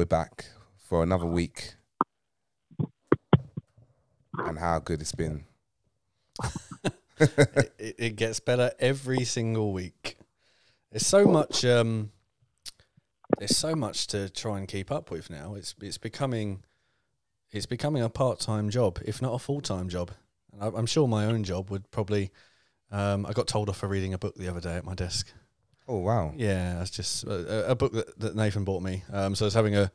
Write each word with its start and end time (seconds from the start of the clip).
we're 0.00 0.06
back 0.06 0.46
for 0.78 1.02
another 1.02 1.26
week. 1.26 1.74
And 4.38 4.58
how 4.58 4.78
good 4.78 5.02
it's 5.02 5.12
been. 5.12 5.44
it, 7.20 7.74
it 7.98 8.16
gets 8.16 8.40
better 8.40 8.72
every 8.78 9.24
single 9.24 9.74
week. 9.74 10.16
There's 10.90 11.04
so 11.04 11.26
much. 11.26 11.66
Um, 11.66 12.12
there's 13.36 13.54
so 13.54 13.74
much 13.76 14.06
to 14.06 14.30
try 14.30 14.56
and 14.56 14.66
keep 14.66 14.90
up 14.90 15.10
with 15.10 15.28
now. 15.28 15.54
It's 15.54 15.74
it's 15.82 15.98
becoming, 15.98 16.62
it's 17.52 17.66
becoming 17.66 18.02
a 18.02 18.08
part 18.08 18.40
time 18.40 18.70
job, 18.70 19.00
if 19.04 19.20
not 19.20 19.34
a 19.34 19.38
full 19.38 19.60
time 19.60 19.90
job. 19.90 20.12
And 20.54 20.62
I, 20.62 20.78
I'm 20.78 20.86
sure 20.86 21.08
my 21.08 21.26
own 21.26 21.44
job 21.44 21.68
would 21.68 21.90
probably. 21.90 22.30
Um, 22.90 23.26
I 23.26 23.32
got 23.32 23.48
told 23.48 23.68
off 23.68 23.76
for 23.76 23.86
reading 23.86 24.14
a 24.14 24.18
book 24.18 24.34
the 24.34 24.48
other 24.48 24.62
day 24.62 24.76
at 24.76 24.86
my 24.86 24.94
desk. 24.94 25.30
Oh 25.90 25.98
wow! 25.98 26.32
Yeah, 26.36 26.80
it's 26.80 26.92
just 26.92 27.24
a, 27.24 27.72
a 27.72 27.74
book 27.74 27.92
that, 27.94 28.16
that 28.20 28.36
Nathan 28.36 28.62
bought 28.62 28.80
me. 28.80 29.02
Um, 29.12 29.34
so 29.34 29.44
I 29.44 29.48
was 29.48 29.54
having 29.54 29.74
a 29.74 29.90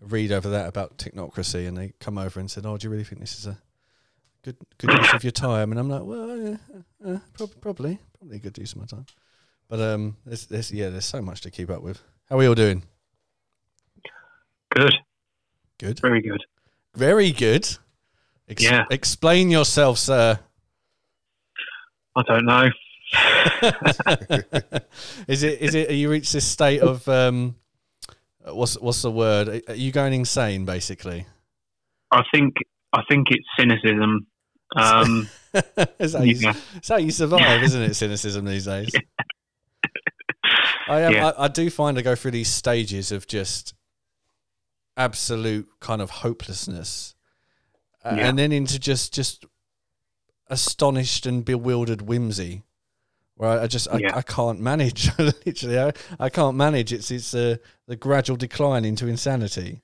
read 0.00 0.32
over 0.32 0.48
that 0.48 0.68
about 0.70 0.96
technocracy, 0.96 1.68
and 1.68 1.76
they 1.76 1.92
come 2.00 2.16
over 2.16 2.40
and 2.40 2.50
said, 2.50 2.64
"Oh, 2.64 2.78
do 2.78 2.86
you 2.86 2.90
really 2.90 3.04
think 3.04 3.20
this 3.20 3.38
is 3.38 3.46
a 3.46 3.58
good 4.42 4.56
good 4.78 4.90
use 4.90 5.12
of 5.12 5.22
your 5.22 5.32
time?" 5.32 5.70
And 5.70 5.78
I'm 5.78 5.90
like, 5.90 6.02
"Well, 6.02 6.38
yeah, 6.38 6.56
uh, 7.06 7.18
prob- 7.34 7.60
probably, 7.60 7.98
probably 8.18 8.38
a 8.38 8.40
good 8.40 8.56
use 8.56 8.72
of 8.72 8.78
my 8.78 8.86
time." 8.86 9.04
But 9.68 9.80
um, 9.80 10.16
there's, 10.24 10.46
there's 10.46 10.72
yeah, 10.72 10.88
there's 10.88 11.04
so 11.04 11.20
much 11.20 11.42
to 11.42 11.50
keep 11.50 11.68
up 11.68 11.82
with. 11.82 12.00
How 12.30 12.36
are 12.36 12.38
we 12.38 12.46
all 12.46 12.54
doing? 12.54 12.84
Good. 14.70 14.94
Good. 15.78 16.00
Very 16.00 16.22
good. 16.22 16.42
Very 16.94 17.32
good. 17.32 17.68
Ex- 18.48 18.62
Yeah. 18.62 18.86
Explain 18.90 19.50
yourself, 19.50 19.98
sir. 19.98 20.38
I 22.16 22.22
don't 22.22 22.46
know. 22.46 22.70
Is 25.28 25.42
it 25.42 25.60
is 25.60 25.74
it? 25.74 25.90
Are 25.90 25.94
you 25.94 26.10
reached 26.10 26.32
this 26.32 26.46
state 26.46 26.80
of 26.80 27.06
um, 27.08 27.56
what's 28.44 28.78
what's 28.80 29.02
the 29.02 29.10
word? 29.10 29.62
Are 29.68 29.74
you 29.74 29.92
going 29.92 30.12
insane, 30.14 30.64
basically? 30.64 31.26
I 32.10 32.22
think 32.32 32.54
I 32.92 33.02
think 33.08 33.28
it's 33.30 33.46
cynicism. 33.58 34.26
Um, 34.76 35.28
that's, 35.52 36.14
how 36.14 36.22
you, 36.22 36.34
yeah. 36.34 36.54
how 36.88 36.96
you 36.96 37.10
survive, 37.10 37.62
isn't 37.62 37.82
it? 37.82 37.94
Cynicism 37.94 38.44
these 38.44 38.64
days. 38.64 38.90
I, 40.88 41.00
am, 41.02 41.12
Yeah. 41.12 41.28
I 41.36 41.44
I 41.44 41.48
do 41.48 41.70
find 41.70 41.98
I 41.98 42.02
go 42.02 42.14
through 42.14 42.32
these 42.32 42.48
stages 42.48 43.12
of 43.12 43.26
just 43.26 43.74
absolute 44.96 45.68
kind 45.80 46.00
of 46.02 46.10
hopelessness, 46.10 47.14
uh, 48.04 48.14
Yeah. 48.16 48.28
and 48.28 48.38
then 48.38 48.52
into 48.52 48.78
just 48.78 49.12
just 49.14 49.44
astonished 50.48 51.24
and 51.26 51.44
bewildered 51.44 52.02
whimsy, 52.02 52.62
where 53.36 53.60
I, 53.60 53.66
just 53.66 53.88
I, 53.88 53.98
Yeah. 53.98 54.16
I 54.16 54.22
can't 54.22 54.60
manage. 54.60 55.10
Literally, 55.18 55.78
I, 55.78 55.92
I 56.18 56.28
can't 56.28 56.56
manage. 56.56 56.92
It's 56.92 57.10
it's 57.10 57.34
uh, 57.34 57.56
the 57.86 57.96
gradual 57.96 58.36
decline 58.36 58.84
into 58.84 59.06
insanity, 59.06 59.82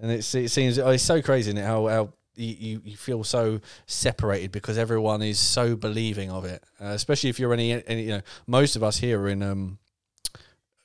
and 0.00 0.10
it's 0.10 0.34
it 0.34 0.50
seems 0.50 0.78
oh, 0.78 0.90
it's 0.90 1.02
so 1.02 1.20
crazy 1.20 1.50
isn't 1.50 1.62
it, 1.62 1.66
how 1.66 1.86
how 1.88 2.12
you, 2.34 2.54
you, 2.58 2.82
you 2.84 2.96
feel 2.96 3.24
so 3.24 3.60
separated 3.86 4.52
because 4.52 4.78
everyone 4.78 5.22
is 5.22 5.38
so 5.38 5.76
believing 5.76 6.30
of 6.30 6.44
it, 6.44 6.64
uh, 6.80 6.86
especially 6.86 7.30
if 7.30 7.38
you're 7.38 7.52
any, 7.52 7.86
any 7.86 8.02
you 8.04 8.10
know 8.10 8.22
most 8.46 8.76
of 8.76 8.82
us 8.82 8.98
here 8.98 9.20
are 9.20 9.28
in 9.28 9.42
um 9.42 9.78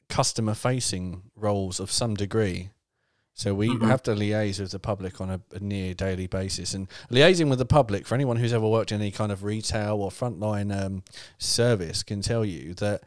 customer 0.09 0.53
facing 0.53 1.23
roles 1.35 1.79
of 1.79 1.91
some 1.91 2.15
degree. 2.15 2.69
So 3.37 3.53
we 3.53 3.69
Mhm. 3.69 3.87
have 3.87 4.01
to 4.03 4.15
liaise 4.15 4.59
with 4.59 4.71
the 4.71 4.79
public 4.79 5.21
on 5.21 5.29
a, 5.29 5.39
a 5.53 5.59
near 5.59 5.93
daily 5.93 6.25
basis, 6.25 6.73
and 6.73 6.87
liaising 7.11 7.49
with 7.51 7.59
the 7.59 7.65
public 7.67 8.07
for 8.07 8.15
anyone 8.15 8.37
who's 8.37 8.51
ever 8.51 8.67
worked 8.67 8.91
in 8.91 8.99
any 8.99 9.11
kind 9.11 9.31
of 9.31 9.43
retail 9.43 9.97
or 10.01 10.09
frontline 10.09 10.75
um, 10.75 11.03
service 11.37 12.01
can 12.01 12.21
tell 12.21 12.43
you 12.43 12.73
that 12.73 13.03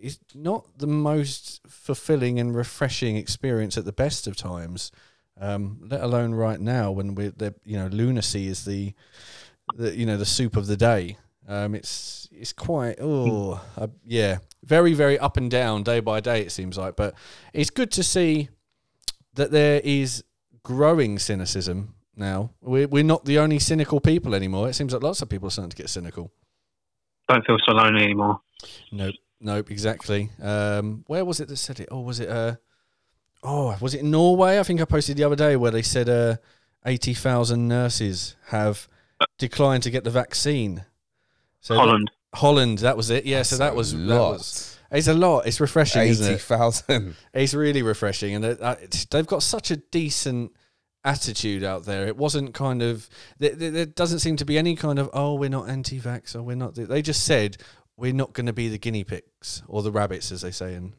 it's 0.00 0.18
not 0.34 0.78
the 0.78 0.86
most 0.86 1.60
fulfilling 1.68 2.40
and 2.40 2.56
refreshing 2.56 3.16
experience 3.18 3.76
at 3.76 3.84
the 3.84 3.92
best 3.92 4.26
of 4.26 4.34
times. 4.34 4.90
Um, 5.38 5.78
let 5.90 6.00
alone 6.00 6.32
right 6.34 6.58
now 6.60 6.90
when 6.90 7.14
we're 7.14 7.30
the 7.30 7.54
you 7.66 7.76
know 7.76 7.88
lunacy 7.88 8.46
is 8.46 8.64
the, 8.64 8.94
the 9.76 9.94
you 9.94 10.06
know 10.06 10.16
the 10.16 10.24
soup 10.24 10.56
of 10.56 10.68
the 10.68 10.76
day. 10.76 11.18
Um, 11.46 11.74
it's 11.74 12.30
it's 12.32 12.54
quite 12.54 12.96
oh 12.98 13.60
uh, 13.76 13.88
yeah 14.06 14.38
very 14.64 14.94
very 14.94 15.18
up 15.18 15.36
and 15.36 15.50
down 15.50 15.82
day 15.82 16.00
by 16.00 16.20
day 16.20 16.40
it 16.40 16.50
seems 16.50 16.78
like, 16.78 16.96
but 16.96 17.14
it's 17.52 17.68
good 17.68 17.90
to 17.92 18.02
see 18.02 18.48
that 19.34 19.50
there 19.50 19.80
is 19.84 20.24
growing 20.62 21.18
cynicism 21.18 21.94
now. 22.16 22.50
We're 22.60 22.88
we're 22.88 23.04
not 23.04 23.24
the 23.24 23.38
only 23.38 23.58
cynical 23.58 24.00
people 24.00 24.34
anymore. 24.34 24.68
It 24.68 24.74
seems 24.74 24.92
like 24.92 25.02
lots 25.02 25.22
of 25.22 25.28
people 25.28 25.48
are 25.48 25.50
starting 25.50 25.70
to 25.70 25.76
get 25.76 25.88
cynical. 25.90 26.32
don't 27.28 27.44
feel 27.46 27.58
so 27.64 27.72
lonely 27.72 28.04
anymore. 28.04 28.40
Nope, 28.92 29.14
nope, 29.40 29.70
exactly. 29.70 30.30
Um, 30.42 31.04
where 31.06 31.24
was 31.24 31.40
it 31.40 31.48
that 31.48 31.56
said 31.56 31.80
it? 31.80 31.88
Oh, 31.90 32.00
was 32.00 32.20
it 32.20 32.28
uh, 32.28 32.56
oh, 33.42 33.76
was 33.80 33.94
it 33.94 34.04
Norway? 34.04 34.58
I 34.58 34.62
think 34.62 34.80
I 34.80 34.84
posted 34.84 35.16
the 35.16 35.24
other 35.24 35.36
day 35.36 35.56
where 35.56 35.70
they 35.70 35.82
said 35.82 36.08
uh, 36.08 36.36
eighty 36.86 37.14
thousand 37.14 37.68
nurses 37.68 38.36
have 38.48 38.88
declined 39.38 39.82
to 39.84 39.90
get 39.90 40.04
the 40.04 40.10
vaccine. 40.10 40.84
So 41.60 41.74
Holland. 41.74 42.10
Holland, 42.34 42.78
that 42.78 42.96
was 42.96 43.10
it. 43.10 43.24
Yeah, 43.24 43.42
so 43.42 43.56
that 43.56 43.66
That's 43.66 43.74
a 43.74 43.76
was 43.76 43.92
that 43.92 44.18
was. 44.18 44.73
It's 44.94 45.08
a 45.08 45.14
lot. 45.14 45.46
It's 45.46 45.60
refreshing, 45.60 46.02
isn't 46.02 46.24
Eighty 46.26 46.34
it? 46.36 46.40
thousand. 46.40 47.16
It's 47.34 47.52
really 47.54 47.82
refreshing, 47.82 48.34
and 48.34 48.44
uh, 48.44 48.76
it's- 48.82 49.06
they've 49.10 49.26
got 49.26 49.42
such 49.42 49.70
a 49.70 49.76
decent 49.76 50.52
attitude 51.04 51.62
out 51.64 51.84
there. 51.84 52.06
It 52.06 52.16
wasn't 52.16 52.54
kind 52.54 52.80
of 52.82 53.08
there, 53.38 53.54
there, 53.54 53.70
there 53.70 53.86
doesn't 53.86 54.20
seem 54.20 54.36
to 54.36 54.44
be 54.44 54.56
any 54.56 54.74
kind 54.76 54.98
of 54.98 55.10
oh 55.12 55.34
we're 55.34 55.50
not 55.50 55.68
anti-vax 55.68 56.34
or 56.34 56.42
we're 56.42 56.56
not. 56.56 56.74
They 56.76 57.02
just 57.02 57.24
said 57.24 57.56
we're 57.96 58.12
not 58.14 58.32
going 58.32 58.46
to 58.46 58.52
be 58.52 58.68
the 58.68 58.78
guinea 58.78 59.04
pigs 59.04 59.62
or 59.68 59.82
the 59.82 59.90
rabbits, 59.92 60.32
as 60.32 60.40
they 60.42 60.50
say 60.50 60.74
in 60.74 60.94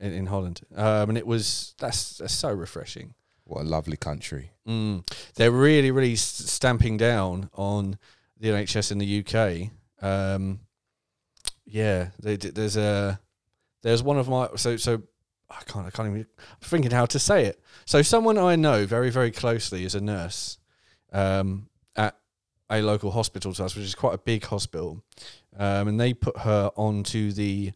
in, 0.00 0.12
in 0.12 0.26
Holland. 0.26 0.60
Um, 0.76 1.08
and 1.10 1.16
it 1.18 1.26
was 1.26 1.74
that's 1.78 2.18
that's 2.18 2.34
so 2.34 2.50
refreshing. 2.52 3.14
What 3.44 3.62
a 3.62 3.64
lovely 3.64 3.96
country. 3.96 4.50
Mm. 4.68 5.08
They're 5.36 5.50
really, 5.50 5.90
really 5.90 6.12
s- 6.12 6.20
stamping 6.20 6.98
down 6.98 7.48
on 7.54 7.96
the 8.38 8.48
NHS 8.50 8.92
in 8.92 8.98
the 8.98 9.24
UK. 9.24 9.70
Um, 10.06 10.60
yeah, 11.64 12.08
they, 12.20 12.36
d- 12.36 12.50
there's 12.50 12.76
a 12.76 13.18
there's 13.82 14.02
one 14.02 14.18
of 14.18 14.28
my 14.28 14.48
so 14.56 14.76
so 14.76 15.02
I 15.50 15.62
can't 15.66 15.86
I 15.86 15.90
can't 15.90 16.08
even 16.08 16.26
I'm 16.38 16.56
thinking 16.60 16.90
how 16.90 17.06
to 17.06 17.18
say 17.18 17.44
it. 17.44 17.60
So 17.84 18.02
someone 18.02 18.38
I 18.38 18.56
know 18.56 18.86
very 18.86 19.10
very 19.10 19.30
closely 19.30 19.84
is 19.84 19.94
a 19.94 20.00
nurse 20.00 20.58
um, 21.12 21.68
at 21.96 22.16
a 22.70 22.82
local 22.82 23.10
hospital 23.10 23.52
to 23.54 23.64
us, 23.64 23.74
which 23.74 23.84
is 23.84 23.94
quite 23.94 24.14
a 24.14 24.18
big 24.18 24.44
hospital, 24.44 25.02
um, 25.56 25.88
and 25.88 26.00
they 26.00 26.12
put 26.12 26.38
her 26.38 26.70
onto 26.76 27.32
the 27.32 27.72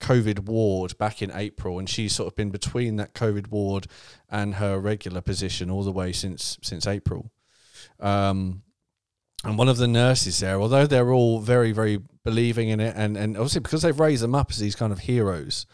COVID 0.00 0.40
ward 0.40 0.96
back 0.98 1.22
in 1.22 1.30
April, 1.32 1.78
and 1.78 1.88
she's 1.88 2.12
sort 2.12 2.26
of 2.28 2.34
been 2.34 2.50
between 2.50 2.96
that 2.96 3.14
COVID 3.14 3.50
ward 3.50 3.86
and 4.28 4.54
her 4.54 4.78
regular 4.78 5.20
position 5.20 5.70
all 5.70 5.84
the 5.84 5.92
way 5.92 6.12
since 6.12 6.58
since 6.62 6.86
April. 6.86 7.30
Um, 8.00 8.62
and 9.44 9.58
one 9.58 9.68
of 9.68 9.76
the 9.76 9.88
nurses 9.88 10.40
there, 10.40 10.60
although 10.60 10.86
they're 10.86 11.12
all 11.12 11.40
very 11.40 11.72
very 11.72 12.00
believing 12.24 12.68
in 12.68 12.80
it, 12.80 12.94
and 12.96 13.16
and 13.16 13.36
obviously 13.36 13.60
because 13.60 13.82
they've 13.82 13.98
raised 13.98 14.22
them 14.22 14.34
up 14.34 14.50
as 14.50 14.58
these 14.58 14.74
kind 14.74 14.92
of 14.92 15.00
heroes. 15.00 15.66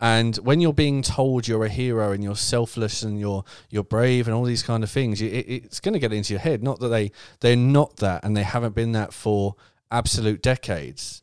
And 0.00 0.36
when 0.38 0.60
you're 0.60 0.72
being 0.72 1.02
told 1.02 1.46
you're 1.46 1.64
a 1.64 1.68
hero 1.68 2.10
and 2.10 2.22
you're 2.22 2.36
selfless 2.36 3.02
and 3.02 3.18
you're 3.18 3.44
you're 3.70 3.84
brave 3.84 4.26
and 4.26 4.34
all 4.34 4.44
these 4.44 4.62
kind 4.62 4.82
of 4.82 4.90
things, 4.90 5.22
it, 5.22 5.26
it's 5.26 5.80
going 5.80 5.92
to 5.92 5.98
get 5.98 6.12
into 6.12 6.32
your 6.32 6.40
head. 6.40 6.62
Not 6.62 6.80
that 6.80 6.88
they 6.88 7.12
they're 7.40 7.56
not 7.56 7.96
that 7.98 8.24
and 8.24 8.36
they 8.36 8.42
haven't 8.42 8.74
been 8.74 8.92
that 8.92 9.14
for 9.14 9.54
absolute 9.90 10.42
decades. 10.42 11.22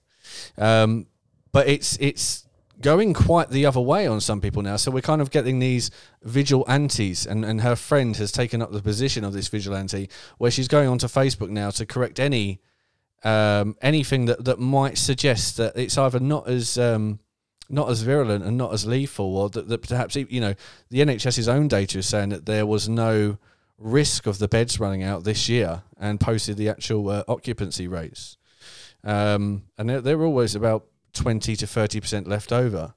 Um, 0.58 1.08
but 1.52 1.68
it's 1.68 1.98
it's 2.00 2.48
going 2.82 3.14
quite 3.14 3.50
the 3.50 3.66
other 3.66 3.80
way 3.80 4.08
on 4.08 4.20
some 4.20 4.42
people 4.42 4.62
now. 4.62 4.76
So 4.76 4.92
we're 4.92 5.02
kind 5.02 5.22
of 5.22 5.32
getting 5.32 5.60
these 5.60 5.92
vigilantes, 6.24 7.26
and 7.26 7.46
and 7.46 7.62
her 7.62 7.76
friend 7.76 8.16
has 8.18 8.32
taken 8.32 8.62
up 8.62 8.72
the 8.72 8.82
position 8.82 9.24
of 9.24 9.34
this 9.34 9.48
vigilante, 9.48 10.10
where 10.38 10.52
she's 10.52 10.68
going 10.68 10.90
onto 10.90 11.08
Facebook 11.08 11.50
now 11.50 11.70
to 11.72 11.86
correct 11.86 12.20
any 12.20 12.60
um, 13.24 13.76
anything 13.82 14.26
that 14.26 14.46
that 14.46 14.60
might 14.60 14.98
suggest 14.98 15.58
that 15.58 15.78
it's 15.78 15.98
either 15.98 16.20
not 16.20 16.48
as 16.48 16.78
um, 16.78 17.20
not 17.70 17.90
as 17.90 18.02
virulent 18.02 18.44
and 18.44 18.58
not 18.58 18.74
as 18.74 18.86
lethal, 18.86 19.38
or 19.38 19.50
that, 19.50 19.68
that 19.70 19.88
perhaps 19.88 20.16
you 20.16 20.42
know 20.42 20.56
the 20.90 21.00
NHS's 21.00 21.48
own 21.48 21.68
data 21.68 22.00
is 22.00 22.08
saying 22.08 22.30
that 22.30 22.46
there 22.46 22.66
was 22.66 22.90
no 22.90 23.38
risk 23.78 24.28
of 24.28 24.38
the 24.38 24.48
beds 24.48 24.80
running 24.80 25.04
out 25.04 25.24
this 25.24 25.48
year, 25.50 25.84
and 26.00 26.20
posted 26.20 26.58
the 26.58 26.70
actual 26.70 27.10
uh, 27.10 27.24
occupancy 27.28 27.88
rates, 27.88 28.38
um, 29.04 29.64
and 29.78 29.90
they're, 29.90 30.02
they're 30.02 30.24
always 30.24 30.56
about 30.56 30.86
twenty 31.14 31.56
to 31.56 31.68
thirty 31.68 32.00
percent 32.00 32.28
left 32.28 32.52
over. 32.52 32.94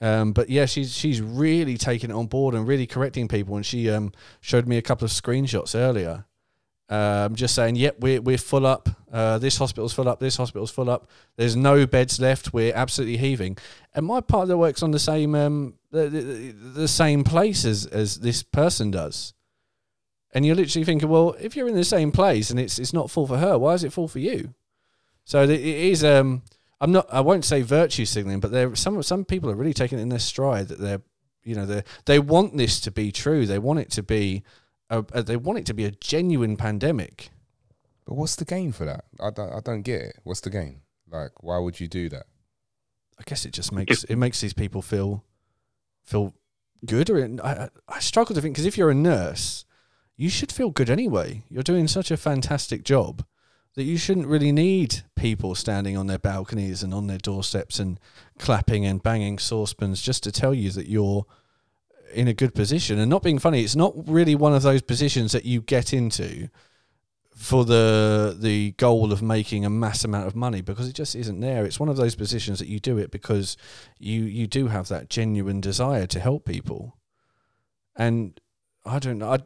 Um, 0.00 0.32
but 0.32 0.50
yeah, 0.50 0.66
she's 0.66 0.94
she's 0.94 1.20
really 1.20 1.76
taking 1.76 2.10
it 2.10 2.14
on 2.14 2.26
board 2.26 2.54
and 2.54 2.66
really 2.66 2.86
correcting 2.86 3.28
people, 3.28 3.56
and 3.56 3.64
she 3.64 3.90
um, 3.90 4.12
showed 4.40 4.66
me 4.66 4.76
a 4.76 4.82
couple 4.82 5.04
of 5.04 5.10
screenshots 5.10 5.74
earlier 5.74 6.26
um, 6.88 7.34
just 7.34 7.54
saying, 7.54 7.76
yep, 7.76 7.96
we're, 8.00 8.20
we're 8.20 8.38
full 8.38 8.66
up. 8.66 8.88
Uh, 9.10 9.38
this 9.38 9.56
hospital's 9.56 9.92
full 9.92 10.08
up. 10.08 10.20
This 10.20 10.36
hospital's 10.36 10.70
full 10.70 10.90
up. 10.90 11.08
There's 11.36 11.56
no 11.56 11.86
beds 11.86 12.20
left. 12.20 12.52
We're 12.52 12.74
absolutely 12.74 13.16
heaving. 13.16 13.56
And 13.94 14.04
my 14.04 14.20
partner 14.20 14.56
works 14.56 14.82
on 14.82 14.90
the 14.90 14.98
same 14.98 15.34
um, 15.34 15.74
the, 15.90 16.08
the, 16.08 16.54
the 16.80 16.88
same 16.88 17.24
place 17.24 17.64
as, 17.64 17.86
as 17.86 18.20
this 18.20 18.42
person 18.42 18.90
does. 18.90 19.32
And 20.32 20.44
you're 20.44 20.56
literally 20.56 20.84
thinking, 20.84 21.08
well, 21.08 21.36
if 21.40 21.56
you're 21.56 21.68
in 21.68 21.76
the 21.76 21.84
same 21.84 22.10
place 22.10 22.50
and 22.50 22.58
it's 22.58 22.80
it's 22.80 22.92
not 22.92 23.08
full 23.08 23.26
for 23.26 23.38
her, 23.38 23.56
why 23.56 23.74
is 23.74 23.84
it 23.84 23.92
full 23.92 24.08
for 24.08 24.18
you? 24.18 24.52
So 25.24 25.44
it 25.44 25.50
is. 25.50 26.02
Um, 26.02 26.42
I'm 26.80 26.92
not. 26.92 27.06
I 27.12 27.20
won't 27.20 27.44
say 27.44 27.62
virtue 27.62 28.04
signaling, 28.04 28.40
but 28.40 28.50
there 28.50 28.74
some 28.74 29.02
some 29.02 29.24
people 29.24 29.50
are 29.50 29.54
really 29.56 29.74
taking 29.74 29.98
it 29.98 30.02
in 30.02 30.08
their 30.08 30.18
stride 30.18 30.68
that 30.68 30.78
they're 30.78 31.02
you 31.44 31.54
know, 31.54 31.66
they 31.66 31.84
they 32.06 32.18
want 32.18 32.56
this 32.56 32.80
to 32.80 32.90
be 32.90 33.12
true. 33.12 33.46
They 33.46 33.58
want 33.58 33.78
it 33.78 33.90
to 33.92 34.02
be, 34.02 34.42
a, 34.90 35.04
a, 35.12 35.22
they 35.22 35.36
want 35.36 35.58
it 35.58 35.66
to 35.66 35.74
be 35.74 35.84
a 35.84 35.90
genuine 35.90 36.56
pandemic. 36.56 37.30
But 38.06 38.14
what's 38.14 38.36
the 38.36 38.44
gain 38.44 38.72
for 38.72 38.84
that? 38.84 39.04
I 39.20 39.30
don't, 39.30 39.52
I 39.52 39.60
don't 39.60 39.82
get 39.82 40.02
it. 40.02 40.18
What's 40.24 40.40
the 40.40 40.50
gain? 40.50 40.80
Like, 41.10 41.42
why 41.42 41.58
would 41.58 41.80
you 41.80 41.86
do 41.86 42.08
that? 42.08 42.26
I 43.18 43.22
guess 43.24 43.44
it 43.44 43.52
just 43.52 43.72
makes 43.72 44.04
it 44.04 44.16
makes 44.16 44.40
these 44.40 44.54
people 44.54 44.82
feel 44.82 45.22
feel 46.02 46.34
good. 46.84 47.10
Or 47.10 47.22
I 47.22 47.48
I, 47.48 47.68
I 47.88 48.00
struggle 48.00 48.34
to 48.34 48.40
think 48.40 48.54
because 48.54 48.66
if 48.66 48.76
you're 48.76 48.90
a 48.90 48.94
nurse, 48.94 49.64
you 50.16 50.28
should 50.28 50.50
feel 50.50 50.70
good 50.70 50.90
anyway. 50.90 51.44
You're 51.48 51.62
doing 51.62 51.86
such 51.86 52.10
a 52.10 52.16
fantastic 52.16 52.82
job 52.84 53.24
that 53.74 53.82
you 53.82 53.96
shouldn't 53.96 54.26
really 54.26 54.52
need 54.52 55.02
people 55.16 55.54
standing 55.54 55.96
on 55.96 56.06
their 56.06 56.18
balconies 56.18 56.82
and 56.82 56.94
on 56.94 57.06
their 57.06 57.18
doorsteps 57.18 57.78
and 57.78 57.98
clapping 58.38 58.86
and 58.86 59.02
banging 59.02 59.38
saucepans 59.38 60.00
just 60.00 60.22
to 60.22 60.32
tell 60.32 60.54
you 60.54 60.70
that 60.70 60.88
you're 60.88 61.26
in 62.12 62.28
a 62.28 62.34
good 62.34 62.54
position. 62.54 62.98
And 62.98 63.10
not 63.10 63.22
being 63.22 63.38
funny, 63.38 63.62
it's 63.62 63.76
not 63.76 63.94
really 64.08 64.34
one 64.34 64.54
of 64.54 64.62
those 64.62 64.82
positions 64.82 65.32
that 65.32 65.44
you 65.44 65.60
get 65.60 65.92
into 65.92 66.48
for 67.34 67.64
the 67.64 68.36
the 68.38 68.70
goal 68.72 69.12
of 69.12 69.20
making 69.20 69.64
a 69.64 69.70
mass 69.70 70.04
amount 70.04 70.28
of 70.28 70.36
money 70.36 70.60
because 70.60 70.88
it 70.88 70.94
just 70.94 71.16
isn't 71.16 71.40
there. 71.40 71.64
It's 71.64 71.80
one 71.80 71.88
of 71.88 71.96
those 71.96 72.14
positions 72.14 72.60
that 72.60 72.68
you 72.68 72.78
do 72.78 72.96
it 72.96 73.10
because 73.10 73.56
you 73.98 74.22
you 74.22 74.46
do 74.46 74.68
have 74.68 74.88
that 74.88 75.10
genuine 75.10 75.60
desire 75.60 76.06
to 76.06 76.20
help 76.20 76.44
people. 76.44 76.96
And 77.96 78.40
I 78.86 78.98
don't 78.98 79.18
know. 79.18 79.32
I, 79.32 79.38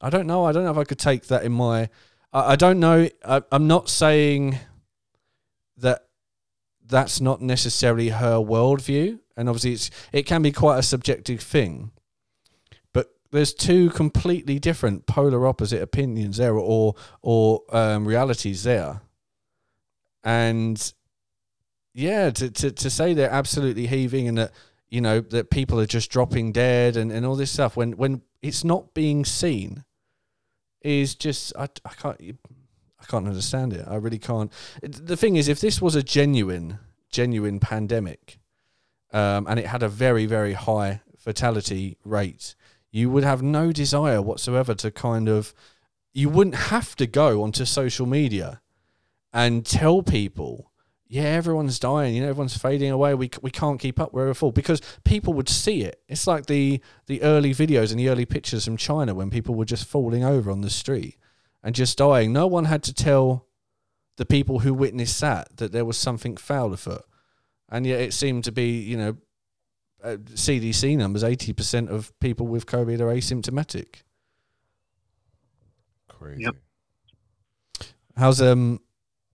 I 0.00 0.10
don't 0.10 0.26
know. 0.26 0.44
I 0.44 0.52
don't 0.52 0.64
know 0.64 0.70
if 0.70 0.78
I 0.78 0.84
could 0.84 0.98
take 0.98 1.26
that 1.28 1.44
in 1.44 1.52
my. 1.52 1.88
I, 2.32 2.52
I 2.52 2.56
don't 2.56 2.80
know. 2.80 3.08
I, 3.24 3.42
I'm 3.50 3.66
not 3.66 3.88
saying 3.88 4.58
that 5.76 6.06
that's 6.86 7.20
not 7.20 7.40
necessarily 7.40 8.10
her 8.10 8.36
worldview, 8.36 9.18
and 9.36 9.48
obviously 9.48 9.72
it's 9.72 9.90
it 10.12 10.24
can 10.24 10.42
be 10.42 10.52
quite 10.52 10.78
a 10.78 10.82
subjective 10.82 11.40
thing. 11.40 11.92
But 12.92 13.08
there's 13.30 13.54
two 13.54 13.90
completely 13.90 14.58
different 14.58 15.06
polar 15.06 15.46
opposite 15.46 15.82
opinions 15.82 16.38
there, 16.38 16.54
or 16.54 16.94
or 17.22 17.62
um, 17.70 18.06
realities 18.06 18.62
there, 18.62 19.02
and 20.24 20.92
yeah, 21.94 22.30
to, 22.30 22.50
to 22.50 22.70
to 22.70 22.90
say 22.90 23.14
they're 23.14 23.30
absolutely 23.30 23.86
heaving 23.86 24.28
and 24.28 24.38
that 24.38 24.52
you 24.88 25.00
know 25.00 25.20
that 25.20 25.50
people 25.50 25.80
are 25.80 25.86
just 25.86 26.10
dropping 26.10 26.52
dead 26.52 26.96
and, 26.96 27.12
and 27.12 27.26
all 27.26 27.36
this 27.36 27.50
stuff 27.50 27.76
when 27.76 27.92
when 27.92 28.22
it's 28.40 28.64
not 28.64 28.94
being 28.94 29.24
seen 29.24 29.84
is 30.82 31.14
just 31.14 31.52
I, 31.56 31.68
I 31.84 31.94
can't 31.94 32.20
I 33.00 33.04
can't 33.06 33.26
understand 33.26 33.72
it. 33.72 33.84
I 33.86 33.96
really 33.96 34.18
can't. 34.18 34.52
The 34.82 35.16
thing 35.16 35.36
is, 35.36 35.48
if 35.48 35.60
this 35.60 35.80
was 35.80 35.94
a 35.94 36.02
genuine 36.02 36.78
genuine 37.10 37.58
pandemic, 37.58 38.38
um, 39.12 39.46
and 39.48 39.58
it 39.58 39.66
had 39.66 39.82
a 39.82 39.88
very 39.88 40.26
very 40.26 40.52
high 40.54 41.02
fatality 41.16 41.96
rate, 42.04 42.54
you 42.90 43.10
would 43.10 43.24
have 43.24 43.42
no 43.42 43.72
desire 43.72 44.22
whatsoever 44.22 44.74
to 44.74 44.90
kind 44.90 45.28
of 45.28 45.54
you 46.12 46.28
wouldn't 46.28 46.56
have 46.56 46.96
to 46.96 47.06
go 47.06 47.42
onto 47.42 47.64
social 47.64 48.06
media 48.06 48.60
and 49.32 49.64
tell 49.64 50.02
people 50.02 50.67
yeah, 51.08 51.22
everyone's 51.22 51.78
dying. 51.78 52.14
You 52.14 52.22
know, 52.22 52.28
everyone's 52.28 52.56
fading 52.56 52.90
away. 52.90 53.14
We 53.14 53.30
we 53.40 53.50
can't 53.50 53.80
keep 53.80 53.98
up. 53.98 54.12
We're 54.12 54.32
full 54.34 54.52
because 54.52 54.82
people 55.04 55.32
would 55.34 55.48
see 55.48 55.82
it. 55.82 56.02
It's 56.06 56.26
like 56.26 56.46
the 56.46 56.82
the 57.06 57.22
early 57.22 57.54
videos 57.54 57.90
and 57.90 57.98
the 57.98 58.10
early 58.10 58.26
pictures 58.26 58.66
from 58.66 58.76
China 58.76 59.14
when 59.14 59.30
people 59.30 59.54
were 59.54 59.64
just 59.64 59.86
falling 59.86 60.22
over 60.22 60.50
on 60.50 60.60
the 60.60 60.68
street 60.68 61.16
and 61.62 61.74
just 61.74 61.96
dying. 61.96 62.32
No 62.32 62.46
one 62.46 62.66
had 62.66 62.82
to 62.84 62.92
tell 62.92 63.46
the 64.16 64.26
people 64.26 64.60
who 64.60 64.74
witnessed 64.74 65.18
that 65.22 65.56
that 65.56 65.72
there 65.72 65.86
was 65.86 65.96
something 65.96 66.36
foul 66.36 66.74
afoot, 66.74 67.04
and 67.70 67.86
yet 67.86 68.00
it 68.00 68.12
seemed 68.12 68.44
to 68.44 68.52
be 68.52 68.78
you 68.78 68.96
know. 68.96 69.16
Uh, 70.00 70.16
CDC 70.16 70.96
numbers: 70.96 71.24
eighty 71.24 71.52
percent 71.52 71.90
of 71.90 72.16
people 72.20 72.46
with 72.46 72.66
COVID 72.66 73.00
are 73.00 73.12
asymptomatic. 73.12 74.02
Crazy. 76.08 76.44
Yep. 76.44 76.54
How's 78.16 78.40
um, 78.40 78.80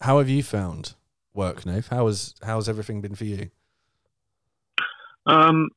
how 0.01 0.17
have 0.21 0.31
you 0.31 0.43
found 0.43 0.95
work, 1.35 1.67
Nave? 1.67 1.89
How 1.89 2.07
has 2.07 2.35
how's 2.43 2.69
everything 2.69 3.01
been 3.01 3.15
for 3.15 3.25
you? 3.25 3.51
Um, 5.27 5.69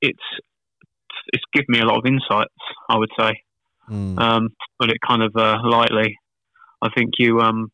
it's 0.00 0.18
it's 1.32 1.44
given 1.52 1.66
me 1.68 1.80
a 1.80 1.84
lot 1.86 1.98
of 1.98 2.06
insights. 2.06 2.54
I 2.88 2.96
would 2.96 3.10
say, 3.18 3.42
Mm. 3.90 4.18
um, 4.18 4.48
put 4.80 4.90
it 4.90 4.98
kind 5.06 5.22
of 5.22 5.34
uh, 5.36 5.58
lightly. 5.64 6.16
I 6.80 6.88
think 6.96 7.10
you 7.18 7.40
um, 7.40 7.70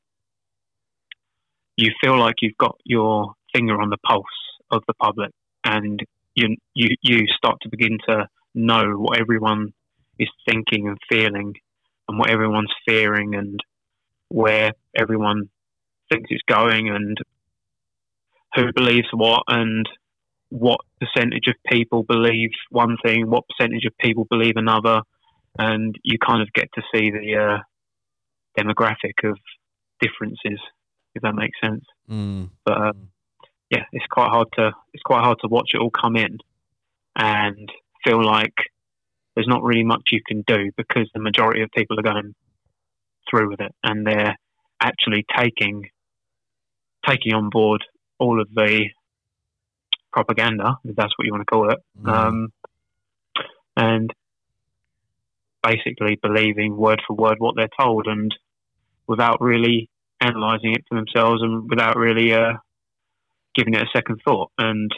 you 1.77 1.91
feel 2.03 2.19
like 2.19 2.37
you've 2.41 2.57
got 2.59 2.77
your 2.85 3.35
finger 3.55 3.81
on 3.81 3.91
the 3.91 3.99
pulse 4.07 4.25
of 4.71 4.83
the 4.89 4.95
public, 4.95 5.31
and 5.65 6.01
you 6.35 6.57
you 6.75 6.97
you 7.03 7.27
start 7.37 7.57
to 7.63 7.69
begin 7.69 7.99
to 8.09 8.27
know 8.55 8.93
what 8.97 9.19
everyone 9.21 9.73
is 10.19 10.29
thinking 10.49 10.89
and 10.89 10.99
feeling, 11.11 11.55
and 12.09 12.19
what 12.19 12.31
everyone's 12.31 12.73
fearing, 12.87 13.35
and 13.35 13.61
where 14.29 14.73
everyone 14.97 15.49
thinks 16.11 16.29
it's 16.31 16.43
going, 16.49 16.89
and 16.89 17.19
who 18.55 18.73
believes 18.75 19.09
what, 19.13 19.43
and 19.49 19.89
what 20.51 20.81
percentage 21.01 21.47
of 21.49 21.55
people 21.67 22.03
believe 22.03 22.51
one 22.71 22.97
thing, 23.05 23.29
what 23.31 23.45
percentage 23.49 23.85
of 23.85 23.97
people 23.99 24.27
believe 24.31 24.55
another, 24.57 25.01
and 25.59 25.97
you 26.03 26.19
kind 26.19 26.43
of 26.43 26.53
get 26.53 26.69
to 26.75 26.83
see 26.95 27.11
the 27.11 27.37
uh, 27.37 27.59
demographic 28.59 29.25
of 29.25 29.39
differences, 30.01 30.61
if 31.15 31.23
that 31.23 31.35
makes 31.35 31.59
sense. 31.63 31.85
Mm. 32.11 32.51
But 32.65 32.79
uh, 32.79 32.93
yeah, 33.71 33.85
it's 33.93 34.07
quite 34.11 34.31
hard 34.31 34.49
to 34.55 34.73
it's 34.93 35.03
quite 35.03 35.23
hard 35.23 35.39
to 35.43 35.49
watch 35.49 35.71
it 35.75 35.79
all 35.79 35.91
come 35.91 36.17
in 36.17 36.39
and 37.17 37.71
feel 38.05 38.25
like 38.25 38.55
there's 39.35 39.49
not 39.49 39.63
really 39.63 39.85
much 39.85 40.03
you 40.11 40.21
can 40.27 40.43
do 40.47 40.71
because 40.77 41.09
the 41.13 41.21
majority 41.21 41.63
of 41.63 41.71
people 41.77 41.99
are 41.99 42.03
going 42.03 42.35
through 43.31 43.51
with 43.51 43.61
it 43.61 43.75
and 43.83 44.07
they're 44.07 44.37
actually 44.81 45.25
taking 45.37 45.85
taking 47.07 47.33
on 47.33 47.49
board 47.51 47.85
all 48.19 48.41
of 48.41 48.49
the 48.55 48.87
propaganda, 50.13 50.77
if 50.85 50.97
that's 50.97 51.13
what 51.17 51.25
you 51.27 51.33
want 51.33 51.43
to 51.43 51.53
call 51.53 51.71
it, 51.71 51.79
Mm. 52.03 52.09
um, 52.13 52.53
and 53.77 54.13
basically 55.63 56.19
believing 56.23 56.77
word 56.77 57.01
for 57.07 57.15
word 57.15 57.37
what 57.39 57.55
they're 57.57 57.69
told, 57.79 58.07
and 58.07 58.35
without 59.07 59.41
really 59.41 59.89
analysing 60.21 60.75
it 60.75 60.85
for 60.89 60.97
themselves, 60.97 61.43
and 61.43 61.69
without 61.71 61.97
really 61.97 62.33
uh, 62.33 62.55
giving 63.55 63.75
it 63.75 63.83
a 63.83 63.91
second 63.95 64.21
thought. 64.25 64.51
And 64.59 64.91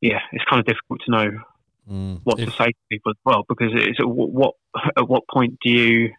yeah, 0.00 0.20
it's 0.32 0.44
kind 0.44 0.60
of 0.60 0.66
difficult 0.66 1.00
to 1.04 1.10
know 1.10 1.30
Mm. 1.90 2.20
what 2.22 2.38
If- 2.38 2.48
to 2.48 2.56
say 2.56 2.66
to 2.66 2.78
people 2.88 3.10
as 3.10 3.16
well, 3.24 3.44
because 3.48 3.72
it's 3.74 3.98
at 3.98 4.08
what 4.08 4.54
at 4.96 5.08
what 5.08 5.26
point 5.28 5.58
do 5.60 5.68
you 5.68 6.14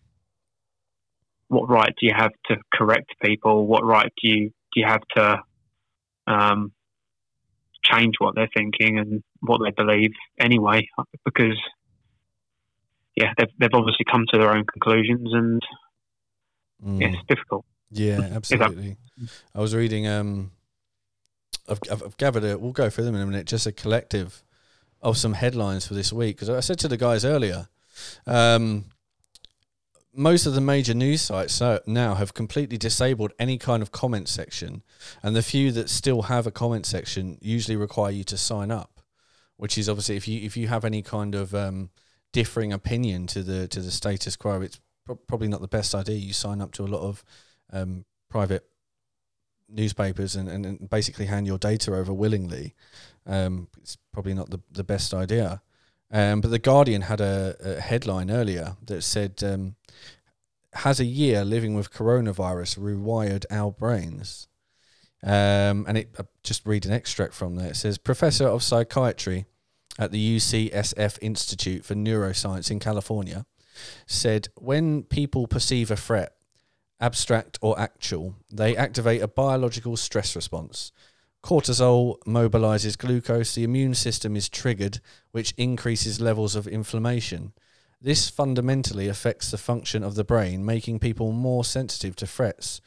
what 1.54 1.70
right 1.70 1.94
do 2.00 2.06
you 2.06 2.14
have 2.16 2.32
to 2.46 2.58
correct 2.74 3.12
people? 3.24 3.68
What 3.68 3.86
right 3.86 4.12
do 4.22 4.30
you 4.30 4.50
do 4.74 4.80
you 4.80 4.86
have 4.86 5.02
to 5.16 5.40
um, 6.28 6.72
change 7.84 8.16
what 8.20 8.36
they're 8.36 8.50
thinking 8.56 8.98
and 8.98 9.24
what 9.42 9.62
they 9.64 9.72
believe 9.72 10.12
anyway? 10.40 10.88
Because 11.24 11.60
yeah, 13.16 13.34
they've 13.38 13.48
they've 13.60 13.70
obviously 13.74 14.06
come 14.12 14.26
to 14.32 14.40
their 14.40 14.52
own 14.52 14.66
conclusions, 14.66 15.30
and 15.34 15.62
Mm. 16.86 17.02
yeah, 17.02 17.08
it's 17.08 17.28
difficult. 17.28 17.66
Yeah, 17.92 18.20
absolutely. 18.34 18.98
I 19.56 19.60
was 19.60 19.76
reading. 19.76 20.08
Um, 20.08 20.52
I've, 21.70 21.80
I've, 21.90 22.18
gathered 22.18 22.44
it. 22.44 22.60
We'll 22.60 22.74
go 22.74 22.90
through 22.90 23.06
them 23.06 23.16
in 23.16 23.22
a 23.22 23.26
minute. 23.26 23.46
Just 23.48 23.66
a 23.66 23.72
collective 23.72 24.44
of 25.02 25.18
some 25.18 25.34
headlines 25.34 25.88
for 25.88 25.94
this 25.94 26.12
week 26.12 26.36
because 26.36 26.50
I 26.50 26.60
said 26.60 26.80
to 26.80 26.88
the 26.88 26.98
guys 26.98 27.24
earlier, 27.24 27.68
um, 28.28 28.86
most 30.14 30.46
of 30.46 30.54
the 30.54 30.62
major 30.62 30.94
news 30.94 31.22
sites 31.22 31.60
now 31.86 32.16
have 32.16 32.34
completely 32.34 32.78
disabled 32.78 33.34
any 33.40 33.58
kind 33.58 33.82
of 33.82 33.92
comment 33.92 34.28
section, 34.30 34.84
and 35.22 35.36
the 35.36 35.42
few 35.42 35.72
that 35.72 35.90
still 35.90 36.24
have 36.24 36.46
a 36.46 36.52
comment 36.52 36.86
section 36.86 37.38
usually 37.42 37.76
require 37.76 38.12
you 38.12 38.24
to 38.26 38.38
sign 38.38 38.72
up, 38.72 39.02
which 39.58 39.78
is 39.78 39.90
obviously 39.90 40.16
if 40.16 40.28
you 40.28 40.42
if 40.42 40.56
you 40.56 40.68
have 40.68 40.86
any 40.86 41.02
kind 41.02 41.36
of 41.36 41.56
um, 41.56 41.90
differing 42.32 42.72
opinion 42.72 43.28
to 43.28 43.44
the 43.44 43.68
to 43.68 43.80
the 43.80 43.92
status 43.92 44.36
quo, 44.36 44.62
it's 44.62 44.80
pro- 45.06 45.16
probably 45.16 45.48
not 45.48 45.62
the 45.62 45.68
best 45.68 45.96
idea. 45.96 46.16
You 46.16 46.34
sign 46.34 46.62
up 46.62 46.72
to 46.74 46.84
a 46.84 46.88
lot 46.88 47.02
of 47.02 47.24
um, 47.72 48.06
private 48.30 48.66
newspapers 49.70 50.36
and, 50.36 50.48
and, 50.48 50.66
and 50.66 50.90
basically 50.90 51.26
hand 51.26 51.48
your 51.48 51.58
data 51.58 51.96
over 51.96 52.14
willingly. 52.14 52.76
Um, 53.26 53.68
it's 53.82 53.98
probably 54.12 54.34
not 54.34 54.50
the, 54.50 54.60
the 54.72 54.84
best 54.84 55.14
idea. 55.14 55.62
Um, 56.14 56.42
but 56.42 56.52
the 56.52 56.60
Guardian 56.60 57.02
had 57.02 57.20
a, 57.20 57.58
a 57.60 57.82
headline 57.82 58.30
earlier 58.30 58.78
that 58.86 59.02
said, 59.02 59.44
um, 59.44 59.76
"Has 60.74 61.00
a 61.00 61.06
year 61.06 61.44
living 61.44 61.74
with 61.74 61.92
coronavirus 61.92 62.78
rewired 62.78 63.46
our 63.50 63.72
brains?" 63.72 64.48
Um, 65.24 65.86
and 65.88 65.98
it 65.98 66.16
uh, 66.20 66.24
just 66.44 66.66
read 66.66 66.86
an 66.86 66.94
extract 66.94 67.34
from 67.34 67.56
there. 67.56 67.72
It 67.72 67.76
says, 67.78 67.98
"Professor 67.98 68.46
of 68.48 68.62
psychiatry 68.62 69.46
at 69.98 70.12
the 70.12 70.38
UCSF 70.38 71.18
Institute 71.22 71.84
for 71.84 71.96
Neuroscience 71.96 72.70
in 72.70 72.80
California 72.80 73.46
said 74.06 74.50
when 74.56 75.04
people 75.04 75.48
perceive 75.48 75.90
a 75.90 75.96
threat, 75.96 76.36
abstract 77.00 77.58
or 77.62 77.80
actual, 77.80 78.36
they 78.52 78.78
activate 78.78 79.22
a 79.22 79.28
biological 79.28 79.98
stress 79.98 80.36
response. 80.36 80.92
Cortisol 81.44 82.20
mobilizes 82.26 82.98
glucose. 82.98 83.54
The 83.54 83.66
immune 83.66 83.96
system 83.96 84.36
is 84.38 84.48
triggered, 84.48 85.02
which 85.32 85.54
increases 85.58 86.22
levels 86.22 86.56
of 86.56 86.68
inflammation. 86.68 87.52
This 88.00 88.30
fundamentally 88.30 89.10
affects 89.10 89.52
the 89.52 89.58
function 89.58 90.04
of 90.04 90.16
the 90.16 90.24
brain, 90.24 90.66
making 90.66 91.00
people 91.00 91.34
more 91.34 91.66
sensitive 91.66 92.16
to 92.18 92.28
threats 92.28 92.80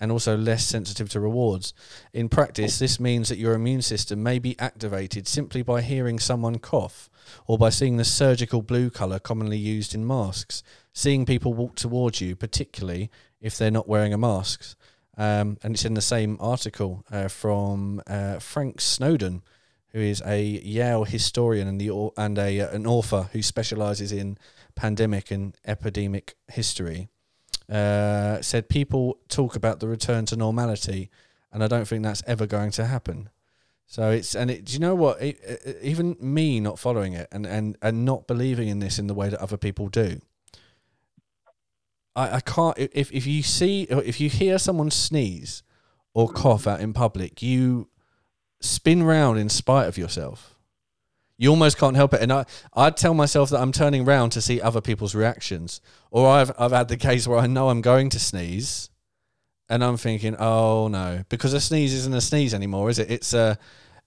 and 0.00 0.10
also 0.10 0.36
less 0.36 0.64
sensitive 0.66 1.08
to 1.10 1.20
rewards. 1.20 1.74
In 2.12 2.28
practice, 2.28 2.78
this 2.78 2.98
means 2.98 3.28
that 3.28 3.38
your 3.38 3.54
immune 3.54 3.82
system 3.82 4.22
may 4.22 4.38
be 4.38 4.58
activated 4.58 5.28
simply 5.28 5.62
by 5.62 5.82
hearing 5.82 6.18
someone 6.18 6.58
cough 6.58 7.10
or 7.46 7.58
by 7.58 7.68
seeing 7.68 7.96
the 7.96 8.04
surgical 8.04 8.62
blue 8.62 8.90
colour 8.90 9.18
commonly 9.18 9.58
used 9.58 9.94
in 9.94 10.06
masks, 10.06 10.62
seeing 10.92 11.26
people 11.26 11.52
walk 11.52 11.76
towards 11.76 12.20
you, 12.20 12.34
particularly 12.34 13.10
if 13.40 13.56
they're 13.58 13.70
not 13.70 13.88
wearing 13.88 14.14
a 14.14 14.18
mask. 14.18 14.74
Um, 15.20 15.58
and 15.62 15.74
it's 15.74 15.84
in 15.84 15.92
the 15.92 16.00
same 16.00 16.38
article 16.40 17.04
uh, 17.12 17.28
from 17.28 18.00
uh, 18.06 18.38
Frank 18.38 18.80
Snowden, 18.80 19.42
who 19.88 19.98
is 19.98 20.22
a 20.24 20.42
Yale 20.42 21.04
historian 21.04 21.68
and 21.68 21.78
the 21.78 22.10
and 22.16 22.38
a 22.38 22.60
an 22.60 22.86
author 22.86 23.28
who 23.32 23.42
specialises 23.42 24.12
in 24.12 24.38
pandemic 24.74 25.30
and 25.30 25.54
epidemic 25.66 26.36
history. 26.48 27.10
Uh, 27.70 28.40
said 28.40 28.70
people 28.70 29.18
talk 29.28 29.54
about 29.54 29.80
the 29.80 29.88
return 29.88 30.24
to 30.24 30.36
normality, 30.36 31.10
and 31.52 31.62
I 31.62 31.66
don't 31.66 31.86
think 31.86 32.02
that's 32.02 32.22
ever 32.26 32.46
going 32.46 32.70
to 32.70 32.86
happen. 32.86 33.28
So 33.86 34.10
it's 34.10 34.34
and 34.34 34.50
it, 34.50 34.64
do 34.64 34.72
you 34.72 34.78
know 34.78 34.94
what? 34.94 35.20
It, 35.20 35.38
it, 35.42 35.78
even 35.82 36.16
me 36.18 36.60
not 36.60 36.78
following 36.78 37.12
it 37.12 37.28
and, 37.30 37.44
and 37.44 37.76
and 37.82 38.06
not 38.06 38.26
believing 38.26 38.68
in 38.68 38.78
this 38.78 38.98
in 38.98 39.06
the 39.06 39.14
way 39.14 39.28
that 39.28 39.40
other 39.42 39.58
people 39.58 39.88
do. 39.88 40.22
I, 42.16 42.36
I 42.36 42.40
can't 42.40 42.76
if 42.78 43.12
if 43.12 43.26
you 43.26 43.42
see 43.42 43.82
if 43.82 44.20
you 44.20 44.28
hear 44.28 44.58
someone 44.58 44.90
sneeze 44.90 45.62
or 46.14 46.28
cough 46.28 46.66
out 46.66 46.80
in 46.80 46.92
public, 46.92 47.42
you 47.42 47.88
spin 48.60 49.02
round 49.02 49.38
in 49.38 49.48
spite 49.48 49.88
of 49.88 49.96
yourself. 49.96 50.56
You 51.38 51.48
almost 51.48 51.78
can't 51.78 51.96
help 51.96 52.12
it, 52.12 52.20
and 52.20 52.32
I 52.32 52.44
I 52.74 52.90
tell 52.90 53.14
myself 53.14 53.50
that 53.50 53.60
I'm 53.60 53.72
turning 53.72 54.04
round 54.04 54.32
to 54.32 54.42
see 54.42 54.60
other 54.60 54.80
people's 54.80 55.14
reactions. 55.14 55.80
Or 56.10 56.28
I've 56.28 56.52
I've 56.58 56.72
had 56.72 56.88
the 56.88 56.96
case 56.96 57.26
where 57.26 57.38
I 57.38 57.46
know 57.46 57.70
I'm 57.70 57.80
going 57.80 58.10
to 58.10 58.18
sneeze, 58.18 58.90
and 59.68 59.82
I'm 59.82 59.96
thinking, 59.96 60.36
oh 60.36 60.88
no, 60.88 61.24
because 61.28 61.54
a 61.54 61.60
sneeze 61.60 61.94
isn't 61.94 62.14
a 62.14 62.20
sneeze 62.20 62.52
anymore, 62.52 62.90
is 62.90 62.98
it? 62.98 63.10
It's 63.10 63.32
a 63.32 63.58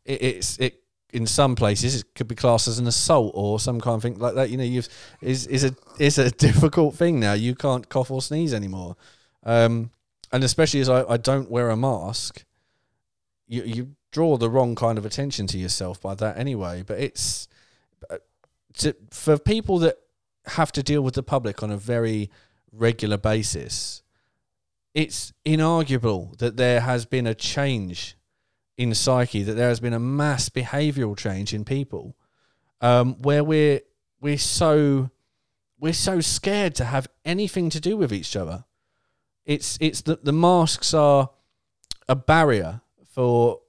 it, 0.06 0.22
it's 0.22 0.60
it 0.60 0.83
in 1.14 1.28
some 1.28 1.56
places 1.56 2.02
it 2.02 2.16
could 2.16 2.28
be 2.28 2.36
classed 2.36 2.68
as 2.68 2.80
an 2.80 2.88
assault 2.88 3.32
or 3.36 3.60
some 3.60 3.80
kind 3.80 3.96
of 3.96 4.02
thing 4.02 4.18
like 4.18 4.36
that. 4.36 4.50
You 4.50 4.58
know, 4.58 4.64
you've 4.64 4.90
is 5.22 5.48
is 5.48 5.64
a 5.64 5.76
is 6.00 6.18
a 6.18 6.32
difficult 6.48 6.96
thing 6.96 7.20
now. 7.20 7.34
You 7.34 7.56
can't 7.56 7.88
cough 7.88 8.12
or 8.12 8.22
sneeze 8.22 8.54
anymore, 8.54 8.96
um, 9.44 9.92
and 10.32 10.44
especially 10.44 10.82
as 10.82 10.90
I, 10.90 11.04
I 11.04 11.18
don't 11.18 11.50
wear 11.50 11.70
a 11.70 11.78
mask, 11.78 12.44
you 13.48 13.64
you 13.64 13.96
draw 14.12 14.38
the 14.38 14.50
wrong 14.50 14.76
kind 14.76 14.98
of 14.98 15.06
attention 15.06 15.48
to 15.48 15.58
yourself 15.58 16.02
by 16.02 16.16
that 16.16 16.38
anyway. 16.38 16.84
But 16.86 17.00
it's 17.00 17.48
uh, 18.10 18.18
to, 18.80 18.96
for 19.12 19.38
people 19.38 19.78
that 19.80 19.98
have 20.48 20.72
to 20.74 20.84
deal 20.84 21.02
with 21.02 21.14
the 21.14 21.24
public 21.24 21.64
on 21.64 21.72
a 21.72 21.78
very 21.78 22.30
regular 22.72 23.18
basis. 23.18 24.02
It's 24.94 25.34
inarguable 25.46 26.38
that 26.38 26.58
there 26.58 26.82
has 26.82 27.06
been 27.06 27.26
a 27.26 27.34
change 27.34 28.16
in 28.78 28.94
psyche, 28.94 29.44
that 29.44 29.54
there 29.54 29.70
has 29.70 29.80
been 29.80 29.94
a 29.94 30.00
mass 30.00 30.50
behavioural 30.50 31.18
change 31.18 31.54
in 31.54 31.64
people, 31.64 32.16
um, 32.82 33.22
where 33.22 33.44
we're 33.44 33.82
we're 34.20 34.38
so 34.38 35.10
we're 35.80 35.94
so 35.94 36.22
scared 36.22 36.76
to 36.76 36.86
have 36.86 37.08
anything 37.26 37.70
to 37.70 37.80
do 37.80 37.98
with 37.98 38.14
each 38.14 38.36
other. 38.36 38.66
It's 39.46 39.78
it's 39.82 40.02
that 40.02 40.26
the 40.26 40.34
masks 40.34 40.94
are 40.94 41.30
a 42.08 42.16
barrier 42.16 42.82
for 43.12 43.60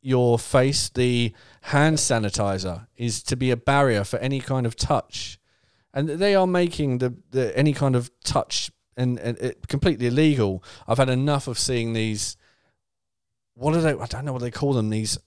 your 0.00 0.38
face. 0.38 0.88
The 0.88 1.32
hand 1.62 1.98
sanitizer 1.98 2.86
is 2.96 3.22
to 3.24 3.36
be 3.36 3.50
a 3.50 3.56
barrier 3.56 4.04
for 4.04 4.18
any 4.18 4.40
kind 4.40 4.66
of 4.66 4.76
touch, 4.76 5.38
and 5.92 6.08
they 6.08 6.34
are 6.34 6.46
making 6.46 6.98
the, 6.98 7.14
the 7.30 7.56
any 7.56 7.72
kind 7.72 7.94
of 7.94 8.10
touch 8.24 8.70
and, 8.96 9.18
and 9.18 9.54
completely 9.68 10.06
illegal. 10.06 10.64
I've 10.86 10.98
had 10.98 11.10
enough 11.10 11.46
of 11.46 11.58
seeing 11.58 11.92
these. 11.92 12.36
What 13.58 13.74
are 13.74 13.80
they? 13.80 13.92
I 13.92 14.06
don't 14.06 14.24
know 14.24 14.32
what 14.32 14.42
they 14.42 14.50
call 14.50 14.72
them. 14.72 14.90
These. 14.90 15.18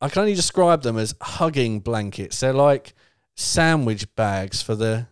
I 0.00 0.08
can 0.08 0.20
only 0.20 0.34
describe 0.34 0.82
them 0.82 0.96
as 0.98 1.14
hugging 1.20 1.80
blankets. 1.80 2.40
They're 2.40 2.52
like 2.52 2.94
sandwich 3.36 4.12
bags 4.14 4.62
for 4.62 4.74
the 4.74 5.06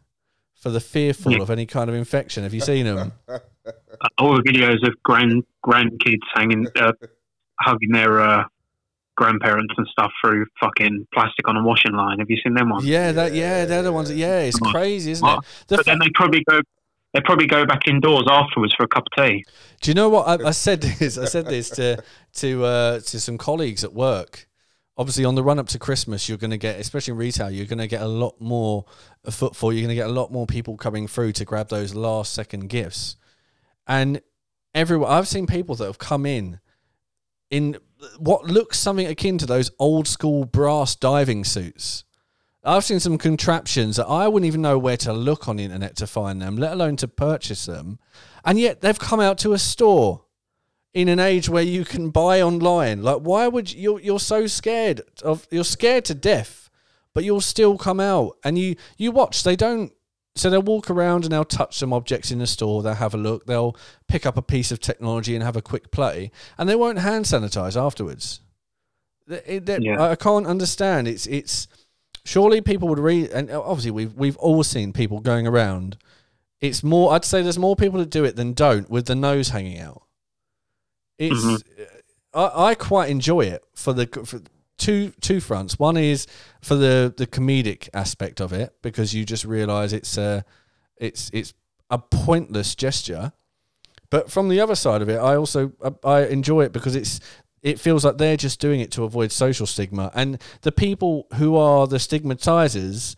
for 0.55 0.71
the 0.71 0.81
fearful 0.81 1.33
Yeah. 1.33 1.43
of 1.43 1.51
any 1.51 1.67
kind 1.67 1.91
of 1.91 1.97
infection. 1.97 2.43
Have 2.45 2.55
you 2.55 2.61
seen 2.61 2.87
them? 2.87 3.13
Uh, 3.29 3.39
all 4.19 4.35
the 4.37 4.43
videos 4.43 4.87
of 4.87 4.95
grand 5.03 5.45
grandkids 5.65 6.21
hanging, 6.35 6.67
uh, 6.77 6.93
hugging 7.61 7.91
their 7.93 8.21
uh, 8.21 8.45
grandparents 9.17 9.75
and 9.77 9.87
stuff 9.89 10.11
through 10.23 10.47
fucking 10.61 11.07
plastic 11.13 11.49
on 11.49 11.57
a 11.57 11.63
washing 11.63 11.93
line. 11.93 12.19
Have 12.21 12.31
you 12.31 12.39
seen 12.43 12.55
them 12.55 12.71
ones? 12.71 12.85
Yeah, 12.87 13.13
that 13.13 13.35
yeah, 13.35 13.65
they're 13.65 13.83
the 13.83 13.93
ones. 13.93 14.09
That, 14.09 14.17
yeah, 14.17 14.41
it's 14.41 14.59
crazy, 14.59 15.11
isn't 15.13 15.27
it? 15.29 15.41
The 15.69 15.77
But 15.77 15.85
fa- 15.85 15.91
then 15.91 15.99
they 16.01 16.09
probably 16.15 16.43
go. 16.49 16.61
They 17.13 17.21
probably 17.21 17.47
go 17.47 17.67
back 17.67 17.87
indoors 17.87 18.25
afterwards 18.31 18.75
for 18.75 18.85
a 18.85 18.89
cup 18.89 19.05
of 19.13 19.25
tea. 19.25 19.45
Do 19.81 19.91
you 19.91 19.95
know 19.95 20.09
what 20.09 20.27
I, 20.27 20.49
I 20.49 20.51
said? 20.53 20.81
This 20.83 21.19
I 21.19 21.27
said 21.27 21.47
this 21.47 21.69
to 21.71 22.03
to 22.35 22.65
uh, 22.65 23.01
to 23.01 23.21
some 23.21 23.39
colleagues 23.39 23.85
at 23.85 23.93
work. 23.93 24.49
Obviously, 24.97 25.25
on 25.25 25.35
the 25.35 25.43
run 25.43 25.59
up 25.59 25.69
to 25.69 25.79
Christmas, 25.79 26.29
you're 26.29 26.39
going 26.39 26.51
to 26.51 26.59
get, 26.59 26.79
especially 26.79 27.13
in 27.13 27.19
retail, 27.19 27.51
you're 27.51 27.67
going 27.67 27.79
to 27.79 27.87
get 27.87 28.03
a 28.03 28.09
lot 28.09 28.39
more 28.41 28.85
footfall. 29.31 29.73
You're 29.73 29.81
going 29.81 29.89
to 29.89 29.95
get 29.95 30.07
a 30.07 30.13
lot 30.13 30.31
more 30.31 30.47
people 30.47 30.77
coming 30.77 31.07
through 31.07 31.33
to 31.33 31.45
grab 31.45 31.69
those 31.69 31.95
last 31.95 32.35
second 32.35 32.69
gifts, 32.69 33.17
and 33.87 34.21
everyone. 34.75 35.11
I've 35.11 35.29
seen 35.29 35.47
people 35.47 35.75
that 35.77 35.87
have 35.87 35.99
come 35.99 36.27
in 36.27 36.61
in 37.51 37.77
what 38.19 38.47
looks 38.47 38.79
something 38.79 39.07
akin 39.07 39.39
to 39.39 39.47
those 39.47 39.71
old 39.79 40.09
school 40.09 40.45
brass 40.45 40.95
diving 40.95 41.45
suits. 41.45 42.05
I've 42.65 42.85
seen 42.85 43.01
some 43.01 43.19
contraptions 43.19 43.97
that 43.97 44.07
I 44.07 44.29
wouldn't 44.29 44.47
even 44.47 44.63
know 44.63 44.79
where 44.79 44.97
to 44.99 45.13
look 45.13 45.49
on 45.49 45.57
the 45.57 45.65
internet 45.65 45.97
to 45.97 46.07
find 46.07 46.41
them, 46.41 46.57
let 46.57 46.73
alone 46.73 46.97
to 46.97 47.09
purchase 47.09 47.67
them. 47.67 47.99
And 48.45 48.59
yet 48.59 48.81
they've 48.81 48.99
come 48.99 49.19
out 49.21 49.39
to 49.39 49.53
a 49.53 49.59
store 49.59 50.25
in 50.95 51.09
an 51.09 51.19
age 51.19 51.49
where 51.49 51.63
you 51.63 51.85
can 51.85 52.11
buy 52.11 52.41
online. 52.41 53.03
Like, 53.03 53.19
why 53.19 53.49
would 53.49 53.73
you? 53.73 53.81
You're, 53.81 54.01
you're 54.01 54.21
so 54.21 54.47
scared 54.47 55.01
of. 55.25 55.47
You're 55.51 55.65
scared 55.65 56.05
to 56.07 56.15
death, 56.15 56.71
but 57.15 57.25
you'll 57.25 57.41
still 57.41 57.77
come 57.79 57.99
out 57.99 58.37
and 58.45 58.59
you 58.59 58.77
you 58.97 59.11
watch. 59.11 59.43
They 59.43 59.57
don't. 59.57 59.93
So 60.35 60.49
they'll 60.49 60.63
walk 60.63 60.89
around 60.89 61.25
and 61.25 61.33
they'll 61.33 61.45
touch 61.45 61.77
some 61.77 61.93
objects 61.93 62.31
in 62.31 62.39
the 62.39 62.47
store. 62.47 62.83
They'll 62.83 62.95
have 62.95 63.13
a 63.15 63.19
look. 63.19 63.45
They'll 63.47 63.77
pick 64.09 64.25
up 64.25 64.37
a 64.39 64.43
piece 64.43 64.71
of 64.73 64.81
technology 64.81 65.35
and 65.35 65.43
have 65.45 65.57
a 65.57 65.63
quick 65.63 65.91
play, 65.91 66.31
and 66.57 66.69
they 66.69 66.77
won't 66.77 66.99
hand 66.99 67.25
sanitize 67.27 67.77
afterwards. 67.81 68.41
Th- 69.29 69.43
it- 69.47 69.67
that- 69.67 69.83
Yeah. 69.83 70.01
I 70.01 70.11
I 70.13 70.15
can't 70.17 70.47
understand. 70.47 71.09
It's 71.09 71.27
it's 71.27 71.69
surely 72.25 72.61
people 72.61 72.89
would 72.89 72.99
read, 72.99 73.31
and 73.31 73.51
obviously 73.51 73.91
we've 73.91 74.15
we've 74.15 74.37
all 74.37 74.63
seen 74.63 74.93
people 74.93 75.21
going 75.21 75.47
around. 75.47 75.97
It's 76.61 76.83
more. 76.83 77.13
I'd 77.13 77.25
say 77.25 77.43
there's 77.43 77.59
more 77.59 77.77
people 77.77 77.99
that 77.99 78.11
do 78.11 78.25
it 78.25 78.37
than 78.37 78.53
don't 78.53 78.89
with 78.89 79.07
the 79.07 79.15
nose 79.15 79.49
hanging 79.51 79.79
out. 79.81 80.03
It's. 81.19 81.45
Mhm. 81.45 81.87
I, 82.35 82.51
I 82.71 82.75
quite 82.75 83.11
enjoy 83.11 83.43
it 83.43 83.63
for 83.75 83.93
the 83.93 84.07
for 84.25 84.41
two 84.79 85.13
two 85.21 85.41
fronts. 85.41 85.79
One 85.79 85.97
is 85.97 86.27
for 86.61 86.75
the 86.75 87.13
the 87.17 87.27
comedic 87.27 87.89
aspect 87.93 88.41
of 88.41 88.53
it 88.53 88.75
because 88.83 89.15
you 89.15 89.25
just 89.25 89.45
realise 89.45 89.93
it's 89.93 90.17
a 90.17 90.45
it's 90.97 91.31
it's 91.33 91.53
a 91.91 91.99
pointless 91.99 92.75
gesture. 92.75 93.33
But 94.11 94.31
from 94.31 94.49
the 94.49 94.61
other 94.61 94.75
side 94.75 95.03
of 95.03 95.09
it, 95.09 95.17
I 95.19 95.37
also 95.37 95.73
I, 95.83 96.09
I 96.09 96.27
enjoy 96.27 96.63
it 96.63 96.73
because 96.73 96.95
it's 96.97 97.21
it 97.63 97.79
feels 97.79 98.05
like 98.05 98.19
they're 98.19 98.37
just 98.37 98.61
doing 98.61 98.81
it 98.81 98.91
to 98.93 99.05
avoid 99.05 99.33
social 99.33 99.67
stigma, 99.67 100.11
and 100.15 100.41
the 100.63 100.73
people 100.73 101.27
who 101.35 101.57
are 101.57 101.87
the 101.87 101.99
stigmatizers 101.99 103.17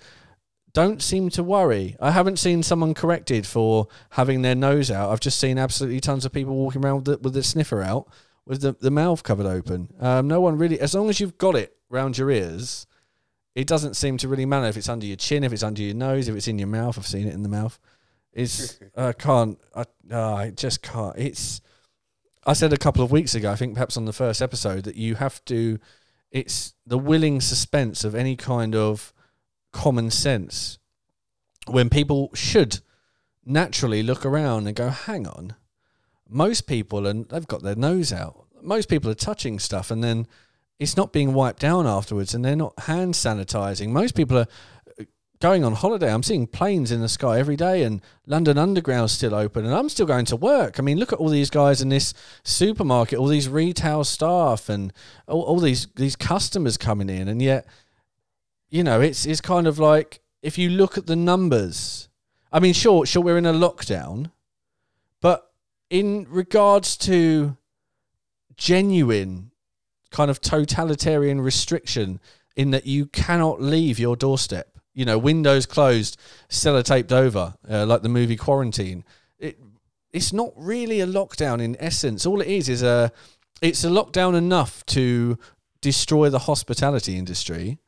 don't 0.74 1.00
seem 1.00 1.30
to 1.30 1.42
worry. 1.42 1.96
I 2.00 2.10
haven't 2.10 2.38
seen 2.38 2.62
someone 2.62 2.94
corrected 2.94 3.46
for 3.46 3.86
having 4.10 4.42
their 4.42 4.56
nose 4.56 4.90
out. 4.90 5.10
I've 5.10 5.20
just 5.20 5.38
seen 5.38 5.56
absolutely 5.56 6.00
tons 6.00 6.24
of 6.24 6.32
people 6.32 6.54
walking 6.54 6.84
around 6.84 6.96
with 6.96 7.04
the, 7.04 7.18
with 7.18 7.34
the 7.34 7.44
sniffer 7.44 7.80
out, 7.80 8.08
with 8.44 8.60
the, 8.60 8.72
the 8.72 8.90
mouth 8.90 9.22
covered 9.22 9.46
open. 9.46 9.94
Um, 10.00 10.26
no 10.26 10.40
one 10.40 10.58
really, 10.58 10.80
as 10.80 10.94
long 10.94 11.08
as 11.08 11.20
you've 11.20 11.38
got 11.38 11.54
it 11.54 11.76
round 11.88 12.18
your 12.18 12.30
ears, 12.30 12.86
it 13.54 13.68
doesn't 13.68 13.94
seem 13.94 14.16
to 14.18 14.28
really 14.28 14.46
matter 14.46 14.66
if 14.66 14.76
it's 14.76 14.88
under 14.88 15.06
your 15.06 15.16
chin, 15.16 15.44
if 15.44 15.52
it's 15.52 15.62
under 15.62 15.80
your 15.80 15.94
nose, 15.94 16.28
if 16.28 16.34
it's 16.34 16.48
in 16.48 16.58
your 16.58 16.68
mouth. 16.68 16.98
I've 16.98 17.06
seen 17.06 17.28
it 17.28 17.34
in 17.34 17.44
the 17.44 17.48
mouth. 17.48 17.78
It's 18.32 18.80
I 18.96 19.12
can't. 19.12 19.58
I 19.74 19.84
uh, 20.10 20.34
I 20.34 20.50
just 20.50 20.82
can't. 20.82 21.16
It's. 21.16 21.60
I 22.46 22.52
said 22.52 22.72
a 22.72 22.78
couple 22.78 23.02
of 23.02 23.10
weeks 23.10 23.34
ago, 23.34 23.50
I 23.50 23.56
think 23.56 23.74
perhaps 23.74 23.96
on 23.96 24.04
the 24.04 24.12
first 24.12 24.42
episode, 24.42 24.84
that 24.84 24.96
you 24.96 25.14
have 25.16 25.44
to. 25.46 25.78
It's 26.30 26.74
the 26.84 26.98
willing 26.98 27.40
suspense 27.40 28.04
of 28.04 28.14
any 28.14 28.36
kind 28.36 28.74
of 28.74 29.12
common 29.72 30.10
sense 30.10 30.78
when 31.66 31.88
people 31.88 32.30
should 32.34 32.80
naturally 33.44 34.02
look 34.02 34.26
around 34.26 34.66
and 34.66 34.76
go, 34.76 34.88
"Hang 34.88 35.26
on." 35.26 35.54
Most 36.28 36.66
people 36.66 37.06
and 37.06 37.28
they've 37.28 37.46
got 37.46 37.62
their 37.62 37.76
nose 37.76 38.12
out. 38.12 38.46
Most 38.62 38.88
people 38.88 39.10
are 39.10 39.14
touching 39.14 39.58
stuff 39.58 39.90
and 39.90 40.02
then 40.02 40.26
it's 40.78 40.96
not 40.96 41.12
being 41.12 41.34
wiped 41.34 41.60
down 41.60 41.86
afterwards 41.86 42.34
and 42.34 42.44
they're 42.44 42.56
not 42.56 42.78
hand 42.80 43.14
sanitizing. 43.14 43.90
Most 43.90 44.14
people 44.14 44.36
are 44.38 44.48
going 45.44 45.62
on 45.62 45.74
holiday. 45.74 46.10
I'm 46.10 46.22
seeing 46.22 46.46
planes 46.46 46.90
in 46.90 47.02
the 47.02 47.08
sky 47.08 47.38
every 47.38 47.54
day, 47.54 47.82
and 47.82 48.00
London 48.26 48.56
Underground's 48.56 49.12
still 49.12 49.34
open, 49.34 49.66
and 49.66 49.74
I'm 49.74 49.90
still 49.90 50.06
going 50.06 50.24
to 50.24 50.36
work. 50.36 50.78
I 50.78 50.82
mean, 50.82 50.98
look 50.98 51.12
at 51.12 51.18
all 51.18 51.28
these 51.28 51.50
guys 51.50 51.82
in 51.82 51.90
this 51.90 52.14
supermarket, 52.44 53.18
all 53.18 53.26
these 53.26 53.46
retail 53.46 54.04
staff, 54.04 54.70
and 54.70 54.90
all, 55.28 55.42
all 55.42 55.60
these 55.60 55.86
these 55.96 56.16
customers 56.16 56.78
coming 56.78 57.10
in, 57.10 57.28
and 57.28 57.42
yet, 57.42 57.66
you 58.70 58.82
know, 58.82 59.02
it's 59.02 59.26
it's 59.26 59.42
kind 59.42 59.66
of 59.66 59.78
like 59.78 60.20
if 60.40 60.56
you 60.56 60.70
look 60.70 60.96
at 60.96 61.06
the 61.06 61.14
numbers. 61.14 62.08
I 62.50 62.58
mean, 62.58 62.72
sure, 62.72 63.04
sure, 63.04 63.22
we're 63.22 63.36
in 63.36 63.44
a 63.44 63.52
lockdown, 63.52 64.30
but 65.20 65.52
in 65.90 66.26
regards 66.30 66.96
to 67.08 67.58
genuine 68.56 69.50
kind 70.10 70.30
of 70.30 70.40
totalitarian 70.40 71.42
restriction 71.42 72.18
in 72.56 72.70
that 72.70 72.86
you 72.86 73.04
cannot 73.04 73.60
leave 73.60 73.98
your 73.98 74.16
doorstep. 74.16 74.73
You 74.94 75.04
know, 75.04 75.18
windows 75.18 75.66
closed, 75.66 76.18
sellotaped 76.48 77.12
over, 77.12 77.54
uh, 77.68 77.84
like 77.84 78.02
the 78.02 78.08
movie 78.08 78.36
Quarantine. 78.36 79.04
It 79.38 79.58
it's 80.12 80.32
not 80.32 80.52
really 80.56 81.00
a 81.00 81.06
lockdown 81.06 81.60
in 81.60 81.76
essence. 81.80 82.24
All 82.24 82.40
it 82.40 82.46
is 82.46 82.68
is 82.68 82.82
a 82.82 83.12
it's 83.60 83.84
a 83.84 83.88
lockdown 83.88 84.36
enough 84.36 84.86
to 84.86 85.36
destroy 85.80 86.30
the 86.30 86.38
hospitality 86.40 87.16
industry 87.16 87.78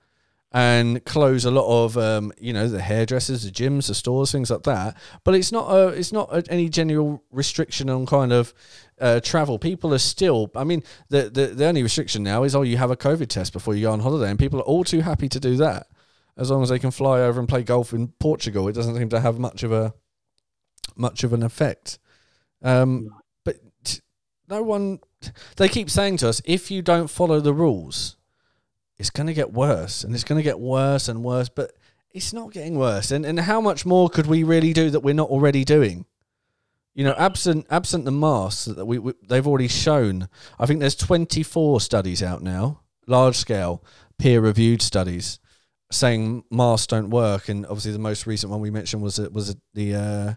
and 0.52 1.04
close 1.04 1.44
a 1.44 1.50
lot 1.50 1.84
of 1.84 1.96
um, 1.96 2.32
you 2.38 2.52
know 2.52 2.68
the 2.68 2.80
hairdressers, 2.80 3.44
the 3.44 3.50
gyms, 3.50 3.86
the 3.86 3.94
stores, 3.94 4.32
things 4.32 4.50
like 4.50 4.64
that. 4.64 4.96
But 5.22 5.34
it's 5.34 5.52
not 5.52 5.70
a 5.70 5.88
it's 5.88 6.12
not 6.12 6.32
a, 6.32 6.42
any 6.50 6.68
general 6.68 7.22
restriction 7.30 7.88
on 7.88 8.06
kind 8.06 8.32
of 8.32 8.52
uh, 9.00 9.20
travel. 9.20 9.58
People 9.58 9.94
are 9.94 9.98
still. 9.98 10.50
I 10.56 10.64
mean, 10.64 10.82
the, 11.08 11.30
the 11.30 11.46
the 11.48 11.66
only 11.66 11.82
restriction 11.82 12.22
now 12.22 12.42
is 12.42 12.56
oh 12.56 12.62
you 12.62 12.76
have 12.76 12.90
a 12.90 12.96
COVID 12.96 13.28
test 13.28 13.52
before 13.52 13.74
you 13.74 13.82
go 13.82 13.92
on 13.92 14.00
holiday, 14.00 14.30
and 14.30 14.38
people 14.38 14.58
are 14.60 14.64
all 14.64 14.82
too 14.82 15.00
happy 15.00 15.28
to 15.28 15.38
do 15.38 15.56
that 15.56 15.86
as 16.36 16.50
long 16.50 16.62
as 16.62 16.68
they 16.68 16.78
can 16.78 16.90
fly 16.90 17.20
over 17.20 17.40
and 17.40 17.48
play 17.48 17.62
golf 17.62 17.92
in 17.92 18.08
Portugal. 18.08 18.68
It 18.68 18.74
doesn't 18.74 18.96
seem 18.96 19.08
to 19.10 19.20
have 19.20 19.38
much 19.38 19.62
of 19.62 19.72
a 19.72 19.94
much 20.94 21.24
of 21.24 21.32
an 21.32 21.42
effect. 21.42 21.98
Um, 22.62 23.10
but 23.44 23.56
no 24.48 24.62
one. 24.62 25.00
They 25.56 25.68
keep 25.68 25.90
saying 25.90 26.18
to 26.18 26.28
us, 26.28 26.42
if 26.44 26.70
you 26.70 26.82
don't 26.82 27.08
follow 27.08 27.40
the 27.40 27.54
rules, 27.54 28.16
it's 28.98 29.10
going 29.10 29.26
to 29.26 29.34
get 29.34 29.52
worse, 29.52 30.04
and 30.04 30.14
it's 30.14 30.24
going 30.24 30.38
to 30.38 30.44
get 30.44 30.60
worse 30.60 31.08
and 31.08 31.24
worse. 31.24 31.48
But 31.48 31.72
it's 32.12 32.32
not 32.32 32.52
getting 32.52 32.78
worse. 32.78 33.10
And 33.10 33.24
and 33.24 33.40
how 33.40 33.60
much 33.60 33.86
more 33.86 34.08
could 34.08 34.26
we 34.26 34.42
really 34.42 34.72
do 34.72 34.90
that 34.90 35.00
we're 35.00 35.14
not 35.14 35.30
already 35.30 35.64
doing? 35.64 36.04
You 36.94 37.04
know, 37.04 37.14
absent 37.18 37.66
absent 37.70 38.04
the 38.04 38.12
masks 38.12 38.66
that 38.66 38.86
we, 38.86 38.98
we 38.98 39.14
they've 39.26 39.46
already 39.46 39.68
shown. 39.68 40.28
I 40.58 40.66
think 40.66 40.80
there's 40.80 40.94
24 40.94 41.80
studies 41.80 42.22
out 42.22 42.42
now, 42.42 42.80
large 43.06 43.36
scale 43.36 43.82
peer 44.18 44.40
reviewed 44.40 44.80
studies 44.80 45.38
saying 45.90 46.44
masks 46.50 46.86
don't 46.86 47.10
work, 47.10 47.48
and 47.48 47.64
obviously 47.66 47.92
the 47.92 47.98
most 47.98 48.26
recent 48.26 48.50
one 48.50 48.60
we 48.60 48.70
mentioned 48.70 49.02
was 49.02 49.18
it 49.18 49.32
was 49.32 49.56
the 49.74 49.94
uh, 49.94 50.30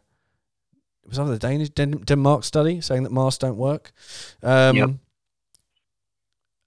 it 1.03 1.09
was 1.09 1.19
either 1.19 1.31
the 1.31 1.39
Danish 1.39 1.69
Den- 1.69 2.03
Denmark 2.05 2.43
study 2.43 2.81
saying 2.81 3.03
that 3.03 3.11
masks 3.11 3.39
don't 3.39 3.57
work. 3.57 3.91
Um, 4.43 4.75
Yep. 4.75 4.89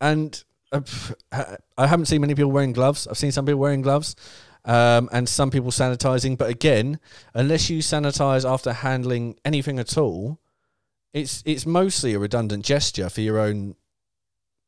And 0.00 0.44
uh, 0.72 0.80
I 1.78 1.86
haven't 1.86 2.06
seen 2.06 2.20
many 2.20 2.34
people 2.34 2.50
wearing 2.50 2.72
gloves. 2.72 3.06
I've 3.06 3.18
seen 3.18 3.30
some 3.30 3.46
people 3.46 3.60
wearing 3.60 3.82
gloves. 3.82 4.16
Um, 4.64 5.08
and 5.12 5.28
some 5.28 5.50
people 5.50 5.72
sanitizing, 5.72 6.38
but 6.38 6.48
again, 6.48 7.00
unless 7.34 7.68
you 7.68 7.80
sanitize 7.80 8.48
after 8.48 8.72
handling 8.72 9.36
anything 9.44 9.80
at 9.80 9.98
all, 9.98 10.38
it's 11.12 11.42
it's 11.44 11.66
mostly 11.66 12.14
a 12.14 12.20
redundant 12.20 12.64
gesture 12.64 13.08
for 13.08 13.22
your 13.22 13.40
own 13.40 13.74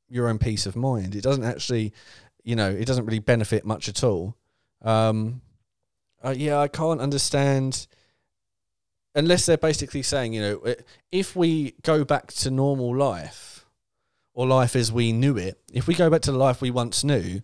your 0.09 0.29
own 0.29 0.39
peace 0.39 0.67
of 0.67 0.75
mind. 0.75 1.15
It 1.15 1.23
doesn't 1.23 1.45
actually 1.45 1.93
you 2.45 2.55
know, 2.55 2.71
it 2.71 2.85
doesn't 2.85 3.07
really 3.07 3.19
benefit 3.19 3.65
much 3.65 3.89
at 3.89 4.05
all. 4.05 4.37
Um, 4.83 5.41
uh, 6.23 6.35
yeah, 6.37 6.59
I 6.59 6.69
can't 6.69 7.01
understand 7.01 7.87
unless 9.15 9.47
they're 9.47 9.57
basically 9.57 10.03
saying, 10.03 10.33
you 10.33 10.43
know, 10.43 10.75
if 11.13 11.37
we 11.37 11.75
go 11.83 12.05
back 12.05 12.29
to 12.33 12.51
normal 12.51 12.95
life 12.95 13.65
or 14.33 14.47
life 14.47 14.77
as 14.77 14.91
we 14.91 15.13
knew 15.13 15.37
it, 15.37 15.61
if 15.73 15.87
we 15.87 15.95
go 15.95 16.11
back 16.11 16.23
to 16.23 16.33
the 16.33 16.39
life 16.39 16.61
we 16.61 16.71
once 16.71 17.05
knew, 17.05 17.41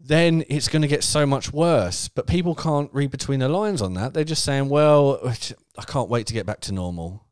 then 0.00 0.44
it's 0.48 0.68
going 0.68 0.82
to 0.82 0.88
get 0.88 1.02
so 1.02 1.26
much 1.26 1.52
worse. 1.52 2.08
But 2.08 2.26
people 2.26 2.54
can't 2.54 2.92
read 2.92 3.10
between 3.10 3.40
the 3.40 3.48
lines 3.48 3.82
on 3.82 3.94
that. 3.94 4.14
They're 4.14 4.24
just 4.24 4.44
saying, 4.44 4.68
well, 4.68 5.20
I 5.24 5.82
can't 5.82 6.08
wait 6.08 6.26
to 6.28 6.34
get 6.34 6.46
back 6.46 6.60
to 6.60 6.72
normal. 6.72 7.24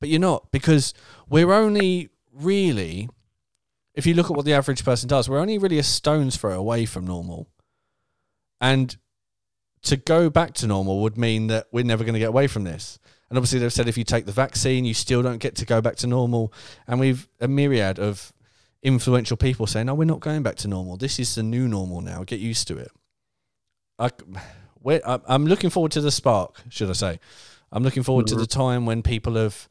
But 0.00 0.10
you're 0.10 0.20
not 0.20 0.52
because 0.52 0.92
we're 1.28 1.52
only 1.52 2.10
really 2.32 3.08
if 3.94 4.06
you 4.06 4.14
look 4.14 4.30
at 4.30 4.36
what 4.36 4.44
the 4.44 4.52
average 4.54 4.84
person 4.84 5.08
does, 5.08 5.28
we're 5.28 5.38
only 5.38 5.58
really 5.58 5.78
a 5.78 5.82
stone's 5.82 6.36
throw 6.36 6.58
away 6.58 6.84
from 6.84 7.06
normal. 7.06 7.48
And 8.60 8.96
to 9.82 9.96
go 9.96 10.30
back 10.30 10.54
to 10.54 10.66
normal 10.66 11.02
would 11.02 11.18
mean 11.18 11.46
that 11.48 11.66
we're 11.70 11.84
never 11.84 12.04
going 12.04 12.14
to 12.14 12.18
get 12.18 12.30
away 12.30 12.46
from 12.46 12.64
this. 12.64 12.98
And 13.28 13.38
obviously, 13.38 13.58
they've 13.58 13.72
said 13.72 13.88
if 13.88 13.98
you 13.98 14.04
take 14.04 14.26
the 14.26 14.32
vaccine, 14.32 14.84
you 14.84 14.94
still 14.94 15.22
don't 15.22 15.38
get 15.38 15.56
to 15.56 15.64
go 15.64 15.80
back 15.80 15.96
to 15.96 16.06
normal. 16.06 16.52
And 16.86 17.00
we've 17.00 17.28
a 17.40 17.48
myriad 17.48 17.98
of 17.98 18.32
influential 18.82 19.36
people 19.36 19.66
saying, 19.66 19.86
"No, 19.86 19.94
we're 19.94 20.04
not 20.04 20.20
going 20.20 20.42
back 20.42 20.56
to 20.56 20.68
normal. 20.68 20.96
This 20.96 21.18
is 21.18 21.34
the 21.34 21.42
new 21.42 21.66
normal 21.68 22.00
now. 22.00 22.22
Get 22.24 22.40
used 22.40 22.68
to 22.68 22.76
it." 22.78 22.92
I, 23.98 24.10
I'm 25.26 25.46
looking 25.46 25.70
forward 25.70 25.92
to 25.92 26.00
the 26.00 26.10
spark, 26.10 26.62
should 26.68 26.90
I 26.90 26.94
say? 26.94 27.20
I'm 27.72 27.82
looking 27.82 28.02
forward 28.02 28.26
to 28.28 28.34
Mhm. 28.34 28.38
the 28.38 28.46
time 28.46 28.86
when 28.86 29.02
people 29.02 29.34
have 29.34 29.68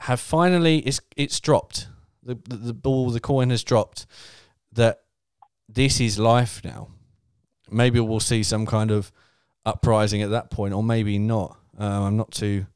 have 0.00 0.18
finally 0.20 0.78
it's 0.80 1.00
it's 1.16 1.38
dropped 1.38 1.86
the, 2.22 2.38
the 2.48 2.56
the 2.56 2.74
ball, 2.74 3.10
the 3.10 3.20
coin 3.20 3.50
has 3.50 3.64
dropped. 3.64 4.06
That 4.72 5.00
this 5.68 6.00
is 6.00 6.18
life 6.18 6.62
now. 6.64 6.88
Maybe 7.70 8.00
we'll 8.00 8.20
see 8.20 8.42
some 8.42 8.66
kind 8.66 8.90
of 8.90 9.12
uprising 9.64 10.22
at 10.22 10.30
that 10.30 10.50
point, 10.50 10.74
or 10.74 10.82
maybe 10.82 11.18
not. 11.18 11.56
Um, 11.78 12.02
I'm 12.02 12.16
not 12.16 12.30
too, 12.30 12.66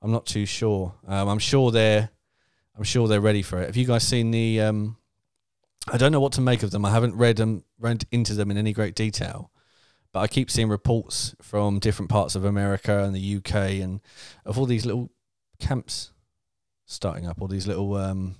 I'm 0.00 0.10
not 0.10 0.26
too 0.26 0.46
sure. 0.46 0.94
Um, 1.06 1.28
I'm 1.28 1.38
sure 1.38 1.70
they're, 1.70 2.10
I'm 2.76 2.84
sure 2.84 3.08
they're 3.08 3.20
ready 3.20 3.42
for 3.42 3.60
it. 3.60 3.66
Have 3.66 3.76
you 3.76 3.86
guys 3.86 4.06
seen 4.06 4.30
the? 4.30 4.60
Um, 4.60 4.96
I 5.90 5.96
don't 5.96 6.12
know 6.12 6.20
what 6.20 6.32
to 6.32 6.40
make 6.40 6.62
of 6.62 6.70
them. 6.70 6.84
I 6.84 6.90
haven't 6.90 7.16
read 7.16 7.36
them, 7.36 7.64
read 7.78 8.04
into 8.12 8.34
them 8.34 8.50
in 8.52 8.56
any 8.56 8.72
great 8.72 8.94
detail, 8.94 9.50
but 10.12 10.20
I 10.20 10.28
keep 10.28 10.48
seeing 10.50 10.68
reports 10.68 11.34
from 11.42 11.80
different 11.80 12.08
parts 12.08 12.36
of 12.36 12.44
America 12.44 13.02
and 13.02 13.14
the 13.14 13.36
UK 13.36 13.54
and 13.82 14.00
of 14.44 14.58
all 14.58 14.66
these 14.66 14.86
little 14.86 15.10
camps 15.58 16.12
starting 16.86 17.26
up, 17.26 17.40
all 17.40 17.48
these 17.48 17.66
little 17.66 17.94
um, 17.94 18.36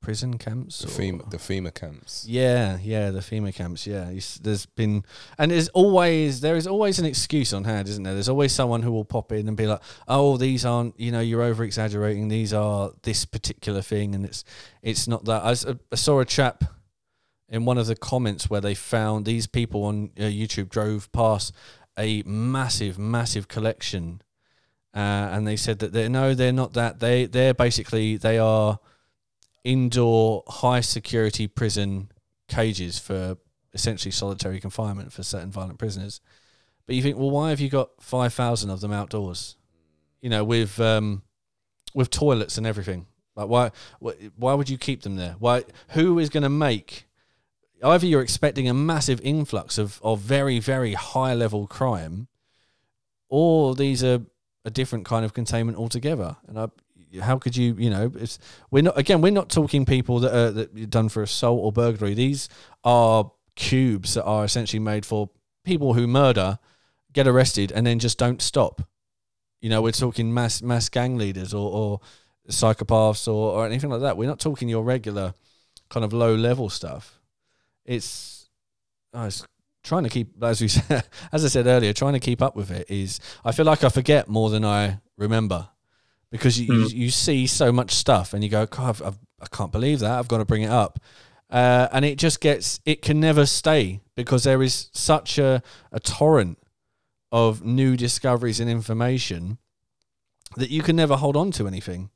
prison 0.00 0.38
camps. 0.38 0.78
The 0.80 0.88
FEMA, 0.88 1.30
the 1.30 1.36
FEMA 1.36 1.72
camps. 1.74 2.24
yeah, 2.26 2.78
yeah, 2.82 3.10
the 3.10 3.20
FEMA 3.20 3.54
camps. 3.54 3.86
Yeah, 3.86 4.08
It's- 4.08 4.38
there's 4.42 4.66
been, 4.66 5.04
and 5.38 5.50
there's 5.50 5.68
always 5.68 6.40
there 6.40 6.56
is 6.56 6.66
always 6.66 6.98
an 6.98 7.04
excuse 7.04 7.52
on 7.52 7.64
hand, 7.64 7.88
isn't 7.88 8.02
there? 8.02 8.14
There's 8.14 8.28
always 8.28 8.52
someone 8.52 8.82
who 8.82 8.92
will 8.92 9.04
pop 9.04 9.30
in 9.32 9.46
and 9.48 9.56
be 9.56 9.66
like, 9.66 9.80
"Oh, 10.08 10.36
these 10.36 10.64
aren't, 10.64 10.98
you 10.98 11.12
know, 11.12 11.20
you're 11.20 11.42
over 11.42 11.62
exaggerating. 11.64 12.28
These 12.28 12.52
are 12.54 12.92
this 13.02 13.24
particular 13.24 13.82
thing, 13.82 14.14
and 14.14 14.24
it's 14.24 14.44
it's 14.82 15.06
not 15.06 15.24
that." 15.26 15.42
I 15.92 15.94
saw 15.96 16.20
a 16.20 16.24
chap 16.24 16.64
in 17.48 17.64
one 17.64 17.78
of 17.78 17.86
the 17.86 17.96
comments 17.96 18.48
where 18.48 18.60
they 18.60 18.74
found 18.74 19.26
these 19.26 19.46
people 19.46 19.84
on 19.84 20.10
uh, 20.18 20.22
YouTube 20.22 20.68
drove 20.70 21.10
past 21.12 21.52
a 21.98 22.22
massive, 22.24 22.98
massive 22.98 23.48
collection, 23.48 24.22
uh, 24.94 24.98
and 25.34 25.46
they 25.46 25.56
said 25.56 25.78
that 25.80 25.92
they 25.92 26.08
no, 26.08 26.32
they're 26.34 26.52
not 26.52 26.72
that. 26.72 27.00
They 27.00 27.26
they're 27.26 27.52
basically 27.54 28.16
they 28.16 28.38
are 28.38 28.78
indoor 29.64 30.42
high 30.48 30.80
security 30.80 31.46
prison 31.46 32.10
cages 32.48 32.98
for 32.98 33.36
essentially 33.72 34.10
solitary 34.10 34.60
confinement 34.60 35.12
for 35.12 35.22
certain 35.22 35.50
violent 35.50 35.78
prisoners. 35.78 36.20
But 36.86 36.96
you 36.96 37.02
think, 37.02 37.18
well, 37.18 37.30
why 37.30 37.50
have 37.50 37.60
you 37.60 37.68
got 37.68 37.90
five 38.00 38.34
thousand 38.34 38.70
of 38.70 38.80
them 38.80 38.92
outdoors? 38.92 39.56
You 40.20 40.30
know, 40.30 40.44
with 40.44 40.80
um, 40.80 41.22
with 41.94 42.10
toilets 42.10 42.58
and 42.58 42.66
everything. 42.66 43.06
Like, 43.36 43.48
why 43.48 43.70
why 44.36 44.54
would 44.54 44.68
you 44.68 44.76
keep 44.76 45.02
them 45.02 45.16
there? 45.16 45.36
Why? 45.38 45.64
Who 45.90 46.18
is 46.18 46.28
going 46.28 46.42
to 46.42 46.48
make? 46.50 47.06
Either 47.82 48.06
you're 48.06 48.20
expecting 48.20 48.68
a 48.68 48.74
massive 48.74 49.20
influx 49.22 49.78
of 49.78 50.00
of 50.02 50.20
very 50.20 50.58
very 50.58 50.94
high 50.94 51.32
level 51.34 51.66
crime, 51.66 52.28
or 53.28 53.74
these 53.74 54.02
are 54.04 54.20
a 54.64 54.70
different 54.70 55.06
kind 55.06 55.24
of 55.24 55.32
containment 55.32 55.78
altogether. 55.78 56.36
And 56.46 56.58
I, 56.58 56.68
how 57.20 57.38
could 57.38 57.56
you, 57.56 57.74
you 57.78 57.90
know, 57.90 58.12
it's, 58.14 58.38
we're 58.70 58.82
not 58.82 58.96
again, 58.98 59.20
we're 59.20 59.32
not 59.32 59.48
talking 59.48 59.84
people 59.84 60.20
that 60.20 60.34
are 60.34 60.50
that 60.50 60.78
are 60.78 60.86
done 60.86 61.08
for 61.08 61.22
assault 61.22 61.60
or 61.62 61.72
burglary. 61.72 62.14
These 62.14 62.48
are 62.84 63.30
cubes 63.56 64.14
that 64.14 64.24
are 64.24 64.44
essentially 64.44 64.80
made 64.80 65.04
for 65.04 65.30
people 65.64 65.94
who 65.94 66.06
murder, 66.06 66.58
get 67.12 67.26
arrested, 67.26 67.72
and 67.72 67.86
then 67.86 67.98
just 67.98 68.18
don't 68.18 68.40
stop. 68.40 68.82
You 69.60 69.68
know, 69.70 69.82
we're 69.82 69.92
talking 69.92 70.32
mass 70.32 70.62
mass 70.62 70.88
gang 70.88 71.16
leaders 71.18 71.52
or, 71.52 71.70
or 71.70 72.00
psychopaths 72.48 73.28
or, 73.28 73.56
or 73.56 73.66
anything 73.66 73.90
like 73.90 74.00
that. 74.00 74.16
We're 74.16 74.28
not 74.28 74.40
talking 74.40 74.68
your 74.68 74.84
regular 74.84 75.34
kind 75.88 76.04
of 76.04 76.12
low 76.12 76.34
level 76.34 76.70
stuff. 76.70 77.20
It's, 77.84 78.48
oh, 79.12 79.24
it's 79.24 79.44
trying 79.82 80.04
to 80.04 80.08
keep 80.08 80.42
as 80.42 80.60
we 80.60 80.68
said, 80.68 81.04
as 81.32 81.44
I 81.44 81.48
said 81.48 81.66
earlier, 81.66 81.92
trying 81.92 82.14
to 82.14 82.20
keep 82.20 82.40
up 82.40 82.56
with 82.56 82.70
it 82.70 82.86
is. 82.88 83.20
I 83.44 83.52
feel 83.52 83.66
like 83.66 83.84
I 83.84 83.88
forget 83.88 84.28
more 84.28 84.50
than 84.50 84.64
I 84.64 85.00
remember 85.18 85.68
because 86.30 86.60
you, 86.60 86.66
you, 86.74 86.84
Mm. 86.86 86.92
you 86.94 87.10
see 87.10 87.46
so 87.46 87.72
much 87.72 87.90
stuff 87.92 88.32
and 88.34 88.42
you 88.44 88.50
go, 88.50 88.66
God, 88.66 88.88
I've, 88.90 89.02
I've, 89.02 89.18
I 89.40 89.46
can't 89.50 89.72
believe 89.72 89.98
that. 90.00 90.18
I've 90.18 90.28
got 90.28 90.38
to 90.38 90.44
bring 90.44 90.62
it 90.62 90.70
up. 90.70 90.98
uh, 91.50 91.88
and 91.92 92.04
it 92.04 92.16
just 92.18 92.40
gets 92.40 92.78
it 92.86 93.02
can 93.02 93.18
never 93.18 93.44
stay 93.46 94.00
because 94.14 94.44
there 94.44 94.62
is 94.62 94.88
such 94.92 95.38
a, 95.38 95.62
a 95.90 95.98
torrent 95.98 96.58
of 97.32 97.64
new 97.64 97.96
discoveries 97.96 98.60
and 98.60 98.70
information 98.70 99.58
that 100.56 100.70
you 100.70 100.82
can 100.82 100.94
never 100.96 101.16
hold 101.16 101.36
on 101.36 101.50
to 101.52 101.66
anything. 101.66 102.10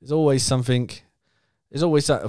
There's 0.00 0.12
always 0.12 0.42
something. 0.42 0.90
There's 1.70 1.82
always 1.82 2.06
that. 2.08 2.22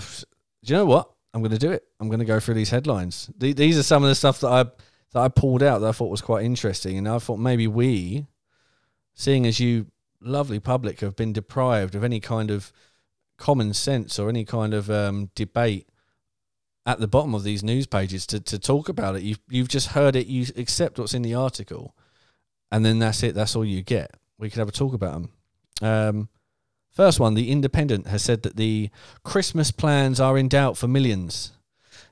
Do 0.64 0.74
you 0.74 0.78
know 0.78 0.86
what? 0.86 1.10
I'm 1.34 1.42
going 1.42 1.52
to 1.52 1.58
do 1.58 1.72
it. 1.72 1.84
I'm 2.00 2.08
going 2.10 2.20
to 2.20 2.26
go 2.26 2.40
through 2.40 2.54
these 2.56 2.70
headlines. 2.70 3.30
These 3.38 3.78
are 3.80 3.84
some 3.84 4.04
of 4.04 4.10
the 4.10 4.16
stuff 4.16 4.40
that 4.42 4.50
I 4.50 4.64
that 4.64 5.20
I 5.22 5.28
pulled 5.30 5.64
out 5.64 5.80
that 5.80 5.90
I 5.90 5.92
thought 5.92 6.12
was 6.12 6.22
quite 6.22 6.46
interesting, 6.46 6.98
and 6.98 7.08
I 7.10 7.18
thought 7.20 7.38
maybe 7.38 7.66
we, 7.68 8.28
seeing 9.16 9.46
as 9.48 9.60
you 9.60 9.88
lovely 10.24 10.60
public 10.60 11.02
have 11.02 11.16
been 11.16 11.34
deprived 11.34 11.96
of 11.96 12.04
any 12.04 12.20
kind 12.20 12.50
of 12.52 12.72
common 13.38 13.74
sense 13.74 14.20
or 14.20 14.30
any 14.30 14.46
kind 14.46 14.74
of 14.74 14.90
um, 14.90 15.30
debate 15.36 15.88
at 16.86 17.00
the 17.00 17.08
bottom 17.08 17.34
of 17.34 17.44
these 17.44 17.64
news 17.64 17.88
pages 17.88 18.26
to, 18.28 18.40
to 18.40 18.60
talk 18.60 18.90
about 18.90 19.16
it. 19.16 19.24
You've 19.24 19.40
you've 19.50 19.68
just 19.68 19.90
heard 19.90 20.16
it. 20.16 20.28
You 20.28 20.46
accept 20.56 21.00
what's 21.00 21.14
in 21.14 21.22
the 21.22 21.34
article, 21.34 21.96
and 22.72 22.86
then 22.86 23.00
that's 23.00 23.24
it. 23.24 23.36
That's 23.36 23.56
all 23.56 23.66
you 23.66 23.82
get. 23.82 24.12
We 24.38 24.50
could 24.50 24.60
have 24.60 24.70
a 24.70 24.74
talk 24.74 24.94
about 24.94 25.14
them. 25.14 25.30
Um, 25.82 26.30
first 26.90 27.20
one, 27.20 27.34
the 27.34 27.52
Independent 27.52 28.08
has 28.08 28.24
said 28.24 28.44
that 28.44 28.58
the 28.58 28.90
Christmas 29.24 29.72
plans 29.72 30.20
are 30.20 30.38
in 30.38 30.50
doubt 30.50 30.78
for 30.78 30.88
millions, 30.88 31.54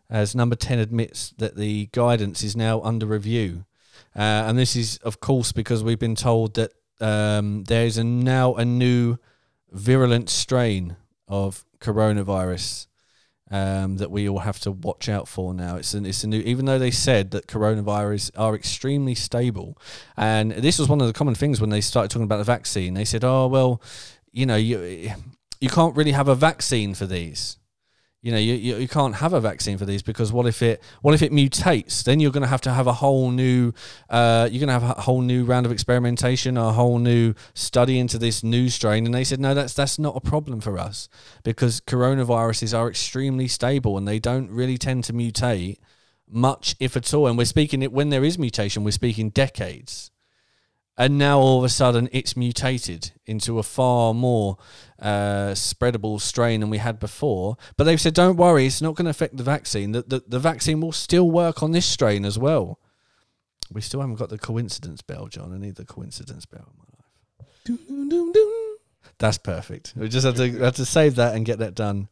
as 0.09 0.35
Number 0.35 0.55
Ten 0.55 0.79
admits 0.79 1.31
that 1.37 1.55
the 1.55 1.87
guidance 1.91 2.43
is 2.43 2.55
now 2.55 2.81
under 2.81 3.05
review, 3.05 3.65
uh, 4.15 4.45
and 4.47 4.57
this 4.57 4.75
is 4.75 4.97
of 4.97 5.19
course 5.19 5.51
because 5.51 5.83
we've 5.83 5.99
been 5.99 6.15
told 6.15 6.55
that 6.55 6.71
um, 7.01 7.63
there 7.65 7.85
is 7.85 7.97
a, 7.97 8.03
now 8.03 8.55
a 8.55 8.65
new 8.65 9.17
virulent 9.71 10.29
strain 10.29 10.97
of 11.27 11.65
coronavirus 11.79 12.87
um, 13.49 13.97
that 13.97 14.09
we 14.09 14.29
all 14.29 14.39
have 14.39 14.59
to 14.61 14.71
watch 14.71 15.09
out 15.09 15.27
for 15.27 15.53
now. 15.53 15.75
It's 15.75 15.93
an, 15.93 16.05
it's 16.05 16.23
a 16.23 16.27
new, 16.27 16.39
even 16.39 16.65
though 16.65 16.79
they 16.79 16.91
said 16.91 17.31
that 17.31 17.47
coronavirus 17.47 18.31
are 18.37 18.55
extremely 18.55 19.13
stable, 19.15 19.77
and 20.15 20.51
this 20.51 20.79
was 20.79 20.87
one 20.87 21.01
of 21.01 21.07
the 21.07 21.13
common 21.13 21.35
things 21.35 21.59
when 21.59 21.69
they 21.69 21.81
started 21.81 22.09
talking 22.09 22.23
about 22.23 22.37
the 22.37 22.43
vaccine. 22.45 22.93
They 22.93 23.05
said, 23.05 23.25
"Oh 23.25 23.47
well, 23.47 23.81
you 24.31 24.45
know, 24.45 24.55
you 24.55 25.11
you 25.59 25.69
can't 25.69 25.95
really 25.95 26.13
have 26.13 26.29
a 26.29 26.35
vaccine 26.35 26.93
for 26.93 27.05
these." 27.05 27.57
You 28.21 28.31
know 28.31 28.37
you, 28.37 28.53
you, 28.53 28.75
you, 28.77 28.87
can't 28.87 29.15
have 29.15 29.33
a 29.33 29.41
vaccine 29.41 29.77
for 29.77 29.85
these 29.85 30.03
because 30.03 30.31
what 30.31 30.45
if 30.45 30.61
it 30.61 30.81
what 31.01 31.13
if 31.13 31.21
it 31.21 31.31
mutates? 31.31 32.03
Then 32.03 32.19
you're 32.19 32.31
going 32.31 32.43
to 32.43 32.49
have 32.49 32.61
to 32.61 32.71
have 32.71 32.85
a 32.85 32.93
whole 32.93 33.31
new 33.31 33.73
uh, 34.09 34.47
you're 34.51 34.59
going 34.59 34.67
to 34.67 34.85
have 34.85 34.97
a 34.97 35.01
whole 35.01 35.21
new 35.21 35.43
round 35.43 35.65
of 35.65 35.71
experimentation 35.71 36.55
a 36.55 36.71
whole 36.71 36.99
new 36.99 37.33
study 37.53 37.97
into 37.97 38.17
this 38.19 38.43
new 38.43 38.69
strain. 38.69 39.05
And 39.05 39.13
they 39.13 39.23
said 39.23 39.39
no 39.39 39.53
that's 39.53 39.73
that's 39.73 39.97
not 39.97 40.15
a 40.15 40.21
problem 40.21 40.61
for 40.61 40.77
us 40.77 41.09
because 41.43 41.81
coronaviruses 41.81 42.77
are 42.77 42.89
extremely 42.89 43.47
stable 43.47 43.97
and 43.97 44.07
they 44.07 44.19
don't 44.19 44.49
really 44.51 44.77
tend 44.77 45.03
to 45.05 45.13
mutate 45.13 45.77
much 46.29 46.75
if 46.79 46.95
at 46.95 47.11
all. 47.13 47.27
And 47.27 47.37
we're 47.37 47.45
speaking 47.45 47.81
it 47.81 47.91
when 47.91 48.09
there 48.09 48.23
is 48.23 48.37
mutation 48.37 48.83
we're 48.83 48.91
speaking 48.91 49.31
decades 49.31 50.11
and 50.97 51.17
now 51.17 51.39
all 51.39 51.59
of 51.59 51.63
a 51.63 51.69
sudden 51.69 52.09
it's 52.11 52.35
mutated 52.35 53.11
into 53.25 53.59
a 53.59 53.63
far 53.63 54.13
more 54.13 54.57
uh, 54.99 55.51
spreadable 55.53 56.19
strain 56.19 56.59
than 56.59 56.69
we 56.69 56.77
had 56.77 56.99
before. 56.99 57.57
But 57.77 57.85
they've 57.85 58.01
said, 58.01 58.13
don't 58.13 58.37
worry, 58.37 58.65
it's 58.65 58.81
not 58.81 58.95
going 58.95 59.05
to 59.05 59.11
affect 59.11 59.37
the 59.37 59.43
vaccine. 59.43 59.93
The, 59.93 60.03
the, 60.03 60.23
the 60.27 60.39
vaccine 60.39 60.81
will 60.81 60.91
still 60.91 61.31
work 61.31 61.63
on 61.63 61.71
this 61.71 61.85
strain 61.85 62.25
as 62.25 62.37
well. 62.37 62.79
We 63.71 63.81
still 63.81 64.01
haven't 64.01 64.15
got 64.15 64.29
the 64.29 64.37
coincidence 64.37 65.01
bell, 65.01 65.27
John. 65.27 65.53
I 65.53 65.57
need 65.57 65.75
the 65.75 65.85
coincidence 65.85 66.45
bell 66.45 66.67
in 66.69 66.77
my 66.77 66.85
life. 66.99 67.47
That's 69.17 69.37
perfect. 69.37 69.93
We 69.95 70.09
just 70.09 70.25
have 70.25 70.35
to 70.35 70.51
have 70.59 70.75
to 70.75 70.85
save 70.85 71.15
that 71.15 71.35
and 71.35 71.45
get 71.45 71.59
that 71.59 71.75
done 71.75 72.09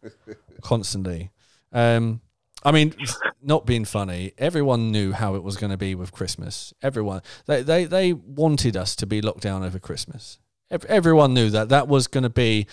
constantly. 0.62 1.32
Um, 1.74 2.22
I 2.64 2.72
mean, 2.72 2.94
not 3.42 3.66
being 3.66 3.86
funny, 3.86 4.34
everyone 4.38 4.92
knew 4.92 5.12
how 5.14 5.36
it 5.36 5.44
was 5.44 5.56
going 5.58 5.72
to 5.72 5.78
be 5.78 5.96
with 5.96 6.12
Christmas. 6.12 6.74
Everyone, 6.82 7.22
they, 7.46 7.62
they, 7.62 7.86
they 7.86 8.14
wanted 8.14 8.76
us 8.76 8.96
to 8.98 9.06
be 9.06 9.22
locked 9.22 9.42
down 9.42 9.64
over 9.64 9.80
Christmas. 9.80 10.40
Everyone 10.70 11.34
knew 11.34 11.50
that 11.50 11.70
that 11.70 11.88
was 11.88 12.08
going 12.08 12.24
to 12.24 12.30
be 12.30 12.68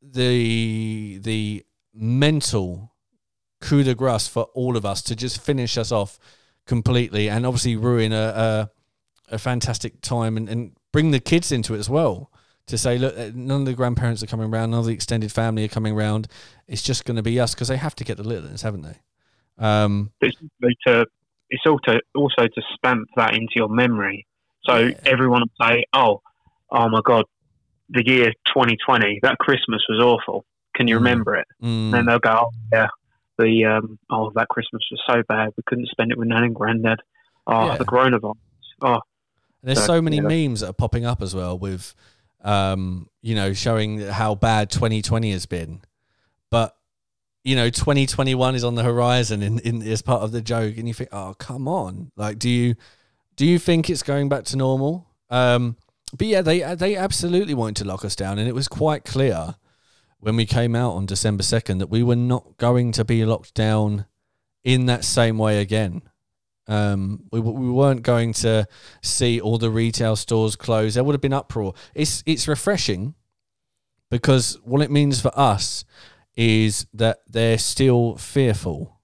the 0.00 1.18
the 1.18 1.64
mental 1.92 2.92
coup 3.60 3.82
de 3.82 3.94
grace 3.94 4.28
for 4.28 4.44
all 4.54 4.76
of 4.76 4.84
us 4.84 5.02
to 5.02 5.16
just 5.16 5.40
finish 5.40 5.76
us 5.76 5.90
off 5.90 6.20
completely 6.66 7.28
and 7.28 7.44
obviously 7.44 7.74
ruin 7.74 8.12
a 8.12 8.70
a, 9.28 9.34
a 9.34 9.38
fantastic 9.38 10.00
time 10.02 10.36
and, 10.36 10.48
and 10.48 10.76
bring 10.92 11.10
the 11.10 11.18
kids 11.18 11.50
into 11.50 11.74
it 11.74 11.78
as 11.78 11.90
well 11.90 12.30
to 12.66 12.76
say, 12.76 12.98
look, 12.98 13.16
none 13.34 13.60
of 13.60 13.66
the 13.66 13.74
grandparents 13.74 14.22
are 14.22 14.26
coming 14.26 14.52
around, 14.52 14.70
none 14.70 14.80
of 14.80 14.86
the 14.86 14.92
extended 14.92 15.30
family 15.32 15.64
are 15.64 15.68
coming 15.68 15.94
around. 15.94 16.28
It's 16.66 16.82
just 16.82 17.04
going 17.04 17.16
to 17.16 17.22
be 17.22 17.38
us 17.38 17.54
because 17.54 17.68
they 17.68 17.76
have 17.76 17.94
to 17.96 18.04
get 18.04 18.16
the 18.16 18.24
little 18.24 18.44
ones, 18.44 18.62
haven't 18.62 18.82
they? 18.82 18.96
Um, 19.58 20.12
it's 20.20 20.36
to 20.86 21.06
it's 21.48 21.62
also 21.66 21.98
also 22.14 22.46
to 22.46 22.62
stamp 22.76 23.08
that 23.16 23.34
into 23.34 23.52
your 23.56 23.68
memory. 23.68 24.26
So 24.64 24.78
yeah. 24.78 24.94
everyone 25.04 25.42
will 25.42 25.66
say, 25.66 25.84
"Oh, 25.92 26.20
oh 26.70 26.88
my 26.88 27.00
God, 27.04 27.24
the 27.88 28.04
year 28.04 28.32
2020, 28.48 29.20
that 29.22 29.38
Christmas 29.38 29.82
was 29.88 30.00
awful. 30.00 30.44
Can 30.74 30.88
you 30.88 30.96
mm. 30.96 30.98
remember 30.98 31.36
it?" 31.36 31.46
Mm. 31.62 31.96
And 31.96 32.08
they'll 32.08 32.18
go, 32.18 32.46
"Oh 32.46 32.50
yeah, 32.72 32.88
the 33.38 33.64
um, 33.64 33.98
oh 34.10 34.32
that 34.34 34.48
Christmas 34.48 34.82
was 34.90 35.00
so 35.08 35.22
bad. 35.28 35.52
We 35.56 35.62
couldn't 35.66 35.88
spend 35.88 36.12
it 36.12 36.18
with 36.18 36.28
Nan 36.28 36.44
and 36.44 36.54
Granddad. 36.54 37.00
Oh, 37.46 37.66
yeah. 37.66 37.76
the 37.76 37.84
coronavirus. 37.84 38.34
Oh." 38.82 39.00
There's 39.62 39.80
so, 39.80 39.86
so 39.86 40.02
many 40.02 40.16
yeah. 40.16 40.46
memes 40.46 40.60
that 40.60 40.70
are 40.70 40.74
popping 40.74 41.04
up 41.04 41.20
as 41.20 41.34
well 41.34 41.58
with, 41.58 41.92
um, 42.46 43.08
you 43.20 43.34
know, 43.34 43.52
showing 43.52 44.00
how 44.00 44.34
bad 44.34 44.70
2020 44.70 45.32
has 45.32 45.44
been, 45.44 45.82
but 46.50 46.76
you 47.44 47.54
know 47.54 47.70
2021 47.70 48.56
is 48.56 48.64
on 48.64 48.74
the 48.74 48.82
horizon 48.82 49.40
in, 49.40 49.60
in 49.60 49.80
as 49.82 50.02
part 50.02 50.22
of 50.22 50.32
the 50.32 50.42
joke 50.42 50.76
and 50.76 50.88
you 50.88 50.94
think 50.94 51.10
oh 51.12 51.34
come 51.38 51.68
on. 51.68 52.10
Like 52.16 52.40
do 52.40 52.50
you 52.50 52.74
do 53.36 53.46
you 53.46 53.58
think 53.58 53.88
it's 53.88 54.02
going 54.02 54.28
back 54.28 54.44
to 54.46 54.56
normal? 54.56 55.06
Um 55.30 55.76
but 56.16 56.26
yeah 56.26 56.42
they 56.42 56.74
they 56.74 56.96
absolutely 56.96 57.54
wanted 57.54 57.76
to 57.76 57.84
lock 57.84 58.04
us 58.04 58.16
down 58.16 58.38
and 58.38 58.48
it 58.48 58.54
was 58.54 58.68
quite 58.68 59.04
clear 59.04 59.54
when 60.18 60.36
we 60.36 60.46
came 60.46 60.74
out 60.74 60.92
on 60.92 61.04
december 61.04 61.42
2nd 61.42 61.78
that 61.80 61.90
we 61.90 62.02
were 62.02 62.16
not 62.16 62.56
going 62.56 62.92
to 62.92 63.04
be 63.04 63.24
locked 63.24 63.54
down 63.54 64.06
in 64.64 64.86
that 64.86 65.04
same 65.04 65.36
way 65.36 65.60
again 65.60 66.02
um, 66.68 67.24
we, 67.30 67.40
we 67.40 67.70
weren't 67.70 68.02
going 68.02 68.32
to 68.34 68.66
see 69.02 69.40
all 69.40 69.58
the 69.58 69.70
retail 69.70 70.16
stores 70.16 70.56
close. 70.56 70.94
There 70.94 71.04
would 71.04 71.14
have 71.14 71.20
been 71.20 71.32
uproar. 71.32 71.74
It's 71.94 72.22
it's 72.26 72.48
refreshing 72.48 73.14
because 74.10 74.58
what 74.64 74.82
it 74.82 74.90
means 74.90 75.20
for 75.20 75.36
us 75.38 75.84
is 76.36 76.86
that 76.92 77.20
they're 77.28 77.58
still 77.58 78.16
fearful 78.16 79.00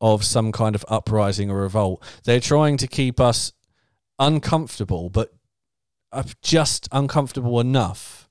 of 0.00 0.24
some 0.24 0.52
kind 0.52 0.74
of 0.74 0.84
uprising 0.88 1.50
or 1.50 1.62
revolt. 1.62 2.02
They're 2.24 2.40
trying 2.40 2.76
to 2.78 2.86
keep 2.86 3.20
us 3.20 3.52
uncomfortable, 4.18 5.10
but 5.10 5.32
just 6.42 6.88
uncomfortable 6.92 7.60
enough 7.60 8.21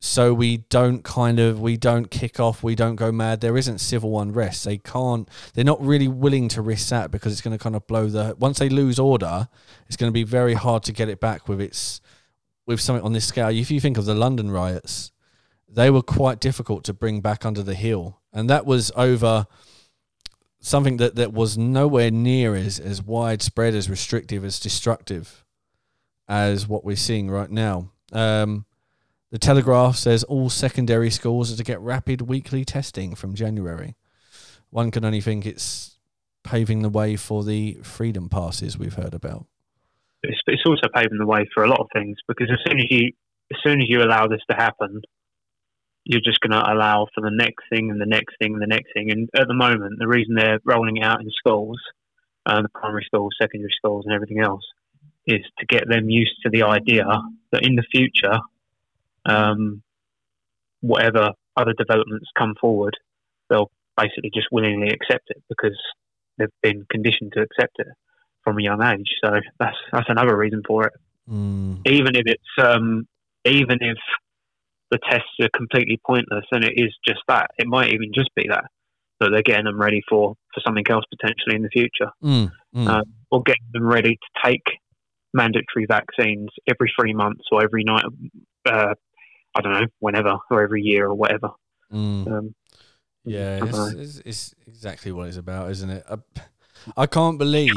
so 0.00 0.32
we 0.32 0.56
don't 0.56 1.04
kind 1.04 1.38
of 1.38 1.60
we 1.60 1.76
don't 1.76 2.10
kick 2.10 2.40
off 2.40 2.62
we 2.62 2.74
don't 2.74 2.96
go 2.96 3.12
mad 3.12 3.40
there 3.40 3.56
isn't 3.56 3.78
civil 3.78 4.18
unrest 4.18 4.64
they 4.64 4.78
can't 4.78 5.28
they're 5.52 5.62
not 5.64 5.80
really 5.84 6.08
willing 6.08 6.48
to 6.48 6.62
risk 6.62 6.88
that 6.88 7.10
because 7.10 7.32
it's 7.32 7.42
going 7.42 7.56
to 7.56 7.62
kind 7.62 7.76
of 7.76 7.86
blow 7.86 8.06
the 8.06 8.34
once 8.38 8.58
they 8.58 8.68
lose 8.68 8.98
order 8.98 9.48
it's 9.86 9.96
going 9.96 10.08
to 10.10 10.14
be 10.14 10.22
very 10.22 10.54
hard 10.54 10.82
to 10.82 10.92
get 10.92 11.08
it 11.08 11.20
back 11.20 11.48
with 11.48 11.60
its 11.60 12.00
with 12.66 12.80
something 12.80 13.04
on 13.04 13.12
this 13.12 13.26
scale 13.26 13.50
if 13.50 13.70
you 13.70 13.78
think 13.78 13.98
of 13.98 14.06
the 14.06 14.14
london 14.14 14.50
riots 14.50 15.12
they 15.72 15.90
were 15.90 16.02
quite 16.02 16.40
difficult 16.40 16.84
to 16.84 16.92
bring 16.92 17.20
back 17.20 17.46
under 17.46 17.62
the 17.62 17.74
heel. 17.74 18.20
And 18.32 18.50
that 18.50 18.66
was 18.66 18.90
over 18.96 19.46
something 20.60 20.96
that, 20.98 21.14
that 21.14 21.32
was 21.32 21.56
nowhere 21.56 22.10
near 22.10 22.54
as, 22.54 22.78
as 22.78 23.02
widespread, 23.02 23.74
as 23.74 23.88
restrictive, 23.88 24.44
as 24.44 24.60
destructive 24.60 25.44
as 26.28 26.68
what 26.68 26.84
we're 26.84 26.96
seeing 26.96 27.30
right 27.30 27.50
now. 27.50 27.90
Um, 28.12 28.66
the 29.30 29.38
Telegraph 29.38 29.96
says 29.96 30.24
all 30.24 30.50
secondary 30.50 31.10
schools 31.10 31.52
are 31.52 31.56
to 31.56 31.64
get 31.64 31.80
rapid 31.80 32.22
weekly 32.22 32.64
testing 32.64 33.14
from 33.14 33.34
January. 33.34 33.96
One 34.70 34.90
can 34.90 35.04
only 35.04 35.20
think 35.20 35.46
it's 35.46 35.98
paving 36.42 36.82
the 36.82 36.88
way 36.88 37.16
for 37.16 37.44
the 37.44 37.74
freedom 37.82 38.28
passes 38.28 38.78
we've 38.78 38.94
heard 38.94 39.14
about. 39.14 39.46
It's, 40.22 40.40
it's 40.46 40.62
also 40.66 40.88
paving 40.94 41.18
the 41.18 41.26
way 41.26 41.46
for 41.54 41.64
a 41.64 41.68
lot 41.68 41.80
of 41.80 41.86
things 41.94 42.18
because 42.28 42.50
as 42.50 42.58
soon 42.66 42.80
as 42.80 42.86
you 42.90 43.12
as 43.52 43.58
soon 43.64 43.80
as 43.80 43.88
you 43.88 44.02
allow 44.02 44.28
this 44.28 44.42
to 44.48 44.54
happen, 44.54 45.02
you're 46.04 46.20
just 46.20 46.40
going 46.40 46.52
to 46.52 46.72
allow 46.72 47.08
for 47.14 47.20
the 47.20 47.32
next 47.32 47.64
thing 47.68 47.90
and 47.90 48.00
the 48.00 48.06
next 48.06 48.36
thing 48.38 48.52
and 48.52 48.62
the 48.62 48.66
next 48.66 48.92
thing. 48.94 49.10
And 49.10 49.28
at 49.34 49.48
the 49.48 49.54
moment, 49.54 49.98
the 49.98 50.06
reason 50.06 50.36
they're 50.36 50.60
rolling 50.64 50.98
it 50.98 51.04
out 51.04 51.20
in 51.20 51.28
schools, 51.30 51.80
uh, 52.46 52.62
the 52.62 52.68
primary 52.68 53.04
schools, 53.04 53.34
secondary 53.40 53.72
schools, 53.76 54.04
and 54.06 54.14
everything 54.14 54.38
else, 54.38 54.62
is 55.26 55.40
to 55.58 55.66
get 55.66 55.88
them 55.88 56.08
used 56.08 56.36
to 56.44 56.50
the 56.50 56.62
idea 56.62 57.04
that 57.50 57.66
in 57.66 57.74
the 57.74 57.82
future, 57.90 58.38
um, 59.26 59.82
whatever 60.80 61.30
other 61.56 61.72
developments 61.76 62.28
come 62.38 62.54
forward, 62.60 62.96
they'll 63.48 63.70
basically 63.96 64.30
just 64.32 64.48
willingly 64.50 64.88
accept 64.88 65.24
it 65.28 65.42
because 65.48 65.78
they've 66.38 66.48
been 66.62 66.86
conditioned 66.90 67.32
to 67.34 67.42
accept 67.42 67.76
it 67.78 67.88
from 68.44 68.58
a 68.58 68.62
young 68.62 68.82
age. 68.82 69.10
So 69.24 69.32
that's 69.58 69.76
that's 69.92 70.08
another 70.08 70.36
reason 70.36 70.62
for 70.66 70.86
it. 70.86 70.92
Mm. 71.28 71.86
Even 71.86 72.16
if 72.16 72.22
it's 72.26 72.66
um, 72.66 73.06
even 73.44 73.78
if 73.80 73.98
the 74.90 74.98
tests 75.08 75.28
are 75.40 75.48
completely 75.56 76.00
pointless 76.04 76.44
and 76.50 76.64
it 76.64 76.74
is 76.76 76.94
just 77.06 77.20
that. 77.28 77.50
It 77.58 77.66
might 77.66 77.92
even 77.92 78.10
just 78.14 78.34
be 78.34 78.48
that. 78.48 78.64
that 79.20 79.30
they're 79.30 79.42
getting 79.42 79.66
them 79.66 79.80
ready 79.80 80.02
for 80.08 80.34
for 80.52 80.60
something 80.66 80.84
else 80.90 81.04
potentially 81.16 81.56
in 81.56 81.62
the 81.62 81.68
future, 81.68 82.10
Mm, 82.22 82.50
mm. 82.74 82.88
um, 82.88 83.04
or 83.30 83.42
getting 83.42 83.66
them 83.72 83.86
ready 83.86 84.16
to 84.16 84.40
take 84.44 84.64
mandatory 85.32 85.86
vaccines 85.86 86.48
every 86.68 86.92
three 86.98 87.12
months 87.12 87.44
or 87.52 87.62
every 87.62 87.84
night. 87.84 88.04
Uh, 88.66 88.94
I 89.54 89.60
don't 89.60 89.72
know, 89.72 89.86
whenever 89.98 90.38
or 90.50 90.62
every 90.62 90.82
year 90.82 91.06
or 91.06 91.14
whatever. 91.14 91.50
Mm. 91.92 92.30
Um, 92.30 92.54
Yeah, 93.24 93.64
it's, 93.64 93.94
it's, 93.94 94.18
it's 94.24 94.54
exactly 94.66 95.12
what 95.12 95.28
it's 95.28 95.36
about, 95.36 95.70
isn't 95.70 95.90
it? 95.90 96.04
I, 96.08 96.16
I 96.96 97.06
can't 97.06 97.38
believe 97.38 97.74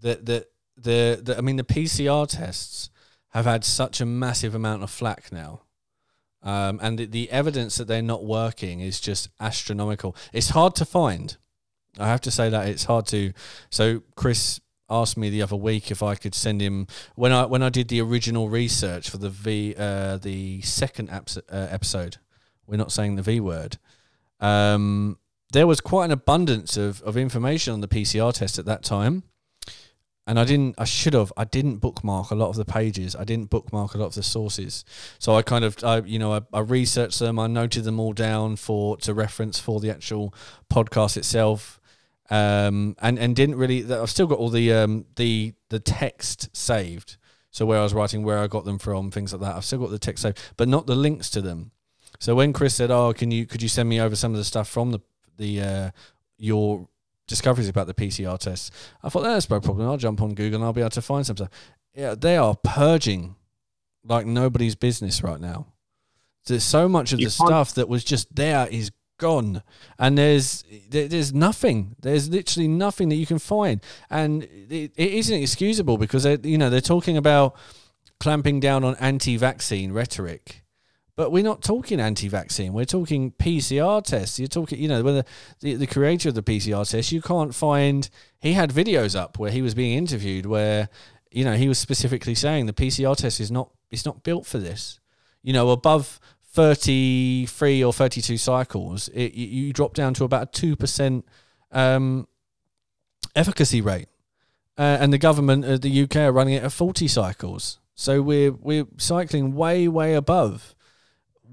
that 0.00 0.24
that 0.26 0.46
the, 0.76 1.20
the 1.22 1.36
I 1.36 1.40
mean 1.40 1.56
the 1.56 1.64
PCR 1.64 2.28
tests 2.28 2.90
have 3.30 3.44
had 3.46 3.64
such 3.64 4.00
a 4.00 4.06
massive 4.06 4.54
amount 4.54 4.82
of 4.82 4.90
flack 4.90 5.32
now. 5.32 5.62
Um, 6.42 6.80
and 6.82 6.98
the, 6.98 7.06
the 7.06 7.30
evidence 7.30 7.76
that 7.76 7.86
they're 7.86 8.02
not 8.02 8.24
working 8.24 8.80
is 8.80 9.00
just 9.00 9.28
astronomical. 9.40 10.16
It's 10.32 10.50
hard 10.50 10.74
to 10.76 10.84
find. 10.84 11.36
I 11.98 12.08
have 12.08 12.20
to 12.22 12.30
say 12.30 12.48
that 12.48 12.68
it's 12.68 12.84
hard 12.84 13.06
to. 13.08 13.32
So 13.70 14.02
Chris 14.16 14.60
asked 14.92 15.16
me 15.16 15.30
the 15.30 15.42
other 15.42 15.56
week 15.56 15.90
if 15.90 16.02
I 16.02 16.14
could 16.14 16.34
send 16.34 16.60
him 16.60 16.86
when 17.14 17.32
I 17.32 17.46
when 17.46 17.62
I 17.62 17.68
did 17.68 17.88
the 17.88 18.00
original 18.00 18.48
research 18.48 19.10
for 19.10 19.18
the 19.18 19.30
V 19.30 19.74
uh, 19.76 20.18
the 20.18 20.60
second 20.62 21.10
abs- 21.10 21.38
uh, 21.38 21.68
episode. 21.70 22.18
We're 22.66 22.76
not 22.76 22.92
saying 22.92 23.16
the 23.16 23.22
V 23.22 23.40
word. 23.40 23.78
Um, 24.40 25.18
there 25.52 25.66
was 25.66 25.80
quite 25.80 26.06
an 26.06 26.10
abundance 26.10 26.76
of, 26.76 27.02
of 27.02 27.16
information 27.16 27.72
on 27.72 27.80
the 27.80 27.88
PCR 27.88 28.32
test 28.32 28.58
at 28.58 28.64
that 28.64 28.82
time. 28.82 29.22
And 30.26 30.38
I 30.38 30.44
didn't, 30.44 30.76
I 30.78 30.84
should 30.84 31.14
have, 31.14 31.32
I 31.36 31.44
didn't 31.44 31.78
bookmark 31.78 32.30
a 32.30 32.36
lot 32.36 32.48
of 32.48 32.56
the 32.56 32.64
pages. 32.64 33.16
I 33.16 33.24
didn't 33.24 33.50
bookmark 33.50 33.94
a 33.94 33.98
lot 33.98 34.06
of 34.06 34.14
the 34.14 34.22
sources. 34.22 34.84
So 35.18 35.34
I 35.34 35.42
kind 35.42 35.64
of, 35.64 35.82
I, 35.82 35.98
you 35.98 36.18
know, 36.18 36.32
I, 36.32 36.42
I 36.52 36.60
researched 36.60 37.18
them. 37.18 37.40
I 37.40 37.48
noted 37.48 37.82
them 37.84 37.98
all 37.98 38.12
down 38.12 38.54
for, 38.56 38.96
to 38.98 39.14
reference 39.14 39.58
for 39.58 39.80
the 39.80 39.90
actual 39.90 40.32
podcast 40.72 41.16
itself. 41.16 41.80
Um, 42.32 42.96
and, 43.00 43.18
and 43.18 43.36
didn't 43.36 43.56
really, 43.56 43.92
I've 43.92 44.10
still 44.10 44.26
got 44.26 44.38
all 44.38 44.48
the, 44.48 44.72
um, 44.72 45.04
the, 45.16 45.52
the 45.68 45.80
text 45.80 46.54
saved. 46.56 47.18
So 47.50 47.66
where 47.66 47.78
I 47.78 47.82
was 47.82 47.92
writing, 47.92 48.22
where 48.22 48.38
I 48.38 48.46
got 48.46 48.64
them 48.64 48.78
from, 48.78 49.10
things 49.10 49.32
like 49.32 49.42
that. 49.42 49.56
I've 49.56 49.64
still 49.64 49.80
got 49.80 49.90
the 49.90 49.98
text 49.98 50.22
saved, 50.22 50.40
but 50.56 50.68
not 50.68 50.86
the 50.86 50.94
links 50.94 51.28
to 51.30 51.42
them. 51.42 51.72
So 52.18 52.34
when 52.34 52.52
Chris 52.52 52.74
said, 52.74 52.90
"Oh, 52.90 53.12
can 53.12 53.30
you 53.32 53.46
could 53.46 53.62
you 53.62 53.68
send 53.68 53.88
me 53.88 54.00
over 54.00 54.14
some 54.14 54.30
of 54.32 54.38
the 54.38 54.44
stuff 54.44 54.68
from 54.68 54.92
the 54.92 55.00
the 55.38 55.60
uh, 55.60 55.90
your 56.38 56.88
discoveries 57.26 57.68
about 57.68 57.88
the 57.88 57.94
PCR 57.94 58.38
tests?" 58.38 58.70
I 59.02 59.08
thought 59.08 59.22
that's 59.22 59.50
no 59.50 59.60
problem. 59.60 59.88
I'll 59.88 59.96
jump 59.96 60.22
on 60.22 60.34
Google 60.34 60.56
and 60.60 60.64
I'll 60.64 60.72
be 60.72 60.80
able 60.80 60.90
to 60.90 61.02
find 61.02 61.26
some 61.26 61.36
stuff. 61.36 61.50
Yeah, 61.94 62.14
they 62.14 62.36
are 62.36 62.54
purging 62.54 63.34
like 64.04 64.24
nobody's 64.24 64.76
business 64.76 65.22
right 65.22 65.40
now. 65.40 65.66
There's 66.46 66.64
so 66.64 66.88
much 66.88 67.12
of 67.12 67.20
You 67.20 67.26
the 67.26 67.30
stuff 67.32 67.74
that 67.74 67.88
was 67.88 68.04
just 68.04 68.34
there 68.34 68.68
is 68.68 68.92
gone, 69.18 69.62
and 69.98 70.18
there's 70.18 70.64
there's 70.90 71.32
nothing. 71.32 71.96
There's 72.00 72.28
literally 72.28 72.68
nothing 72.68 73.08
that 73.10 73.16
you 73.16 73.26
can 73.26 73.38
find, 73.38 73.80
and 74.10 74.44
it, 74.44 74.92
it 74.96 75.12
isn't 75.12 75.42
excusable 75.42 75.98
because 75.98 76.24
they, 76.24 76.38
you 76.42 76.58
know 76.58 76.70
they're 76.70 76.80
talking 76.80 77.16
about 77.16 77.56
clamping 78.20 78.60
down 78.60 78.84
on 78.84 78.94
anti-vaccine 78.96 79.92
rhetoric. 79.92 80.62
But 81.14 81.30
we're 81.30 81.44
not 81.44 81.60
talking 81.60 82.00
anti-vaccine. 82.00 82.72
We're 82.72 82.86
talking 82.86 83.32
PCR 83.32 84.02
tests. 84.02 84.38
You're 84.38 84.48
talking, 84.48 84.78
you 84.78 84.88
know, 84.88 85.02
when 85.02 85.16
the, 85.16 85.24
the, 85.60 85.74
the 85.74 85.86
creator 85.86 86.30
of 86.30 86.34
the 86.34 86.42
PCR 86.42 86.88
test, 86.88 87.12
you 87.12 87.20
can't 87.20 87.54
find. 87.54 88.08
He 88.40 88.54
had 88.54 88.70
videos 88.70 89.14
up 89.14 89.38
where 89.38 89.50
he 89.50 89.60
was 89.60 89.74
being 89.74 89.96
interviewed, 89.98 90.46
where 90.46 90.88
you 91.30 91.44
know 91.44 91.54
he 91.54 91.68
was 91.68 91.78
specifically 91.78 92.34
saying 92.34 92.66
the 92.66 92.72
PCR 92.72 93.16
test 93.16 93.40
is 93.40 93.50
not 93.50 93.70
it's 93.90 94.06
not 94.06 94.22
built 94.22 94.46
for 94.46 94.58
this. 94.58 95.00
You 95.42 95.52
know, 95.52 95.70
above 95.70 96.18
thirty 96.52 97.46
three 97.46 97.82
or 97.82 97.92
thirty 97.92 98.20
two 98.20 98.36
cycles, 98.36 99.08
it, 99.08 99.34
you, 99.34 99.72
drop 99.72 99.94
down 99.94 100.14
to 100.14 100.24
about 100.24 100.42
a 100.42 100.46
two 100.46 100.76
percent 100.76 101.26
um, 101.70 102.28
efficacy 103.34 103.80
rate, 103.80 104.08
uh, 104.78 104.98
and 105.00 105.12
the 105.12 105.18
government 105.18 105.64
of 105.64 105.80
the 105.80 106.02
UK 106.02 106.16
are 106.16 106.32
running 106.32 106.54
it 106.54 106.62
at 106.62 106.72
forty 106.72 107.08
cycles. 107.08 107.78
So 107.94 108.22
we're 108.22 108.52
we're 108.52 108.86
cycling 108.98 109.54
way 109.54 109.88
way 109.88 110.14
above 110.14 110.74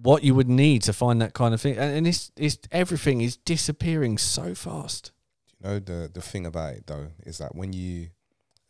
what 0.01 0.23
you 0.23 0.33
would 0.33 0.49
need 0.49 0.81
to 0.83 0.93
find 0.93 1.21
that 1.21 1.33
kind 1.33 1.53
of 1.53 1.61
thing, 1.61 1.77
and, 1.77 1.95
and 1.95 2.07
it's 2.07 2.31
it's 2.35 2.57
everything 2.71 3.21
is 3.21 3.37
disappearing 3.37 4.17
so 4.17 4.53
fast. 4.53 5.11
You 5.59 5.69
know 5.69 5.79
the 5.79 6.09
the 6.13 6.21
thing 6.21 6.45
about 6.45 6.75
it 6.75 6.87
though 6.87 7.07
is 7.25 7.37
that 7.37 7.55
when 7.55 7.73
you, 7.73 8.09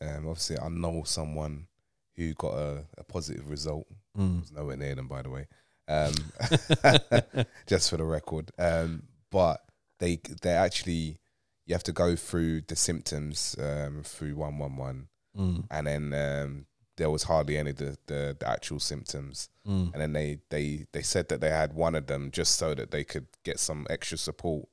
um, 0.01 0.27
obviously 0.27 0.59
I 0.59 0.69
know 0.69 1.03
someone 1.05 1.67
who 2.15 2.33
got 2.33 2.53
a, 2.53 2.85
a 2.97 3.03
positive 3.03 3.49
result. 3.49 3.87
Mm. 4.17 4.41
It's 4.41 4.51
nowhere 4.51 4.75
near 4.75 4.93
them, 4.93 5.07
by 5.07 5.21
the 5.21 5.29
way. 5.29 5.47
Um, 5.89 6.13
just 7.67 7.89
for 7.89 7.97
the 7.97 8.03
record. 8.05 8.51
Um, 8.57 9.03
but 9.31 9.61
they 9.99 10.19
they 10.41 10.51
actually 10.51 11.17
you 11.65 11.73
have 11.75 11.83
to 11.83 11.91
go 11.91 12.15
through 12.15 12.61
the 12.61 12.75
symptoms 12.75 13.55
um, 13.59 14.03
through 14.03 14.35
one 14.35 14.57
one 14.57 14.75
one, 14.77 15.07
Mm. 15.37 15.65
and 15.69 15.87
then 15.87 16.13
um, 16.13 16.65
there 16.97 17.09
was 17.11 17.23
hardly 17.23 17.57
any 17.57 17.69
of 17.69 17.75
the, 17.77 17.97
the, 18.07 18.35
the 18.39 18.47
actual 18.49 18.79
symptoms. 18.79 19.49
Mm. 19.67 19.93
and 19.93 20.01
then 20.01 20.13
they 20.13 20.39
they 20.49 20.85
they 20.91 21.01
said 21.03 21.29
that 21.29 21.39
they 21.41 21.49
had 21.51 21.73
one 21.73 21.93
of 21.95 22.07
them 22.07 22.31
just 22.31 22.55
so 22.55 22.73
that 22.73 22.89
they 22.91 23.03
could 23.03 23.27
get 23.43 23.59
some 23.59 23.85
extra 23.89 24.17
support 24.17 24.67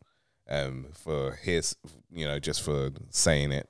um 0.48 0.86
for 0.94 1.32
his 1.32 1.76
you 2.10 2.24
know 2.26 2.38
just 2.38 2.62
for 2.62 2.90
saying 3.10 3.52
it 3.52 3.68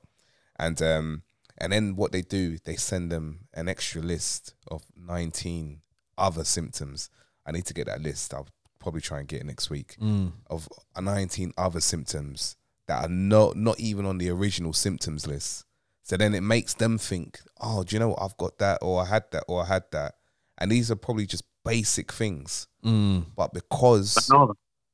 and 0.58 0.80
um 0.82 1.22
and 1.58 1.72
then 1.72 1.96
what 1.96 2.12
they 2.12 2.20
do 2.22 2.58
they 2.64 2.76
send 2.76 3.10
them 3.10 3.40
an 3.54 3.66
extra 3.68 4.00
list 4.02 4.54
of 4.70 4.82
19 4.96 5.80
other 6.18 6.44
symptoms 6.44 7.10
i 7.46 7.52
need 7.52 7.64
to 7.64 7.74
get 7.74 7.86
that 7.86 8.02
list 8.02 8.34
i'll 8.34 8.46
probably 8.78 9.00
try 9.00 9.18
and 9.18 9.28
get 9.28 9.40
it 9.40 9.46
next 9.46 9.70
week 9.70 9.96
Mm. 10.00 10.32
of 10.48 10.68
19 11.00 11.52
other 11.56 11.80
symptoms 11.80 12.56
that 12.86 13.04
are 13.04 13.08
not 13.08 13.56
not 13.56 13.80
even 13.80 14.06
on 14.06 14.18
the 14.18 14.28
original 14.30 14.72
symptoms 14.72 15.26
list 15.26 15.64
so 16.02 16.16
then 16.16 16.34
it 16.34 16.42
makes 16.42 16.74
them 16.74 16.98
think 16.98 17.40
oh 17.60 17.82
do 17.82 17.96
you 17.96 18.00
know 18.00 18.10
what 18.10 18.22
i've 18.22 18.36
got 18.36 18.58
that 18.58 18.78
or 18.82 19.02
i 19.02 19.06
had 19.06 19.24
that 19.32 19.44
or 19.48 19.62
i 19.62 19.66
had 19.66 19.82
that 19.92 20.14
and 20.58 20.70
these 20.70 20.90
are 20.90 20.96
probably 20.96 21.26
just 21.26 21.44
basic 21.64 22.12
things 22.12 22.68
Mm. 22.84 23.24
but 23.34 23.52
because 23.52 24.14
They 24.14 24.36
are. 24.36 24.48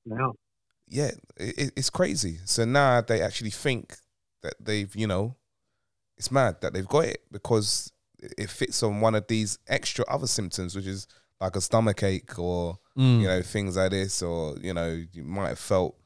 They 0.07 0.17
are. 0.17 0.33
yeah 0.88 1.11
it, 1.37 1.73
it's 1.77 1.91
crazy 1.91 2.38
so 2.47 2.65
now 2.65 3.03
they 3.03 3.21
actually 3.21 3.51
think 3.51 3.97
that 4.43 4.55
they've 4.59 4.95
you 4.97 5.07
know 5.07 5.37
it's 6.17 6.31
mad 6.31 6.57
that 6.62 6.73
they've 6.73 6.88
got 6.88 7.05
it 7.05 7.23
because 7.31 7.93
it 8.38 8.49
fits 8.49 8.83
on 8.83 9.01
one 9.03 9.15
of 9.15 9.27
these 9.27 9.59
extra 9.69 10.05
other 10.09 10.27
symptoms 10.27 10.75
which 10.75 10.87
is 10.87 11.07
like 11.43 11.57
a 11.57 11.61
stomach 11.61 12.03
ache 12.03 12.39
or 12.39 12.79
Mm. 12.97 13.21
you 13.23 13.27
know 13.27 13.41
things 13.41 13.75
like 13.79 13.91
this 13.91 14.21
or 14.23 14.55
you 14.61 14.75
know 14.75 14.91
you 15.15 15.23
might 15.25 15.49
have 15.49 15.59
felt 15.59 15.97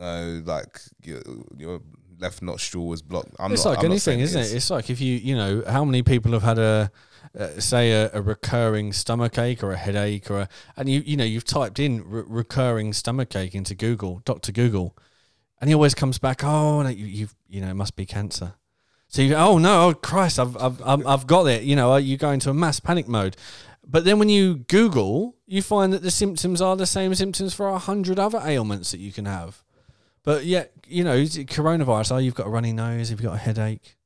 uh, 0.00 0.38
like 0.44 0.80
your, 1.02 1.20
your 1.56 1.80
left 2.20 2.40
nostril 2.40 2.86
was 2.86 3.02
blocked 3.02 3.30
I'm 3.40 3.52
it's 3.52 3.64
not, 3.64 3.70
like 3.70 3.78
I'm 3.80 3.86
anything, 3.86 4.20
isn't 4.20 4.40
is. 4.40 4.52
it? 4.52 4.56
It's 4.56 4.70
like 4.70 4.90
if 4.90 5.00
you, 5.00 5.14
you 5.16 5.34
know, 5.34 5.64
how 5.66 5.84
many 5.84 6.02
people 6.02 6.30
have 6.32 6.42
had 6.44 6.58
a, 6.58 6.90
uh, 7.36 7.48
say, 7.58 7.90
a, 7.90 8.10
a 8.12 8.22
recurring 8.22 8.92
stomach 8.92 9.38
ache 9.38 9.62
or 9.64 9.72
a 9.72 9.76
headache 9.76 10.30
or 10.30 10.42
a, 10.42 10.48
and 10.76 10.88
you, 10.88 11.02
you 11.04 11.16
know, 11.16 11.24
you've 11.24 11.44
typed 11.44 11.80
in 11.80 12.08
re- 12.08 12.22
recurring 12.26 12.92
stomach 12.92 13.34
ache 13.34 13.54
into 13.56 13.74
Google, 13.74 14.22
Doctor 14.24 14.52
Google, 14.52 14.96
and 15.60 15.68
he 15.68 15.74
always 15.74 15.94
comes 15.94 16.18
back, 16.18 16.44
oh, 16.44 16.82
no, 16.82 16.88
you, 16.90 17.06
you've, 17.06 17.34
you 17.48 17.60
know, 17.60 17.70
it 17.70 17.74
must 17.74 17.96
be 17.96 18.06
cancer. 18.06 18.54
So 19.08 19.22
you, 19.22 19.30
go, 19.30 19.36
oh 19.36 19.58
no, 19.58 19.88
oh 19.88 19.94
Christ, 19.94 20.38
I've, 20.38 20.56
I've, 20.56 20.80
I've, 20.84 21.06
I've 21.06 21.26
got 21.26 21.46
it. 21.46 21.62
You 21.64 21.74
know, 21.76 21.96
you 21.96 22.16
go 22.16 22.30
into 22.30 22.50
a 22.50 22.54
mass 22.54 22.78
panic 22.80 23.08
mode. 23.08 23.36
But 23.86 24.04
then 24.04 24.18
when 24.18 24.28
you 24.28 24.56
Google, 24.56 25.36
you 25.46 25.62
find 25.62 25.92
that 25.92 26.02
the 26.02 26.10
symptoms 26.10 26.60
are 26.60 26.76
the 26.76 26.86
same 26.86 27.14
symptoms 27.14 27.54
for 27.54 27.68
a 27.68 27.78
hundred 27.78 28.18
other 28.18 28.40
ailments 28.44 28.90
that 28.92 28.98
you 29.00 29.12
can 29.12 29.26
have. 29.26 29.62
But 30.22 30.46
yet, 30.46 30.72
you 30.88 31.04
know, 31.04 31.16
coronavirus. 31.22 32.12
Oh, 32.12 32.18
you've 32.18 32.34
got 32.34 32.46
a 32.46 32.50
runny 32.50 32.72
nose. 32.72 33.10
You've 33.10 33.22
got 33.22 33.34
a 33.34 33.38
headache. 33.38 33.96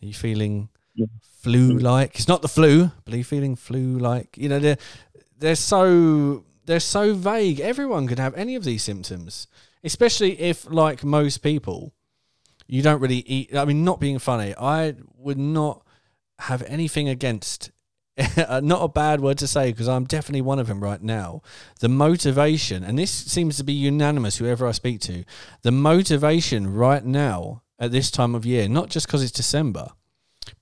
Are 0.00 0.06
you 0.06 0.14
feeling 0.14 0.68
Yeah. 0.94 1.06
flu-like? 1.42 2.14
It's 2.14 2.28
not 2.28 2.42
the 2.42 2.48
flu, 2.48 2.92
but 3.04 3.12
are 3.12 3.16
you 3.16 3.24
feeling 3.24 3.56
flu-like? 3.56 4.36
You 4.38 4.48
know, 4.48 4.58
they're 4.60 4.78
they're 5.36 5.56
so 5.56 6.44
they're 6.66 6.80
so 6.80 7.14
vague. 7.14 7.60
Everyone 7.60 8.06
could 8.06 8.18
have 8.20 8.34
any 8.34 8.54
of 8.54 8.62
these 8.64 8.82
symptoms, 8.84 9.46
especially 9.82 10.38
if, 10.40 10.70
like 10.70 11.02
most 11.02 11.38
people, 11.38 11.92
you 12.68 12.82
don't 12.82 13.00
really 13.00 13.24
eat. 13.26 13.56
I 13.56 13.64
mean, 13.64 13.82
not 13.84 13.98
being 14.00 14.18
funny, 14.18 14.54
I 14.56 14.94
would 15.16 15.38
not 15.38 15.82
have 16.40 16.62
anything 16.68 17.08
against. 17.08 17.70
Uh, 18.48 18.60
not 18.62 18.82
a 18.82 18.88
bad 18.88 19.20
word 19.20 19.38
to 19.38 19.46
say 19.46 19.70
because 19.70 19.88
I'm 19.88 20.04
definitely 20.04 20.40
one 20.40 20.58
of 20.58 20.66
them 20.66 20.82
right 20.82 21.02
now. 21.02 21.42
The 21.80 21.88
motivation, 21.88 22.82
and 22.82 22.98
this 22.98 23.10
seems 23.10 23.56
to 23.58 23.64
be 23.64 23.72
unanimous, 23.72 24.38
whoever 24.38 24.66
I 24.66 24.72
speak 24.72 25.00
to, 25.02 25.24
the 25.62 25.70
motivation 25.70 26.72
right 26.72 27.04
now 27.04 27.62
at 27.78 27.92
this 27.92 28.10
time 28.10 28.34
of 28.34 28.46
year, 28.46 28.68
not 28.68 28.88
just 28.90 29.06
because 29.06 29.22
it's 29.22 29.32
December, 29.32 29.88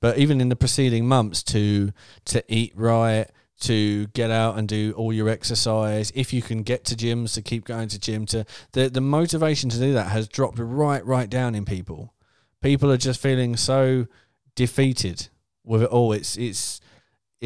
but 0.00 0.18
even 0.18 0.40
in 0.40 0.48
the 0.48 0.56
preceding 0.56 1.06
months 1.06 1.42
to 1.44 1.92
to 2.26 2.44
eat 2.52 2.72
right, 2.74 3.26
to 3.60 4.06
get 4.08 4.30
out 4.30 4.58
and 4.58 4.68
do 4.68 4.92
all 4.96 5.12
your 5.12 5.28
exercise. 5.28 6.12
If 6.14 6.32
you 6.32 6.42
can 6.42 6.62
get 6.62 6.84
to 6.86 6.96
gyms, 6.96 7.34
to 7.34 7.42
keep 7.42 7.64
going 7.64 7.88
to 7.88 7.98
gym, 7.98 8.26
to 8.26 8.44
the 8.72 8.88
the 8.90 9.00
motivation 9.00 9.70
to 9.70 9.78
do 9.78 9.92
that 9.94 10.08
has 10.08 10.28
dropped 10.28 10.58
right 10.58 11.04
right 11.04 11.30
down 11.30 11.54
in 11.54 11.64
people. 11.64 12.14
People 12.60 12.90
are 12.90 12.96
just 12.96 13.20
feeling 13.20 13.56
so 13.56 14.06
defeated 14.54 15.28
with 15.64 15.82
it 15.82 15.90
all. 15.90 16.12
It's 16.12 16.36
it's 16.36 16.80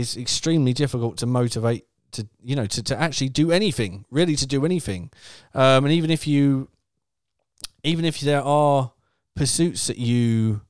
it's 0.00 0.16
extremely 0.16 0.72
difficult 0.72 1.16
to 1.18 1.26
motivate 1.26 1.86
to 2.12 2.26
you 2.42 2.56
know 2.56 2.66
to, 2.66 2.82
to 2.82 3.00
actually 3.00 3.28
do 3.28 3.52
anything 3.52 4.04
really 4.10 4.36
to 4.36 4.46
do 4.46 4.64
anything. 4.64 5.10
Um, 5.54 5.84
and 5.84 5.92
even 5.92 6.10
if 6.10 6.26
you 6.26 6.68
even 7.82 8.04
if 8.04 8.20
there 8.20 8.42
are 8.42 8.92
pursuits 9.36 9.86
that 9.86 9.98
you 9.98 10.62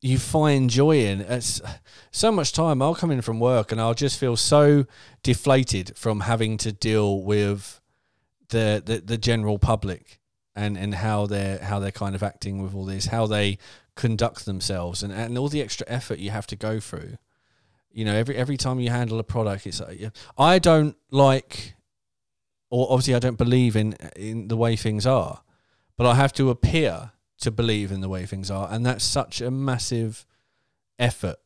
you 0.00 0.18
find 0.18 0.68
joy 0.68 0.98
in 0.98 1.20
it's 1.20 1.60
so 2.10 2.32
much 2.32 2.52
time 2.52 2.82
i'll 2.82 2.94
come 2.94 3.12
in 3.12 3.22
from 3.22 3.38
work 3.38 3.70
and 3.70 3.80
i'll 3.80 3.94
just 3.94 4.18
feel 4.18 4.36
so 4.36 4.84
deflated 5.22 5.96
from 5.96 6.20
having 6.20 6.56
to 6.58 6.72
deal 6.72 7.22
with 7.22 7.80
the 8.48 8.82
the, 8.84 8.98
the 8.98 9.16
general 9.16 9.58
public 9.58 10.20
and 10.56 10.76
and 10.76 10.96
how 10.96 11.24
they're 11.26 11.58
how 11.58 11.78
they're 11.78 11.92
kind 11.92 12.16
of 12.16 12.22
acting 12.22 12.60
with 12.60 12.74
all 12.74 12.84
this 12.84 13.06
how 13.06 13.26
they 13.26 13.56
conduct 13.94 14.44
themselves 14.44 15.02
and, 15.02 15.12
and 15.12 15.38
all 15.38 15.48
the 15.48 15.62
extra 15.62 15.86
effort 15.88 16.18
you 16.18 16.30
have 16.30 16.46
to 16.46 16.56
go 16.56 16.80
through 16.80 17.16
you 17.92 18.04
know 18.04 18.14
every 18.14 18.36
every 18.36 18.56
time 18.56 18.80
you 18.80 18.90
handle 18.90 19.18
a 19.18 19.24
product 19.24 19.66
it's 19.66 19.80
like, 19.80 20.00
yeah, 20.00 20.10
i 20.38 20.58
don't 20.58 20.96
like 21.10 21.74
or 22.70 22.86
obviously 22.90 23.14
i 23.14 23.18
don't 23.18 23.38
believe 23.38 23.76
in 23.76 23.92
in 24.16 24.48
the 24.48 24.56
way 24.56 24.76
things 24.76 25.06
are 25.06 25.42
but 25.96 26.06
i 26.06 26.14
have 26.14 26.32
to 26.32 26.50
appear 26.50 27.12
to 27.38 27.50
believe 27.50 27.90
in 27.90 28.00
the 28.00 28.08
way 28.08 28.24
things 28.24 28.50
are 28.50 28.68
and 28.70 28.86
that's 28.86 29.04
such 29.04 29.40
a 29.40 29.50
massive 29.50 30.26
effort 30.98 31.36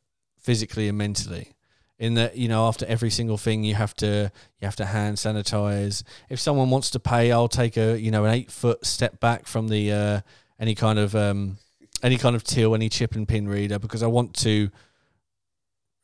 physically 0.46 0.88
and 0.88 0.96
mentally. 0.96 1.52
In 1.98 2.14
that 2.14 2.36
you 2.36 2.46
know 2.46 2.66
after 2.68 2.84
every 2.86 3.08
single 3.08 3.38
thing 3.38 3.64
you 3.64 3.74
have 3.74 3.94
to 3.94 4.30
you 4.60 4.64
have 4.66 4.76
to 4.76 4.84
hand 4.84 5.16
sanitize. 5.16 6.02
If 6.28 6.38
someone 6.38 6.68
wants 6.68 6.90
to 6.90 7.00
pay 7.00 7.32
i'll 7.32 7.48
take 7.48 7.78
a 7.78 7.98
you 7.98 8.10
know 8.10 8.26
an 8.26 8.34
eight 8.34 8.50
foot 8.50 8.84
step 8.84 9.18
back 9.18 9.46
from 9.46 9.68
the 9.68 9.92
uh, 9.92 10.20
any 10.60 10.74
kind 10.74 10.98
of 10.98 11.16
um, 11.16 11.56
any 12.02 12.18
kind 12.18 12.36
of 12.36 12.44
till 12.44 12.74
any 12.74 12.90
chip 12.90 13.14
and 13.14 13.26
pin 13.26 13.48
reader 13.48 13.78
because 13.78 14.02
i 14.02 14.06
want 14.06 14.34
to 14.34 14.68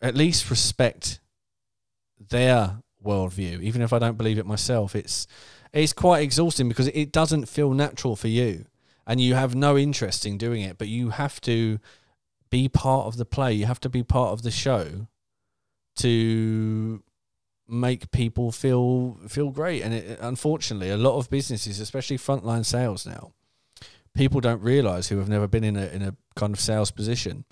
at 0.02 0.14
least 0.14 0.50
respect 0.50 1.20
their 2.28 2.78
worldview 3.04 3.60
even 3.62 3.82
if 3.82 3.92
i 3.92 3.98
don't 3.98 4.18
believe 4.18 4.38
it 4.38 4.46
myself 4.46 4.94
it's 4.94 5.26
it's 5.72 5.92
quite 5.92 6.20
exhausting 6.20 6.68
because 6.68 6.88
it 6.88 7.10
doesn't 7.10 7.46
feel 7.46 7.72
natural 7.72 8.14
for 8.14 8.28
you 8.28 8.66
and 9.06 9.20
you 9.20 9.34
have 9.34 9.54
no 9.54 9.76
interest 9.76 10.26
in 10.26 10.36
doing 10.38 10.62
it 10.62 10.78
but 10.78 10.88
you 10.88 11.10
have 11.10 11.40
to 11.40 11.78
be 12.50 12.68
part 12.68 13.06
of 13.06 13.16
the 13.16 13.24
play 13.24 13.52
you 13.52 13.66
have 13.66 13.80
to 13.80 13.88
be 13.88 14.02
part 14.02 14.32
of 14.32 14.42
the 14.42 14.50
show 14.50 15.06
to 15.96 17.02
make 17.68 18.10
people 18.10 18.52
feel 18.52 19.18
feel 19.28 19.50
great. 19.50 19.82
And 19.82 19.94
it, 19.94 20.18
unfortunately, 20.20 20.90
a 20.90 20.96
lot 20.96 21.18
of 21.18 21.30
businesses, 21.30 21.80
especially 21.80 22.18
frontline 22.18 22.64
sales 22.64 23.06
now, 23.06 23.32
people 24.14 24.40
don't 24.40 24.60
realize 24.62 25.08
who 25.08 25.18
have 25.18 25.28
never 25.28 25.48
been 25.48 25.64
in 25.64 25.76
a 25.76 25.86
in 25.86 26.02
a 26.02 26.16
kind 26.36 26.52
of 26.52 26.60
sales 26.60 26.90
position. 26.90 27.44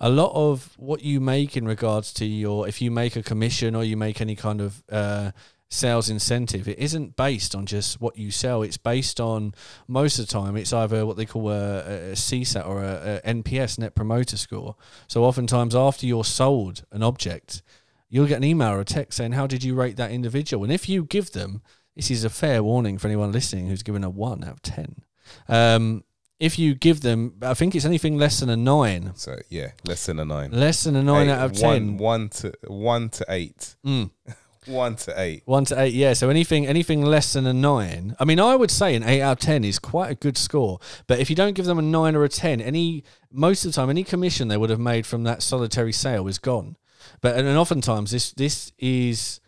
A 0.00 0.08
lot 0.08 0.32
of 0.34 0.74
what 0.76 1.02
you 1.02 1.20
make 1.20 1.56
in 1.56 1.66
regards 1.66 2.12
to 2.14 2.24
your 2.24 2.68
if 2.68 2.80
you 2.80 2.90
make 2.90 3.16
a 3.16 3.22
commission 3.22 3.74
or 3.74 3.84
you 3.84 3.96
make 3.96 4.20
any 4.20 4.36
kind 4.36 4.60
of 4.60 4.82
uh, 4.90 5.32
sales 5.70 6.08
incentive, 6.08 6.66
it 6.66 6.78
isn't 6.78 7.16
based 7.16 7.54
on 7.54 7.66
just 7.66 8.00
what 8.00 8.16
you 8.16 8.30
sell. 8.30 8.62
It's 8.62 8.76
based 8.76 9.20
on 9.20 9.54
most 9.86 10.18
of 10.18 10.26
the 10.26 10.32
time 10.32 10.56
it's 10.56 10.72
either 10.72 11.04
what 11.04 11.16
they 11.16 11.26
call 11.26 11.50
a, 11.50 11.78
a 11.78 12.12
CSAT 12.12 12.66
or 12.66 12.82
a, 12.82 13.20
a 13.24 13.34
NPS 13.34 13.78
Net 13.78 13.94
Promoter 13.94 14.36
Score. 14.36 14.76
So 15.06 15.24
oftentimes 15.24 15.74
after 15.74 16.06
you're 16.06 16.24
sold 16.24 16.84
an 16.90 17.02
object, 17.02 17.62
you'll 18.08 18.26
get 18.26 18.38
an 18.38 18.44
email 18.44 18.70
or 18.70 18.80
a 18.80 18.84
text 18.84 19.18
saying, 19.18 19.32
How 19.32 19.46
did 19.46 19.62
you 19.62 19.74
rate 19.74 19.96
that 19.96 20.10
individual? 20.10 20.64
And 20.64 20.72
if 20.72 20.88
you 20.88 21.04
give 21.04 21.32
them, 21.32 21.62
this 21.94 22.10
is 22.10 22.24
a 22.24 22.30
fair 22.30 22.62
warning 22.62 22.96
for 22.98 23.08
anyone 23.08 23.32
listening 23.32 23.66
who's 23.66 23.82
given 23.82 24.04
a 24.04 24.10
one 24.10 24.44
out 24.44 24.52
of 24.52 24.62
10. 24.62 25.02
Um, 25.48 26.04
if 26.40 26.58
you 26.58 26.74
give 26.74 27.00
them, 27.00 27.34
I 27.42 27.54
think 27.54 27.74
it's 27.74 27.84
anything 27.84 28.16
less 28.16 28.40
than 28.40 28.48
a 28.48 28.56
nine. 28.56 29.12
So 29.16 29.36
yeah, 29.48 29.72
less 29.86 30.06
than 30.06 30.18
a 30.18 30.24
nine. 30.24 30.50
Less 30.52 30.84
than 30.84 30.94
a 30.96 31.02
nine 31.02 31.28
Eight- 31.28 31.32
out 31.32 31.44
of 31.56 31.60
one- 31.60 31.74
10. 31.80 31.96
One 31.98 32.28
to 32.30 32.52
one 32.66 33.08
to 33.10 33.24
eight. 33.28 33.74
Mm. 33.84 34.10
One 34.66 34.96
to 34.96 35.18
eight. 35.18 35.44
One 35.46 35.64
to 35.66 35.80
eight, 35.80 35.94
yeah. 35.94 36.12
So 36.12 36.28
anything 36.28 36.66
anything 36.66 37.00
less 37.00 37.32
than 37.32 37.46
a 37.46 37.54
nine. 37.54 38.14
I 38.20 38.26
mean, 38.26 38.38
I 38.38 38.54
would 38.54 38.70
say 38.70 38.94
an 38.94 39.02
eight 39.02 39.22
out 39.22 39.32
of 39.32 39.38
ten 39.38 39.64
is 39.64 39.78
quite 39.78 40.10
a 40.10 40.14
good 40.14 40.36
score. 40.36 40.78
But 41.06 41.20
if 41.20 41.30
you 41.30 41.36
don't 41.36 41.54
give 41.54 41.64
them 41.64 41.78
a 41.78 41.82
nine 41.82 42.14
or 42.14 42.22
a 42.22 42.28
ten, 42.28 42.60
any 42.60 43.02
most 43.32 43.64
of 43.64 43.72
the 43.72 43.76
time, 43.76 43.88
any 43.88 44.04
commission 44.04 44.48
they 44.48 44.58
would 44.58 44.68
have 44.68 44.78
made 44.80 45.06
from 45.06 45.24
that 45.24 45.42
solitary 45.42 45.92
sale 45.92 46.28
is 46.28 46.38
gone. 46.38 46.76
But 47.22 47.38
and 47.38 47.48
oftentimes 47.56 48.10
this 48.10 48.30
this 48.32 48.72
is 48.78 49.40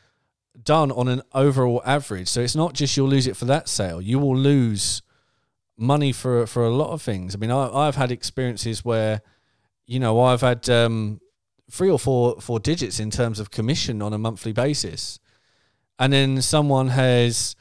done 0.65 0.91
on 0.91 1.07
an 1.09 1.21
overall 1.35 1.83
average. 1.85 2.29
So 2.29 2.41
it's 2.41 2.57
not 2.57 2.73
just 2.73 2.97
you'll 2.97 3.09
lose 3.09 3.27
it 3.27 3.37
for 3.37 3.45
that 3.45 3.69
sale. 3.69 4.01
You 4.01 4.19
will 4.19 4.37
lose 4.37 5.03
money 5.81 6.13
for 6.13 6.47
for 6.47 6.65
a 6.65 6.71
lot 6.71 6.91
of 6.91 7.03
things. 7.03 7.35
I 7.35 7.39
mean, 7.39 7.51
I, 7.51 7.69
I've 7.69 7.97
had 7.97 8.13
experiences 8.13 8.85
where, 8.85 9.23
you 9.87 9.99
know, 9.99 10.21
I've 10.21 10.43
had 10.43 10.69
um, 10.69 11.21
three 11.71 11.91
or 11.91 11.99
four 11.99 12.41
four 12.41 12.61
digits 12.61 13.01
in 13.01 13.11
terms 13.11 13.41
of 13.41 13.51
commission 13.51 14.03
on 14.03 14.13
a 14.13 14.19
monthly 14.19 14.53
basis, 14.53 15.19
and 15.99 16.13
then 16.13 16.43
someone 16.43 16.89
has 16.89 17.57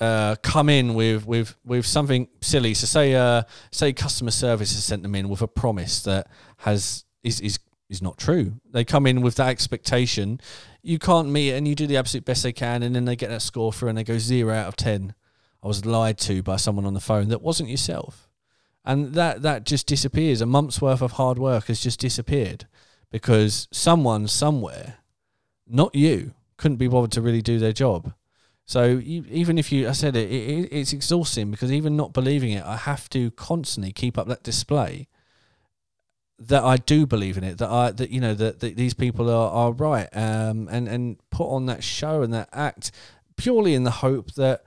uh, 0.00 0.36
come 0.42 0.68
in 0.68 0.94
with 0.94 1.26
with 1.26 1.56
with 1.64 1.86
something 1.86 2.28
silly. 2.40 2.74
So 2.74 2.86
say 2.86 3.14
uh, 3.14 3.42
say 3.70 3.92
customer 3.92 4.32
service 4.32 4.74
has 4.74 4.84
sent 4.84 5.02
them 5.02 5.14
in 5.14 5.28
with 5.28 5.42
a 5.42 5.48
promise 5.48 6.02
that 6.02 6.28
has 6.58 7.04
is 7.22 7.40
is 7.40 7.58
is 7.88 8.02
not 8.02 8.18
true. 8.18 8.60
They 8.70 8.84
come 8.84 9.06
in 9.06 9.22
with 9.22 9.36
that 9.36 9.48
expectation. 9.48 10.40
You 10.82 10.98
can't 10.98 11.28
meet 11.28 11.50
it, 11.50 11.56
and 11.56 11.66
you 11.66 11.74
do 11.74 11.86
the 11.86 11.96
absolute 11.96 12.24
best 12.24 12.42
they 12.42 12.52
can, 12.52 12.82
and 12.82 12.94
then 12.94 13.06
they 13.06 13.16
get 13.16 13.30
that 13.30 13.42
score 13.42 13.72
through, 13.72 13.88
and 13.90 13.98
they 13.98 14.04
go 14.04 14.18
zero 14.18 14.54
out 14.54 14.68
of 14.68 14.76
ten. 14.76 15.14
I 15.62 15.68
was 15.68 15.86
lied 15.86 16.18
to 16.18 16.42
by 16.42 16.56
someone 16.56 16.86
on 16.86 16.94
the 16.94 17.00
phone 17.00 17.28
that 17.28 17.42
wasn't 17.42 17.70
yourself, 17.70 18.28
and 18.84 19.14
that 19.14 19.42
that 19.42 19.64
just 19.64 19.86
disappears. 19.86 20.40
A 20.40 20.46
month's 20.46 20.80
worth 20.80 21.02
of 21.02 21.12
hard 21.12 21.38
work 21.38 21.66
has 21.66 21.80
just 21.80 22.00
disappeared 22.00 22.66
because 23.10 23.68
someone 23.70 24.26
somewhere, 24.26 24.96
not 25.68 25.94
you, 25.94 26.34
couldn't 26.56 26.78
be 26.78 26.88
bothered 26.88 27.12
to 27.12 27.20
really 27.20 27.42
do 27.42 27.58
their 27.58 27.72
job. 27.72 28.12
So 28.64 28.84
you, 28.84 29.24
even 29.28 29.58
if 29.58 29.70
you, 29.70 29.88
I 29.88 29.92
said 29.92 30.16
it, 30.16 30.30
it, 30.30 30.68
it's 30.72 30.92
exhausting 30.92 31.50
because 31.50 31.70
even 31.72 31.96
not 31.96 32.12
believing 32.12 32.52
it, 32.52 32.64
I 32.64 32.76
have 32.76 33.10
to 33.10 33.30
constantly 33.32 33.92
keep 33.92 34.16
up 34.16 34.28
that 34.28 34.42
display 34.42 35.08
that 36.38 36.64
I 36.64 36.76
do 36.76 37.06
believe 37.06 37.36
in 37.36 37.44
it. 37.44 37.58
That 37.58 37.70
I 37.70 37.90
that 37.92 38.10
you 38.10 38.20
know 38.20 38.34
that, 38.34 38.60
that 38.60 38.76
these 38.76 38.94
people 38.94 39.30
are 39.30 39.50
are 39.50 39.72
right, 39.72 40.08
um, 40.12 40.68
and 40.70 40.88
and 40.88 41.16
put 41.30 41.48
on 41.48 41.66
that 41.66 41.84
show 41.84 42.22
and 42.22 42.32
that 42.32 42.48
act 42.52 42.90
purely 43.36 43.74
in 43.74 43.84
the 43.84 43.90
hope 43.90 44.32
that 44.34 44.64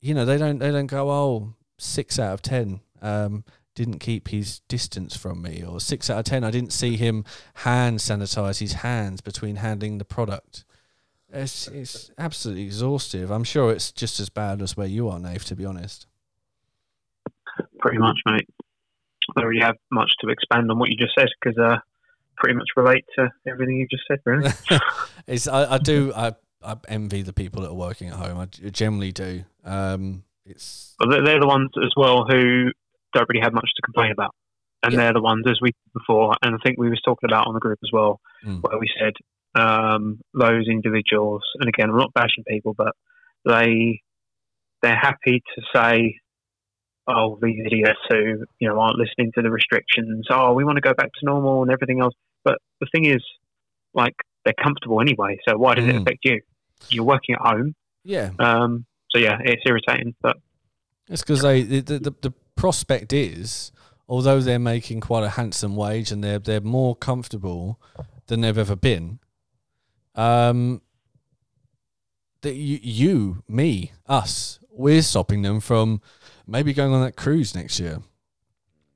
you 0.00 0.14
know 0.14 0.24
they 0.24 0.38
don't 0.38 0.58
they 0.58 0.70
don't 0.70 0.86
go 0.86 1.10
oh 1.10 1.54
six 1.78 2.18
out 2.18 2.34
of 2.34 2.42
ten. 2.42 2.80
Um, 3.02 3.44
didn't 3.74 3.98
keep 3.98 4.28
his 4.28 4.60
distance 4.68 5.16
from 5.16 5.42
me, 5.42 5.62
or 5.62 5.80
six 5.80 6.08
out 6.08 6.18
of 6.18 6.24
ten. 6.24 6.44
I 6.44 6.50
didn't 6.50 6.72
see 6.72 6.96
him 6.96 7.24
hand 7.54 7.98
sanitize 7.98 8.58
his 8.58 8.74
hands 8.74 9.20
between 9.20 9.56
handling 9.56 9.98
the 9.98 10.04
product. 10.04 10.64
It's 11.32 11.68
it's 11.68 12.10
absolutely 12.18 12.64
exhaustive. 12.64 13.30
I'm 13.30 13.44
sure 13.44 13.72
it's 13.72 13.92
just 13.92 14.20
as 14.20 14.28
bad 14.30 14.62
as 14.62 14.76
where 14.76 14.86
you 14.86 15.08
are, 15.08 15.18
Nave. 15.18 15.44
To 15.44 15.56
be 15.56 15.64
honest. 15.64 16.06
Pretty 17.78 17.98
much, 17.98 18.18
mate. 18.26 18.48
I 19.30 19.40
don't 19.40 19.48
really 19.50 19.62
have 19.62 19.76
much 19.90 20.10
to 20.20 20.28
expand 20.28 20.70
on 20.70 20.78
what 20.78 20.88
you 20.88 20.96
just 20.96 21.14
said 21.18 21.28
because 21.40 21.58
uh, 21.58 21.78
pretty 22.36 22.54
much 22.54 22.68
relate 22.76 23.04
to 23.18 23.30
everything 23.46 23.76
you 23.76 23.86
just 23.90 24.04
said, 24.08 24.20
really. 24.24 24.50
it's 25.26 25.48
I, 25.48 25.74
I 25.74 25.78
do 25.78 26.12
I, 26.14 26.32
I 26.66 26.76
envy 26.88 27.22
the 27.22 27.32
people 27.32 27.62
that 27.62 27.70
are 27.70 27.74
working 27.74 28.08
at 28.08 28.14
home. 28.14 28.38
I 28.38 28.46
generally 28.46 29.12
do. 29.12 29.44
Um, 29.64 30.24
it's 30.44 30.94
but 30.98 31.08
they're, 31.24 31.40
the 31.40 31.46
ones 31.46 31.70
as 31.82 31.92
well 31.96 32.24
who 32.28 32.70
don't 33.14 33.28
really 33.28 33.42
have 33.42 33.52
much 33.52 33.70
to 33.76 33.82
complain 33.82 34.10
about. 34.12 34.34
And 34.82 34.92
Yeah. 34.92 34.98
they're 35.00 35.14
the 35.14 35.22
ones, 35.22 35.44
as 35.48 35.58
we 35.60 35.72
before, 35.94 36.34
and 36.42 36.54
I 36.54 36.58
think 36.64 36.78
we 36.78 36.90
was 36.90 37.00
talking 37.04 37.28
about 37.30 37.46
on 37.46 37.54
the 37.54 37.60
group 37.60 37.78
as 37.82 37.90
well, 37.92 38.20
Mm. 38.44 38.62
where 38.62 38.78
we 38.78 38.88
said 38.98 39.14
um, 39.58 40.20
those 40.34 40.68
individuals, 40.68 41.42
and 41.60 41.68
again, 41.68 41.88
I'm 41.88 41.96
not 41.96 42.12
bashing 42.12 42.44
people, 42.46 42.74
but 42.76 42.92
they 43.46 44.02
they're 44.82 44.94
happy 44.94 45.42
to 45.54 45.62
say, 45.74 46.18
"Oh, 47.06 47.38
these 47.40 47.62
idiots 47.64 47.98
who 48.10 48.44
you 48.60 48.68
know 48.68 48.78
aren't 48.78 48.98
listening 48.98 49.32
to 49.36 49.42
the 49.42 49.50
restrictions. 49.50 50.26
Oh, 50.30 50.52
we 50.52 50.64
want 50.64 50.76
to 50.76 50.82
go 50.82 50.92
back 50.92 51.08
to 51.18 51.24
normal 51.24 51.62
and 51.62 51.70
everything 51.72 52.00
else." 52.02 52.14
But 52.44 52.58
the 52.80 52.86
thing 52.92 53.06
is, 53.06 53.24
like, 53.94 54.14
they're 54.44 54.54
comfortable 54.62 55.00
anyway. 55.00 55.38
So 55.48 55.56
why 55.56 55.74
does 55.74 55.86
it 55.86 55.94
Mm. 55.94 56.02
affect 56.02 56.18
you? 56.24 56.40
You're 56.90 57.04
working 57.04 57.34
at 57.34 57.40
home, 57.40 57.74
yeah. 58.04 58.30
um, 58.38 58.86
so 59.10 59.18
yeah, 59.18 59.38
it's 59.42 59.62
irritating, 59.66 60.14
but 60.22 60.36
It's 61.08 61.22
because 61.22 61.42
they 61.42 61.62
the, 61.62 61.80
the 61.98 62.14
the 62.22 62.32
prospect 62.54 63.12
is, 63.12 63.72
although 64.08 64.40
they're 64.40 64.58
making 64.58 65.00
quite 65.00 65.24
a 65.24 65.30
handsome 65.30 65.76
wage 65.76 66.10
and 66.12 66.22
they're 66.22 66.38
they're 66.38 66.60
more 66.60 66.94
comfortable 66.96 67.80
than 68.26 68.40
they've 68.40 68.58
ever 68.58 68.76
been. 68.76 69.18
Um, 70.14 70.80
that 72.42 72.54
you, 72.54 72.78
you, 72.82 73.42
me, 73.48 73.92
us, 74.06 74.58
we're 74.70 75.02
stopping 75.02 75.42
them 75.42 75.60
from 75.60 76.00
maybe 76.46 76.72
going 76.72 76.92
on 76.92 77.02
that 77.02 77.16
cruise 77.16 77.54
next 77.54 77.80
year. 77.80 77.98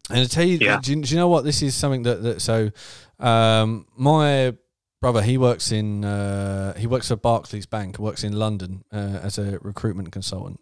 And 0.09 0.21
I 0.21 0.25
tell 0.25 0.45
you, 0.45 0.59
Yeah. 0.61 0.79
do, 0.83 0.93
you, 0.93 1.03
do 1.03 1.11
you 1.15 1.17
know 1.19 1.29
what 1.29 1.45
this 1.45 1.63
is? 1.63 1.75
Something 1.75 2.03
that 2.05 2.23
that 2.23 2.41
so, 2.43 2.71
um, 3.19 3.87
my 3.97 4.55
brother 5.01 5.23
he 5.23 5.39
works 5.39 5.73
in 5.73 6.05
uh, 6.05 6.75
he 6.77 6.87
works 6.87 7.09
for 7.09 7.17
Barclays 7.17 7.67
Bank, 7.67 7.99
works 7.99 8.25
in 8.25 8.33
London 8.33 8.85
uh, 8.93 9.21
as 9.23 9.39
a 9.39 9.59
recruitment 9.61 10.13
consultant. 10.13 10.61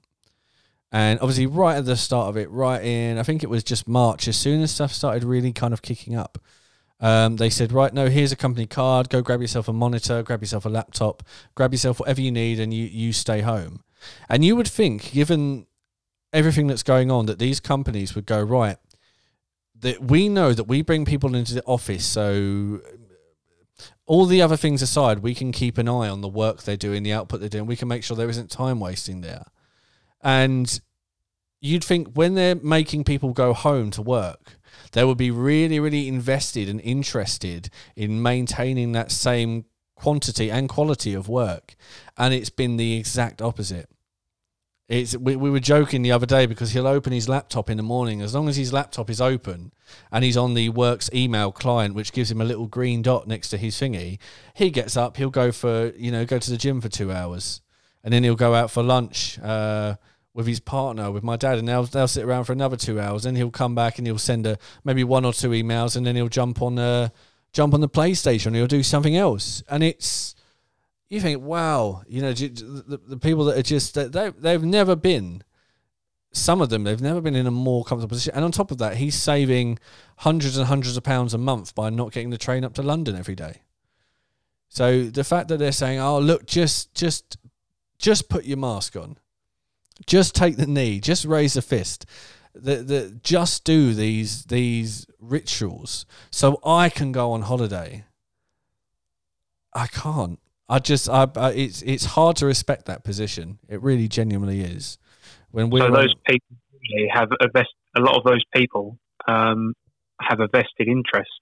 And 0.91 1.21
obviously, 1.21 1.47
right 1.47 1.77
at 1.77 1.85
the 1.85 1.97
start 1.97 2.29
of 2.29 2.37
it, 2.37 2.51
right 2.51 2.83
in, 2.83 3.19
I 3.19 3.23
think 3.23 3.43
it 3.43 3.51
was 3.51 3.63
just 3.63 3.87
March, 3.87 4.27
as 4.27 4.39
soon 4.39 4.63
as 4.63 4.71
stuff 4.71 4.93
started 4.93 5.23
really 5.23 5.53
kind 5.53 5.75
of 5.75 5.83
kicking 5.83 6.17
up, 6.17 6.39
um, 6.99 7.37
they 7.37 7.51
said, 7.51 7.73
right, 7.73 7.93
no, 7.93 8.09
here's 8.09 8.33
a 8.33 8.37
company 8.37 8.67
card. 8.67 9.11
Go 9.11 9.21
grab 9.21 9.43
yourself 9.43 9.69
a 9.69 9.73
monitor, 9.75 10.23
grab 10.23 10.41
yourself 10.41 10.65
a 10.65 10.71
laptop, 10.71 11.23
grab 11.55 11.73
yourself 11.73 12.01
whatever 12.01 12.23
you 12.23 12.33
need, 12.33 12.59
and 12.59 12.73
you, 12.73 12.87
you 12.87 13.13
stay 13.13 13.43
home. 13.43 13.85
And 14.31 14.47
you 14.47 14.57
would 14.57 14.67
think, 14.67 15.13
given 15.13 15.67
everything 16.33 16.67
that's 16.67 16.83
going 16.83 17.11
on 17.11 17.27
that 17.27 17.39
these 17.39 17.61
companies 17.61 18.15
would 18.15 18.27
go 18.27 18.43
right 18.43 18.77
that 19.81 20.03
we 20.03 20.29
know 20.29 20.53
that 20.53 20.65
we 20.65 20.83
bring 20.83 21.05
people 21.05 21.35
into 21.35 21.55
the 21.55 21.65
office 21.65 22.05
so 22.05 22.81
all 24.07 24.27
the 24.27 24.43
other 24.43 24.57
things 24.57 24.83
aside 24.83 25.21
we 25.21 25.35
can 25.35 25.53
keep 25.53 25.79
an 25.79 25.89
eye 25.89 26.09
on 26.09 26.21
the 26.21 26.29
work 26.29 26.63
they're 26.63 26.77
doing 26.77 27.03
the 27.03 27.13
output 27.13 27.41
they're 27.41 27.49
doing 27.49 27.67
we 27.67 27.77
can 27.77 27.89
make 27.89 28.03
sure 28.03 28.17
there 28.17 28.31
isn't 28.31 28.51
time 28.51 28.81
wasting 28.81 29.21
there. 29.21 29.45
And 30.23 30.81
you'd 31.61 31.85
think 31.85 32.15
when 32.15 32.35
they're 32.35 32.57
making 32.57 33.05
people 33.05 33.33
go 33.33 33.53
home 33.53 33.91
to 33.93 34.03
work 34.03 34.59
they 34.93 35.05
would 35.05 35.19
be 35.19 35.31
really 35.31 35.81
really 35.81 36.09
invested 36.09 36.69
and 36.69 36.81
interested 36.81 37.71
in 37.97 38.23
maintaining 38.23 38.93
that 38.93 39.11
same 39.11 39.65
quantity 39.95 40.49
and 40.49 40.69
quality 40.69 41.13
of 41.13 41.29
work. 41.29 41.75
And 42.17 42.33
it's 42.33 42.51
been 42.51 42.77
the 42.77 42.97
exact 42.97 43.43
opposite 43.43 43.91
it's 44.89 45.17
we, 45.17 45.37
we 45.37 45.51
were 45.51 45.61
joking 45.61 46.03
the 46.03 46.13
other 46.13 46.27
day 46.27 46.47
because 46.47 46.71
he'll 46.73 46.87
open 46.87 47.13
his 47.13 47.29
laptop 47.29 47.69
in 47.69 47.77
the 47.77 47.83
morning. 47.83 48.23
As 48.23 48.35
long 48.35 48.49
as 48.49 48.57
his 48.57 48.73
laptop 48.73 49.11
is 49.11 49.21
open 49.21 49.73
and 50.11 50.25
he's 50.25 50.37
on 50.37 50.55
the 50.55 50.71
works 50.71 51.11
email 51.13 51.53
client 51.53 51.95
which 51.95 52.13
gives 52.13 52.31
him 52.31 52.41
a 52.41 52.45
little 52.45 52.67
green 52.67 53.03
dot 53.03 53.27
next 53.27 53.51
to 53.51 53.57
his 53.57 53.75
thingy 53.75 54.19
he 54.55 54.71
gets 54.71 54.97
up 54.97 55.17
he'll 55.17 55.31
go 55.31 55.51
for 55.51 55.93
you 55.97 56.11
know 56.11 56.25
go 56.25 56.39
to 56.39 56.51
the 56.51 56.57
gym 56.57 56.81
for 56.81 56.89
two 56.89 57.13
hours. 57.13 57.61
And 58.05 58.13
then 58.13 58.23
he'll 58.23 58.37
go 58.37 58.55
out 58.55 58.71
for 58.71 58.83
lunch 58.83 59.39
uh, 59.41 59.97
with 60.33 60.47
his 60.47 60.61
partner 60.61 61.11
with 61.11 61.23
my 61.23 61.37
dad. 61.37 61.59
And 61.59 61.69
they'll, 61.69 61.85
they'll 61.85 62.09
sit 62.09 62.25
around 62.25 62.45
for 62.45 62.53
another 62.53 62.77
two 62.77 63.01
hours. 63.01 63.27
And 63.27 63.37
he'll 63.37 63.51
come 63.51 63.75
back 63.75 63.99
and 63.99 64.07
he'll 64.07 64.19
send 64.19 64.47
a 64.47 64.57
maybe 64.85 65.05
one 65.05 65.25
or 65.25 65.33
two 65.33 65.51
emails. 65.51 65.97
And 65.97 66.07
then 66.07 66.17
he'll 66.17 66.29
jump 66.29 66.63
on 66.63 66.77
the 66.77 67.13
jump 67.53 67.75
on 67.75 67.81
the 67.81 67.89
playstation. 67.89 68.55
He'll 68.55 68.67
do 68.67 68.83
something 68.83 69.17
else. 69.17 69.63
And 69.69 69.83
it's 69.83 70.35
you 71.09 71.21
think, 71.21 71.43
wow, 71.43 72.03
you 72.07 72.21
know, 72.21 72.33
the, 72.33 73.01
the 73.07 73.17
people 73.17 73.45
that 73.47 73.59
are 73.59 73.63
just 73.63 73.95
they 73.95 74.31
they've 74.31 74.65
never 74.65 74.95
been. 74.95 75.43
Some 76.31 76.61
of 76.61 76.69
them 76.69 76.85
they've 76.85 77.01
never 77.01 77.23
been 77.23 77.35
in 77.35 77.47
a 77.47 77.51
more 77.51 77.85
comfortable 77.85 78.11
position, 78.11 78.35
and 78.35 78.45
on 78.45 78.53
top 78.53 78.71
of 78.71 78.79
that, 78.79 78.99
he's 78.99 79.15
saving 79.15 79.79
hundreds 80.19 80.59
and 80.59 80.67
hundreds 80.67 80.97
of 80.97 81.03
pounds 81.03 81.33
a 81.33 81.39
month 81.39 81.75
by 81.75 81.89
not 81.89 82.13
getting 82.13 82.31
the 82.31 82.39
train 82.39 82.65
up 82.65 82.75
to 82.75 82.83
London 82.83 83.17
every 83.17 83.35
day. 83.35 83.63
So 84.69 85.05
the 85.05 85.25
fact 85.25 85.49
that 85.49 85.57
they're 85.57 85.73
saying, 85.73 85.99
"Oh, 85.99 86.19
look, 86.19 86.45
just 86.47 86.95
just 86.95 87.39
just 87.99 88.29
put 88.29 88.45
your 88.45 88.59
mask 88.59 88.95
on, 88.95 89.17
just 90.07 90.35
take 90.35 90.57
the 90.59 90.67
knee, 90.67 91.01
just 91.01 91.25
raise 91.25 91.57
a 91.57 91.63
fist." 91.63 92.05
The, 92.55 92.77
the, 92.77 93.21
just 93.23 93.65
do 93.65 93.95
these 93.95 94.45
these 94.47 95.07
rituals 95.21 96.07
so 96.31 96.61
I 96.65 96.89
can 96.89 97.13
go 97.13 97.31
on 97.33 97.43
holiday. 97.43 98.05
I 99.73 99.87
can't. 99.87 100.41
I 100.69 100.79
just, 100.79 101.09
I, 101.09 101.27
I, 101.37 101.51
it's 101.53 101.83
it's 101.83 102.05
hard 102.05 102.37
to 102.37 102.47
respect 102.47 102.87
that 102.87 103.03
position. 103.03 103.59
It 103.69 103.83
really, 103.83 104.09
genuinely 104.09 104.61
is. 104.61 104.99
When 105.51 105.71
we 105.71 105.81
so 105.81 105.91
those 105.91 106.15
people 106.27 106.57
have 107.13 107.31
a 107.41 107.49
vest. 107.53 107.71
A 107.97 108.01
lot 108.01 108.17
of 108.17 108.25
those 108.25 108.45
people 108.55 108.99
um, 109.27 109.75
have 110.21 110.41
a 110.41 110.49
vested 110.49 110.89
interest 110.89 111.41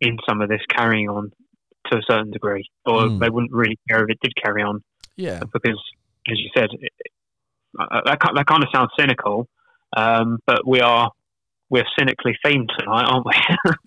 in 0.00 0.18
some 0.28 0.42
of 0.42 0.48
this 0.48 0.60
carrying 0.68 1.08
on 1.08 1.30
to 1.90 1.98
a 1.98 2.02
certain 2.08 2.30
degree, 2.30 2.68
or 2.84 3.02
mm. 3.02 3.20
they 3.20 3.30
wouldn't 3.30 3.52
really 3.52 3.78
care 3.88 4.02
if 4.02 4.10
it 4.10 4.18
did 4.20 4.32
carry 4.42 4.62
on. 4.62 4.82
Yeah, 5.16 5.40
because 5.40 5.80
as 6.28 6.38
you 6.38 6.50
said, 6.56 6.68
it, 6.72 6.92
that 7.74 8.20
that 8.34 8.46
kind 8.46 8.62
of 8.62 8.68
sounds 8.74 8.90
cynical, 8.98 9.48
um, 9.96 10.38
but 10.46 10.66
we 10.66 10.80
are 10.80 11.10
we're 11.72 11.86
cynically 11.98 12.36
themed 12.44 12.68
tonight, 12.78 13.06
aren't 13.06 13.24
we? 13.24 13.32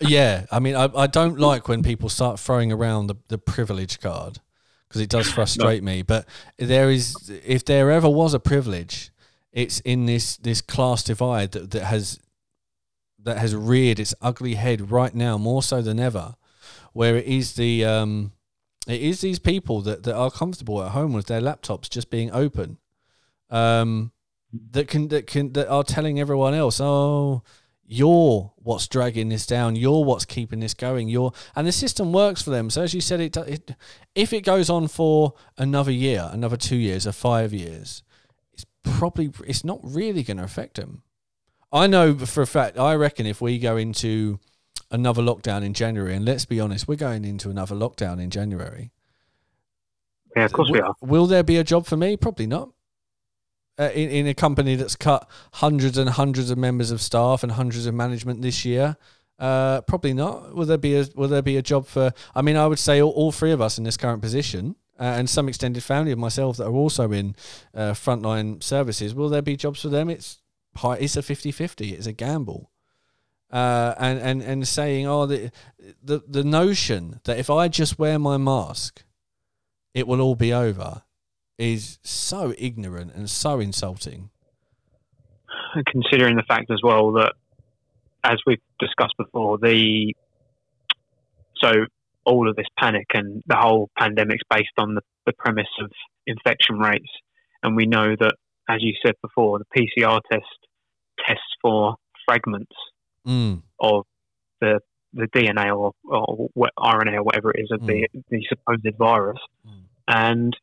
yeah, 0.07 0.47
I 0.51 0.59
mean, 0.59 0.75
I, 0.75 0.89
I 0.95 1.05
don't 1.05 1.39
like 1.39 1.67
when 1.67 1.83
people 1.83 2.09
start 2.09 2.39
throwing 2.39 2.71
around 2.71 3.07
the, 3.07 3.15
the 3.27 3.37
privilege 3.37 3.99
card 3.99 4.39
because 4.87 5.01
it 5.01 5.09
does 5.09 5.31
frustrate 5.31 5.83
no. 5.83 5.91
me. 5.91 6.01
But 6.01 6.25
there 6.57 6.89
is, 6.89 7.15
if 7.45 7.63
there 7.63 7.91
ever 7.91 8.09
was 8.09 8.33
a 8.33 8.39
privilege, 8.39 9.11
it's 9.53 9.81
in 9.81 10.07
this 10.07 10.35
this 10.37 10.61
class 10.61 11.03
divide 11.03 11.51
that, 11.51 11.71
that 11.71 11.83
has 11.83 12.19
that 13.21 13.37
has 13.37 13.55
reared 13.55 13.99
its 13.99 14.15
ugly 14.19 14.55
head 14.55 14.89
right 14.89 15.13
now 15.13 15.37
more 15.37 15.61
so 15.61 15.83
than 15.83 15.99
ever, 15.99 16.35
where 16.93 17.15
it 17.15 17.25
is 17.25 17.53
the 17.53 17.85
um, 17.85 18.31
it 18.87 18.99
is 18.99 19.21
these 19.21 19.37
people 19.37 19.81
that, 19.81 20.01
that 20.03 20.15
are 20.15 20.31
comfortable 20.31 20.83
at 20.83 20.93
home 20.93 21.13
with 21.13 21.27
their 21.27 21.39
laptops 21.39 21.87
just 21.87 22.09
being 22.09 22.31
open, 22.31 22.79
um, 23.51 24.11
that 24.71 24.87
can 24.87 25.09
that 25.09 25.27
can 25.27 25.53
that 25.53 25.69
are 25.69 25.83
telling 25.83 26.19
everyone 26.19 26.55
else, 26.55 26.81
oh, 26.81 27.43
you're 27.87 28.51
what's 28.57 28.87
dragging 28.87 29.29
this 29.29 29.45
down. 29.45 29.75
You're 29.75 30.03
what's 30.03 30.25
keeping 30.25 30.59
this 30.59 30.73
going. 30.73 31.07
You're 31.07 31.31
and 31.55 31.67
the 31.67 31.71
system 31.71 32.11
works 32.11 32.41
for 32.41 32.49
them. 32.49 32.69
So 32.69 32.81
as 32.81 32.93
you 32.93 33.01
said, 33.01 33.19
it, 33.19 33.37
it 33.37 33.75
if 34.15 34.33
it 34.33 34.41
goes 34.41 34.69
on 34.69 34.87
for 34.87 35.33
another 35.57 35.91
year, 35.91 36.29
another 36.31 36.57
two 36.57 36.77
years, 36.77 37.05
or 37.05 37.11
five 37.11 37.53
years, 37.53 38.03
it's 38.53 38.65
probably 38.83 39.31
it's 39.45 39.63
not 39.63 39.79
really 39.83 40.23
going 40.23 40.37
to 40.37 40.43
affect 40.43 40.77
them. 40.77 41.03
I 41.71 41.87
know 41.87 42.17
for 42.17 42.41
a 42.41 42.47
fact. 42.47 42.79
I 42.79 42.95
reckon 42.95 43.25
if 43.25 43.41
we 43.41 43.59
go 43.59 43.77
into 43.77 44.39
another 44.89 45.21
lockdown 45.21 45.63
in 45.63 45.73
January, 45.73 46.15
and 46.15 46.25
let's 46.25 46.45
be 46.45 46.59
honest, 46.59 46.87
we're 46.87 46.95
going 46.95 47.25
into 47.25 47.49
another 47.49 47.75
lockdown 47.75 48.21
in 48.21 48.29
January. 48.29 48.91
Yeah, 50.35 50.45
of 50.45 50.53
course 50.53 50.69
we 50.71 50.81
are. 50.81 50.95
Will 51.01 51.27
there 51.27 51.43
be 51.43 51.57
a 51.57 51.63
job 51.63 51.85
for 51.85 51.97
me? 51.97 52.17
Probably 52.17 52.47
not 52.47 52.69
uh, 53.77 53.89
in, 53.93 54.09
in 54.09 54.27
a 54.27 54.33
company 54.33 54.75
that's 54.75 54.95
cut 54.95 55.29
hundreds 55.53 55.97
and 55.97 56.09
hundreds 56.09 56.49
of 56.49 56.57
members 56.57 56.91
of 56.91 57.01
staff 57.01 57.43
and 57.43 57.53
hundreds 57.53 57.85
of 57.85 57.93
management 57.93 58.41
this 58.41 58.65
year? 58.65 58.97
Uh, 59.37 59.81
probably 59.81 60.13
not. 60.13 60.55
Will 60.55 60.65
there 60.65 60.77
be 60.77 60.95
a 60.95 61.05
Will 61.15 61.27
there 61.27 61.41
be 61.41 61.57
a 61.57 61.61
job 61.61 61.87
for? 61.87 62.13
I 62.33 62.41
mean, 62.41 62.55
I 62.55 62.67
would 62.67 62.79
say 62.79 63.01
all, 63.01 63.11
all 63.11 63.31
three 63.31 63.51
of 63.51 63.61
us 63.61 63.77
in 63.77 63.83
this 63.83 63.97
current 63.97 64.21
position, 64.21 64.75
uh, 64.99 65.03
and 65.03 65.29
some 65.29 65.49
extended 65.49 65.83
family 65.83 66.11
of 66.11 66.19
myself 66.19 66.57
that 66.57 66.65
are 66.65 66.73
also 66.73 67.11
in 67.11 67.35
uh, 67.73 67.91
frontline 67.91 68.63
services. 68.63 69.13
Will 69.13 69.29
there 69.29 69.41
be 69.41 69.57
jobs 69.57 69.81
for 69.81 69.89
them? 69.89 70.09
It's 70.09 70.39
it's 70.83 71.15
a 71.15 71.21
50-50. 71.21 71.93
It's 71.93 72.07
a 72.07 72.13
gamble. 72.13 72.71
Uh, 73.51 73.93
and 73.97 74.19
and 74.19 74.41
and 74.41 74.67
saying, 74.67 75.05
oh, 75.05 75.25
the 75.25 75.51
the 76.03 76.21
the 76.27 76.43
notion 76.43 77.19
that 77.25 77.37
if 77.37 77.49
I 77.49 77.67
just 77.67 77.99
wear 77.99 78.17
my 78.17 78.37
mask, 78.37 79.03
it 79.93 80.07
will 80.07 80.21
all 80.21 80.35
be 80.35 80.53
over 80.53 81.03
is 81.57 81.99
so 82.03 82.53
ignorant 82.57 83.13
and 83.15 83.29
so 83.29 83.59
insulting. 83.59 84.29
Considering 85.87 86.35
the 86.35 86.43
fact 86.43 86.71
as 86.71 86.79
well 86.83 87.13
that, 87.13 87.33
as 88.23 88.37
we've 88.45 88.61
discussed 88.79 89.15
before, 89.17 89.57
the 89.57 90.13
so 91.61 91.71
all 92.25 92.49
of 92.49 92.55
this 92.55 92.65
panic 92.77 93.07
and 93.13 93.43
the 93.47 93.55
whole 93.55 93.89
pandemic's 93.97 94.43
based 94.49 94.69
on 94.77 94.95
the, 94.95 95.01
the 95.25 95.33
premise 95.33 95.67
of 95.81 95.91
infection 96.25 96.79
rates, 96.79 97.09
and 97.63 97.75
we 97.75 97.85
know 97.85 98.15
that, 98.19 98.33
as 98.69 98.81
you 98.81 98.93
said 99.05 99.15
before, 99.21 99.59
the 99.59 99.65
PCR 99.77 100.19
test 100.31 100.45
tests 101.25 101.43
for 101.61 101.95
fragments 102.25 102.75
mm. 103.25 103.61
of 103.79 104.05
the 104.59 104.79
the 105.13 105.27
DNA 105.27 105.73
or, 105.73 105.93
or 106.03 106.49
RNA 106.77 107.15
or 107.15 107.23
whatever 107.23 107.51
it 107.51 107.61
is 107.61 107.71
of 107.71 107.81
mm. 107.81 107.87
the 107.87 108.21
the 108.29 108.45
supposed 108.49 108.97
virus, 108.97 109.39
mm. 109.65 109.81
and 110.07 110.55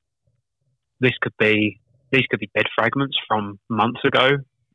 this 1.03 1.13
could 1.21 1.37
be 1.39 1.81
these 2.11 2.27
could 2.31 2.41
be 2.41 2.51
dead 2.55 2.67
fragments 2.75 3.17
from 3.27 3.59
months 3.69 4.01
ago. 4.05 4.31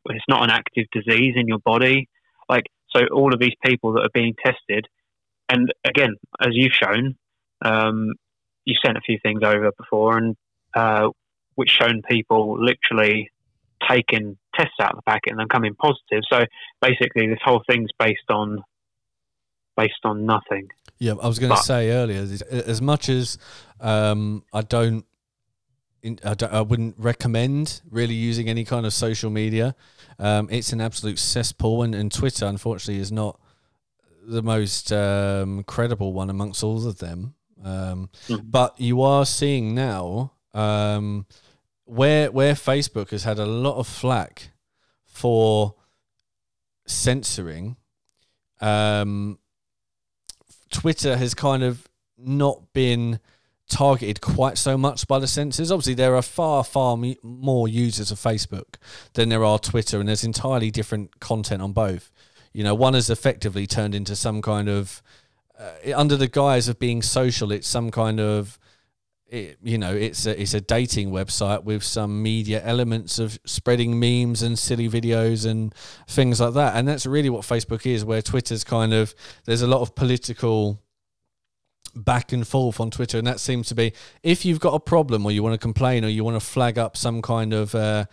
It's 0.09 0.25
not 0.27 0.43
an 0.43 0.49
active 0.49 0.85
disease 0.91 1.33
in 1.35 1.47
your 1.47 1.59
body. 1.59 2.09
Like 2.49 2.65
so, 2.95 3.01
all 3.13 3.33
of 3.33 3.39
these 3.39 3.55
people 3.63 3.93
that 3.93 4.01
are 4.01 4.13
being 4.13 4.35
tested, 4.43 4.87
and 5.49 5.73
again, 5.85 6.15
as 6.41 6.49
you've 6.51 6.73
shown, 6.73 7.15
um, 7.63 8.13
you 8.65 8.75
sent 8.83 8.97
a 8.97 9.01
few 9.01 9.17
things 9.23 9.41
over 9.43 9.71
before, 9.77 10.17
and 10.17 10.35
uh, 10.75 11.09
which 11.55 11.69
shown 11.69 12.01
people 12.09 12.57
literally 12.63 13.29
taking 13.89 14.37
tests 14.55 14.75
out 14.81 14.91
of 14.91 14.97
the 14.97 15.01
packet 15.03 15.31
and 15.31 15.39
then 15.39 15.47
coming 15.47 15.75
positive. 15.75 16.23
So 16.29 16.45
basically, 16.81 17.27
this 17.27 17.39
whole 17.43 17.63
thing's 17.69 17.89
based 17.99 18.29
on 18.29 18.63
based 19.75 20.03
on 20.03 20.25
nothing. 20.25 20.69
Yeah, 20.97 21.13
I 21.21 21.27
was 21.27 21.37
going 21.37 21.55
to 21.55 21.61
say 21.61 21.91
earlier, 21.91 22.25
as 22.51 22.81
much 22.81 23.09
as 23.09 23.37
um, 23.79 24.43
I 24.51 24.61
don't 24.61 25.05
I, 26.23 26.35
I, 26.45 26.61
wouldn't 26.61 26.95
recommend 26.97 27.81
really 27.89 28.13
using 28.13 28.49
any 28.49 28.63
kind 28.63 28.85
of 28.85 28.93
social 28.93 29.29
media. 29.29 29.75
Um, 30.19 30.47
it's 30.51 30.73
an 30.73 30.81
absolute 30.81 31.19
cesspool, 31.19 31.83
and, 31.83 31.93
and, 31.93 32.11
Twitter, 32.11 32.45
unfortunately, 32.45 33.01
is 33.01 33.11
not 33.11 33.39
the 34.25 34.41
most 34.41 34.91
um, 34.91 35.63
credible 35.63 36.13
one 36.13 36.29
amongst 36.29 36.63
all 36.63 36.87
of 36.87 36.99
them. 36.99 37.35
Um, 37.63 38.09
mm. 38.27 38.41
But 38.43 38.79
you 38.79 39.01
are 39.01 39.25
seeing 39.25 39.73
now 39.73 40.33
um, 40.53 41.25
where 41.85 42.31
where 42.31 42.53
Facebook 42.53 43.11
has 43.11 43.23
had 43.23 43.39
a 43.39 43.45
lot 43.45 43.77
of 43.77 43.87
flack 43.87 44.51
for 45.05 45.75
censoring. 46.85 47.77
Um, 48.59 49.39
Twitter 50.69 51.17
has 51.17 51.33
kind 51.33 51.63
of 51.63 51.87
not 52.17 52.73
been 52.73 53.19
targeted 53.69 54.21
quite 54.21 54.57
so 54.57 54.77
much 54.77 55.07
by 55.07 55.19
the 55.19 55.27
censors. 55.27 55.71
Obviously, 55.71 55.93
there 55.93 56.15
are 56.15 56.21
far, 56.21 56.63
far 56.63 56.97
more 57.23 57.67
users 57.67 58.11
of 58.11 58.19
Facebook 58.19 58.75
than 59.13 59.29
there 59.29 59.43
are 59.43 59.59
Twitter, 59.59 59.99
and 59.99 60.07
there's 60.07 60.23
entirely 60.23 60.71
different 60.71 61.19
content 61.19 61.61
on 61.61 61.73
both. 61.73 62.11
You 62.53 62.63
know, 62.63 62.75
one 62.75 62.93
has 62.93 63.09
effectively 63.09 63.67
turned 63.67 63.93
into 63.93 64.15
some 64.15 64.41
kind 64.41 64.69
of, 64.69 65.01
uh, 65.59 65.93
under 65.95 66.15
the 66.15 66.27
guise 66.27 66.67
of 66.67 66.79
being 66.79 67.01
social, 67.01 67.51
it's 67.51 67.67
some 67.67 67.91
kind 67.91 68.19
of 68.19 68.59
it, 69.29 69.57
you 69.61 69.77
know, 69.77 69.93
it's 69.93 70.25
a 70.25 70.41
it's 70.41 70.53
a 70.53 70.61
dating 70.61 71.11
website 71.11 71.63
with 71.63 71.83
some 71.83 72.21
media 72.23 72.61
elements 72.63 73.19
of 73.19 73.37
spreading 73.45 73.99
memes 73.99 74.41
and 74.41 74.57
silly 74.57 74.89
videos 74.89 75.45
and 75.45 75.75
things 76.07 76.39
like 76.39 76.53
that. 76.53 76.75
And 76.75 76.87
that's 76.87 77.05
really 77.05 77.29
what 77.29 77.41
Facebook 77.41 77.85
is. 77.85 78.05
Where 78.05 78.21
Twitter's 78.21 78.63
kind 78.63 78.93
of 78.93 79.13
there's 79.45 79.61
a 79.61 79.67
lot 79.67 79.81
of 79.81 79.95
political 79.95 80.81
back 82.03 82.31
and 82.31 82.47
forth 82.47 82.79
on 82.79 82.91
Twitter, 82.91 83.17
and 83.17 83.27
that 83.27 83.39
seems 83.39 83.67
to 83.67 83.75
be 83.75 83.93
if 84.23 84.45
you've 84.45 84.59
got 84.59 84.73
a 84.73 84.79
problem 84.79 85.25
or 85.25 85.31
you 85.31 85.43
want 85.43 85.53
to 85.53 85.59
complain 85.59 86.05
or 86.05 86.07
you 86.07 86.23
want 86.23 86.35
to 86.35 86.45
flag 86.45 86.77
up 86.77 86.95
some 86.97 87.21
kind 87.21 87.53
of 87.53 87.75
uh, 87.75 88.05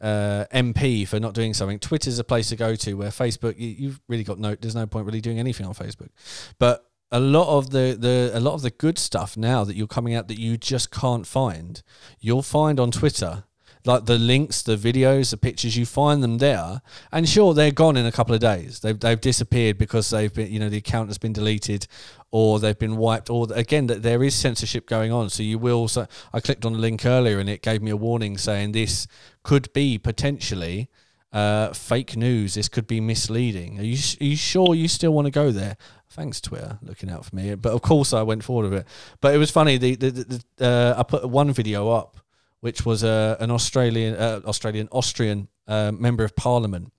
uh, 0.00 0.44
MP 0.52 1.06
for 1.06 1.18
not 1.18 1.34
doing 1.34 1.54
something, 1.54 1.78
Twitter's 1.78 2.18
a 2.18 2.24
place 2.24 2.48
to 2.50 2.56
go 2.56 2.74
to. 2.76 2.94
Where 2.94 3.10
Facebook, 3.10 3.58
you, 3.58 3.68
you've 3.68 4.00
really 4.08 4.24
got 4.24 4.38
no, 4.38 4.54
there's 4.54 4.74
no 4.74 4.86
point 4.86 5.06
really 5.06 5.20
doing 5.20 5.38
anything 5.38 5.66
on 5.66 5.74
Facebook, 5.74 6.10
but 6.58 6.84
a 7.10 7.20
lot 7.20 7.48
of 7.56 7.70
the, 7.70 7.96
the 7.98 8.30
a 8.34 8.40
lot 8.40 8.54
of 8.54 8.62
the 8.62 8.70
good 8.70 8.98
stuff 8.98 9.36
now 9.36 9.64
that 9.64 9.74
you're 9.74 9.86
coming 9.86 10.14
out 10.14 10.28
that 10.28 10.38
you 10.38 10.56
just 10.56 10.90
can't 10.90 11.26
find, 11.26 11.82
you'll 12.20 12.42
find 12.42 12.78
on 12.78 12.90
Twitter. 12.90 13.44
Like 13.84 14.06
the 14.06 14.18
links, 14.18 14.62
the 14.62 14.76
videos, 14.76 15.30
the 15.30 15.36
pictures, 15.36 15.76
you 15.76 15.86
find 15.86 16.22
them 16.22 16.38
there, 16.38 16.82
and 17.12 17.28
sure 17.28 17.54
they're 17.54 17.70
gone 17.70 17.96
in 17.96 18.06
a 18.06 18.12
couple 18.12 18.34
of 18.34 18.40
days. 18.40 18.80
They've 18.80 18.98
they've 18.98 19.20
disappeared 19.20 19.78
because 19.78 20.10
they've 20.10 20.32
been, 20.32 20.52
you 20.52 20.58
know, 20.58 20.68
the 20.68 20.78
account 20.78 21.08
has 21.08 21.18
been 21.18 21.32
deleted, 21.32 21.86
or 22.30 22.58
they've 22.58 22.78
been 22.78 22.96
wiped. 22.96 23.30
Or 23.30 23.46
again, 23.54 23.86
that 23.86 24.02
there 24.02 24.22
is 24.22 24.34
censorship 24.34 24.86
going 24.86 25.12
on. 25.12 25.30
So 25.30 25.42
you 25.42 25.58
will. 25.58 25.88
So 25.88 26.06
I 26.32 26.40
clicked 26.40 26.64
on 26.64 26.72
the 26.72 26.78
link 26.78 27.06
earlier, 27.06 27.38
and 27.38 27.48
it 27.48 27.62
gave 27.62 27.82
me 27.82 27.90
a 27.90 27.96
warning 27.96 28.38
saying 28.38 28.72
this 28.72 29.06
could 29.42 29.72
be 29.72 29.98
potentially 29.98 30.88
uh, 31.32 31.72
fake 31.72 32.16
news. 32.16 32.54
This 32.54 32.68
could 32.68 32.86
be 32.86 33.00
misleading. 33.00 33.78
Are 33.78 33.82
you 33.82 33.98
are 34.20 34.24
you 34.24 34.36
sure 34.36 34.74
you 34.74 34.88
still 34.88 35.12
want 35.12 35.26
to 35.26 35.30
go 35.30 35.50
there? 35.50 35.76
Thanks, 36.10 36.40
Twitter, 36.40 36.78
looking 36.82 37.10
out 37.10 37.26
for 37.26 37.36
me. 37.36 37.54
But 37.54 37.72
of 37.72 37.82
course, 37.82 38.12
I 38.12 38.22
went 38.22 38.42
forward 38.42 38.70
with 38.70 38.80
it. 38.80 38.86
But 39.20 39.34
it 39.34 39.38
was 39.38 39.50
funny. 39.50 39.76
The, 39.76 39.94
the, 39.94 40.10
the 40.10 40.66
uh, 40.66 40.98
I 40.98 41.02
put 41.02 41.28
one 41.28 41.52
video 41.52 41.90
up, 41.90 42.18
which 42.60 42.84
was 42.84 43.04
uh, 43.04 43.36
an 43.40 43.50
Australian, 43.50 44.14
uh, 44.14 44.40
Australian, 44.44 44.88
Austrian 44.90 45.48
uh, 45.66 45.92
member 45.92 46.24
of 46.24 46.34
parliament 46.36 46.92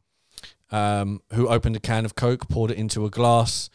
um, 0.72 1.22
who 1.34 1.48
opened 1.48 1.76
a 1.76 1.80
can 1.80 2.06
of 2.06 2.16
Coke, 2.16 2.48
poured 2.50 2.72
it 2.72 2.78
into 2.78 3.06
a 3.06 3.10
glass. 3.10 3.70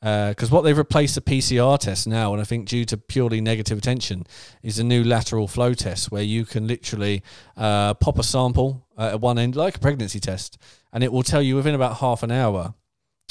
Because 0.00 0.48
what 0.48 0.62
they've 0.62 0.78
replaced 0.78 1.16
the 1.16 1.20
PCR 1.20 1.76
test 1.76 2.06
now, 2.06 2.32
and 2.32 2.40
I 2.40 2.44
think 2.44 2.68
due 2.68 2.84
to 2.84 2.96
purely 2.96 3.40
negative 3.40 3.78
attention, 3.78 4.26
is 4.62 4.78
a 4.78 4.84
new 4.84 5.02
lateral 5.02 5.48
flow 5.48 5.74
test 5.74 6.12
where 6.12 6.22
you 6.22 6.44
can 6.44 6.68
literally 6.68 7.22
uh, 7.56 7.94
pop 7.94 8.16
a 8.16 8.22
sample 8.22 8.86
at 8.96 9.20
one 9.20 9.40
end, 9.40 9.56
like 9.56 9.74
a 9.74 9.80
pregnancy 9.80 10.20
test, 10.20 10.56
and 10.92 11.02
it 11.02 11.12
will 11.12 11.24
tell 11.24 11.42
you 11.42 11.56
within 11.56 11.74
about 11.74 11.96
half 11.96 12.22
an 12.22 12.30
hour 12.30 12.74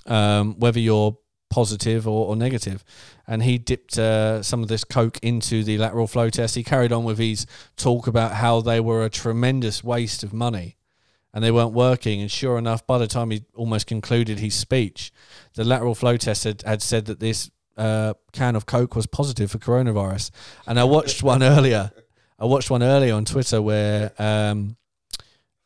um, 0.07 0.59
whether 0.59 0.79
you're 0.79 1.17
positive 1.49 2.07
or, 2.07 2.27
or 2.27 2.35
negative. 2.35 2.83
And 3.27 3.43
he 3.43 3.57
dipped 3.57 3.97
uh, 3.97 4.43
some 4.43 4.61
of 4.61 4.69
this 4.69 4.83
coke 4.83 5.19
into 5.21 5.63
the 5.63 5.77
lateral 5.77 6.07
flow 6.07 6.29
test. 6.29 6.55
He 6.55 6.63
carried 6.63 6.91
on 6.91 7.03
with 7.03 7.17
his 7.17 7.45
talk 7.75 8.07
about 8.07 8.33
how 8.33 8.61
they 8.61 8.79
were 8.79 9.03
a 9.03 9.09
tremendous 9.09 9.83
waste 9.83 10.23
of 10.23 10.33
money 10.33 10.77
and 11.33 11.43
they 11.43 11.51
weren't 11.51 11.73
working. 11.73 12.21
And 12.21 12.31
sure 12.31 12.57
enough, 12.57 12.85
by 12.87 12.97
the 12.97 13.07
time 13.07 13.31
he 13.31 13.43
almost 13.55 13.87
concluded 13.87 14.39
his 14.39 14.55
speech, 14.55 15.11
the 15.53 15.63
lateral 15.63 15.95
flow 15.95 16.17
test 16.17 16.43
had, 16.45 16.61
had 16.63 16.81
said 16.81 17.05
that 17.05 17.19
this 17.19 17.51
uh, 17.77 18.13
can 18.31 18.55
of 18.55 18.65
coke 18.65 18.95
was 18.95 19.05
positive 19.05 19.51
for 19.51 19.59
coronavirus. 19.59 20.31
And 20.65 20.79
I 20.79 20.83
watched 20.83 21.21
one 21.23 21.43
earlier. 21.55 21.91
I 22.39 22.45
watched 22.45 22.69
one 22.69 22.83
earlier 22.83 23.13
on 23.13 23.25
Twitter 23.25 23.61
where 23.61 24.11
um, 24.19 24.77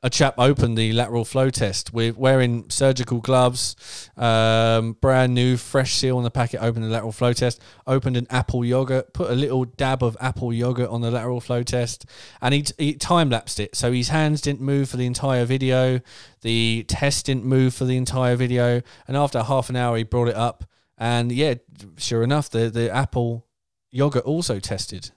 a 0.03 0.09
chap 0.09 0.33
opened 0.39 0.77
the 0.77 0.93
lateral 0.93 1.23
flow 1.23 1.51
test 1.51 1.93
with 1.93 2.17
wearing 2.17 2.67
surgical 2.69 3.19
gloves, 3.19 4.09
um, 4.17 4.93
brand 4.93 5.35
new, 5.35 5.57
fresh 5.57 5.93
seal 5.93 6.17
on 6.17 6.23
the 6.23 6.31
packet. 6.31 6.59
Opened 6.61 6.85
the 6.85 6.89
lateral 6.89 7.11
flow 7.11 7.33
test. 7.33 7.61
Opened 7.85 8.17
an 8.17 8.25
apple 8.31 8.65
yogurt. 8.65 9.13
Put 9.13 9.29
a 9.29 9.35
little 9.35 9.65
dab 9.65 10.03
of 10.03 10.17
apple 10.19 10.51
yogurt 10.51 10.89
on 10.89 11.01
the 11.01 11.11
lateral 11.11 11.39
flow 11.39 11.61
test, 11.61 12.05
and 12.41 12.53
he, 12.53 12.65
he 12.79 12.93
time 12.95 13.29
lapsed 13.29 13.59
it. 13.59 13.75
So 13.75 13.91
his 13.91 14.09
hands 14.09 14.41
didn't 14.41 14.61
move 14.61 14.89
for 14.89 14.97
the 14.97 15.05
entire 15.05 15.45
video. 15.45 16.01
The 16.41 16.83
test 16.87 17.27
didn't 17.27 17.45
move 17.45 17.75
for 17.75 17.85
the 17.85 17.97
entire 17.97 18.35
video. 18.35 18.81
And 19.07 19.15
after 19.15 19.43
half 19.43 19.69
an 19.69 19.75
hour, 19.75 19.97
he 19.97 20.03
brought 20.03 20.29
it 20.29 20.35
up, 20.35 20.63
and 20.97 21.31
yeah, 21.31 21.55
sure 21.97 22.23
enough, 22.23 22.49
the 22.49 22.71
the 22.71 22.91
apple 22.91 23.45
yogurt 23.91 24.23
also 24.23 24.59
tested 24.59 25.11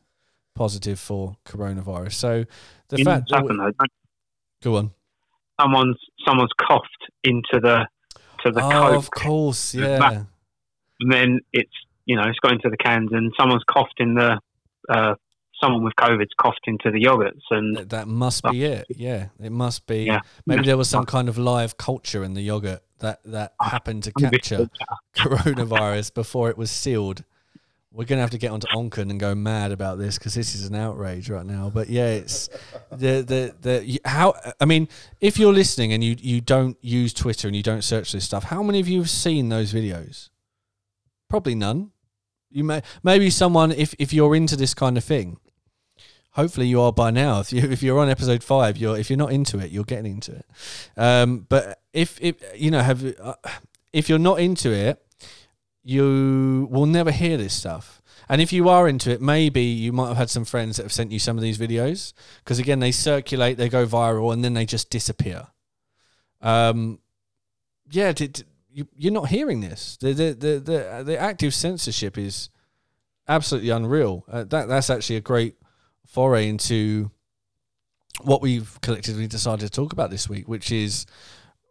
positive 0.54 1.00
for 1.00 1.36
coronavirus. 1.46 2.12
So 2.12 2.44
the 2.88 2.98
know 2.98 3.04
fact 3.04 3.30
what's 3.30 3.32
happened 3.32 3.74
go 4.64 4.76
on. 4.76 4.90
someone's 5.60 5.96
someone's 6.26 6.50
coughed 6.60 6.88
into 7.22 7.60
the 7.60 7.86
to 8.44 8.50
the 8.50 8.62
oh, 8.62 8.70
coke, 8.70 8.96
of 8.96 9.10
course, 9.10 9.74
yeah. 9.74 9.98
back- 9.98 10.26
and 11.00 11.12
then 11.12 11.40
it's 11.52 11.70
you 12.06 12.16
know 12.16 12.22
it's 12.26 12.38
got 12.40 12.52
into 12.52 12.68
the 12.70 12.76
cans, 12.76 13.10
and 13.12 13.32
someone's 13.38 13.64
coughed 13.70 13.98
in 13.98 14.14
the 14.14 14.40
uh, 14.88 15.14
someone 15.62 15.82
with 15.84 15.94
COVID's 15.98 16.34
coughed 16.40 16.60
into 16.66 16.90
the 16.90 17.00
yogurts, 17.02 17.40
and 17.50 17.76
That, 17.76 17.88
that 17.90 18.08
must 18.08 18.42
be 18.50 18.64
it. 18.64 18.86
Yeah, 18.90 19.28
it 19.42 19.52
must 19.52 19.86
be. 19.86 20.04
Yeah. 20.04 20.20
Maybe 20.46 20.64
there 20.66 20.76
was 20.76 20.88
some 20.90 21.06
kind 21.06 21.28
of 21.28 21.38
live 21.38 21.76
culture 21.78 22.22
in 22.24 22.34
the 22.34 22.42
yogurt 22.42 22.82
that 22.98 23.20
that 23.24 23.54
Ah, 23.60 23.70
happened 23.70 24.02
to 24.04 24.12
capture 24.12 24.68
coronavirus 25.16 26.12
before 26.14 26.50
it 26.50 26.58
was 26.58 26.70
sealed. 26.70 27.24
We're 27.94 28.06
gonna 28.06 28.22
have 28.22 28.30
to 28.30 28.38
get 28.38 28.50
onto 28.50 28.66
Ofcom 28.74 29.08
and 29.08 29.20
go 29.20 29.36
mad 29.36 29.70
about 29.70 29.98
this 29.98 30.18
because 30.18 30.34
this 30.34 30.56
is 30.56 30.66
an 30.66 30.74
outrage 30.74 31.30
right 31.30 31.46
now. 31.46 31.70
But 31.72 31.88
yeah, 31.88 32.08
it's 32.08 32.48
the 32.90 33.22
the 33.22 33.54
the 33.60 34.00
how. 34.04 34.34
I 34.60 34.64
mean, 34.64 34.88
if 35.20 35.38
you're 35.38 35.52
listening 35.52 35.92
and 35.92 36.02
you 36.02 36.16
you 36.18 36.40
don't 36.40 36.76
use 36.80 37.14
Twitter 37.14 37.46
and 37.46 37.56
you 37.56 37.62
don't 37.62 37.84
search 37.84 38.10
this 38.10 38.24
stuff, 38.24 38.44
how 38.44 38.64
many 38.64 38.80
of 38.80 38.88
you 38.88 38.98
have 38.98 39.10
seen 39.10 39.48
those 39.48 39.72
videos? 39.72 40.30
Probably 41.30 41.54
none. 41.54 41.92
You 42.50 42.64
may 42.64 42.82
maybe 43.04 43.30
someone 43.30 43.70
if 43.70 43.94
if 44.00 44.12
you're 44.12 44.34
into 44.34 44.56
this 44.56 44.74
kind 44.74 44.98
of 44.98 45.04
thing. 45.04 45.38
Hopefully 46.32 46.66
you 46.66 46.80
are 46.80 46.92
by 46.92 47.12
now. 47.12 47.38
If 47.38 47.52
you 47.52 47.62
if 47.62 47.80
you're 47.80 48.00
on 48.00 48.10
episode 48.10 48.42
five, 48.42 48.76
you're 48.76 48.98
if 48.98 49.08
you're 49.08 49.16
not 49.16 49.30
into 49.30 49.60
it, 49.60 49.70
you're 49.70 49.84
getting 49.84 50.14
into 50.14 50.32
it. 50.34 50.46
Um, 50.96 51.46
but 51.48 51.80
if 51.92 52.20
if 52.20 52.42
you 52.56 52.72
know 52.72 52.80
have 52.80 53.04
uh, 53.20 53.34
if 53.92 54.08
you're 54.08 54.18
not 54.18 54.40
into 54.40 54.72
it, 54.72 55.00
you 55.84 56.66
will 56.70 56.86
never 56.86 57.12
hear 57.12 57.36
this 57.36 57.54
stuff. 57.54 58.02
And 58.28 58.40
if 58.40 58.52
you 58.52 58.70
are 58.70 58.88
into 58.88 59.10
it, 59.10 59.20
maybe 59.20 59.62
you 59.62 59.92
might 59.92 60.08
have 60.08 60.16
had 60.16 60.30
some 60.30 60.46
friends 60.46 60.78
that 60.78 60.84
have 60.84 60.92
sent 60.92 61.12
you 61.12 61.18
some 61.18 61.36
of 61.36 61.42
these 61.42 61.58
videos 61.58 62.14
because 62.38 62.58
again 62.58 62.80
they 62.80 62.90
circulate, 62.90 63.58
they 63.58 63.68
go 63.68 63.86
viral, 63.86 64.32
and 64.32 64.42
then 64.42 64.54
they 64.54 64.64
just 64.64 64.88
disappear. 64.88 65.48
Um, 66.40 67.00
yeah, 67.90 68.12
d- 68.12 68.28
d- 68.28 68.44
you, 68.72 68.88
you're 68.96 69.12
not 69.12 69.28
hearing 69.28 69.60
this. 69.60 69.98
The 69.98 70.14
the 70.14 70.32
the 70.32 70.60
the, 70.60 71.02
the 71.04 71.18
active 71.18 71.52
censorship 71.52 72.16
is 72.16 72.48
absolutely 73.28 73.70
unreal. 73.70 74.24
Uh, 74.26 74.44
that 74.44 74.68
that's 74.68 74.88
actually 74.88 75.16
a 75.16 75.20
great 75.20 75.56
foray 76.06 76.48
into 76.48 77.10
what 78.22 78.40
we've 78.40 78.80
collectively 78.80 79.26
decided 79.26 79.66
to 79.66 79.70
talk 79.70 79.92
about 79.92 80.10
this 80.10 80.30
week, 80.30 80.48
which 80.48 80.72
is 80.72 81.04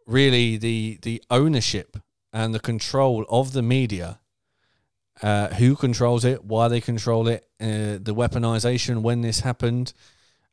really 0.06 0.56
the 0.56 0.98
the 1.02 1.20
ownership 1.30 1.96
and 2.34 2.52
the 2.52 2.60
control 2.60 3.24
of 3.30 3.52
the 3.52 3.62
media. 3.62 4.18
Uh, 5.22 5.48
who 5.54 5.76
controls 5.76 6.24
it? 6.24 6.44
Why 6.44 6.66
they 6.66 6.80
control 6.80 7.28
it? 7.28 7.46
Uh, 7.60 8.02
the 8.02 8.14
weaponization 8.14 9.00
when 9.00 9.20
this 9.20 9.40
happened, 9.40 9.94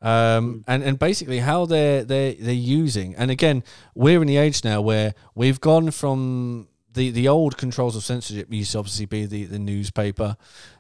um, 0.04 0.64
and 0.68 0.84
and 0.84 1.00
basically 1.00 1.40
how 1.40 1.66
they're 1.66 2.04
they 2.04 2.36
they're 2.36 2.54
using. 2.54 3.16
And 3.16 3.32
again, 3.32 3.64
we're 3.96 4.22
in 4.22 4.28
the 4.28 4.38
age 4.38 4.64
now 4.64 4.80
where 4.80 5.16
we've 5.34 5.60
gone 5.60 5.90
from 5.90 6.68
the 6.94 7.10
the 7.10 7.28
old 7.28 7.58
controls 7.58 7.96
of 7.96 8.04
censorship 8.04 8.54
used 8.54 8.74
to 8.74 8.78
obviously 8.78 9.08
be 9.08 9.26
the 9.26 9.46
the 9.46 9.60
newspaper, 9.60 10.38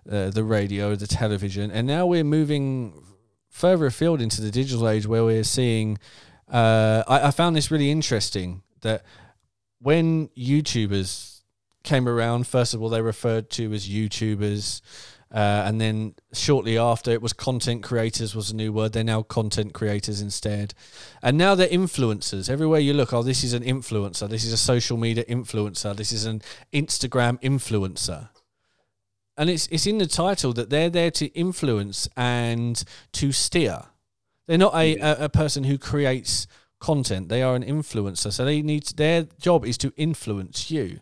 uh, 0.09 0.29
the 0.29 0.43
radio, 0.43 0.95
the 0.95 1.07
television, 1.07 1.71
and 1.71 1.87
now 1.87 2.05
we're 2.05 2.23
moving 2.23 3.03
further 3.49 3.87
afield 3.87 4.21
into 4.21 4.41
the 4.41 4.51
digital 4.51 4.87
age 4.87 5.07
where 5.07 5.25
we're 5.25 5.43
seeing. 5.43 5.97
Uh, 6.47 7.03
I, 7.07 7.27
I 7.27 7.31
found 7.31 7.55
this 7.55 7.71
really 7.71 7.89
interesting 7.89 8.61
that 8.81 9.03
when 9.81 10.27
YouTubers 10.29 11.41
came 11.83 12.07
around, 12.07 12.47
first 12.47 12.73
of 12.73 12.81
all, 12.81 12.89
they 12.89 13.01
referred 13.01 13.49
to 13.51 13.73
as 13.73 13.89
YouTubers. 13.89 14.81
Uh, 15.33 15.63
and 15.65 15.79
then 15.79 16.13
shortly 16.33 16.77
after, 16.77 17.09
it 17.11 17.21
was 17.21 17.31
content 17.31 17.83
creators 17.83 18.35
was 18.35 18.51
a 18.51 18.55
new 18.55 18.73
word. 18.73 18.91
They're 18.91 19.03
now 19.03 19.21
content 19.21 19.73
creators 19.73 20.19
instead, 20.19 20.73
and 21.23 21.37
now 21.37 21.55
they're 21.55 21.69
influencers. 21.69 22.49
Everywhere 22.49 22.81
you 22.81 22.93
look, 22.93 23.13
oh, 23.13 23.23
this 23.23 23.41
is 23.41 23.53
an 23.53 23.63
influencer. 23.63 24.27
This 24.27 24.43
is 24.43 24.51
a 24.51 24.57
social 24.57 24.97
media 24.97 25.23
influencer. 25.23 25.95
This 25.95 26.11
is 26.11 26.25
an 26.25 26.41
Instagram 26.73 27.41
influencer. 27.41 28.27
And 29.37 29.49
it's 29.49 29.67
it's 29.67 29.87
in 29.87 29.99
the 29.99 30.05
title 30.05 30.51
that 30.53 30.69
they're 30.69 30.89
there 30.89 31.11
to 31.11 31.27
influence 31.27 32.09
and 32.17 32.83
to 33.13 33.31
steer. 33.31 33.83
They're 34.47 34.57
not 34.57 34.75
a, 34.75 34.97
a, 34.97 35.25
a 35.25 35.29
person 35.29 35.63
who 35.63 35.77
creates 35.77 36.45
content. 36.81 37.29
They 37.29 37.41
are 37.41 37.55
an 37.55 37.63
influencer. 37.63 38.33
So 38.33 38.43
they 38.43 38.61
need 38.61 38.83
their 38.97 39.27
job 39.39 39.65
is 39.65 39.77
to 39.77 39.93
influence 39.95 40.69
you. 40.69 40.99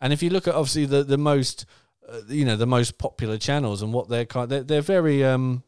And 0.00 0.12
if 0.12 0.22
you 0.22 0.30
look 0.30 0.46
at 0.46 0.54
obviously 0.54 0.86
the 0.86 1.02
the 1.02 1.18
most 1.18 1.66
uh, 2.08 2.20
you 2.28 2.44
know 2.44 2.56
the 2.56 2.66
most 2.66 2.98
popular 2.98 3.38
channels 3.38 3.82
and 3.82 3.92
what 3.92 4.08
they're 4.08 4.26
kind 4.26 4.48
they're, 4.48 4.62
they're 4.62 4.80
very 4.80 5.24
um 5.24 5.64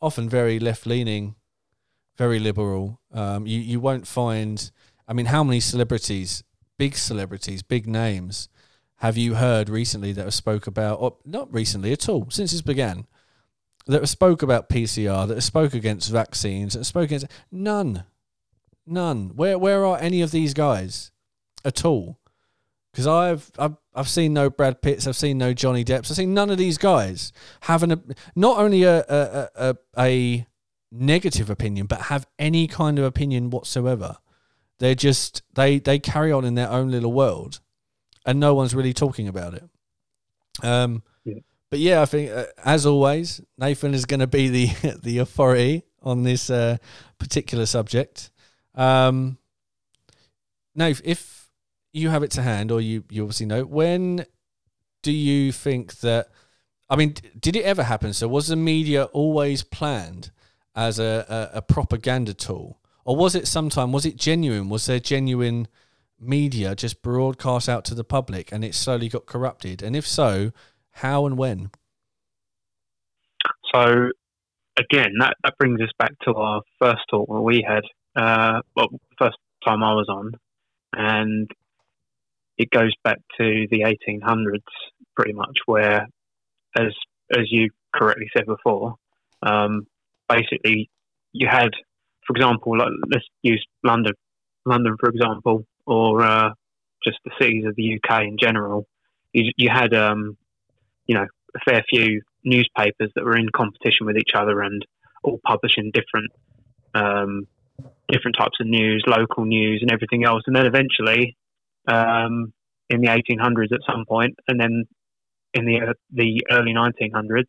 often 0.00 0.28
very 0.28 0.58
left 0.58 0.86
leaning, 0.86 1.34
very 2.18 2.38
liberal. 2.38 3.00
Um, 3.12 3.46
you 3.46 3.60
you 3.60 3.80
won't 3.80 4.06
find. 4.06 4.70
I 5.08 5.12
mean, 5.12 5.26
how 5.26 5.44
many 5.44 5.60
celebrities, 5.60 6.42
big 6.78 6.96
celebrities, 6.96 7.62
big 7.62 7.86
names, 7.86 8.48
have 8.96 9.16
you 9.16 9.34
heard 9.34 9.68
recently 9.68 10.12
that 10.12 10.24
have 10.24 10.34
spoke 10.34 10.66
about, 10.66 11.00
or 11.00 11.16
not 11.24 11.52
recently 11.52 11.92
at 11.92 12.08
all, 12.08 12.26
since 12.28 12.50
this 12.50 12.60
began, 12.60 13.06
that 13.86 14.00
have 14.00 14.08
spoke 14.08 14.42
about 14.42 14.68
PCR, 14.68 15.28
that 15.28 15.34
have 15.34 15.44
spoke 15.44 15.74
against 15.74 16.10
vaccines, 16.10 16.74
that 16.74 16.84
spoke 16.84 17.04
against 17.04 17.28
none, 17.52 18.02
none. 18.86 19.30
Where 19.34 19.58
where 19.58 19.84
are 19.84 19.98
any 19.98 20.20
of 20.22 20.30
these 20.30 20.54
guys 20.54 21.10
at 21.64 21.84
all? 21.84 22.18
Because 22.92 23.06
I've, 23.06 23.50
I've 23.58 23.76
I've 23.94 24.08
seen 24.08 24.32
no 24.32 24.48
Brad 24.50 24.80
Pitts, 24.80 25.06
I've 25.06 25.16
seen 25.16 25.36
no 25.38 25.52
Johnny 25.52 25.84
Depps, 25.84 26.10
I've 26.10 26.16
seen 26.16 26.32
none 26.34 26.50
of 26.50 26.58
these 26.58 26.78
guys 26.78 27.32
having 27.62 27.92
a 27.92 28.00
not 28.34 28.58
only 28.58 28.84
a 28.84 29.00
a, 29.08 29.48
a, 29.54 29.76
a 29.98 30.46
negative 30.90 31.50
opinion, 31.50 31.86
but 31.86 32.02
have 32.02 32.26
any 32.38 32.66
kind 32.66 32.98
of 32.98 33.04
opinion 33.04 33.50
whatsoever. 33.50 34.16
They're 34.78 34.94
just 34.94 35.42
they 35.54 35.78
they 35.78 35.98
carry 35.98 36.32
on 36.32 36.44
in 36.44 36.54
their 36.54 36.70
own 36.70 36.90
little 36.90 37.12
world, 37.12 37.60
and 38.24 38.40
no 38.40 38.54
one's 38.54 38.74
really 38.74 38.92
talking 38.94 39.28
about 39.28 39.54
it. 39.54 39.64
Um, 40.62 41.02
Yeah. 41.24 41.40
but 41.70 41.78
yeah, 41.80 42.00
I 42.02 42.06
think 42.06 42.30
uh, 42.30 42.44
as 42.64 42.86
always, 42.86 43.40
Nathan 43.58 43.92
is 43.94 44.06
going 44.06 44.20
to 44.20 44.26
be 44.26 44.48
the 44.48 44.98
the 45.02 45.18
authority 45.18 45.84
on 46.02 46.22
this 46.22 46.48
uh, 46.50 46.76
particular 47.18 47.66
subject. 47.66 48.30
Um, 48.76 49.38
Nate, 50.74 51.00
if 51.04 51.48
you 51.92 52.10
have 52.10 52.22
it 52.22 52.30
to 52.32 52.42
hand, 52.42 52.70
or 52.70 52.80
you 52.80 53.04
you 53.10 53.22
obviously 53.22 53.46
know, 53.46 53.64
when 53.64 54.26
do 55.02 55.12
you 55.12 55.52
think 55.52 55.96
that? 56.00 56.28
I 56.88 56.96
mean, 56.96 57.14
did 57.38 57.56
it 57.56 57.64
ever 57.64 57.82
happen? 57.82 58.12
So 58.12 58.28
was 58.28 58.48
the 58.48 58.56
media 58.56 59.04
always 59.04 59.62
planned 59.62 60.30
as 60.74 60.98
a, 60.98 61.50
a, 61.54 61.58
a 61.58 61.62
propaganda 61.62 62.34
tool, 62.34 62.80
or 63.04 63.16
was 63.16 63.34
it 63.34 63.48
sometime? 63.48 63.92
Was 63.92 64.06
it 64.06 64.16
genuine? 64.16 64.68
Was 64.68 64.86
there 64.86 65.00
genuine 65.00 65.68
media 66.20 66.74
just 66.74 67.02
broadcast 67.02 67.68
out 67.68 67.84
to 67.86 67.94
the 67.94 68.04
public, 68.04 68.52
and 68.52 68.64
it 68.64 68.74
slowly 68.74 69.08
got 69.08 69.26
corrupted? 69.26 69.82
And 69.82 69.96
if 69.96 70.06
so, 70.06 70.52
how 70.90 71.26
and 71.26 71.38
when? 71.38 71.70
So 73.74 74.10
again, 74.76 75.14
that, 75.20 75.34
that 75.42 75.58
brings 75.58 75.80
us 75.80 75.90
back 75.98 76.12
to 76.24 76.34
our 76.34 76.62
first 76.78 77.02
talk 77.10 77.28
that 77.28 77.40
we 77.40 77.64
had, 77.66 77.82
uh, 78.16 78.62
well, 78.74 78.88
first 79.18 79.36
time 79.66 79.82
I 79.82 79.92
was 79.92 80.06
on, 80.08 80.32
and 80.92 81.50
it 82.58 82.70
goes 82.70 82.94
back 83.04 83.18
to 83.38 83.66
the 83.70 83.80
1800s 83.80 84.62
pretty 85.14 85.32
much, 85.32 85.58
where, 85.66 86.08
as 86.76 86.92
as 87.36 87.46
you 87.50 87.70
correctly 87.94 88.28
said 88.36 88.46
before, 88.46 88.94
um, 89.42 89.86
basically 90.28 90.88
you 91.32 91.48
had, 91.50 91.70
for 92.26 92.36
example, 92.36 92.78
like, 92.78 92.88
let's 93.12 93.26
use 93.42 93.64
London, 93.82 94.14
London 94.64 94.96
for 94.98 95.10
example, 95.10 95.66
or 95.86 96.22
uh, 96.22 96.50
just 97.04 97.18
the 97.24 97.32
cities 97.40 97.64
of 97.66 97.74
the 97.76 97.98
UK 97.98 98.22
in 98.22 98.36
general. 98.38 98.86
You, 99.32 99.50
you 99.56 99.68
had, 99.70 99.94
um, 99.94 100.36
you 101.06 101.14
know, 101.14 101.26
a 101.54 101.58
fair 101.70 101.84
few 101.90 102.22
newspapers 102.44 103.10
that 103.14 103.24
were 103.24 103.36
in 103.36 103.48
competition 103.54 104.06
with 104.06 104.16
each 104.16 104.32
other 104.34 104.62
and 104.62 104.84
all 105.22 105.40
publishing 105.44 105.90
different 105.92 106.30
um, 106.94 107.46
different 108.08 108.36
types 108.38 108.56
of 108.60 108.66
news, 108.66 109.04
local 109.06 109.44
news, 109.44 109.80
and 109.82 109.90
everything 109.90 110.24
else. 110.24 110.42
And 110.46 110.54
then 110.54 110.66
eventually, 110.66 111.36
um, 111.88 112.52
in 112.88 113.00
the 113.00 113.08
1800s, 113.08 113.72
at 113.72 113.80
some 113.90 114.04
point, 114.08 114.34
and 114.48 114.60
then 114.60 114.84
in 115.54 115.64
the 115.64 115.80
uh, 115.88 115.92
the 116.12 116.42
early 116.50 116.72
1900s, 116.72 117.44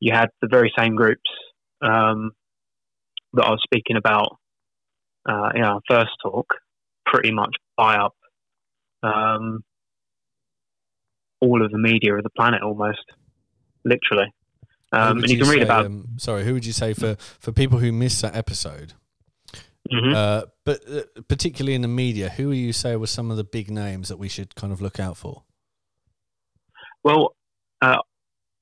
you 0.00 0.12
had 0.12 0.28
the 0.40 0.48
very 0.48 0.72
same 0.76 0.94
groups 0.94 1.28
um, 1.80 2.32
that 3.34 3.44
I 3.44 3.50
was 3.50 3.60
speaking 3.64 3.96
about 3.96 4.38
uh, 5.28 5.50
in 5.54 5.62
our 5.62 5.80
first 5.88 6.10
talk, 6.22 6.46
pretty 7.06 7.32
much 7.32 7.54
buy 7.76 7.96
up 7.96 8.14
um, 9.02 9.64
all 11.40 11.64
of 11.64 11.70
the 11.70 11.78
media 11.78 12.14
of 12.14 12.22
the 12.22 12.30
planet, 12.30 12.62
almost 12.62 13.04
literally. 13.84 14.32
Um, 14.92 15.18
and 15.18 15.30
you 15.30 15.38
can 15.38 15.48
read 15.48 15.58
say, 15.58 15.64
about. 15.64 15.86
Um, 15.86 16.08
sorry, 16.18 16.44
who 16.44 16.52
would 16.54 16.66
you 16.66 16.72
say 16.72 16.92
for 16.92 17.16
for 17.16 17.52
people 17.52 17.78
who 17.78 17.92
missed 17.92 18.22
that 18.22 18.36
episode? 18.36 18.92
Mhm. 19.92 20.14
Uh, 20.14 20.46
but 20.64 20.80
uh, 20.88 21.02
particularly 21.28 21.74
in 21.74 21.82
the 21.82 21.88
media, 21.88 22.30
who 22.30 22.48
would 22.48 22.56
you 22.56 22.72
say 22.72 22.96
were 22.96 23.06
some 23.06 23.30
of 23.30 23.36
the 23.36 23.44
big 23.44 23.70
names 23.70 24.08
that 24.08 24.16
we 24.16 24.28
should 24.28 24.54
kind 24.54 24.72
of 24.72 24.80
look 24.80 24.98
out 24.98 25.16
for? 25.16 25.42
Well, 27.04 27.34
uh, 27.82 27.98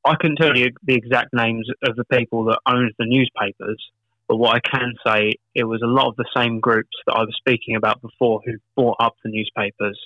I 0.05 0.15
couldn't 0.17 0.37
tell 0.37 0.57
you 0.57 0.71
the 0.83 0.95
exact 0.95 1.29
names 1.33 1.69
of 1.85 1.95
the 1.97 2.05
people 2.05 2.45
that 2.47 2.59
owned 2.67 2.93
the 2.99 3.05
newspapers, 3.07 3.81
but 4.29 4.37
what 4.37 4.57
I 4.57 4.61
can 4.61 4.95
say, 5.07 5.35
it 5.55 5.65
was 5.65 5.83
a 5.83 5.87
lot 5.87 6.09
of 6.09 6.17
the 6.17 6.27
same 6.35 6.59
groups 6.59 6.97
that 7.07 7.13
I 7.13 7.21
was 7.21 7.35
speaking 7.37 7.77
about 7.77 8.01
before 8.01 8.41
who 8.45 8.55
bought 8.75 8.97
up 8.99 9.15
the 9.23 9.31
newspapers. 9.31 9.99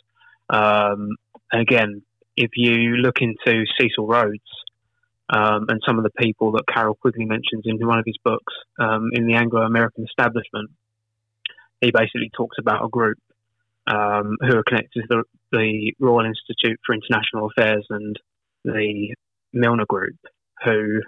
Um, 0.51 1.17
and 1.53 1.63
again, 1.63 2.03
if 2.37 2.51
you 2.57 2.97
look 2.97 3.19
into 3.21 3.65
Cecil 3.79 4.07
Rhodes 4.07 4.41
um, 5.29 5.67
and 5.69 5.81
some 5.87 5.99
of 5.99 6.05
the 6.05 6.11
people 6.19 6.53
that 6.53 6.65
Carroll 6.67 6.97
Quigley 6.97 7.25
mentions 7.25 7.63
in 7.65 7.79
one 7.87 7.99
of 7.99 8.05
his 8.05 8.19
books 8.25 8.53
um, 8.79 9.11
in 9.13 9.27
the 9.27 9.35
Anglo-American 9.35 10.05
establishment, 10.05 10.71
he 11.85 11.91
basically 11.93 12.31
talks 12.37 12.57
about 12.59 12.85
a 12.85 12.89
group 12.89 13.19
um, 13.87 14.37
who 14.41 14.57
are 14.57 14.65
connected 14.65 15.03
to 15.03 15.07
the, 15.09 15.25
the 15.53 15.95
Royal 16.01 16.27
Institute 16.27 16.81
for 16.85 16.95
International 16.95 17.49
Affairs 17.51 17.87
and 17.91 18.19
the 18.65 19.15
Milner 19.53 19.87
Group, 19.87 20.17
who 20.65 21.01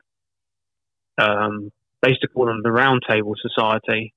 um, 1.18 1.70
they 2.02 2.10
used 2.10 2.20
to 2.20 2.28
call 2.28 2.46
them 2.46 2.60
the 2.62 2.70
Round 2.72 3.02
Table 3.08 3.34
Society, 3.40 4.12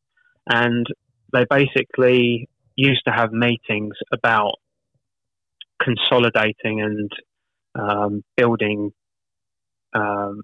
and 0.52 0.86
they 1.32 1.46
basically 1.50 2.50
used 2.76 3.04
to 3.06 3.14
have 3.14 3.32
meetings 3.32 3.96
about 4.12 4.56
consolidating 5.82 6.82
and 6.82 7.12
um, 7.76 8.24
building 8.36 8.92
um, 9.94 10.42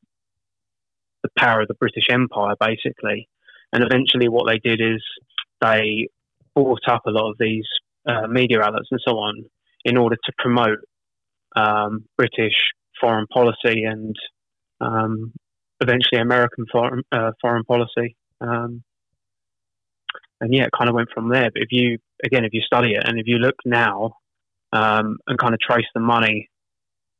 the 1.23 1.29
power 1.37 1.61
of 1.61 1.67
the 1.67 1.73
British 1.73 2.05
Empire, 2.09 2.55
basically. 2.59 3.27
And 3.73 3.83
eventually, 3.83 4.29
what 4.29 4.47
they 4.47 4.59
did 4.59 4.79
is 4.79 5.03
they 5.65 6.07
bought 6.53 6.81
up 6.87 7.01
a 7.05 7.11
lot 7.11 7.31
of 7.31 7.37
these 7.39 7.65
uh, 8.07 8.27
media 8.27 8.61
outlets 8.61 8.87
and 8.91 8.99
so 9.05 9.17
on 9.17 9.43
in 9.83 9.97
order 9.97 10.15
to 10.15 10.31
promote 10.37 10.79
um, 11.55 12.05
British 12.17 12.53
foreign 12.99 13.27
policy 13.27 13.83
and 13.83 14.15
um, 14.81 15.33
eventually 15.81 16.21
American 16.21 16.65
foreign 16.71 17.01
uh, 17.11 17.31
foreign 17.41 17.63
policy. 17.63 18.15
Um, 18.41 18.83
and 20.41 20.53
yeah, 20.53 20.65
it 20.65 20.71
kind 20.77 20.89
of 20.89 20.95
went 20.95 21.09
from 21.13 21.29
there. 21.29 21.49
But 21.53 21.61
if 21.61 21.69
you 21.71 21.97
again, 22.23 22.45
if 22.45 22.53
you 22.53 22.61
study 22.61 22.93
it 22.93 23.03
and 23.07 23.19
if 23.19 23.27
you 23.27 23.37
look 23.37 23.55
now 23.65 24.17
um, 24.73 25.17
and 25.27 25.37
kind 25.39 25.53
of 25.53 25.59
trace 25.59 25.87
the 25.93 26.01
money 26.01 26.49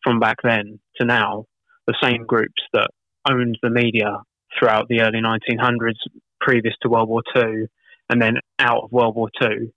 from 0.04 0.20
back 0.20 0.38
then 0.44 0.80
to 0.98 1.06
now, 1.06 1.46
the 1.88 1.96
same 2.02 2.26
groups 2.26 2.62
that 2.74 2.90
owned 3.30 3.58
the 3.62 3.70
media 3.70 4.18
throughout 4.58 4.88
the 4.88 5.02
early 5.02 5.20
1900s, 5.22 5.96
previous 6.40 6.76
to 6.82 6.90
World 6.90 7.10
War 7.10 7.24
II, 7.36 7.68
and 8.10 8.22
then 8.22 8.36
out 8.60 8.84
of 8.84 8.92
World 8.92 9.16
War 9.16 9.30
II, 9.42 9.72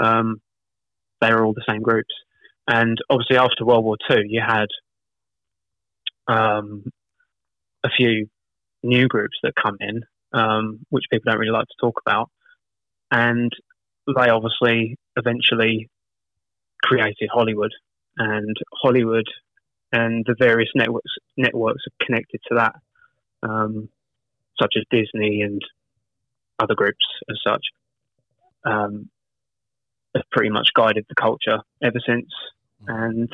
um, 0.00 0.40
they 1.20 1.32
were 1.32 1.44
all 1.44 1.54
the 1.54 1.64
same 1.68 1.82
groups. 1.82 2.12
And 2.68 2.98
obviously, 3.10 3.36
after 3.36 3.64
World 3.64 3.84
War 3.84 3.96
II, 4.10 4.24
you 4.28 4.42
had 4.46 4.66
um, 6.28 6.84
a 7.84 7.88
few 7.96 8.28
new 8.82 9.08
groups 9.08 9.36
that 9.42 9.54
come 9.60 9.76
in, 9.80 10.02
um, 10.32 10.80
which 10.90 11.04
people 11.10 11.30
don't 11.30 11.40
really 11.40 11.52
like 11.52 11.66
to 11.66 11.74
talk 11.80 12.00
about, 12.04 12.30
and 13.10 13.52
they 14.06 14.28
obviously 14.28 14.96
eventually 15.16 15.88
created 16.82 17.28
Hollywood, 17.32 17.72
and 18.16 18.56
Hollywood 18.82 19.26
and 19.92 20.24
the 20.26 20.34
various 20.38 20.70
networks 20.74 21.12
networks 21.36 21.84
connected 22.00 22.40
to 22.48 22.56
that, 22.56 22.74
um, 23.42 23.88
such 24.60 24.74
as 24.76 24.84
Disney 24.90 25.42
and 25.42 25.62
other 26.62 26.74
groups 26.74 27.04
as 27.30 27.36
such. 27.46 27.64
Um, 28.64 29.10
have 30.14 30.24
pretty 30.30 30.50
much 30.50 30.68
guided 30.74 31.06
the 31.08 31.14
culture 31.14 31.58
ever 31.82 31.98
since, 32.06 32.28
and 32.86 33.32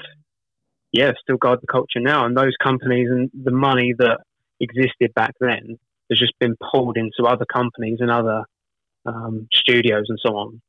yeah, 0.92 1.12
still 1.20 1.36
guide 1.36 1.58
the 1.60 1.66
culture 1.66 2.00
now. 2.00 2.24
And 2.24 2.36
those 2.36 2.54
companies 2.62 3.08
and 3.10 3.30
the 3.34 3.50
money 3.50 3.94
that 3.98 4.18
existed 4.60 5.12
back 5.14 5.34
then 5.40 5.78
has 6.10 6.18
just 6.18 6.38
been 6.38 6.56
pulled 6.72 6.96
into 6.96 7.28
other 7.28 7.44
companies 7.44 7.98
and 8.00 8.10
other 8.10 8.44
um, 9.06 9.48
studios 9.52 10.06
and 10.08 10.18
so 10.24 10.36
on. 10.36 10.60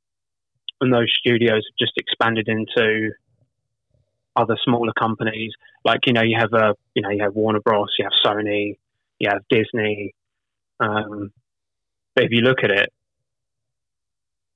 And 0.81 0.93
those 0.93 1.11
studios 1.17 1.63
have 1.69 1.77
just 1.77 1.93
expanded 1.97 2.47
into 2.47 3.11
other 4.35 4.57
smaller 4.63 4.93
companies. 4.97 5.51
Like 5.83 6.01
you 6.05 6.13
know, 6.13 6.23
you 6.23 6.37
have 6.39 6.53
a 6.53 6.75
you 6.93 7.01
know 7.01 7.09
you 7.09 7.23
have 7.23 7.35
Warner 7.35 7.59
Bros, 7.59 7.93
you 7.97 8.05
have 8.05 8.13
Sony, 8.25 8.77
you 9.19 9.29
have 9.29 9.43
Disney. 9.49 10.13
Um, 10.79 11.31
but 12.15 12.23
if 12.25 12.31
you 12.31 12.41
look 12.41 12.59
at 12.63 12.71
it, 12.71 12.89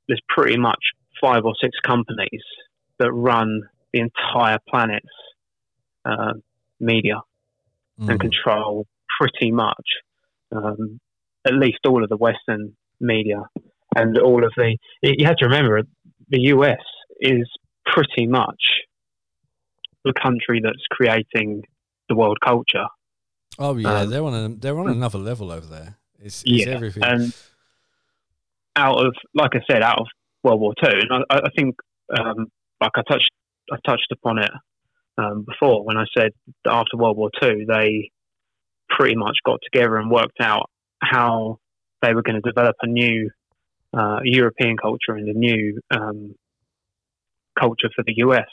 there's 0.07 0.21
pretty 0.27 0.57
much 0.57 0.79
five 1.21 1.45
or 1.45 1.53
six 1.61 1.77
companies 1.85 2.41
that 2.99 3.11
run 3.11 3.61
the 3.93 3.99
entire 3.99 4.57
planet's 4.69 5.05
uh, 6.05 6.33
media 6.79 7.21
and 7.99 8.19
Mm. 8.19 8.19
control 8.19 8.87
pretty 9.19 9.51
much 9.51 9.87
um, 10.51 10.99
at 11.45 11.53
least 11.53 11.79
all 11.87 12.03
of 12.03 12.09
the 12.09 12.17
Western 12.17 12.75
media 12.99 13.43
and 13.95 14.17
all 14.17 14.43
of 14.43 14.51
the. 14.57 14.75
You 15.01 15.25
have 15.25 15.37
to 15.37 15.45
remember 15.45 15.81
the 16.29 16.41
US 16.55 16.81
is 17.19 17.47
pretty 17.85 18.27
much 18.27 18.61
the 20.03 20.13
country 20.21 20.59
that's 20.61 20.85
creating 20.91 21.63
the 22.09 22.15
world 22.15 22.39
culture. 22.43 22.87
Oh 23.59 23.77
yeah, 23.77 24.01
Um, 24.01 24.09
they're 24.09 24.23
on 24.23 24.33
a, 24.33 24.49
they're 24.49 24.79
on 24.79 24.89
another 24.89 25.19
level 25.19 25.51
over 25.51 25.67
there. 25.67 25.97
It's, 26.23 26.43
it's 26.45 26.65
Yeah, 26.65 26.75
everything. 26.75 27.03
and 27.03 27.33
out 28.75 29.05
of 29.05 29.13
like 29.33 29.51
I 29.55 29.61
said, 29.69 29.83
out 29.83 29.99
of 29.99 30.07
World 30.43 30.61
War 30.61 30.73
Two, 30.81 30.89
and 30.89 31.25
I, 31.29 31.37
I 31.37 31.49
think 31.55 31.75
um, 32.17 32.47
like 32.81 32.91
I 32.95 33.01
touched 33.07 33.31
I 33.71 33.77
touched 33.85 34.11
upon 34.11 34.39
it 34.39 34.51
um, 35.17 35.45
before 35.47 35.85
when 35.85 35.97
I 35.97 36.05
said 36.17 36.31
that 36.65 36.73
after 36.73 36.97
World 36.97 37.17
War 37.17 37.29
Two, 37.41 37.65
they 37.67 38.09
pretty 38.89 39.15
much 39.15 39.37
got 39.45 39.59
together 39.63 39.97
and 39.97 40.09
worked 40.09 40.39
out 40.39 40.69
how 41.01 41.57
they 42.01 42.13
were 42.13 42.21
going 42.21 42.41
to 42.41 42.49
develop 42.49 42.75
a 42.81 42.87
new 42.87 43.29
uh, 43.93 44.19
European 44.23 44.77
culture 44.77 45.13
and 45.15 45.27
a 45.29 45.37
new 45.37 45.79
um, 45.91 46.35
culture 47.59 47.89
for 47.95 48.03
the 48.05 48.13
US. 48.17 48.49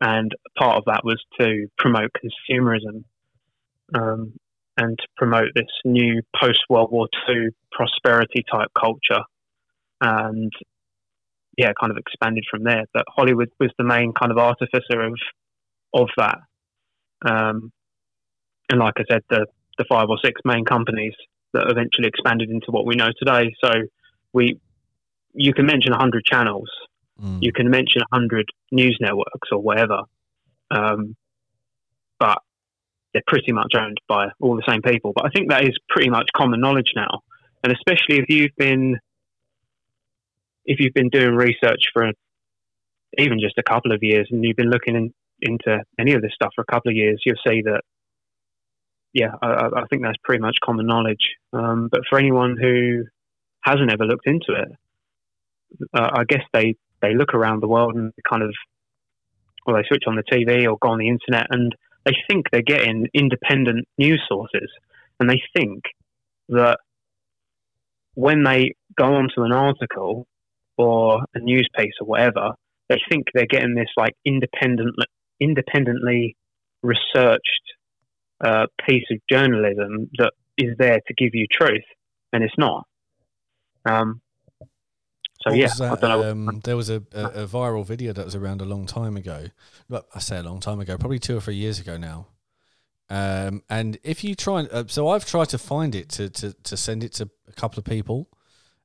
And 0.00 0.32
part 0.56 0.76
of 0.76 0.84
that 0.86 1.04
was 1.04 1.20
to 1.40 1.66
promote 1.76 2.10
consumerism 2.12 3.04
um, 3.94 4.34
and 4.78 4.98
to 4.98 5.06
promote 5.16 5.48
this 5.54 5.66
new 5.84 6.22
post 6.40 6.60
World 6.70 6.90
War 6.90 7.08
II 7.28 7.48
prosperity 7.72 8.44
type 8.50 8.68
culture. 8.78 9.22
And 10.00 10.52
yeah, 11.56 11.72
kind 11.78 11.90
of 11.90 11.98
expanded 11.98 12.44
from 12.50 12.62
there. 12.62 12.84
But 12.94 13.04
Hollywood 13.08 13.50
was 13.58 13.70
the 13.76 13.84
main 13.84 14.12
kind 14.12 14.30
of 14.32 14.38
artificer 14.38 15.02
of 15.02 15.18
of 15.92 16.08
that. 16.16 16.38
Um, 17.28 17.72
and 18.70 18.78
like 18.78 18.94
I 18.98 19.04
said, 19.10 19.22
the 19.28 19.46
the 19.76 19.84
five 19.88 20.08
or 20.08 20.18
six 20.24 20.40
main 20.44 20.64
companies 20.64 21.14
that 21.52 21.70
eventually 21.70 22.08
expanded 22.08 22.50
into 22.50 22.70
what 22.70 22.86
we 22.86 22.94
know 22.94 23.10
today. 23.18 23.54
So 23.62 23.72
we, 24.32 24.60
you 25.34 25.54
can 25.54 25.66
mention 25.66 25.92
hundred 25.92 26.24
channels, 26.24 26.68
Mm. 27.20 27.38
you 27.42 27.52
can 27.52 27.68
mention 27.68 28.02
hundred 28.12 28.46
news 28.70 28.96
networks 29.00 29.48
or 29.50 29.58
whatever, 29.58 30.02
um, 30.70 31.16
but 32.20 32.38
they're 33.18 33.22
pretty 33.26 33.52
much 33.52 33.72
owned 33.76 33.98
by 34.08 34.28
all 34.40 34.54
the 34.56 34.62
same 34.68 34.82
people. 34.82 35.12
But 35.14 35.26
I 35.26 35.30
think 35.30 35.50
that 35.50 35.64
is 35.64 35.76
pretty 35.88 36.10
much 36.10 36.28
common 36.36 36.60
knowledge 36.60 36.92
now, 36.94 37.20
and 37.64 37.72
especially 37.72 38.18
if 38.18 38.26
you've 38.28 38.54
been 38.56 38.98
if 40.64 40.78
you've 40.80 40.94
been 40.94 41.08
doing 41.08 41.34
research 41.34 41.84
for 41.92 42.12
even 43.16 43.40
just 43.40 43.56
a 43.58 43.62
couple 43.62 43.90
of 43.92 43.98
years 44.02 44.28
and 44.30 44.44
you've 44.44 44.56
been 44.56 44.68
looking 44.70 44.94
in, 44.94 45.14
into 45.40 45.82
any 45.98 46.12
of 46.12 46.20
this 46.20 46.32
stuff 46.34 46.52
for 46.54 46.60
a 46.60 46.72
couple 46.72 46.90
of 46.90 46.96
years, 46.96 47.20
you'll 47.24 47.36
see 47.46 47.62
that. 47.62 47.80
Yeah, 49.14 49.30
I, 49.40 49.68
I- 49.74 49.86
think 49.88 50.02
that's 50.02 50.18
pretty 50.22 50.42
much 50.42 50.58
common 50.62 50.86
knowledge. 50.86 51.36
Um, 51.54 51.88
but 51.90 52.02
for 52.10 52.18
anyone 52.18 52.58
who 52.60 53.04
hasn't 53.62 53.90
ever 53.90 54.04
looked 54.04 54.26
into 54.26 54.52
it, 54.52 54.68
uh, 55.94 56.10
I 56.12 56.24
guess 56.24 56.42
they, 56.52 56.74
they 57.00 57.14
look 57.14 57.32
around 57.32 57.62
the 57.62 57.68
world 57.68 57.94
and 57.94 58.12
kind 58.28 58.42
of, 58.42 58.54
or 59.66 59.74
they 59.74 59.88
switch 59.88 60.04
on 60.06 60.16
the 60.16 60.22
TV 60.22 60.70
or 60.70 60.76
go 60.78 60.90
on 60.90 60.98
the 60.98 61.08
internet 61.08 61.46
and 61.48 61.74
they 62.04 62.16
think 62.28 62.46
they're 62.50 62.62
getting 62.62 63.08
independent 63.14 63.86
news 63.98 64.22
sources. 64.28 64.70
And 65.20 65.28
they 65.28 65.40
think 65.56 65.82
that 66.48 66.78
when 68.14 68.42
they 68.44 68.74
go 68.96 69.14
onto 69.14 69.42
an 69.42 69.52
article 69.52 70.26
or 70.76 71.22
a 71.34 71.38
news 71.40 71.68
piece 71.76 71.92
or 72.00 72.06
whatever, 72.06 72.52
they 72.88 73.00
think 73.10 73.26
they're 73.34 73.46
getting 73.46 73.74
this 73.74 73.90
like 73.96 74.14
independent, 74.24 74.94
independently 75.40 76.36
researched 76.82 77.42
uh, 78.44 78.66
piece 78.86 79.04
of 79.10 79.18
journalism 79.30 80.08
that 80.18 80.32
is 80.56 80.76
there 80.78 80.98
to 81.06 81.14
give 81.14 81.34
you 81.34 81.46
truth, 81.50 81.84
and 82.32 82.42
it's 82.42 82.54
not. 82.56 82.86
Um, 83.84 84.20
so 85.40 85.50
What 85.50 85.58
yeah, 85.58 85.66
was 85.66 85.78
that? 85.78 85.92
I 85.92 85.94
don't 85.96 86.20
know. 86.20 86.30
Um, 86.30 86.60
there 86.64 86.76
was 86.76 86.90
a, 86.90 87.02
a, 87.12 87.24
a 87.24 87.46
viral 87.46 87.84
video 87.84 88.12
that 88.12 88.24
was 88.24 88.34
around 88.34 88.60
a 88.60 88.64
long 88.64 88.86
time 88.86 89.16
ago. 89.16 89.46
But 89.88 90.06
I 90.14 90.18
say 90.18 90.38
a 90.38 90.42
long 90.42 90.60
time 90.60 90.80
ago, 90.80 90.96
probably 90.98 91.18
two 91.18 91.36
or 91.36 91.40
three 91.40 91.54
years 91.54 91.78
ago 91.78 91.96
now. 91.96 92.26
Um, 93.10 93.62
and 93.70 93.98
if 94.02 94.22
you 94.22 94.34
try, 94.34 94.60
and, 94.60 94.68
uh, 94.70 94.84
so 94.88 95.08
I've 95.08 95.24
tried 95.24 95.48
to 95.50 95.58
find 95.58 95.94
it 95.94 96.08
to, 96.10 96.28
to 96.28 96.52
to 96.52 96.76
send 96.76 97.02
it 97.02 97.12
to 97.14 97.30
a 97.46 97.52
couple 97.52 97.78
of 97.78 97.84
people. 97.84 98.28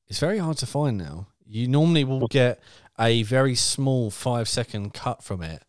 It's 0.08 0.20
very 0.20 0.38
hard 0.38 0.58
to 0.58 0.66
find 0.66 0.98
now. 0.98 1.28
You 1.46 1.68
normally 1.68 2.04
will 2.04 2.28
get 2.28 2.60
a 3.00 3.24
very 3.24 3.56
small 3.56 4.12
five 4.12 4.48
second 4.48 4.94
cut 4.94 5.24
from 5.24 5.42
it 5.42 5.64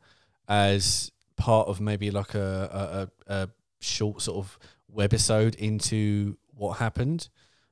as 0.49 1.11
part 1.37 1.67
of 1.69 1.81
maybe 1.81 2.11
like 2.11 2.35
a 2.35 3.09
a, 3.29 3.33
a, 3.33 3.43
a 3.43 3.49
short 3.81 4.23
sort 4.23 4.39
of 4.39 4.59
webisode 4.95 5.57
into 5.57 6.37
what 6.55 6.75
happened. 6.79 7.29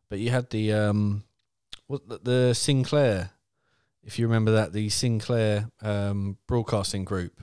But 0.09 0.19
you 0.19 0.31
had 0.31 0.51
the 0.51 0.73
um, 0.73 1.25
what 1.87 2.09
the, 2.09 2.19
the 2.23 2.55
Sinclair, 2.55 3.31
if 4.05 4.19
you 4.19 4.27
remember 4.27 4.53
that, 4.53 4.73
the 4.73 4.89
Sinclair 4.89 5.69
um, 5.83 6.39
broadcasting 6.47 7.05
group, 7.05 7.43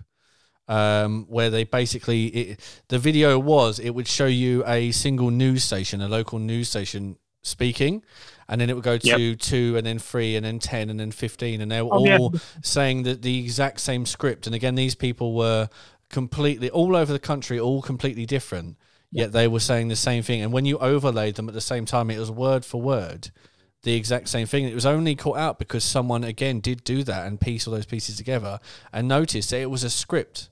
um, 0.68 1.26
where 1.30 1.50
they 1.50 1.64
basically 1.64 2.26
it, 2.28 2.82
the 2.90 3.00
video 3.00 3.40
was 3.40 3.80
it 3.80 3.90
would 3.92 4.08
show 4.08 4.28
you 4.28 4.64
a 4.68 4.92
single 4.92 5.32
news 5.32 5.64
station, 5.64 6.02
a 6.02 6.08
local 6.08 6.40
news 6.40 6.70
station 6.70 7.18
speaking, 7.42 8.04
and 8.48 8.60
then 8.62 8.70
it 8.70 8.76
would 8.76 8.84
go 8.84 8.98
to 8.98 9.36
two, 9.36 9.78
and 9.78 9.86
then 9.86 9.98
three, 9.98 10.36
and 10.36 10.46
then 10.46 10.60
ten, 10.60 10.90
and 10.90 11.00
then 11.00 11.12
fifteen, 11.12 11.62
and 11.62 11.72
they 11.72 11.82
were 11.82 11.90
Oh, 11.92 12.06
yeah. 12.06 12.18
all 12.18 12.36
saying 12.62 13.04
that 13.04 13.22
the 13.22 13.40
exact 13.40 13.80
same 13.80 14.06
script. 14.06 14.46
And 14.46 14.54
again, 14.56 14.76
these 14.76 14.96
people 14.96 15.34
were 15.34 15.70
completely 16.10 16.70
all 16.70 16.96
over 16.96 17.12
the 17.14 17.20
country, 17.20 17.60
all 17.60 17.82
completely 17.82 18.26
different. 18.26 18.78
Yet 19.12 19.32
they 19.32 19.48
were 19.48 19.60
saying 19.60 19.88
the 19.88 19.96
same 19.96 20.22
thing, 20.22 20.42
and 20.42 20.54
when 20.54 20.66
you 20.66 20.78
overlaid 20.78 21.34
them 21.36 21.48
at 21.48 21.56
the 21.56 21.62
same 21.62 21.86
time, 21.86 22.12
it 22.12 22.20
was 22.20 22.30
word 22.30 22.64
for 22.64 22.80
word 22.80 23.32
the 23.84 23.94
exact 23.96 24.28
same 24.30 24.46
thing. 24.48 24.66
It 24.66 24.76
was 24.76 24.86
only 24.86 25.16
caught 25.16 25.38
out 25.38 25.58
because 25.60 25.84
someone 25.84 26.24
again 26.24 26.60
did 26.60 26.84
do 26.84 27.04
that 27.04 27.26
and 27.28 27.40
piece 27.40 27.68
all 27.68 27.74
those 27.74 27.86
pieces 27.86 28.18
together 28.18 28.60
and 28.92 29.08
noticed 29.08 29.52
that 29.52 29.62
it 29.62 29.70
was 29.70 29.84
a 29.84 29.90
script 29.90 30.50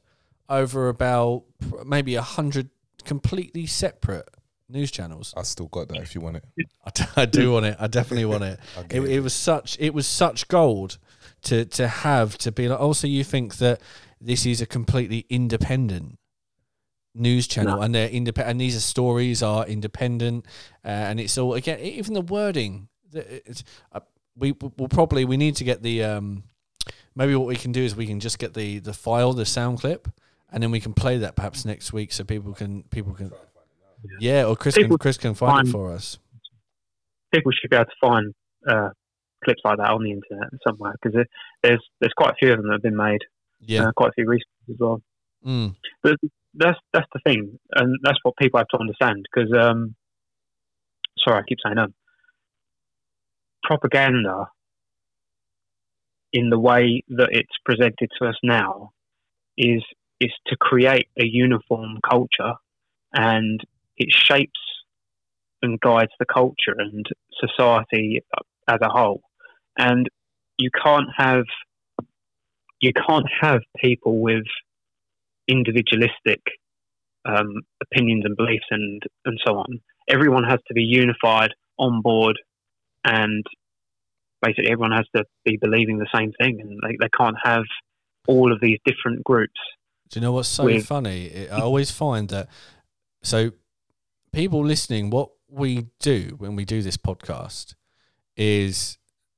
over 0.49 0.87
about 0.89 1.43
maybe 1.85 2.15
a 2.15 2.21
hundred 2.21 2.69
completely 3.03 3.65
separate 3.65 4.29
news 4.69 4.91
channels. 4.91 5.33
I 5.35 5.43
still 5.43 5.67
got 5.67 5.89
that 5.89 5.97
if 5.97 6.15
you 6.15 6.21
want 6.21 6.37
it. 6.37 6.45
I, 6.85 6.89
d- 6.91 7.03
I 7.17 7.25
do 7.25 7.51
want 7.51 7.65
it. 7.65 7.75
I 7.79 7.87
definitely 7.87 8.25
want 8.25 8.43
it. 8.43 8.59
I'll 8.77 8.85
It, 8.89 9.01
it 9.09 9.19
was 9.19 9.33
such 9.33 9.77
it 9.79 9.93
was 9.93 10.07
such 10.07 10.47
gold 10.47 10.97
to 11.43 11.65
to 11.65 11.87
have 11.87 12.37
to 12.39 12.51
be 12.51 12.67
like. 12.69 12.79
Also, 12.79 13.07
you 13.07 13.23
think 13.25 13.57
that 13.57 13.81
this 14.21 14.45
is 14.45 14.61
a 14.61 14.65
completely 14.65 15.25
independent 15.29 16.17
news 17.13 17.47
channel, 17.47 17.77
No. 17.77 17.81
and 17.81 17.93
they're 17.93 18.09
independent, 18.09 18.51
and 18.51 18.61
these 18.61 18.75
are 18.75 18.79
stories 18.81 19.41
are 19.43 19.65
independent, 19.65 20.45
uh, 20.85 20.87
and 20.87 21.19
it's 21.19 21.37
all 21.37 21.53
again 21.55 21.79
even 21.79 22.13
the 22.13 22.21
wording. 22.21 22.87
The- 23.11 23.49
It's, 23.49 23.63
uh, 23.91 24.01
we 24.35 24.51
will 24.77 24.87
probably 24.89 25.25
we 25.25 25.37
need 25.37 25.55
to 25.57 25.63
get 25.63 25.81
the 25.81 26.03
um 26.03 26.43
maybe 27.15 27.35
what 27.35 27.47
we 27.47 27.55
can 27.55 27.71
do 27.71 27.81
is 27.81 27.95
we 27.95 28.05
can 28.07 28.19
just 28.19 28.37
get 28.39 28.53
the 28.53 28.79
the 28.79 28.93
file 28.93 29.33
the 29.33 29.45
sound 29.45 29.79
clip 29.79 30.07
and 30.51 30.61
then 30.61 30.71
we 30.71 30.79
can 30.79 30.93
play 30.93 31.17
that 31.17 31.35
perhaps 31.35 31.65
next 31.65 31.91
week 31.91 32.11
so 32.11 32.23
people 32.23 32.53
can 32.53 32.83
people 32.83 33.13
can 33.13 33.31
yeah 34.19 34.45
or 34.45 34.55
Chris 34.55 34.75
can 34.75 34.95
Chris 34.97 35.17
can 35.17 35.33
find 35.33 35.67
it 35.67 35.71
for 35.71 35.91
us. 35.91 36.19
people 37.33 37.51
should 37.51 37.69
be 37.69 37.75
able 37.75 37.85
to 37.85 37.91
find 37.99 38.33
uh, 38.69 38.89
clips 39.43 39.61
like 39.65 39.77
that 39.77 39.89
on 39.89 40.03
the 40.03 40.11
internet 40.11 40.49
somewhere 40.67 40.93
because 41.01 41.25
there's 41.63 41.81
there's 41.99 42.13
quite 42.15 42.31
a 42.31 42.35
few 42.39 42.51
of 42.51 42.57
them 42.57 42.67
that 42.67 42.73
have 42.73 42.81
been 42.83 42.95
made, 42.95 43.21
Yeah. 43.61 43.87
uh, 43.87 43.91
quite 43.93 44.09
a 44.09 44.13
few 44.13 44.27
recently 44.27 44.73
as 44.73 44.77
well. 44.79 45.01
Mm. 45.45 45.75
But 46.03 46.15
that's 46.53 46.77
that's 46.93 47.07
the 47.13 47.19
thing, 47.25 47.57
and 47.75 47.97
that's 48.03 48.17
what 48.23 48.35
people 48.37 48.59
have 48.59 48.67
to 48.69 48.77
understand. 48.79 49.25
Because 49.31 49.51
um, 49.57 49.95
sorry, 51.23 51.39
I 51.39 51.43
keep 51.47 51.59
saying 51.65 51.77
um, 51.77 51.93
propaganda 53.67 54.47
in 56.33 56.49
the 56.49 56.59
way 56.59 57.03
that 57.09 57.29
it's 57.31 57.57
presented 57.65 58.09
to 58.17 58.27
us 58.27 58.35
now 58.43 58.91
is 59.57 59.83
is 60.19 60.31
to 60.47 60.55
create 60.59 61.07
a 61.19 61.25
uniform 61.25 61.99
culture, 62.09 62.53
and 63.13 63.61
it 63.97 64.11
shapes 64.11 64.59
and 65.61 65.79
guides 65.79 66.11
the 66.19 66.25
culture 66.25 66.75
and 66.77 67.05
society 67.39 68.23
as 68.67 68.79
a 68.81 68.89
whole. 68.89 69.21
And 69.77 70.07
you 70.57 70.69
can't 70.83 71.09
have 71.15 71.45
you 72.79 72.93
can't 72.93 73.27
have 73.41 73.61
people 73.77 74.19
with 74.19 74.45
individualistic 75.47 76.41
um, 77.25 77.61
opinions 77.81 78.23
and 78.25 78.35
beliefs 78.35 78.65
and 78.71 79.01
and 79.25 79.39
so 79.45 79.57
on. 79.57 79.79
Everyone 80.07 80.45
has 80.45 80.59
to 80.67 80.73
be 80.73 80.83
unified 80.83 81.53
on 81.77 82.01
board, 82.01 82.39
and 83.07 83.45
basically 84.41 84.69
everyone 84.71 84.91
has 84.91 85.05
to 85.15 85.23
be 85.45 85.57
believing 85.59 85.97
the 85.97 86.07
same 86.13 86.31
thing, 86.39 86.59
and 86.61 86.79
they, 86.83 86.97
they 86.99 87.09
can't 87.17 87.37
have 87.43 87.63
all 88.27 88.51
of 88.51 88.59
these 88.61 88.79
different 88.85 89.23
groups. 89.23 89.59
Do 90.09 90.19
you 90.19 90.25
know 90.25 90.31
what's 90.33 90.49
so 90.49 90.65
with- 90.65 90.85
funny? 90.85 91.47
I 91.49 91.61
always 91.61 91.91
find 91.91 92.29
that 92.29 92.47
so 93.23 93.51
people 94.31 94.63
listening, 94.63 95.09
what 95.09 95.29
we 95.49 95.87
do 95.99 96.35
when 96.37 96.55
we 96.55 96.65
do 96.65 96.81
this 96.81 96.97
podcast 96.97 97.75
is 98.35 98.97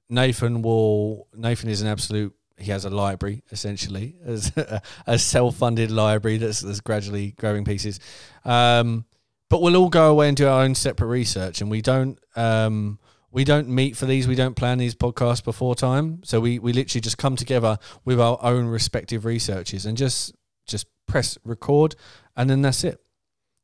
Nathan 0.09 0.61
will 0.61 1.27
Nathan 1.33 1.69
is 1.69 1.81
an 1.81 1.87
absolute 1.87 2.33
he 2.57 2.71
has 2.71 2.83
a 2.83 2.89
library 2.89 3.41
essentially 3.51 4.17
as 4.25 4.51
a, 4.57 4.81
a 5.07 5.17
self-funded 5.17 5.91
library 5.91 6.37
that's, 6.37 6.59
that's 6.59 6.81
gradually 6.81 7.31
growing 7.39 7.63
pieces 7.63 7.99
um, 8.43 9.05
but 9.49 9.61
we'll 9.61 9.77
all 9.77 9.89
go 9.89 10.11
away 10.11 10.27
and 10.27 10.35
do 10.35 10.47
our 10.47 10.63
own 10.63 10.75
separate 10.75 11.07
research 11.07 11.61
and 11.61 11.71
we 11.71 11.81
don't 11.81 12.19
um, 12.35 12.99
we 13.31 13.43
don't 13.43 13.67
meet 13.67 13.95
for 13.95 14.05
these 14.05 14.27
we 14.27 14.35
don't 14.35 14.55
plan 14.55 14.77
these 14.77 14.95
podcasts 14.95 15.43
before 15.43 15.75
time 15.75 16.21
so 16.23 16.39
we, 16.39 16.59
we 16.59 16.73
literally 16.73 17.01
just 17.01 17.17
come 17.17 17.35
together 17.35 17.77
with 18.05 18.19
our 18.19 18.37
own 18.41 18.65
respective 18.65 19.25
researches 19.25 19.85
and 19.85 19.97
just 19.97 20.33
just 20.67 20.87
press 21.07 21.37
record 21.43 21.95
and 22.35 22.49
then 22.49 22.61
that's 22.61 22.83
it 22.83 22.99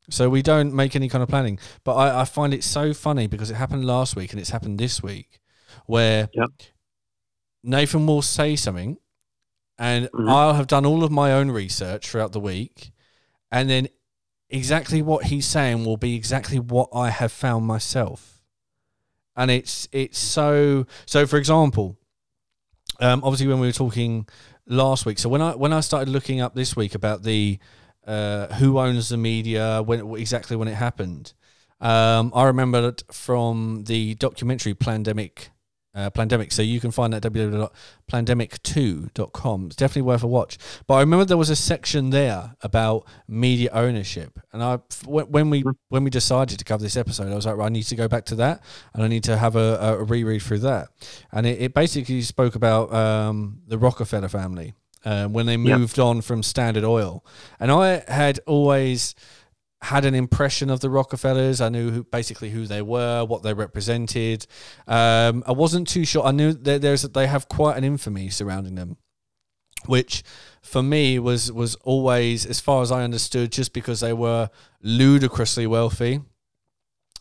So 0.10 0.30
we 0.30 0.42
don't 0.42 0.74
make 0.74 0.96
any 0.96 1.10
kind 1.10 1.24
of 1.24 1.30
planning. 1.30 1.58
But 1.84 1.96
I, 1.96 2.22
I 2.22 2.26
find 2.26 2.54
it 2.54 2.64
so 2.64 2.94
funny 2.94 3.26
because 3.28 3.50
it 3.50 3.56
happened 3.56 3.86
last 3.86 4.16
week 4.16 4.32
and 4.32 4.40
it's 4.40 4.52
happened 4.52 4.80
this 4.80 5.02
week 5.02 5.40
where 5.88 6.30
Yep. 6.34 6.50
Nathan 7.64 8.06
will 8.06 8.22
say 8.22 8.56
something 8.56 8.98
and 9.78 10.08
Mhm. 10.12 10.30
I'll 10.30 10.54
have 10.54 10.68
done 10.68 10.86
all 10.86 11.04
of 11.04 11.12
my 11.12 11.32
own 11.34 11.50
research 11.52 12.08
throughout 12.08 12.34
the 12.34 12.40
week 12.40 12.92
and 13.52 13.70
then 13.70 13.88
exactly 14.50 15.02
what 15.02 15.26
he's 15.26 15.46
saying 15.48 15.86
will 15.86 15.98
be 15.98 16.16
exactly 16.16 16.60
what 16.60 16.90
I 16.94 17.10
have 17.10 17.32
found 17.32 17.66
myself. 17.66 18.35
And 19.36 19.52
it's 19.52 19.88
it's 19.92 20.18
so 20.18 20.86
so 21.06 21.26
for 21.28 21.38
example, 21.38 21.98
um, 23.00 23.24
obviously 23.24 23.48
when 23.48 23.60
we 23.60 23.68
were 23.68 23.74
talking 23.74 24.28
last 24.66 25.06
week, 25.06 25.20
so 25.20 25.30
when 25.30 25.42
I 25.42 25.56
when 25.56 25.74
I 25.74 25.82
started 25.82 26.10
looking 26.10 26.42
up 26.42 26.56
this 26.56 26.76
week 26.76 26.96
about 26.96 27.24
the 27.24 27.60
uh, 28.08 28.48
who 28.56 28.80
owns 28.80 29.10
the 29.10 29.18
media, 29.18 29.82
when 29.84 30.16
exactly 30.16 30.56
when 30.56 30.68
it 30.68 30.76
happened, 30.76 31.34
um, 31.82 32.32
I 32.36 32.46
remember 32.46 32.96
from 33.12 33.84
the 33.86 34.16
documentary 34.16 34.74
Plandemic. 34.74 35.50
Uh, 35.96 36.10
Plandemic, 36.10 36.52
so 36.52 36.62
you 36.62 36.82
can 36.82 36.92
find 36.92 37.14
that 37.14 37.24
www.plandemic2.com. 37.24 39.66
It's 39.68 39.78
definitely 39.78 40.02
worth 40.02 40.24
a 40.24 40.28
watch. 40.28 40.58
But 40.88 40.96
I 40.96 41.00
remember 41.00 41.24
there 41.24 41.38
was 41.38 41.50
a 41.50 41.56
section 41.56 42.10
there 42.10 42.54
about 42.62 43.08
media 43.30 43.70
ownership, 43.72 44.38
and 44.52 44.62
I 44.62 44.80
when 45.06 45.50
we 45.50 45.64
when 45.88 46.04
we 46.04 46.10
decided 46.10 46.60
to 46.60 46.66
cover 46.66 46.84
this 46.84 46.98
episode, 46.98 47.32
I 47.32 47.36
was 47.36 47.46
like, 47.46 47.56
right, 47.56 47.68
I 47.68 47.70
need 47.70 47.84
to 47.84 47.96
go 47.96 48.10
back 48.10 48.26
to 48.26 48.36
that, 48.36 48.62
and 48.94 49.04
I 49.04 49.08
need 49.08 49.24
to 49.24 49.38
have 49.38 49.56
a, 49.56 49.78
a 49.80 50.04
reread 50.04 50.42
through 50.42 50.60
that. 50.60 50.90
And 51.32 51.48
it, 51.48 51.62
it 51.62 51.74
basically 51.74 52.22
spoke 52.24 52.56
about 52.56 52.94
um, 52.94 53.62
the 53.66 53.78
Rockefeller 53.78 54.28
family 54.28 54.74
um, 55.06 55.32
when 55.32 55.46
they 55.46 55.56
moved 55.56 55.98
on 55.98 56.20
from 56.20 56.44
Standard 56.44 56.84
Oil, 56.84 57.24
and 57.58 57.72
I 57.72 58.04
had 58.10 58.42
always 58.46 59.16
had 59.86 60.04
an 60.04 60.16
impression 60.16 60.72
of 60.72 60.80
the 60.80 60.90
Rockefellers. 60.90 61.62
I 61.62 61.70
knew 61.70 61.92
who, 61.92 62.04
basically 62.06 62.50
who 62.50 62.66
they 62.66 62.82
were, 62.82 63.24
what 63.24 63.44
they 63.44 63.54
represented. 63.54 64.48
Um, 64.88 65.44
I 65.46 65.52
wasn't 65.52 65.88
too 65.88 66.06
sure. 66.06 66.26
I 66.26 66.32
knew 66.32 66.54
that 66.54 66.82
there's 66.82 67.04
they 67.04 67.28
have 67.28 67.48
quite 67.48 67.78
an 67.78 67.84
infamy 67.84 68.30
surrounding 68.30 68.76
them, 68.76 68.98
which 69.86 70.24
for 70.64 70.82
me 70.82 71.20
was 71.20 71.52
was 71.52 71.76
always, 71.76 72.48
as 72.48 72.60
far 72.60 72.82
as 72.82 72.92
I 72.92 73.04
understood, 73.04 73.52
just 73.52 73.74
because 73.74 74.00
they 74.00 74.14
were 74.14 74.50
ludicrously 74.82 75.68
wealthy, 75.68 76.22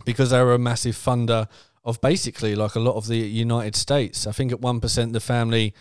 because 0.07 0.31
they 0.31 0.43
were 0.43 0.55
a 0.55 0.59
massive 0.59 0.97
funder 0.97 1.49
of 1.85 2.01
basically 2.01 2.55
like 2.55 2.77
a 2.77 2.81
lot 2.81 2.97
of 2.97 3.09
the 3.09 3.19
United 3.19 3.77
States. 3.77 4.27
I 4.27 4.33
think 4.33 4.53
at 4.53 4.61
one 4.61 4.81
percent 4.81 5.13
the 5.13 5.21
family 5.21 5.75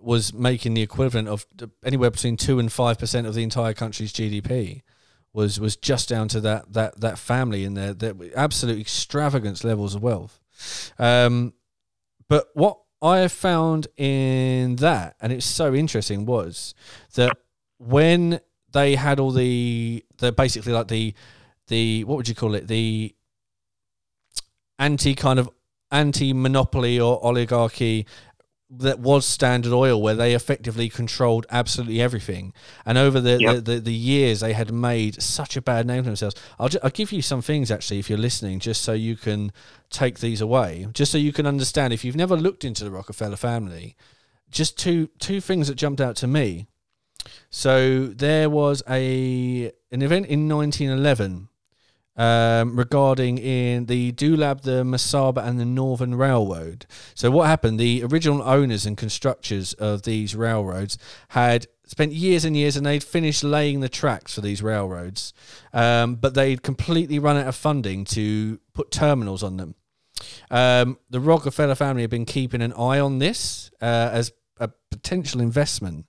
was 0.00 0.34
making 0.34 0.74
the 0.74 0.82
equivalent 0.82 1.28
of 1.28 1.46
anywhere 1.84 2.10
between 2.10 2.36
two 2.36 2.58
and 2.58 2.72
five 2.72 2.98
percent 2.98 3.28
of 3.28 3.34
the 3.34 3.44
entire 3.44 3.72
country's 3.72 4.12
GDP 4.12 4.82
was 5.34 5.60
was 5.60 5.76
just 5.76 6.08
down 6.08 6.28
to 6.28 6.40
that 6.40 6.72
that 6.72 7.00
that 7.00 7.18
family 7.18 7.64
and 7.64 7.76
their 7.76 7.92
their 7.92 8.14
absolute 8.36 8.80
extravagance 8.80 9.64
levels 9.64 9.94
of 9.94 10.02
wealth. 10.02 10.40
Um, 10.98 11.52
but 12.28 12.46
what 12.54 12.78
I 13.02 13.28
found 13.28 13.88
in 13.98 14.76
that, 14.76 15.16
and 15.20 15.32
it's 15.32 15.44
so 15.44 15.74
interesting, 15.74 16.24
was 16.24 16.74
that 17.16 17.36
when 17.78 18.40
they 18.72 18.94
had 18.94 19.20
all 19.20 19.32
the 19.32 20.04
the 20.18 20.32
basically 20.32 20.72
like 20.72 20.88
the 20.88 21.14
the 21.66 22.04
what 22.04 22.16
would 22.16 22.28
you 22.28 22.34
call 22.34 22.54
it 22.54 22.68
the 22.68 23.14
anti 24.78 25.14
kind 25.14 25.38
of 25.38 25.50
anti 25.90 26.32
monopoly 26.32 26.98
or 26.98 27.24
oligarchy 27.24 28.06
that 28.70 28.98
was 28.98 29.24
Standard 29.26 29.72
Oil, 29.72 30.00
where 30.00 30.14
they 30.14 30.34
effectively 30.34 30.88
controlled 30.88 31.46
absolutely 31.50 32.00
everything. 32.00 32.52
And 32.86 32.96
over 32.98 33.20
the, 33.20 33.38
Yep. 33.40 33.54
the, 33.56 33.60
the, 33.60 33.80
the 33.80 33.92
years, 33.94 34.40
they 34.40 34.52
had 34.54 34.72
made 34.72 35.22
such 35.22 35.56
a 35.56 35.62
bad 35.62 35.86
name 35.86 36.02
for 36.02 36.08
themselves. 36.10 36.34
I'll, 36.58 36.68
ju- 36.70 36.78
I'll 36.82 36.90
give 36.90 37.12
you 37.12 37.22
some 37.22 37.42
things, 37.42 37.70
actually, 37.70 37.98
if 37.98 38.08
you're 38.08 38.18
listening, 38.18 38.58
just 38.60 38.82
so 38.82 38.92
you 38.92 39.16
can 39.16 39.52
take 39.90 40.18
these 40.20 40.40
away, 40.40 40.88
just 40.92 41.12
so 41.12 41.18
you 41.18 41.32
can 41.32 41.46
understand. 41.46 41.92
If 41.92 42.04
you've 42.04 42.16
never 42.16 42.36
looked 42.36 42.64
into 42.64 42.84
the 42.84 42.90
Rockefeller 42.90 43.36
family, 43.36 43.96
just 44.50 44.78
two 44.78 45.08
two 45.18 45.40
things 45.40 45.68
that 45.68 45.74
jumped 45.74 46.00
out 46.00 46.16
to 46.16 46.26
me. 46.26 46.66
So 47.50 48.06
there 48.06 48.48
was 48.50 48.82
a 48.88 49.72
an 49.92 50.02
event 50.02 50.26
in 50.26 50.48
1911 50.48 51.48
um, 52.16 52.76
regarding 52.76 53.38
in 53.38 53.86
the 53.86 54.12
Duluth, 54.12 54.62
the 54.62 54.84
Missabe, 54.84 55.38
and 55.38 55.58
the 55.58 55.64
Northern 55.64 56.14
Railroad. 56.14 56.86
So 57.14 57.30
what 57.30 57.46
happened? 57.46 57.78
The 57.80 58.04
original 58.04 58.42
owners 58.42 58.86
and 58.86 58.96
constructors 58.96 59.72
of 59.74 60.02
these 60.02 60.34
railroads 60.34 60.98
had 61.28 61.66
spent 61.86 62.12
years 62.12 62.44
and 62.44 62.56
years, 62.56 62.76
and 62.76 62.86
they'd 62.86 63.04
finished 63.04 63.44
laying 63.44 63.80
the 63.80 63.88
tracks 63.88 64.34
for 64.34 64.40
these 64.40 64.62
railroads, 64.62 65.32
um, 65.72 66.16
but 66.16 66.34
they'd 66.34 66.62
completely 66.62 67.18
run 67.18 67.36
out 67.36 67.46
of 67.46 67.56
funding 67.56 68.04
to 68.04 68.58
put 68.72 68.90
terminals 68.90 69.42
on 69.42 69.56
them. 69.56 69.74
Um, 70.50 70.98
the 71.10 71.20
Rockefeller 71.20 71.74
family 71.74 72.02
have 72.02 72.10
been 72.10 72.24
keeping 72.24 72.62
an 72.62 72.72
eye 72.72 73.00
on 73.00 73.18
this 73.18 73.70
uh, 73.82 74.10
as 74.12 74.32
a 74.58 74.70
potential 74.90 75.40
investment. 75.40 76.06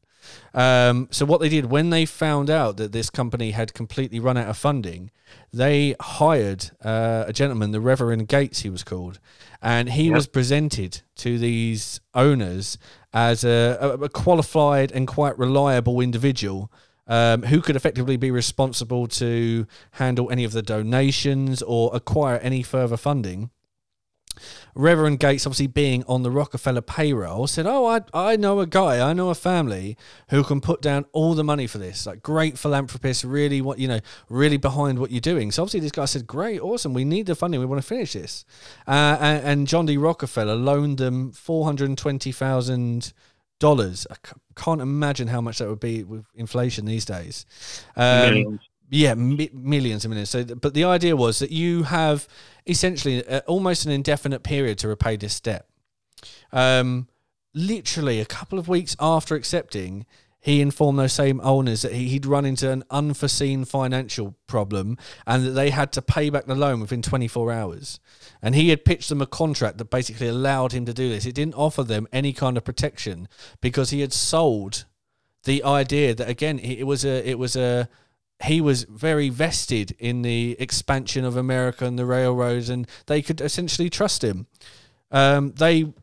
Um, 0.56 1.10
so 1.12 1.26
what 1.26 1.42
they 1.42 1.50
did 1.50 1.66
when 1.66 1.90
they 1.90 2.06
found 2.06 2.50
out 2.50 2.78
that 2.78 2.94
this 2.94 3.10
company 3.10 3.52
had 3.52 3.74
completely 3.74 4.22
run 4.22 4.38
out 4.38 4.48
of 4.48 4.58
funding, 4.58 5.12
they 5.52 5.96
hired 6.00 6.72
uh, 6.82 7.26
a 7.28 7.34
gentleman, 7.34 7.72
the 7.72 7.82
Reverend 7.82 8.30
Gates, 8.30 8.60
he 8.62 8.70
was 8.70 8.82
called, 8.82 9.20
and 9.62 9.90
he 9.90 10.06
Yep. 10.06 10.14
was 10.16 10.28
presented 10.28 11.02
to 11.18 11.38
these 11.38 12.00
owners 12.14 12.78
as 13.14 13.44
a, 13.44 13.78
a, 13.82 13.90
a 14.06 14.10
qualified 14.10 14.94
and 14.94 15.08
quite 15.08 15.38
reliable 15.38 16.00
individual. 16.00 16.72
Um, 17.08 17.44
who 17.44 17.62
could 17.62 17.76
effectively 17.76 18.18
be 18.18 18.32
responsible 18.32 19.06
to 19.08 19.68
handle 19.92 20.32
any 20.32 20.44
of 20.44 20.54
the 20.54 20.64
donations 20.64 21.62
or 21.62 21.92
acquire 21.94 22.38
any 22.38 22.64
further 22.64 22.98
funding? 22.98 23.52
Reverend 24.74 25.20
Gates, 25.20 25.46
obviously 25.46 25.68
being 25.68 26.04
on 26.08 26.24
the 26.24 26.32
Rockefeller 26.32 26.82
payroll, 26.82 27.48
said, 27.48 27.66
"Oh, 27.66 27.86
I 27.86 28.02
I 28.14 28.36
know 28.36 28.60
a 28.60 28.68
guy, 28.68 29.08
I 29.08 29.14
know 29.14 29.30
a 29.30 29.36
family 29.36 29.98
who 30.30 30.44
can 30.44 30.62
put 30.62 30.82
down 30.82 31.06
all 31.12 31.34
the 31.34 31.44
money 31.44 31.68
for 31.68 31.78
this. 31.78 32.06
Like 32.06 32.22
great 32.22 32.58
philanthropist, 32.58 33.24
really 33.24 33.62
what 33.62 33.80
you 33.80 33.88
know, 33.88 34.00
really 34.30 34.58
behind 34.58 35.00
what 35.00 35.12
you're 35.12 35.22
doing." 35.22 35.52
So 35.52 35.64
obviously 35.64 35.82
this 35.82 35.92
guy 35.92 36.06
said, 36.06 36.28
"Great, 36.28 36.62
awesome. 36.62 36.94
We 36.94 37.06
need 37.06 37.26
the 37.26 37.36
funding. 37.36 37.60
We 37.60 37.66
want 37.66 37.82
to 37.82 37.88
finish 37.88 38.14
this." 38.14 38.46
Uh, 38.88 39.18
and, 39.20 39.46
and 39.46 39.68
John 39.68 39.86
D. 39.86 39.98
Rockefeller 39.98 40.56
loaned 40.56 40.98
them 40.98 41.32
four 41.32 41.66
hundred 41.66 41.98
twenty 41.98 42.32
thousand 42.32 43.14
dollars. 43.60 44.06
I 44.12 44.16
can't 44.56 44.82
imagine 44.82 45.28
how 45.28 45.42
much 45.42 45.60
that 45.60 45.70
would 45.70 45.80
be 45.80 46.04
with 46.04 46.26
inflation 46.36 46.86
these 46.86 47.06
days. 47.06 47.46
Um, 47.96 48.34
Millions. 48.34 48.60
Yeah, 48.90 49.14
mi- 49.14 49.50
millions 49.54 50.06
and 50.06 50.12
millions. 50.12 50.30
So, 50.30 50.44
but 50.44 50.74
the 50.74 50.84
idea 50.84 51.16
was 51.16 51.40
that 51.40 51.52
you 51.52 51.84
have 51.84 52.28
essentially 52.66 53.26
uh, 53.28 53.42
almost 53.48 53.86
an 53.86 53.92
indefinite 53.92 54.44
period 54.44 54.78
to 54.80 54.88
repay 54.88 55.16
this 55.16 55.40
debt. 55.40 55.68
Um, 56.52 57.08
literally 57.54 58.20
a 58.20 58.26
couple 58.26 58.60
of 58.60 58.68
weeks 58.68 58.96
after 59.00 59.36
accepting, 59.36 60.06
he 60.40 60.62
informed 60.62 61.00
those 61.00 61.14
same 61.14 61.42
owners 61.42 61.82
that 61.82 61.94
he, 61.94 62.08
he'd 62.10 62.26
run 62.26 62.46
into 62.46 62.70
an 62.70 62.84
unforeseen 62.92 63.66
financial 63.66 64.36
problem 64.46 64.98
and 65.26 65.44
that 65.44 65.52
they 65.52 65.72
had 65.72 65.92
to 65.94 66.04
pay 66.04 66.30
back 66.30 66.46
the 66.46 66.54
loan 66.54 66.80
within 66.80 67.02
24 67.02 67.52
hours. 67.52 68.00
And 68.44 68.54
he 68.54 68.70
had 68.70 68.86
pitched 68.86 69.10
them 69.10 69.22
a 69.22 69.26
contract 69.26 69.80
that 69.80 69.90
basically 69.90 70.28
allowed 70.28 70.72
him 70.72 70.86
to 70.86 70.94
do 70.94 71.10
this. 71.10 71.26
It 71.26 71.34
didn't 71.34 71.56
offer 71.56 71.84
them 71.84 72.08
any 72.14 72.32
kind 72.32 72.58
of 72.58 72.64
protection 72.64 73.28
because 73.60 73.90
he 73.90 74.02
had 74.02 74.14
sold 74.14 74.86
the 75.46 75.64
idea 75.64 76.14
that 76.14 76.28
again 76.28 76.60
it 76.60 76.86
was 76.86 77.06
a 77.06 77.28
it 77.28 77.40
was 77.40 77.56
a 77.56 77.88
he 78.44 78.62
was 78.62 78.84
very 78.84 79.30
vested 79.30 79.96
in 80.00 80.22
the 80.22 80.56
expansion 80.60 81.24
of 81.24 81.38
America 81.38 81.86
and 81.86 81.98
the 81.98 82.06
railroads, 82.06 82.70
and 82.70 82.88
they 83.06 83.22
could 83.22 83.42
essentially 83.42 83.90
trust 83.90 84.24
him. 84.24 84.48
Um, 85.12 85.54
they 85.54 85.94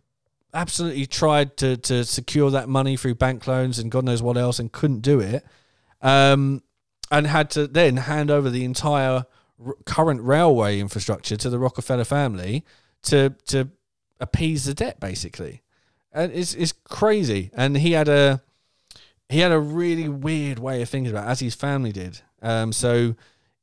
absolutely 0.55 1.07
tried 1.07 1.57
to 1.59 1.77
to 1.77 2.05
secure 2.05 2.51
that 2.51 2.69
money 2.69 2.97
through 2.97 3.15
bank 3.15 3.47
loans 3.47 3.79
and 3.79 3.91
God 3.91 4.05
knows 4.05 4.23
what 4.23 4.37
else, 4.37 4.59
and 4.59 4.73
couldn't 4.73 5.01
do 5.01 5.21
it, 5.21 5.45
um, 6.01 6.63
and 7.11 7.27
had 7.27 7.51
to 7.51 7.67
then 7.67 7.99
hand 7.99 8.31
over 8.31 8.49
the 8.49 8.65
entire 8.65 9.25
r- 9.65 9.75
current 9.85 10.23
railway 10.23 10.81
infrastructure 10.81 11.37
to 11.37 11.51
the 11.51 11.59
Rockefeller 11.59 12.05
family 12.05 12.65
to 13.03 13.35
to 13.47 13.69
appease 14.21 14.65
the 14.65 14.75
debt, 14.75 15.01
basically. 15.01 15.63
And 16.13 16.33
it's 16.33 16.55
it's 16.55 16.73
crazy. 16.73 17.51
And 17.55 17.77
he 17.77 17.93
had 17.93 18.09
a 18.09 18.43
he 19.33 19.41
had 19.41 19.51
a 19.51 19.59
really 19.59 20.09
weird 20.09 20.59
way 20.59 20.83
of 20.83 20.89
thinking 20.91 21.11
about 21.11 21.27
it, 21.27 21.31
as 21.31 21.41
his 21.41 21.55
family 21.55 21.91
did. 21.91 22.21
Um, 22.43 22.71
so 22.71 23.17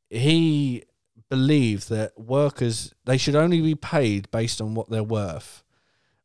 he 0.10 0.84
believed 1.30 1.90
that 1.90 2.20
workers 2.20 2.94
they 3.06 3.18
should 3.18 3.36
only 3.36 3.62
be 3.62 3.76
paid 3.76 4.32
based 4.32 4.60
on 4.60 4.74
what 4.74 4.90
they're 4.90 5.04
worth. 5.04 5.64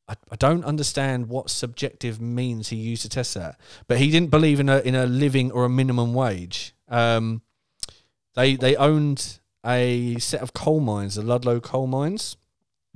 I, 0.08 0.16
I 0.30 0.36
don't 0.36 0.64
understand 0.64 1.28
what 1.28 1.50
subjective 1.50 2.22
means 2.22 2.68
he 2.68 2.76
used 2.76 3.02
to 3.02 3.10
test 3.10 3.34
that, 3.34 3.60
but 3.86 3.98
he 3.98 4.10
didn't 4.10 4.30
believe 4.30 4.60
in 4.60 4.70
a 4.70 4.78
in 4.78 4.94
a 4.94 5.04
living 5.04 5.52
or 5.52 5.66
a 5.66 5.68
minimum 5.68 6.14
wage. 6.14 6.74
Um, 6.88 7.42
they 8.34 8.56
they 8.56 8.76
owned 8.76 9.40
a 9.64 10.16
set 10.20 10.40
of 10.40 10.54
coal 10.54 10.80
mines, 10.80 11.16
the 11.16 11.22
Ludlow 11.22 11.60
coal 11.60 11.86
mines. 11.86 12.36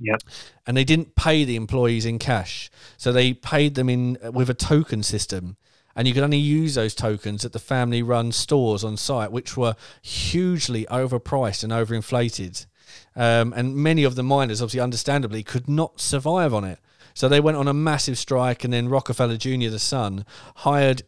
Yep. 0.01 0.21
And 0.65 0.77
they 0.77 0.85
didn't 0.85 1.15
pay 1.15 1.43
the 1.43 1.57
employees 1.57 2.05
in 2.05 2.19
cash, 2.19 2.71
so 2.95 3.11
they 3.11 3.33
paid 3.33 3.75
them 3.75 3.89
in 3.89 4.17
with 4.33 4.49
a 4.49 4.53
token 4.53 5.03
system 5.03 5.57
and 5.95 6.07
you 6.07 6.13
could 6.13 6.23
only 6.23 6.37
use 6.37 6.75
those 6.75 6.95
tokens 6.95 7.43
at 7.43 7.53
the 7.53 7.59
family 7.59 8.01
run 8.01 8.31
stores 8.31 8.83
on 8.83 8.97
site, 8.97 9.31
which 9.31 9.57
were 9.57 9.75
hugely 10.01 10.85
overpriced 10.85 11.63
and 11.63 11.73
overinflated. 11.73 12.65
Um, 13.15 13.53
and 13.55 13.75
many 13.75 14.03
of 14.03 14.15
the 14.15 14.23
miners, 14.23 14.61
obviously, 14.61 14.79
understandably, 14.79 15.43
could 15.43 15.67
not 15.67 15.99
survive 15.99 16.53
on 16.53 16.63
it. 16.63 16.79
So 17.13 17.27
they 17.27 17.39
went 17.39 17.57
on 17.57 17.67
a 17.67 17.73
massive 17.73 18.17
strike, 18.17 18.63
and 18.63 18.73
then 18.73 18.87
Rockefeller 18.87 19.37
Jr., 19.37 19.69
the 19.69 19.79
son, 19.79 20.25
hired 20.57 21.03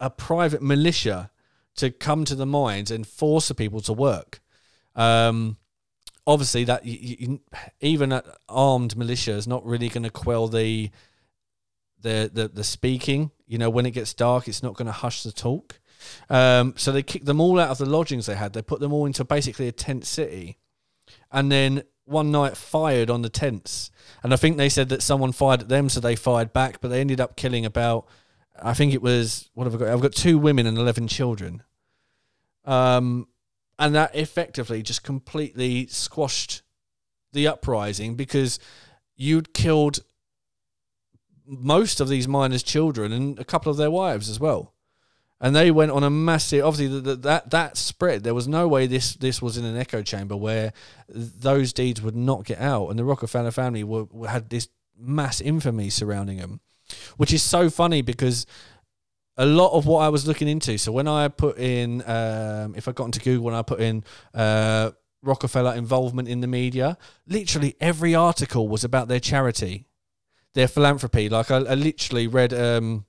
a 0.00 0.10
private 0.10 0.62
militia 0.62 1.30
to 1.76 1.90
come 1.90 2.24
to 2.24 2.34
the 2.34 2.46
mines 2.46 2.90
and 2.90 3.06
force 3.06 3.48
the 3.48 3.54
people 3.54 3.80
to 3.82 3.92
work. 3.92 4.40
Um, 4.96 5.56
obviously, 6.26 6.64
that 6.64 6.84
you, 6.84 7.16
you, 7.18 7.40
even 7.80 8.20
armed 8.48 8.96
militia 8.96 9.32
is 9.32 9.46
not 9.46 9.64
really 9.64 9.88
going 9.88 10.04
to 10.04 10.10
quell 10.10 10.48
the, 10.48 10.90
the 12.00 12.30
the 12.32 12.48
the 12.48 12.64
speaking. 12.64 13.30
You 13.46 13.58
know, 13.58 13.70
when 13.70 13.86
it 13.86 13.92
gets 13.92 14.14
dark, 14.14 14.48
it's 14.48 14.62
not 14.62 14.74
going 14.74 14.86
to 14.86 14.92
hush 14.92 15.22
the 15.22 15.32
talk. 15.32 15.80
Um, 16.30 16.74
so 16.76 16.92
they 16.92 17.02
kicked 17.02 17.26
them 17.26 17.40
all 17.40 17.58
out 17.58 17.70
of 17.70 17.78
the 17.78 17.86
lodgings 17.86 18.26
they 18.26 18.36
had. 18.36 18.52
They 18.52 18.62
put 18.62 18.80
them 18.80 18.92
all 18.92 19.06
into 19.06 19.24
basically 19.24 19.68
a 19.68 19.72
tent 19.72 20.04
city, 20.04 20.58
and 21.32 21.50
then 21.50 21.82
one 22.04 22.30
night 22.30 22.56
fired 22.56 23.10
on 23.10 23.22
the 23.22 23.28
tents. 23.28 23.90
And 24.22 24.32
I 24.32 24.36
think 24.36 24.56
they 24.56 24.68
said 24.68 24.88
that 24.90 25.02
someone 25.02 25.32
fired 25.32 25.62
at 25.62 25.68
them, 25.68 25.88
so 25.88 26.00
they 26.00 26.16
fired 26.16 26.52
back. 26.52 26.80
But 26.80 26.88
they 26.88 27.00
ended 27.00 27.20
up 27.20 27.36
killing 27.36 27.64
about, 27.66 28.06
I 28.62 28.74
think 28.74 28.94
it 28.94 29.02
was 29.02 29.50
what 29.54 29.64
have 29.64 29.74
I 29.74 29.78
got? 29.78 29.88
I've 29.88 30.00
got 30.00 30.14
two 30.14 30.38
women 30.38 30.66
and 30.66 30.78
eleven 30.78 31.08
children. 31.08 31.62
Um, 32.64 33.28
and 33.78 33.94
that 33.94 34.14
effectively 34.14 34.82
just 34.82 35.02
completely 35.02 35.86
squashed 35.86 36.62
the 37.32 37.46
uprising 37.46 38.14
because 38.14 38.58
you'd 39.16 39.54
killed 39.54 40.00
most 41.48 42.00
of 42.00 42.08
these 42.08 42.28
miners' 42.28 42.62
children 42.62 43.12
and 43.12 43.38
a 43.38 43.44
couple 43.44 43.70
of 43.70 43.78
their 43.78 43.90
wives 43.90 44.28
as 44.28 44.38
well. 44.38 44.74
And 45.40 45.54
they 45.54 45.70
went 45.70 45.92
on 45.92 46.02
a 46.02 46.10
massive. 46.10 46.64
Obviously, 46.64 47.00
the, 47.00 47.14
that 47.16 47.50
that 47.50 47.76
spread. 47.76 48.24
There 48.24 48.34
was 48.34 48.48
no 48.48 48.66
way 48.66 48.86
this 48.86 49.14
this 49.14 49.40
was 49.40 49.56
in 49.56 49.64
an 49.64 49.76
echo 49.76 50.02
chamber 50.02 50.36
where 50.36 50.72
those 51.08 51.72
deeds 51.72 52.02
would 52.02 52.16
not 52.16 52.44
get 52.44 52.58
out. 52.58 52.88
And 52.88 52.98
the 52.98 53.04
Rockefeller 53.04 53.52
family 53.52 53.84
were, 53.84 54.06
had 54.26 54.50
this 54.50 54.68
mass 54.98 55.40
infamy 55.40 55.90
surrounding 55.90 56.38
them, 56.38 56.60
which 57.18 57.32
is 57.32 57.42
so 57.42 57.70
funny 57.70 58.02
because 58.02 58.46
a 59.36 59.46
lot 59.46 59.72
of 59.72 59.86
what 59.86 60.00
I 60.00 60.08
was 60.08 60.26
looking 60.26 60.48
into. 60.48 60.76
So 60.76 60.90
when 60.90 61.06
I 61.06 61.28
put 61.28 61.58
in, 61.58 62.02
um, 62.08 62.74
if 62.76 62.88
I 62.88 62.92
got 62.92 63.04
into 63.04 63.20
Google 63.20 63.48
and 63.48 63.56
I 63.56 63.62
put 63.62 63.80
in 63.80 64.02
uh, 64.34 64.90
Rockefeller 65.22 65.74
involvement 65.74 66.28
in 66.28 66.40
the 66.40 66.48
media, 66.48 66.98
literally 67.28 67.76
every 67.80 68.14
article 68.14 68.66
was 68.66 68.82
about 68.82 69.06
their 69.06 69.20
charity, 69.20 69.86
their 70.54 70.68
philanthropy. 70.68 71.28
Like 71.28 71.50
I, 71.50 71.58
I 71.58 71.74
literally 71.74 72.26
read, 72.26 72.52
um, 72.52 73.04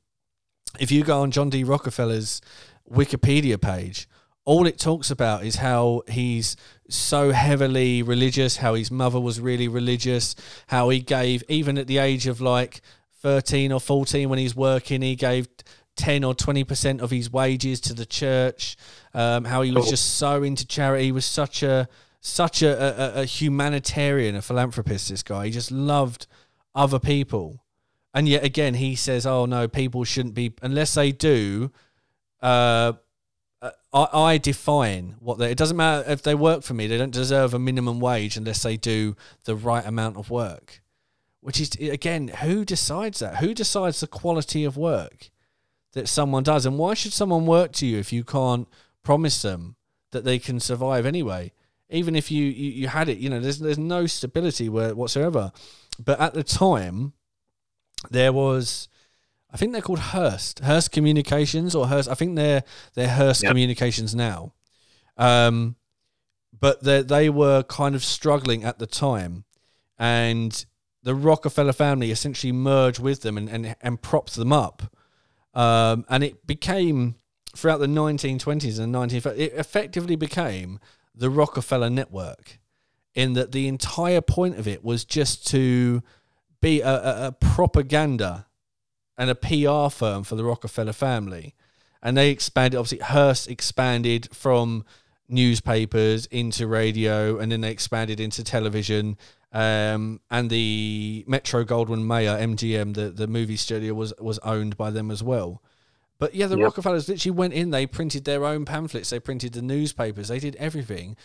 if 0.80 0.92
you 0.92 1.04
go 1.04 1.22
on 1.22 1.32
John 1.32 1.50
D. 1.50 1.64
Rockefeller's 1.64 2.42
Wikipedia 2.90 3.60
page, 3.60 4.08
all 4.46 4.66
it 4.66 4.80
talks 4.80 5.12
about 5.12 5.44
is 5.46 5.58
how 5.58 6.02
he's 6.10 6.56
so 6.90 7.32
heavily 7.32 8.02
religious, 8.02 8.58
how 8.58 8.74
his 8.74 8.90
mother 8.90 9.20
was 9.20 9.40
really 9.40 9.68
religious, 9.68 10.36
how 10.68 10.90
he 10.90 11.00
gave, 11.00 11.44
even 11.48 11.78
at 11.78 11.88
the 11.88 12.00
age 12.00 12.26
of 12.26 12.42
like 12.42 12.82
13 13.22 13.72
or 13.72 13.80
14 13.80 14.30
when 14.30 14.40
he's 14.40 14.56
working, 14.56 15.02
he 15.02 15.16
gave 15.16 15.48
10 16.00 16.24
or 16.24 16.34
20% 16.34 17.02
of 17.02 17.12
his 17.12 17.32
wages 17.32 17.82
to 17.82 17.94
the 17.94 18.06
church 18.06 18.78
um, 19.14 19.44
how 19.44 19.62
he 19.62 19.72
was 19.72 19.84
cool. 19.84 19.92
just 19.92 20.16
so 20.16 20.44
into 20.44 20.66
charity 20.66 21.06
he 21.06 21.12
was 21.12 21.26
such 21.26 21.62
a 21.62 21.90
such 22.22 22.62
a, 22.62 23.18
a, 23.18 23.22
a, 23.22 23.26
humanitarian 23.26 24.36
a 24.36 24.42
philanthropist 24.42 25.10
this 25.10 25.24
guy 25.24 25.46
he 25.46 25.52
just 25.52 25.72
loved 25.72 26.26
other 26.80 27.00
people 27.00 27.64
and 28.14 28.28
yet 28.28 28.44
again 28.44 28.74
he 28.76 28.96
says 28.96 29.26
oh 29.26 29.46
no 29.46 29.68
people 29.68 30.04
shouldn't 30.04 30.34
be 30.34 30.54
unless 30.62 30.94
they 30.96 31.12
do 31.12 31.72
uh, 32.42 32.94
uh 33.62 33.72
I, 33.94 34.20
I 34.34 34.38
define 34.38 35.16
what 35.20 35.38
they 35.38 35.52
it 35.52 35.58
doesn't 35.58 35.78
matter 35.78 36.10
if 36.10 36.22
they 36.24 36.36
work 36.36 36.64
for 36.64 36.74
me 36.74 36.88
they 36.88 36.98
don't 36.98 37.14
deserve 37.14 37.54
a 37.54 37.60
minimum 37.60 38.00
wage 38.00 38.38
unless 38.38 38.64
they 38.64 38.78
do 38.78 39.16
the 39.46 39.56
right 39.56 39.86
amount 39.86 40.18
of 40.18 40.30
work 40.30 40.82
which 41.42 41.60
is 41.62 41.72
again 41.80 42.30
who 42.30 42.66
decides 42.66 43.20
that 43.20 43.38
who 43.38 43.54
decides 43.54 44.00
the 44.00 44.08
quality 44.08 44.64
of 44.64 44.78
work 44.78 45.30
that 45.94 46.08
someone 46.08 46.44
does. 46.44 46.66
And 46.66 46.78
why 46.78 46.94
should 46.94 47.14
someone 47.14 47.46
work 47.46 47.72
to 47.74 47.86
you 47.86 47.98
if 47.98 48.14
you 48.14 48.24
can't 48.24 48.68
promise 49.04 49.42
them 49.42 49.76
that 50.12 50.24
they 50.24 50.40
can 50.40 50.60
survive 50.60 51.06
anyway? 51.06 51.52
Even 51.90 52.16
if 52.16 52.30
you, 52.30 52.46
you, 52.46 52.72
you 52.72 52.88
had 52.88 53.10
it, 53.10 53.18
you 53.18 53.30
know, 53.30 53.40
there's 53.40 53.60
there's 53.60 53.80
no 53.80 54.06
stability 54.06 54.70
whatsoever. 54.70 55.52
But 56.00 56.20
at 56.20 56.34
the 56.34 56.44
time, 56.44 57.14
there 58.10 58.32
was, 58.32 58.88
I 59.52 59.58
think 59.58 59.74
they're 59.74 59.82
called 59.82 60.00
Hearst, 60.00 60.60
Hearst 60.60 60.92
Communications 60.92 61.76
or 61.76 61.88
Hearst. 61.88 62.10
I 62.10 62.14
think 62.14 62.36
they're 62.36 62.64
they're 62.94 63.10
Hearst 63.10 63.44
yep. 63.44 63.52
Communications 63.52 64.16
now. 64.16 64.54
Um, 65.18 65.76
but 66.58 66.84
they 66.84 67.02
they 67.02 67.30
were 67.30 67.64
kind 67.64 67.96
of 67.96 68.04
struggling 68.04 68.64
at 68.64 68.80
the 68.80 68.88
time, 68.88 69.44
and 69.98 70.66
the 71.04 71.16
Rockefeller 71.16 71.74
family 71.74 72.12
essentially 72.12 72.54
merged 72.54 73.00
with 73.00 73.22
them 73.22 73.38
and 73.38 73.50
and, 73.50 73.76
and 73.82 74.02
propped 74.02 74.36
them 74.36 74.54
up 74.54 74.96
um, 75.54 76.06
and 76.10 76.24
it 76.24 76.46
became 76.46 77.16
throughout 77.56 77.80
the 77.80 77.88
1920s 77.88 78.80
and 78.80 78.94
1930s, 78.94 79.38
it 79.38 79.54
effectively 79.56 80.16
became 80.16 80.80
the 81.16 81.30
Rockefeller 81.30 81.90
network 81.90 82.60
in 83.16 83.34
that 83.34 83.52
the 83.52 83.68
entire 83.68 84.22
point 84.22 84.58
of 84.58 84.68
it 84.68 84.84
was 84.84 85.04
just 85.06 85.48
to 85.48 86.02
be 86.62 86.82
a, 86.82 86.88
a, 86.90 87.28
a 87.28 87.32
propaganda 87.32 88.48
and 89.18 89.30
a 89.30 89.36
PR 89.36 89.94
firm 89.94 90.24
for 90.24 90.36
the 90.36 90.44
Rockefeller 90.44 90.94
family. 90.94 91.56
And 92.02 92.18
they 92.18 92.30
expanded, 92.30 92.78
obviously, 92.78 93.06
Hearst 93.06 93.50
expanded 93.50 94.30
from 94.34 94.86
newspapers 95.28 96.26
into 96.28 96.66
radio, 96.68 97.38
and 97.38 97.52
then 97.52 97.62
they 97.62 97.72
expanded 97.72 98.20
into 98.20 98.44
television. 98.44 99.18
Um, 99.52 100.22
and 100.32 100.50
the 100.50 101.26
Metro 101.28 101.66
Goldwyn 101.66 102.06
Mayer 102.06 102.38
MGM, 102.38 102.94
the, 102.94 103.10
the 103.10 103.28
movie 103.28 103.58
studio, 103.58 103.94
was 103.94 104.14
was 104.20 104.40
owned 104.40 104.78
by 104.78 104.92
them 104.92 105.12
as 105.12 105.22
well. 105.22 105.62
But 106.20 106.36
yeah, 106.36 106.48
the 106.48 106.58
yep. 106.58 106.66
Rockefellers 106.66 107.10
literally 107.10 107.36
went 107.36 107.54
in. 107.54 107.72
They 107.72 107.86
printed 107.86 108.26
their 108.26 108.46
own 108.46 108.66
pamphlets. 108.66 109.10
They 109.10 109.20
printed 109.20 109.54
the 109.54 109.62
newspapers. 109.62 110.28
They 110.28 110.40
did 110.40 110.56
everything 110.58 111.16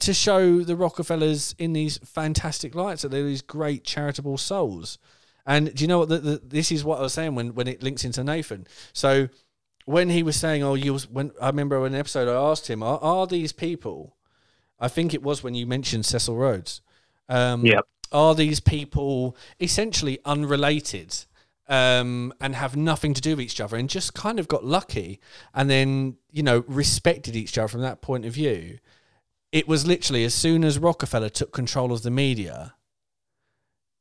to 0.00 0.14
show 0.14 0.60
the 0.60 0.76
Rockefellers 0.76 1.54
in 1.58 1.72
these 1.72 1.98
fantastic 1.98 2.74
lights 2.74 3.02
that 3.02 3.10
they're 3.10 3.24
these 3.24 3.42
great 3.42 3.84
charitable 3.84 4.38
souls. 4.38 4.98
And 5.44 5.74
do 5.74 5.82
you 5.82 5.88
know 5.88 5.98
what? 5.98 6.08
The, 6.08 6.18
the, 6.18 6.40
this 6.44 6.72
is 6.72 6.84
what 6.84 6.98
I 6.98 7.02
was 7.02 7.12
saying 7.12 7.34
when 7.34 7.54
when 7.54 7.68
it 7.68 7.82
links 7.82 8.04
into 8.04 8.24
Nathan. 8.24 8.66
So 8.92 9.28
when 9.84 10.10
he 10.10 10.22
was 10.22 10.36
saying, 10.36 10.62
"Oh, 10.62 10.74
you 10.74 10.96
when 11.10 11.32
I 11.40 11.48
remember 11.48 11.84
an 11.84 11.94
episode 11.94 12.28
I 12.28 12.50
asked 12.50 12.68
him, 12.68 12.82
"Are, 12.82 12.98
are 13.02 13.26
these 13.26 13.52
people?" 13.52 14.16
I 14.82 14.88
think 14.88 15.14
it 15.14 15.22
was 15.22 15.42
when 15.42 15.54
you 15.54 15.66
mentioned 15.66 16.04
Cecil 16.04 16.36
Rhodes. 16.36 16.80
Um, 17.28 17.64
yeah. 17.64 17.80
Are 18.10 18.34
these 18.34 18.60
people 18.60 19.36
essentially 19.60 20.18
unrelated 20.24 21.16
um, 21.68 22.34
and 22.40 22.56
have 22.56 22.76
nothing 22.76 23.14
to 23.14 23.20
do 23.20 23.30
with 23.30 23.40
each 23.40 23.60
other 23.60 23.76
and 23.76 23.88
just 23.88 24.12
kind 24.12 24.40
of 24.40 24.48
got 24.48 24.64
lucky 24.64 25.20
and 25.54 25.70
then, 25.70 26.16
you 26.30 26.42
know, 26.42 26.64
respected 26.66 27.36
each 27.36 27.56
other 27.56 27.68
from 27.68 27.80
that 27.82 28.02
point 28.02 28.26
of 28.26 28.34
view? 28.34 28.78
It 29.52 29.68
was 29.68 29.86
literally 29.86 30.24
as 30.24 30.34
soon 30.34 30.64
as 30.64 30.78
Rockefeller 30.78 31.28
took 31.28 31.52
control 31.52 31.92
of 31.92 32.02
the 32.02 32.10
media, 32.10 32.74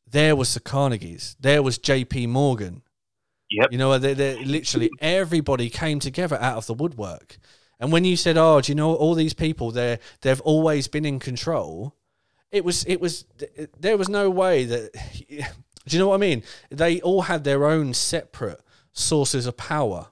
there 0.10 0.36
was 0.36 0.54
the 0.54 0.60
Carnegies, 0.60 1.36
there 1.40 1.62
was 1.62 1.78
J.P. 1.78 2.28
Morgan. 2.28 2.82
Yep. 3.52 3.72
You 3.74 3.78
know, 3.78 3.98
they 3.98 4.14
they 4.14 4.44
literally 4.46 4.90
everybody 5.00 5.70
came 5.70 6.00
together 6.00 6.38
out 6.40 6.58
of 6.58 6.68
the 6.68 6.74
woodwork. 6.74 7.38
And 7.82 7.92
when 7.92 8.06
you 8.06 8.16
said, 8.16 8.38
"Oh, 8.38 8.62
do 8.62 8.72
you 8.72 8.76
know 8.76 8.96
all 8.96 9.14
these 9.14 9.34
people? 9.34 9.72
They 9.72 10.00
they've 10.22 10.40
always 10.42 10.88
been 10.88 11.04
in 11.04 11.20
control," 11.20 11.96
it 12.52 12.64
was 12.64 12.86
it 12.86 13.02
was 13.02 13.26
there 13.78 13.98
was 13.98 14.08
no 14.08 14.30
way 14.30 14.66
that 14.66 14.94
do 15.28 15.44
you 15.88 16.00
know 16.00 16.10
what 16.10 16.16
I 16.16 16.20
mean? 16.20 16.44
They 16.70 17.02
all 17.02 17.24
had 17.24 17.44
their 17.44 17.66
own 17.66 17.94
separate 17.94 18.62
sources 18.94 19.46
of 19.46 19.58
power. 19.58 20.08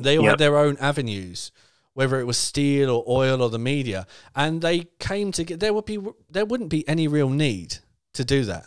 They 0.00 0.16
all 0.16 0.24
yep. 0.24 0.32
had 0.32 0.38
their 0.38 0.56
own 0.56 0.76
avenues, 0.78 1.50
whether 1.96 2.20
it 2.20 2.24
was 2.24 2.36
steel 2.36 2.90
or 2.90 3.02
oil 3.08 3.40
or 3.40 3.48
the 3.48 3.58
media, 3.58 4.06
and 4.34 4.60
they 4.60 4.86
came 4.98 5.32
to 5.32 5.42
get 5.44 5.60
there 5.60 5.72
would 5.72 5.86
be 5.86 5.98
there 6.28 6.44
wouldn't 6.44 6.68
be 6.68 6.86
any 6.86 7.08
real 7.08 7.30
need 7.30 7.78
to 8.12 8.22
do 8.22 8.44
that. 8.44 8.66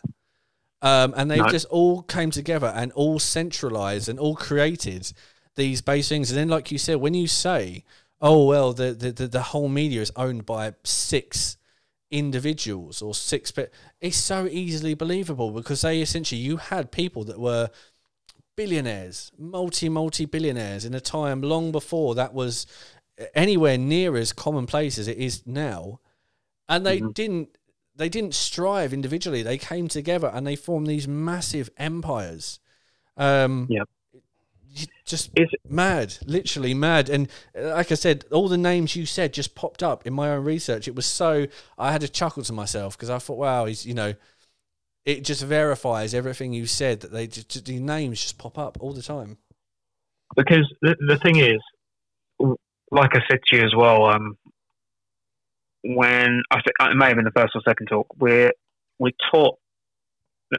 Um, 0.81 1.13
and 1.15 1.29
they 1.29 1.37
no. 1.37 1.47
just 1.47 1.67
all 1.67 2.01
came 2.01 2.31
together 2.31 2.73
and 2.75 2.91
all 2.93 3.19
centralized 3.19 4.09
and 4.09 4.17
all 4.17 4.35
created 4.35 5.13
these 5.55 5.79
base 5.79 6.09
things. 6.09 6.31
And 6.31 6.39
then, 6.39 6.49
like 6.49 6.71
you 6.71 6.79
said, 6.79 6.95
when 6.95 7.13
you 7.13 7.27
say, 7.27 7.83
"Oh 8.19 8.47
well, 8.47 8.73
the 8.73 8.93
the, 8.93 9.27
the 9.27 9.43
whole 9.43 9.69
media 9.69 10.01
is 10.01 10.11
owned 10.15 10.47
by 10.47 10.73
six 10.83 11.57
individuals 12.11 13.03
or 13.03 13.13
six 13.13 13.51
but 13.51 13.69
it's 14.01 14.17
so 14.17 14.47
easily 14.47 14.95
believable 14.95 15.51
because 15.51 15.81
they 15.81 16.01
essentially 16.01 16.41
you 16.41 16.57
had 16.57 16.91
people 16.91 17.23
that 17.23 17.39
were 17.39 17.69
billionaires 18.55 19.31
multi 19.37 19.87
multi 19.87 20.25
billionaires 20.25 20.85
in 20.85 20.95
a 20.95 20.99
time 20.99 21.39
long 21.43 21.71
before 21.71 22.15
that 22.15 22.33
was 22.33 22.65
anywhere 23.33 23.77
near 23.77 24.15
as 24.15 24.33
commonplace 24.33 24.97
as 24.97 25.07
it 25.07 25.17
is 25.17 25.45
now 25.45 25.99
and 26.67 26.85
they 26.85 26.99
mm-hmm. 26.99 27.11
didn't 27.11 27.57
they 27.95 28.09
didn't 28.09 28.33
strive 28.33 28.93
individually 28.93 29.43
they 29.43 29.57
came 29.57 29.87
together 29.87 30.31
and 30.33 30.45
they 30.45 30.55
formed 30.55 30.87
these 30.87 31.07
massive 31.07 31.69
empires 31.77 32.59
um 33.17 33.67
yeah 33.69 33.83
just 35.05 35.31
mad, 35.67 36.17
literally 36.25 36.73
mad. 36.73 37.09
And 37.09 37.27
uh, 37.57 37.69
like 37.69 37.91
I 37.91 37.95
said, 37.95 38.25
all 38.31 38.47
the 38.47 38.57
names 38.57 38.95
you 38.95 39.05
said 39.05 39.33
just 39.33 39.55
popped 39.55 39.83
up 39.83 40.05
in 40.05 40.13
my 40.13 40.29
own 40.29 40.43
research. 40.43 40.87
It 40.87 40.95
was 40.95 41.05
so 41.05 41.47
I 41.77 41.91
had 41.91 42.01
to 42.01 42.09
chuckle 42.09 42.43
to 42.43 42.53
myself 42.53 42.95
because 42.95 43.09
I 43.09 43.19
thought, 43.19 43.37
wow, 43.37 43.65
he's 43.65 43.85
you 43.85 43.93
know, 43.93 44.13
it 45.05 45.23
just 45.23 45.43
verifies 45.43 46.13
everything 46.13 46.53
you 46.53 46.65
said 46.65 47.01
that 47.01 47.11
they 47.11 47.27
just 47.27 47.65
these 47.65 47.81
names 47.81 48.21
just 48.21 48.37
pop 48.37 48.57
up 48.57 48.77
all 48.79 48.93
the 48.93 49.01
time. 49.01 49.37
Because 50.35 50.71
the 50.81 50.95
the 51.07 51.17
thing 51.17 51.37
is, 51.37 51.59
like 52.91 53.15
I 53.15 53.21
said 53.29 53.39
to 53.47 53.57
you 53.57 53.63
as 53.63 53.73
well, 53.75 54.05
um, 54.05 54.37
when 55.83 56.41
I 56.51 56.55
think 56.55 56.75
it 56.79 56.97
may 56.97 57.07
have 57.07 57.15
been 57.15 57.25
the 57.25 57.31
first 57.31 57.55
or 57.55 57.61
second 57.67 57.87
talk, 57.87 58.07
we're 58.17 58.51
we're 58.97 59.11
taught 59.31 59.57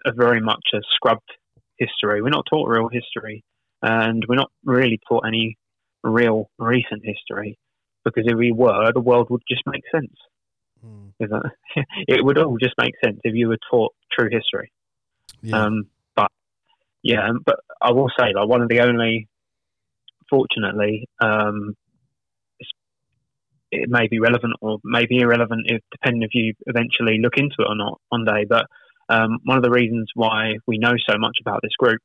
a 0.06 0.12
very 0.12 0.40
much 0.40 0.62
a 0.74 0.78
scrubbed 0.94 1.30
history. 1.76 2.22
We're 2.22 2.30
not 2.30 2.46
taught 2.48 2.68
real 2.68 2.88
history, 2.88 3.44
and 3.82 4.24
we're 4.28 4.36
not 4.36 4.50
really 4.64 5.00
taught 5.08 5.26
any 5.26 5.56
real 6.02 6.50
recent 6.58 7.04
history 7.04 7.58
because 8.04 8.24
if 8.26 8.36
we 8.36 8.52
were, 8.52 8.92
the 8.92 9.00
world 9.00 9.28
would 9.30 9.42
just 9.48 9.62
make 9.66 9.82
sense. 9.92 10.14
Mm. 10.84 11.10
it 12.08 12.24
would 12.24 12.38
all 12.38 12.56
just 12.56 12.74
make 12.78 12.94
sense 13.04 13.20
if 13.24 13.34
you 13.34 13.48
were 13.48 13.58
taught 13.70 13.92
true 14.10 14.30
history. 14.30 14.72
Yeah. 15.42 15.64
Um, 15.64 15.86
but 16.16 16.30
yeah, 17.02 17.30
but 17.44 17.56
I 17.80 17.92
will 17.92 18.10
say, 18.18 18.32
like 18.34 18.48
one 18.48 18.62
of 18.62 18.68
the 18.68 18.80
only, 18.80 19.28
fortunately, 20.30 21.08
um, 21.20 21.76
it 23.72 23.88
may 23.88 24.08
be 24.08 24.18
relevant 24.18 24.54
or 24.60 24.78
may 24.84 25.06
be 25.06 25.20
irrelevant 25.20 25.66
if 25.66 25.82
depending 25.90 26.22
if 26.22 26.34
you 26.34 26.54
eventually 26.66 27.18
look 27.18 27.36
into 27.36 27.56
it 27.60 27.68
or 27.68 27.76
not 27.76 28.00
one 28.08 28.24
day. 28.24 28.44
But 28.48 28.66
um, 29.08 29.38
one 29.44 29.56
of 29.56 29.62
the 29.62 29.70
reasons 29.70 30.10
why 30.14 30.54
we 30.66 30.78
know 30.78 30.94
so 31.08 31.18
much 31.18 31.38
about 31.40 31.60
this 31.62 31.74
group, 31.78 32.00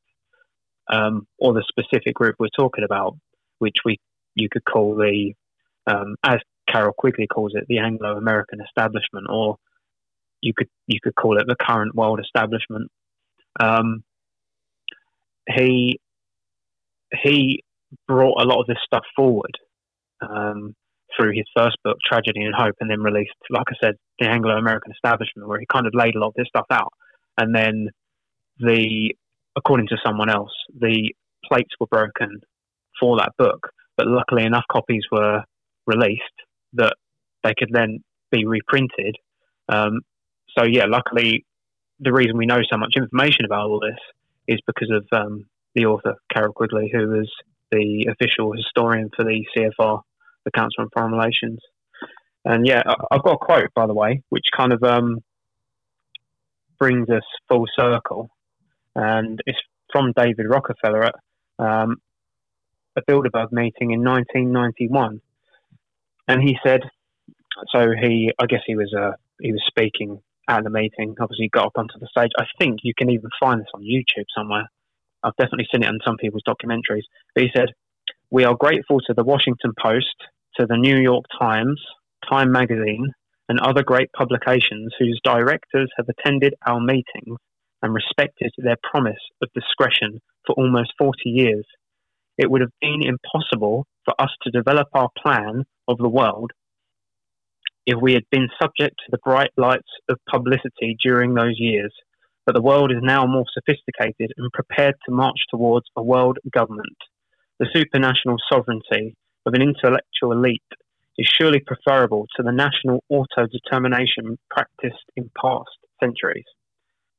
um, 0.91 1.27
or 1.39 1.53
the 1.53 1.63
specific 1.67 2.13
group 2.13 2.35
we're 2.39 2.47
talking 2.55 2.83
about, 2.83 3.17
which 3.59 3.77
we 3.83 3.99
you 4.35 4.49
could 4.51 4.65
call 4.65 4.95
the, 4.95 5.33
um, 5.87 6.15
as 6.23 6.39
Carroll 6.69 6.93
Quigley 6.93 7.27
calls 7.27 7.53
it, 7.55 7.65
the 7.67 7.79
Anglo-American 7.79 8.59
establishment, 8.61 9.27
or 9.29 9.57
you 10.41 10.53
could 10.55 10.67
you 10.87 10.99
could 11.01 11.15
call 11.15 11.39
it 11.39 11.47
the 11.47 11.55
current 11.59 11.95
world 11.95 12.19
establishment. 12.19 12.91
Um, 13.59 14.03
he 15.47 15.99
he 17.23 17.63
brought 18.07 18.41
a 18.41 18.45
lot 18.45 18.59
of 18.59 18.67
this 18.67 18.79
stuff 18.85 19.05
forward 19.15 19.57
um, 20.21 20.75
through 21.15 21.31
his 21.33 21.45
first 21.55 21.77
book, 21.83 21.97
Tragedy 22.05 22.41
and 22.41 22.55
Hope, 22.55 22.75
and 22.79 22.89
then 22.89 23.01
released, 23.01 23.33
like 23.49 23.67
I 23.69 23.75
said, 23.81 23.95
the 24.19 24.27
Anglo-American 24.27 24.91
Establishment, 24.91 25.47
where 25.47 25.59
he 25.59 25.65
kind 25.71 25.87
of 25.87 25.93
laid 25.93 26.15
a 26.15 26.19
lot 26.19 26.29
of 26.29 26.33
this 26.35 26.47
stuff 26.47 26.65
out. 26.71 26.93
And 27.37 27.53
then 27.53 27.89
the, 28.59 29.13
according 29.55 29.87
to 29.87 29.97
someone 30.05 30.29
else, 30.29 30.51
the 30.77 31.13
plates 31.45 31.71
were 31.79 31.87
broken 31.87 32.41
for 32.99 33.17
that 33.17 33.33
book, 33.37 33.69
but 33.97 34.07
luckily 34.07 34.45
enough 34.45 34.65
copies 34.71 35.03
were 35.11 35.43
released 35.85 36.23
that 36.73 36.95
they 37.43 37.53
could 37.57 37.69
then 37.71 37.99
be 38.31 38.45
reprinted. 38.45 39.15
Um, 39.69 40.01
so 40.57 40.63
yeah, 40.63 40.85
luckily, 40.87 41.45
the 41.99 42.13
reason 42.13 42.37
we 42.37 42.45
know 42.45 42.61
so 42.69 42.77
much 42.77 42.93
information 42.95 43.45
about 43.45 43.67
all 43.69 43.79
this 43.79 43.99
is 44.47 44.59
because 44.65 44.91
of 44.91 45.05
um, 45.11 45.45
the 45.75 45.85
author 45.85 46.15
Carroll 46.33 46.53
Quigley, 46.53 46.89
who 46.91 47.19
is 47.19 47.29
the 47.71 48.07
official 48.09 48.53
historian 48.53 49.09
for 49.15 49.23
the 49.23 49.45
CFR 49.55 50.01
the 50.45 50.51
Council 50.51 50.83
on 50.83 50.89
Foreign 50.93 51.11
Relations. 51.11 51.59
And 52.45 52.65
yeah, 52.65 52.83
I've 53.11 53.23
got 53.23 53.33
a 53.33 53.37
quote, 53.37 53.73
by 53.75 53.87
the 53.87 53.93
way, 53.93 54.21
which 54.29 54.45
kind 54.55 54.71
of 54.71 54.83
um, 54.83 55.19
brings 56.79 57.09
us 57.09 57.23
full 57.49 57.65
circle. 57.77 58.29
And 58.95 59.41
it's 59.45 59.57
from 59.91 60.13
David 60.15 60.45
Rockefeller 60.47 61.05
at 61.05 61.15
um, 61.59 61.97
a 62.95 63.01
Bilderberg 63.01 63.51
meeting 63.51 63.91
in 63.91 64.03
1991. 64.03 65.21
And 66.27 66.41
he 66.41 66.57
said, 66.65 66.81
so 67.73 67.91
he, 67.99 68.31
I 68.39 68.45
guess 68.45 68.61
he 68.65 68.75
was, 68.75 68.93
uh, 68.97 69.11
he 69.39 69.51
was 69.51 69.63
speaking 69.67 70.21
at 70.47 70.63
the 70.63 70.69
meeting. 70.69 71.15
Obviously, 71.19 71.49
got 71.49 71.67
up 71.67 71.77
onto 71.77 71.99
the 71.99 72.07
stage. 72.07 72.31
I 72.37 72.45
think 72.59 72.79
you 72.83 72.93
can 72.97 73.09
even 73.09 73.29
find 73.39 73.61
this 73.61 73.67
on 73.73 73.81
YouTube 73.81 74.25
somewhere. 74.35 74.69
I've 75.23 75.35
definitely 75.37 75.67
seen 75.73 75.83
it 75.83 75.89
in 75.89 75.99
some 76.05 76.17
people's 76.17 76.43
documentaries. 76.47 77.03
But 77.33 77.43
he 77.43 77.49
said, 77.55 77.69
We 78.29 78.43
are 78.43 78.55
grateful 78.55 78.99
to 79.01 79.13
the 79.13 79.23
Washington 79.23 79.73
Post, 79.81 80.15
to 80.59 80.65
the 80.65 80.77
New 80.77 80.97
York 80.97 81.25
Times, 81.39 81.81
Time 82.29 82.51
Magazine, 82.51 83.11
and 83.49 83.59
other 83.59 83.83
great 83.83 84.11
publications 84.13 84.93
whose 84.97 85.19
directors 85.23 85.89
have 85.97 86.07
attended 86.09 86.55
our 86.65 86.79
meetings 86.79 87.37
and 87.81 87.93
respected 87.93 88.51
their 88.57 88.77
promise 88.89 89.13
of 89.41 89.49
discretion 89.53 90.19
for 90.45 90.53
almost 90.55 90.93
40 90.97 91.13
years. 91.25 91.65
It 92.37 92.49
would 92.49 92.61
have 92.61 92.71
been 92.81 93.01
impossible 93.05 93.85
for 94.03 94.13
us 94.19 94.31
to 94.43 94.51
develop 94.51 94.87
our 94.93 95.09
plan 95.21 95.63
of 95.87 95.97
the 95.97 96.09
world 96.09 96.51
if 97.85 98.01
we 98.01 98.13
had 98.13 98.23
been 98.31 98.49
subject 98.59 98.95
to 98.97 99.11
the 99.11 99.19
bright 99.23 99.51
lights 99.57 99.89
of 100.09 100.17
publicity 100.29 100.97
during 101.03 101.33
those 101.33 101.55
years. 101.57 101.93
But 102.45 102.55
the 102.55 102.61
world 102.61 102.91
is 102.91 103.01
now 103.01 103.25
more 103.25 103.45
sophisticated 103.53 104.31
and 104.37 104.51
prepared 104.53 104.95
to 105.05 105.13
march 105.13 105.37
towards 105.49 105.85
a 105.95 106.03
world 106.03 106.37
government. 106.51 106.97
The 107.59 107.67
supranational 107.75 108.37
sovereignty 108.51 109.15
of 109.45 109.53
an 109.53 109.61
intellectual 109.61 110.31
elite 110.31 110.61
is 111.17 111.27
surely 111.27 111.59
preferable 111.59 112.27
to 112.35 112.43
the 112.43 112.51
national 112.51 113.03
auto 113.09 113.47
determination 113.47 114.37
practiced 114.49 115.05
in 115.15 115.29
past 115.39 115.69
centuries. 115.99 116.45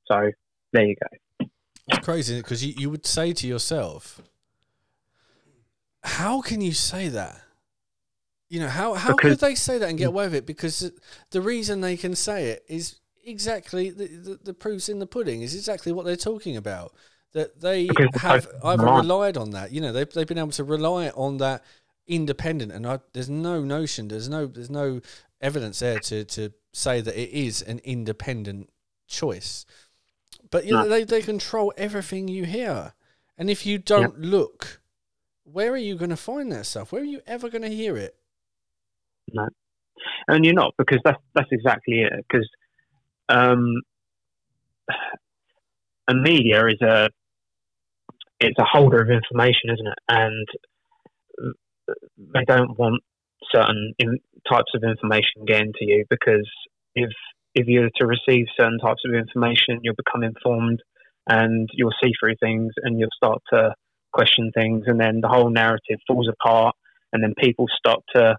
So 0.06 0.30
there 0.72 0.84
you 0.86 0.96
go. 1.00 1.46
It's 1.88 2.04
crazy 2.04 2.36
because 2.38 2.64
you, 2.64 2.74
you 2.76 2.90
would 2.90 3.06
say 3.06 3.32
to 3.32 3.46
yourself, 3.46 4.20
how 6.02 6.40
can 6.40 6.60
you 6.60 6.72
say 6.72 7.08
that? 7.08 7.40
You 8.48 8.60
know, 8.60 8.68
how, 8.68 8.94
how 8.94 9.14
because, 9.14 9.30
could 9.30 9.40
they 9.40 9.54
say 9.54 9.78
that 9.78 9.88
and 9.88 9.98
get 9.98 10.06
mm. 10.06 10.12
away 10.12 10.26
with 10.26 10.34
it? 10.34 10.46
Because 10.46 10.92
the 11.30 11.40
reason 11.40 11.80
they 11.80 11.96
can 11.96 12.14
say 12.14 12.50
it 12.50 12.64
is 12.68 12.96
exactly 13.24 13.90
the, 13.90 14.06
the, 14.06 14.40
the 14.44 14.54
proof's 14.54 14.88
in 14.88 14.98
the 14.98 15.06
pudding, 15.06 15.42
is 15.42 15.54
exactly 15.54 15.92
what 15.92 16.04
they're 16.04 16.16
talking 16.16 16.56
about. 16.56 16.92
That 17.32 17.60
they 17.60 17.88
have 18.14 18.48
either 18.64 18.84
relied 18.84 19.36
on 19.36 19.50
that, 19.50 19.70
you 19.70 19.80
know, 19.80 19.92
they've, 19.92 20.10
they've 20.10 20.26
been 20.26 20.38
able 20.38 20.52
to 20.52 20.64
rely 20.64 21.08
on 21.10 21.36
that 21.38 21.64
independent, 22.06 22.72
and 22.72 22.86
I, 22.86 23.00
there's 23.12 23.30
no 23.30 23.62
notion, 23.62 24.08
there's 24.08 24.28
no 24.28 24.46
there's 24.46 24.70
no 24.70 25.00
evidence 25.40 25.80
there 25.80 25.98
to 25.98 26.24
to 26.24 26.52
say 26.72 27.00
that 27.00 27.20
it 27.20 27.30
is 27.30 27.62
an 27.62 27.80
independent 27.84 28.70
choice. 29.06 29.66
But 30.50 30.64
you 30.66 30.72
no. 30.72 30.82
know, 30.82 30.88
they 30.88 31.04
they 31.04 31.22
control 31.22 31.72
everything 31.76 32.28
you 32.28 32.44
hear, 32.44 32.94
and 33.36 33.50
if 33.50 33.66
you 33.66 33.78
don't 33.78 34.18
look, 34.20 34.80
where 35.44 35.72
are 35.72 35.76
you 35.76 35.96
going 35.96 36.10
to 36.10 36.16
find 36.16 36.50
that 36.52 36.66
stuff? 36.66 36.92
Where 36.92 37.02
are 37.02 37.06
you 37.06 37.20
ever 37.26 37.48
going 37.48 37.62
to 37.62 37.68
hear 37.68 37.96
it? 37.96 38.16
No, 39.32 39.48
and 40.28 40.44
you're 40.44 40.54
not 40.54 40.74
because 40.78 41.00
that's 41.04 41.20
that's 41.34 41.50
exactly 41.50 42.02
it. 42.02 42.12
Because 42.28 42.48
um, 43.28 43.82
a 46.08 46.14
media 46.14 46.66
is 46.66 46.80
a 46.80 47.10
it's 48.38 48.58
a 48.58 48.64
holder 48.64 49.00
of 49.00 49.10
information, 49.10 49.70
isn't 49.70 49.86
it? 49.86 49.98
And 50.08 50.46
they 52.16 52.44
don't 52.46 52.78
want 52.78 53.02
certain 53.52 53.94
in, 53.98 54.18
types 54.50 54.72
of 54.74 54.82
information 54.82 55.44
getting 55.46 55.72
to 55.72 55.84
you 55.84 56.04
because 56.08 56.48
if 56.94 57.10
if 57.54 57.66
you're 57.66 57.88
to 57.96 58.06
receive 58.06 58.46
certain 58.58 58.78
types 58.78 59.02
of 59.06 59.14
information, 59.14 59.80
you'll 59.82 59.94
become 59.94 60.22
informed 60.22 60.82
and 61.28 61.68
you'll 61.72 61.94
see 62.02 62.12
through 62.20 62.34
things 62.38 62.72
and 62.82 62.98
you'll 62.98 63.08
start 63.16 63.38
to 63.52 63.74
question 64.12 64.50
things, 64.54 64.84
and 64.86 64.98
then 65.00 65.20
the 65.20 65.28
whole 65.28 65.50
narrative 65.50 65.98
falls 66.06 66.28
apart, 66.28 66.74
and 67.12 67.22
then 67.22 67.34
people 67.38 67.66
start 67.76 68.00
to 68.14 68.36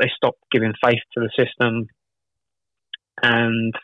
they 0.00 0.10
stop 0.16 0.34
giving 0.50 0.72
faith 0.84 1.00
to 1.14 1.20
the 1.20 1.30
system, 1.38 1.86
and 3.22 3.74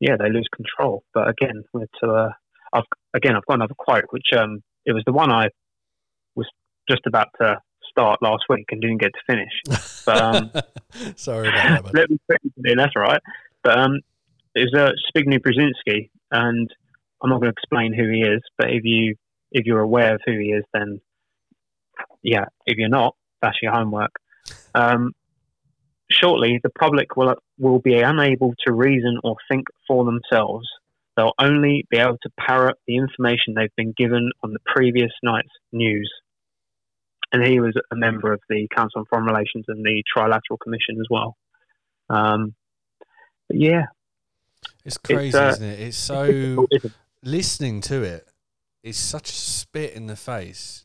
yeah, 0.00 0.16
they 0.18 0.30
lose 0.30 0.48
control. 0.54 1.02
But 1.14 1.28
again, 1.28 1.64
to 2.02 2.10
uh, 2.10 2.28
I've 2.72 2.84
again 3.14 3.36
I've 3.36 3.46
got 3.46 3.54
another 3.54 3.74
quote, 3.76 4.04
which 4.10 4.28
um, 4.36 4.62
it 4.84 4.92
was 4.92 5.02
the 5.06 5.12
one 5.12 5.30
I 5.30 5.48
just 6.88 7.02
about 7.06 7.28
to 7.40 7.60
start 7.90 8.20
last 8.22 8.44
week 8.48 8.66
and 8.70 8.80
didn't 8.80 9.00
get 9.00 9.12
to 9.12 9.20
finish. 9.26 10.02
But 10.04 10.20
um, 10.20 10.50
sorry 11.16 11.48
about 11.48 11.84
that. 11.84 11.94
let 11.94 12.10
me 12.10 12.74
that's 12.76 12.96
right. 12.96 13.20
But 13.62 13.78
um, 13.78 14.00
it's 14.54 14.74
uh, 14.74 14.90
Zbigniew 15.14 15.40
Brzezinski, 15.40 16.10
and 16.30 16.70
I'm 17.22 17.30
not 17.30 17.40
going 17.40 17.52
to 17.52 17.56
explain 17.56 17.92
who 17.92 18.08
he 18.10 18.20
is. 18.20 18.42
But 18.58 18.70
if 18.70 18.84
you 18.84 19.16
if 19.52 19.66
you're 19.66 19.80
aware 19.80 20.14
of 20.14 20.20
who 20.26 20.38
he 20.38 20.46
is, 20.46 20.64
then 20.72 21.00
yeah. 22.22 22.46
If 22.66 22.78
you're 22.78 22.88
not, 22.88 23.14
that's 23.42 23.58
your 23.62 23.72
homework. 23.72 24.12
Um, 24.74 25.12
shortly, 26.10 26.60
the 26.62 26.70
public 26.70 27.16
will 27.16 27.36
will 27.58 27.78
be 27.78 28.00
unable 28.00 28.54
to 28.66 28.72
reason 28.72 29.18
or 29.24 29.36
think 29.50 29.66
for 29.88 30.04
themselves. 30.04 30.68
They'll 31.16 31.32
only 31.40 31.86
be 31.90 31.96
able 31.96 32.18
to 32.22 32.30
parrot 32.38 32.76
the 32.86 32.96
information 32.96 33.54
they've 33.54 33.74
been 33.74 33.94
given 33.96 34.30
on 34.42 34.52
the 34.52 34.58
previous 34.66 35.12
night's 35.22 35.48
news 35.72 36.12
and 37.32 37.44
he 37.44 37.60
was 37.60 37.74
a 37.90 37.96
member 37.96 38.32
of 38.32 38.40
the 38.48 38.68
Council 38.74 39.00
on 39.00 39.06
Foreign 39.06 39.26
Relations 39.26 39.64
and 39.68 39.84
the 39.84 40.02
Trilateral 40.16 40.58
Commission 40.62 41.00
as 41.00 41.06
well. 41.10 41.36
Um, 42.08 42.54
but 43.48 43.58
yeah, 43.58 43.86
it's 44.84 44.98
crazy, 44.98 45.28
it's, 45.28 45.36
uh, 45.36 45.48
isn't 45.54 45.68
it? 45.68 45.80
It's 45.80 45.96
so 45.96 46.66
listening 47.22 47.80
to 47.82 48.02
it 48.02 48.28
is 48.82 48.96
such 48.96 49.30
a 49.30 49.34
spit 49.34 49.94
in 49.94 50.06
the 50.06 50.16
face. 50.16 50.84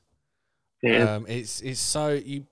Is. 0.83 1.07
Um, 1.07 1.25
it's 1.27 1.61
it's 1.61 1.79
so 1.79 2.09
you. 2.09 2.47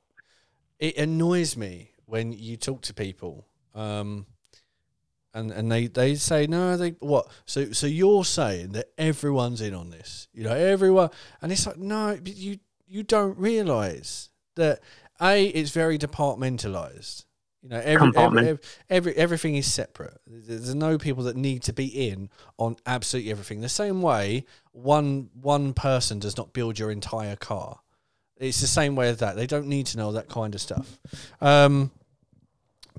It 0.79 0.97
annoys 0.97 1.57
me 1.57 1.91
when 2.05 2.31
you 2.31 2.55
talk 2.55 2.81
to 2.83 2.93
people, 2.93 3.45
um, 3.73 4.27
and 5.33 5.51
and 5.51 5.71
they 5.71 5.87
they 5.87 6.15
say 6.15 6.45
no, 6.45 6.77
they 6.77 6.91
what? 6.99 7.27
So 7.45 7.71
so 7.71 7.87
you're 7.87 8.23
saying 8.23 8.73
that 8.73 8.89
everyone's 8.97 9.61
in 9.61 9.73
on 9.73 9.89
this, 9.89 10.27
you 10.31 10.43
know, 10.43 10.53
everyone, 10.53 11.09
and 11.41 11.51
it's 11.51 11.65
like 11.65 11.77
no, 11.77 12.17
but 12.21 12.35
you 12.35 12.59
you 12.89 13.03
don't 13.03 13.37
realise 13.37 14.29
that 14.55 14.81
a 15.21 15.45
it's 15.47 15.71
very 15.71 15.97
departmentalized. 15.97 17.25
You 17.61 17.69
know, 17.69 17.81
every, 17.83 18.11
every, 18.15 18.47
every, 18.47 18.59
every 18.89 19.15
everything 19.15 19.55
is 19.55 19.71
separate. 19.71 20.17
There's 20.25 20.73
no 20.73 20.97
people 20.97 21.25
that 21.25 21.35
need 21.35 21.61
to 21.63 21.73
be 21.73 21.87
in 21.87 22.29
on 22.57 22.77
absolutely 22.85 23.31
everything. 23.31 23.61
The 23.61 23.69
same 23.69 24.01
way 24.01 24.45
one 24.71 25.29
one 25.33 25.73
person 25.73 26.19
does 26.19 26.37
not 26.37 26.53
build 26.53 26.79
your 26.79 26.89
entire 26.89 27.35
car. 27.35 27.79
It's 28.37 28.61
the 28.61 28.67
same 28.67 28.95
way 28.95 29.09
as 29.09 29.17
that. 29.17 29.35
They 29.35 29.47
don't 29.47 29.67
need 29.67 29.87
to 29.87 29.97
know 29.97 30.13
that 30.13 30.29
kind 30.29 30.55
of 30.55 30.61
stuff. 30.61 30.99
Um, 31.41 31.91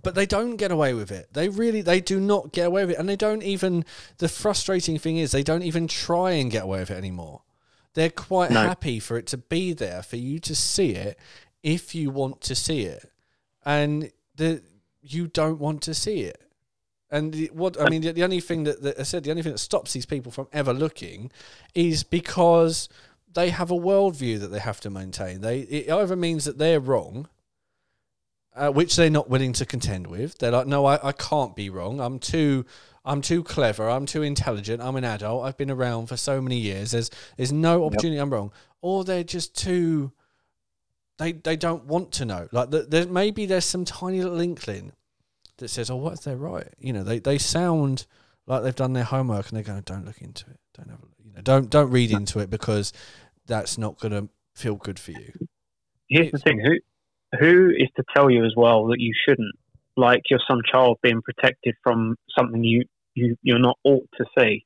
but 0.03 0.15
they 0.15 0.27
don't 0.27 0.57
get 0.57 0.71
away 0.71 0.93
with 0.93 1.11
it. 1.11 1.33
They 1.33 1.49
really 1.49 1.81
they 1.81 2.01
do 2.03 2.21
not 2.21 2.53
get 2.53 2.67
away 2.67 2.85
with 2.85 2.97
it. 2.97 2.99
And 2.99 3.09
they 3.09 3.17
don't 3.17 3.43
even 3.43 3.87
the 4.19 4.29
frustrating 4.29 4.99
thing 4.99 5.17
is 5.17 5.33
they 5.33 5.43
don't 5.43 5.63
even 5.63 5.89
try 5.89 6.33
and 6.33 6.51
get 6.51 6.65
away 6.65 6.81
with 6.81 6.91
it 6.91 6.99
anymore. 6.99 7.43
They're 7.95 8.11
quite 8.11 8.51
No. 8.51 8.61
happy 8.63 9.01
for 9.01 9.17
it 9.17 9.27
to 9.29 9.37
be 9.37 9.73
there 9.73 10.03
for 10.03 10.17
you 10.17 10.39
to 10.41 10.55
see 10.55 10.91
it 10.95 11.19
if 11.63 11.95
you 11.95 12.11
want 12.11 12.41
to 12.43 12.55
see 12.55 12.83
it. 12.83 13.11
And 13.65 14.11
the 14.37 14.63
you 15.03 15.27
don't 15.27 15.59
want 15.59 15.83
to 15.83 15.95
see 15.95 16.21
it. 16.21 16.41
And 17.11 17.33
the, 17.33 17.51
what 17.53 17.81
I 17.81 17.89
mean, 17.89 18.03
the, 18.03 18.13
the 18.13 18.23
only 18.23 18.41
thing 18.41 18.65
that, 18.65 18.83
that 18.83 19.01
I 19.01 19.03
said, 19.03 19.25
the 19.25 19.31
only 19.31 19.43
thing 19.43 19.53
that 19.53 19.59
stops 19.59 19.93
these 19.93 20.07
people 20.07 20.31
from 20.31 20.47
ever 20.53 20.73
looking 20.73 21.33
is 21.75 22.05
because 22.05 22.89
they 23.33 23.51
have 23.51 23.71
a 23.71 23.75
worldview 23.75 24.39
that 24.41 24.49
they 24.49 24.59
have 24.61 24.81
to 24.81 24.91
maintain. 24.91 25.41
They 25.41 25.61
it 25.61 25.91
either 25.91 26.17
means 26.17 26.45
that 26.45 26.59
they're 26.59 26.81
wrong, 26.81 27.29
uh, 28.55 28.71
which 28.71 28.97
they're 28.97 29.11
not 29.11 29.29
willing 29.29 29.53
to 29.55 29.67
contend 29.67 30.07
with. 30.07 30.39
They're 30.39 30.53
like, 30.53 30.67
no, 30.67 30.87
I, 30.87 31.09
I 31.09 31.13
can't 31.13 31.57
be 31.57 31.71
wrong. 31.71 32.01
I'm 32.01 32.19
too 32.19 32.65
I'm 33.05 33.23
too 33.23 33.43
clever. 33.43 33.89
I'm 33.89 34.07
too 34.07 34.23
intelligent. 34.23 34.83
I'm 34.83 34.97
an 34.97 35.05
adult. 35.05 35.45
I've 35.45 35.57
been 35.57 35.71
around 35.71 36.07
for 36.07 36.17
so 36.17 36.41
many 36.41 36.59
years. 36.59 36.91
There's 36.91 37.11
there's 37.37 37.53
no 37.53 37.85
opportunity 37.85 38.19
I'm 38.19 38.31
wrong. 38.31 38.53
Or 38.83 39.05
they're 39.05 39.25
just 39.25 39.57
too. 39.57 40.13
They 41.19 41.33
they 41.33 41.57
don't 41.57 41.87
want 41.87 42.13
to 42.13 42.25
know. 42.25 42.49
Like 42.53 42.71
the, 42.71 42.83
there 42.83 43.07
maybe 43.07 43.47
there's 43.47 43.65
some 43.65 43.85
tiny 43.85 44.23
little 44.23 44.41
inkling 44.41 44.93
that 45.59 45.69
says, 45.69 45.91
oh, 45.91 45.97
what 45.97 46.15
if 46.15 46.21
they're 46.23 46.37
right? 46.37 46.69
You 46.79 46.93
know, 46.93 47.03
they 47.03 47.19
they 47.19 47.39
sound 47.39 48.07
like 48.47 48.63
they've 48.63 48.75
done 48.75 48.93
their 48.93 49.05
homework 49.05 49.49
and 49.49 49.57
they're 49.57 49.65
going, 49.65 49.83
don't 49.83 50.05
look 50.05 50.21
into 50.21 50.51
it. 50.51 50.59
Don't 50.75 50.91
have 50.91 50.99
a, 50.99 51.07
you 51.25 51.33
know, 51.33 51.41
don't 51.41 51.71
don't 51.71 51.91
read 51.91 52.11
into 52.11 52.39
it 52.41 52.51
because 52.51 52.93
that's 53.47 53.79
not 53.79 53.99
going 53.99 54.13
to 54.13 54.29
feel 54.55 54.77
good 54.77 54.99
for 54.99 55.13
you. 55.13 55.33
Here's 56.09 56.33
the 56.33 56.39
thing: 56.39 56.61
who 56.61 57.39
who 57.39 57.71
is 57.71 57.89
to 57.97 58.05
tell 58.15 58.31
you 58.31 58.45
as 58.45 58.53
well 58.57 58.87
that 58.89 59.01
you 59.01 59.15
shouldn't? 59.27 59.55
Like 60.01 60.23
you're 60.31 60.41
some 60.49 60.63
child 60.71 60.99
being 61.03 61.21
protected 61.23 61.75
from 61.83 62.17
something 62.37 62.65
you 62.65 62.85
you 63.15 63.37
you're 63.43 63.59
not 63.59 63.79
ought 63.85 64.09
to 64.17 64.25
see. 64.39 64.65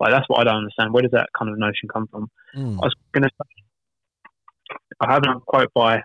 Like 0.00 0.12
that's 0.12 0.24
what 0.28 0.40
I 0.40 0.44
don't 0.44 0.62
understand. 0.64 0.92
Where 0.94 1.02
does 1.02 1.12
that 1.12 1.28
kind 1.38 1.50
of 1.50 1.58
notion 1.58 1.88
come 1.92 2.06
from? 2.06 2.30
Mm. 2.56 2.78
I 2.82 2.86
was 2.86 2.94
going 3.12 3.24
to 3.24 3.30
say, 3.30 4.76
I 5.00 5.12
have 5.12 5.22
another 5.22 5.40
quote 5.40 5.72
by 5.74 6.02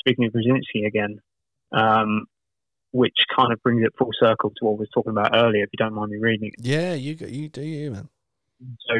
speaking 0.00 0.24
of 0.24 0.32
Brzezinski 0.32 0.86
again, 0.86 1.20
um, 1.70 2.26
which 2.92 3.14
kind 3.36 3.52
of 3.52 3.62
brings 3.62 3.82
it 3.84 3.94
full 3.96 4.10
circle 4.20 4.50
to 4.50 4.64
what 4.64 4.72
we 4.72 4.78
were 4.80 4.88
talking 4.92 5.12
about 5.12 5.36
earlier. 5.36 5.62
If 5.62 5.70
you 5.72 5.76
don't 5.78 5.94
mind 5.94 6.10
me 6.10 6.18
reading 6.18 6.48
it. 6.48 6.54
Yeah, 6.58 6.94
you 6.94 7.16
you 7.20 7.48
do 7.48 7.62
you 7.62 7.92
man. 7.92 8.08
So 8.88 8.94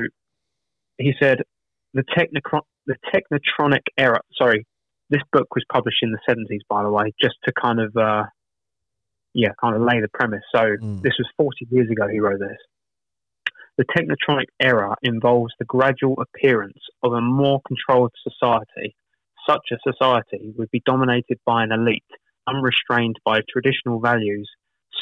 he 0.99 1.13
said 1.21 1.39
the 1.93 2.05
technicro- 2.17 2.69
the 2.87 2.97
technotronic 3.13 3.83
era. 3.99 4.21
Sorry, 4.41 4.65
this 5.09 5.23
book 5.33 5.53
was 5.55 5.65
published 5.73 5.99
in 6.03 6.13
the 6.13 6.19
seventies, 6.29 6.63
by 6.69 6.85
the 6.85 6.91
way, 6.91 7.13
just 7.21 7.35
to 7.45 7.53
kind 7.53 7.81
of 7.81 7.97
uh, 7.97 8.25
yeah, 9.35 9.51
kind 9.61 9.77
of 9.77 9.83
lay 9.83 10.01
the 10.01 10.09
premise. 10.09 10.43
So 10.55 10.63
Mm. 10.63 11.03
this 11.03 11.15
was 11.19 11.29
forty 11.37 11.67
years 11.71 11.91
ago. 11.91 12.09
He 12.09 12.21
wrote 12.21 12.41
this. 12.41 12.59
The 13.79 13.85
technotronic 13.85 14.47
era 14.61 14.95
involves 15.03 15.55
the 15.59 15.65
gradual 15.65 16.21
appearance 16.21 16.83
of 17.03 17.13
a 17.13 17.21
more 17.21 17.61
controlled 17.67 18.13
society. 18.23 18.95
Such 19.49 19.73
a 19.73 19.79
society 19.83 20.53
would 20.57 20.71
be 20.71 20.83
dominated 20.85 21.39
by 21.47 21.63
an 21.65 21.73
elite, 21.73 22.05
unrestrained 22.47 23.17
by 23.25 23.41
traditional 23.49 24.01
values. 24.01 24.51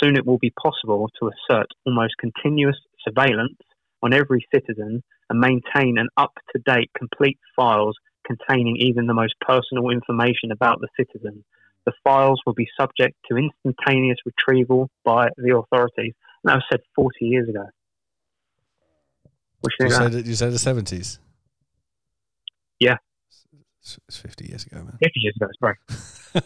Soon 0.00 0.16
it 0.16 0.26
will 0.26 0.38
be 0.38 0.52
possible 0.62 1.10
to 1.18 1.28
assert 1.28 1.66
almost 1.86 2.18
continuous 2.18 2.78
surveillance 3.04 3.58
on 4.02 4.12
every 4.12 4.46
citizen 4.54 5.02
and 5.28 5.40
maintain 5.40 5.98
an 5.98 6.08
up 6.16 6.34
to 6.54 6.62
date 6.64 6.90
complete 6.96 7.38
files 7.56 7.96
containing 8.24 8.76
even 8.76 9.06
the 9.06 9.14
most 9.14 9.34
personal 9.40 9.90
information 9.90 10.52
about 10.52 10.80
the 10.80 10.88
citizen. 10.96 11.44
The 11.88 11.94
files 12.04 12.38
will 12.44 12.52
be 12.52 12.68
subject 12.78 13.16
to 13.30 13.38
instantaneous 13.38 14.18
retrieval 14.26 14.90
by 15.06 15.28
the 15.38 15.56
authorities. 15.56 16.12
And 16.44 16.50
that 16.50 16.56
was 16.56 16.64
said 16.70 16.80
40 16.94 17.12
years 17.20 17.48
ago. 17.48 17.64
What 19.60 19.72
do 19.78 19.86
You 19.86 19.90
you 19.90 19.96
said 19.96 20.14
it, 20.14 20.26
you 20.26 20.34
said 20.34 20.52
the 20.52 20.58
seventies. 20.58 21.18
Yeah. 22.78 22.96
It's, 23.80 23.98
it's 24.06 24.18
fifty 24.18 24.48
years 24.48 24.66
ago, 24.66 24.76
man. 24.84 24.98
50 25.02 25.12
years 25.16 25.34
ago, 25.40 25.46
sorry. 25.60 25.76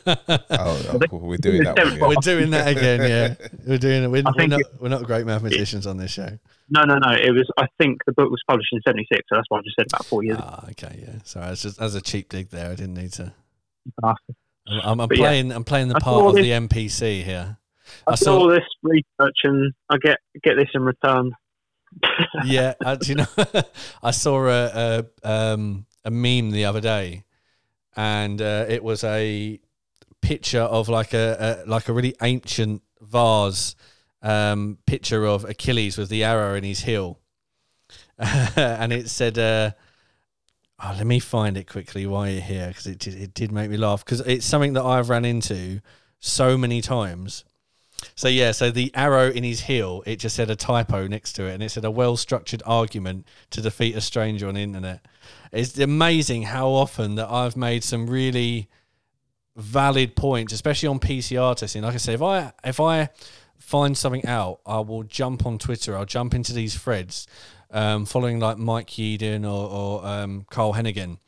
Oh, 0.06 0.47
oh, 1.12 1.16
we're 1.16 1.39
doing 1.39 1.64
that 1.64 1.77
one. 1.77 2.10
We're 2.10 2.14
doing 2.23 2.51
that 2.51 2.69
again, 2.69 3.01
yeah. 3.01 3.48
We're 3.66 3.78
doing 3.78 4.05
it. 4.05 4.10
We're, 4.12 4.23
we're 4.36 4.47
not, 4.47 4.60
it- 4.60 4.66
we're 4.78 4.89
not 4.89 5.02
great 5.02 5.27
mathematicians 5.27 5.89
on 5.89 5.97
this 5.97 6.12
show. 6.12 6.39
No, 6.70 6.85
no, 6.85 6.98
no. 6.98 7.10
It 7.10 7.32
was. 7.32 7.51
I 7.59 7.66
think 7.81 7.98
the 8.06 8.12
book 8.12 8.31
was 8.31 8.40
published 8.48 8.73
in 8.73 8.81
'76, 8.86 9.23
so 9.28 9.35
that's 9.35 9.47
why 9.48 9.59
I 9.59 9.62
just 9.62 9.74
said 9.77 9.86
about 9.90 10.06
four 10.06 10.23
years. 10.23 10.39
Ah, 10.40 10.66
okay, 10.70 11.01
yeah. 11.02 11.19
Sorry, 11.24 11.51
it's 11.51 11.62
just 11.62 11.81
as 11.81 11.97
a 11.97 12.01
cheap 12.01 12.28
dig 12.28 12.51
there. 12.51 12.70
I 12.70 12.77
didn't 12.77 12.94
need 12.94 13.12
to. 13.14 13.35
I 14.68 14.74
I'm, 14.74 14.80
I'm, 14.84 15.01
I'm 15.01 15.09
yeah. 15.12 15.18
playing. 15.18 15.52
I'm 15.52 15.64
playing 15.64 15.89
the 15.89 15.94
part 15.97 16.24
of 16.24 16.34
this- 16.34 16.44
the 16.44 16.51
NPC 16.51 17.22
here. 17.24 17.59
I 18.06 18.12
I 18.12 18.14
saw- 18.14 18.24
saw 18.24 18.39
all 18.39 18.48
this 18.48 18.64
research 18.82 19.36
and 19.44 19.72
I 19.90 19.97
get 19.98 20.18
get 20.43 20.55
this 20.56 20.68
in 20.74 20.82
return. 20.82 21.32
yeah, 22.44 22.72
do 23.01 23.09
you 23.09 23.14
know? 23.16 23.26
I 24.02 24.12
saw 24.12 24.47
a, 24.48 25.05
a 25.24 25.28
um 25.30 25.86
a 26.05 26.10
meme 26.10 26.51
the 26.51 26.64
other 26.64 26.80
day, 26.80 27.24
and 27.97 28.40
uh, 28.40 28.64
it 28.68 28.82
was 28.82 29.05
a 29.05 29.60
picture 30.22 30.62
of 30.62 30.89
like 30.89 31.12
a, 31.12 31.64
a 31.66 31.68
like 31.68 31.89
a 31.89 31.93
really 31.93 32.14
ancient 32.22 32.82
vase 33.01 33.74
um 34.22 34.78
picture 34.86 35.26
of 35.26 35.44
Achilles 35.44 35.98
with 35.98 36.09
the 36.09 36.24
arrow 36.24 36.55
in 36.55 36.64
his 36.64 36.80
heel, 36.80 37.20
and 38.18 38.93
it 38.93 39.10
said. 39.10 39.39
Uh, 39.39 39.72
Oh, 40.85 40.95
let 40.97 41.07
me 41.07 41.21
find 41.21 41.57
it 41.57 41.69
quickly 41.69 42.07
while 42.07 42.29
you're 42.29 42.41
here 42.41 42.69
because 42.69 42.87
it 42.87 42.99
did, 42.99 43.15
it 43.15 43.35
did 43.35 43.53
make 43.53 43.71
me 43.71 43.77
laugh 43.77 44.05
because 44.05 44.21
it's 44.21 44.45
something 44.45 44.73
that 44.73 44.83
I've 44.83 45.09
ran 45.09 45.25
into 45.25 45.81
so 46.19 46.59
many 46.59 46.81
times. 46.81 47.45
So 48.17 48.29
yeah, 48.29 48.51
so 48.51 48.71
the 48.71 48.91
arrow 48.95 49.31
in 49.31 49.45
his 49.45 49.61
heel, 49.61 50.03
it 50.07 50.17
just 50.17 50.35
said 50.35 50.51
a 50.51 50.57
typo 50.57 51.07
next 51.07 51.35
to 51.35 51.45
it, 51.45 51.55
and 51.55 51.63
it 51.63 51.71
said 51.71 51.85
a 51.85 51.91
well-structured 51.91 52.63
argument 52.67 53.27
to 53.51 53.61
defeat 53.61 53.95
a 53.95 54.01
stranger 54.01 54.49
on 54.49 54.55
the 54.55 54.63
internet. 54.63 55.07
It's 55.53 55.79
amazing 55.79 56.45
how 56.45 56.71
often 56.71 57.15
that 57.15 57.31
I've 57.31 57.57
made 57.57 57.85
some 57.85 58.09
really 58.09 58.69
valid 59.57 60.17
points, 60.17 60.53
especially 60.53 60.89
on 60.89 60.99
PCR 60.99 61.55
testing. 61.55 61.83
Like 61.83 61.95
I 61.95 61.99
said, 61.99 62.15
if 62.15 62.23
I 62.23 62.53
if 62.65 62.81
I 62.81 63.11
find 63.59 63.97
something 63.97 64.27
out, 64.27 64.61
I 64.67 64.81
will 64.81 65.05
jump 65.05 65.47
on 65.47 65.59
Twitter. 65.59 65.97
I'll 65.97 66.05
jump 66.05 66.35
into 66.35 66.53
these 66.53 66.77
threads, 66.77 67.27
um, 67.73 68.05
following 68.05 68.39
like 68.39 68.59
Mike 68.59 68.89
Yeadon 68.89 69.44
or, 69.44 69.70
or 69.70 70.07
um, 70.07 70.47
Carl 70.51 70.74
Heneghan. 70.74 71.19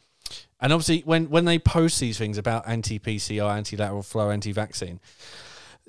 And 0.61 0.73
obviously, 0.73 1.01
when, 1.01 1.29
when 1.29 1.45
they 1.45 1.59
post 1.59 2.01
these 2.01 2.17
things 2.17 2.39
about 2.39 2.67
anti 2.67 2.99
PCR, 2.99 3.55
anti 3.55 3.77
lateral 3.77 4.03
flow, 4.03 4.31
anti 4.31 4.53
vaccine, 4.53 5.01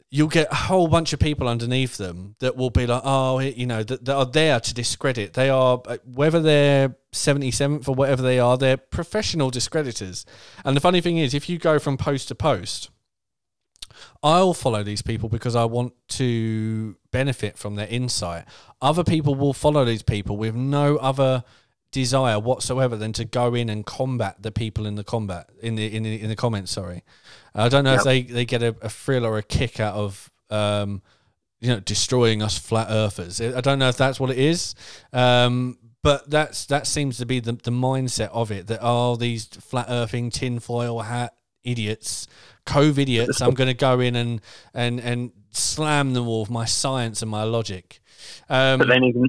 you'll 0.10 0.28
get 0.28 0.52
a 0.52 0.56
whole 0.56 0.88
bunch 0.88 1.14
of 1.14 1.20
people 1.20 1.48
underneath 1.48 1.98
them 1.98 2.36
that 2.40 2.56
will 2.56 2.70
be 2.70 2.86
like, 2.86 3.02
oh, 3.04 3.40
you 3.40 3.66
know, 3.66 3.84
that, 3.84 4.06
that 4.06 4.16
are 4.16 4.26
there 4.26 4.60
to 4.60 4.74
discredit. 4.74 5.34
They 5.34 5.50
are, 5.50 5.82
uh, 5.86 5.98
whether 6.06 6.42
they're 6.42 6.96
77th 7.14 7.88
or 7.88 7.96
whatever 7.96 8.22
they 8.22 8.40
are, 8.40 8.58
they're 8.58 8.78
professional 8.78 9.50
discreditors. 9.50 10.26
And 10.64 10.76
the 10.76 10.82
funny 10.82 11.02
thing 11.02 11.18
is, 11.18 11.34
if 11.34 11.50
you 11.50 11.58
go 11.58 11.80
from 11.80 11.98
post 11.98 12.28
to 12.30 12.36
post, 12.36 12.90
I'll 14.24 14.54
follow 14.54 14.84
these 14.84 15.02
people 15.02 15.30
because 15.30 15.56
I 15.56 15.66
want 15.66 15.94
to 16.10 16.96
benefit 17.12 17.58
from 17.58 17.76
their 17.76 17.88
insight. 17.88 18.46
Other 18.82 19.04
people 19.04 19.36
will 19.36 19.54
follow 19.54 19.86
these 19.86 20.04
people 20.04 20.38
with 20.38 20.56
no 20.56 20.98
other 20.98 21.44
desire 21.92 22.40
whatsoever 22.40 22.98
than 22.98 23.14
to 23.14 23.24
go 23.24 23.56
in 23.56 23.70
and 23.70 23.86
combat 23.86 24.36
the 24.42 24.52
people 24.52 24.86
in 24.86 24.96
the 24.96 25.04
combat 25.04 25.50
in 25.62 25.76
the 25.76 25.96
in 25.96 26.04
the, 26.04 26.22
in 26.22 26.30
the 26.30 26.36
comments. 26.36 26.72
Sorry, 26.72 27.04
I 27.54 27.70
don't 27.70 27.84
know 27.84 27.96
if 27.96 28.04
they 28.04 28.24
they 28.24 28.46
get 28.46 28.62
a, 28.62 28.76
a 28.82 28.90
thrill 28.90 29.26
or 29.26 29.38
a 29.38 29.44
kick 29.44 29.80
out 29.80 29.96
of 29.96 30.32
um, 30.50 31.02
you 31.62 31.70
know 31.70 31.80
destroying 31.80 32.42
us 32.42 32.58
flat 32.58 32.88
earthers. 32.90 33.40
I 33.40 33.62
don't 33.62 33.80
know 33.80 33.90
if 33.90 33.98
that's 33.98 34.20
what 34.20 34.30
it 34.30 34.38
is. 34.38 34.76
Um, 35.14 35.78
but 36.06 36.30
that's 36.30 36.68
that 36.68 36.86
seems 36.86 37.18
to 37.18 37.26
be 37.26 37.40
the, 37.40 37.54
the 37.54 37.72
mindset 37.72 38.30
of 38.32 38.52
it 38.52 38.68
that 38.68 38.78
oh 38.84 39.16
these 39.16 39.46
flat 39.46 39.88
earthing 39.90 40.30
tinfoil 40.30 41.00
hat 41.00 41.34
idiots 41.64 42.28
cove 42.66 42.98
idiots 43.00 43.42
i'm 43.42 43.54
going 43.60 43.68
to 43.68 43.74
go 43.74 44.00
in 44.00 44.16
and 44.16 44.42
and 44.74 45.00
and 45.00 45.32
slam 45.52 46.14
them 46.14 46.28
all 46.28 46.42
with 46.42 46.50
my 46.50 46.66
science 46.66 47.22
and 47.22 47.30
my 47.32 47.44
logic 47.44 48.00
um, 48.50 48.80
But 48.80 48.88
then 48.88 49.04
even 49.04 49.28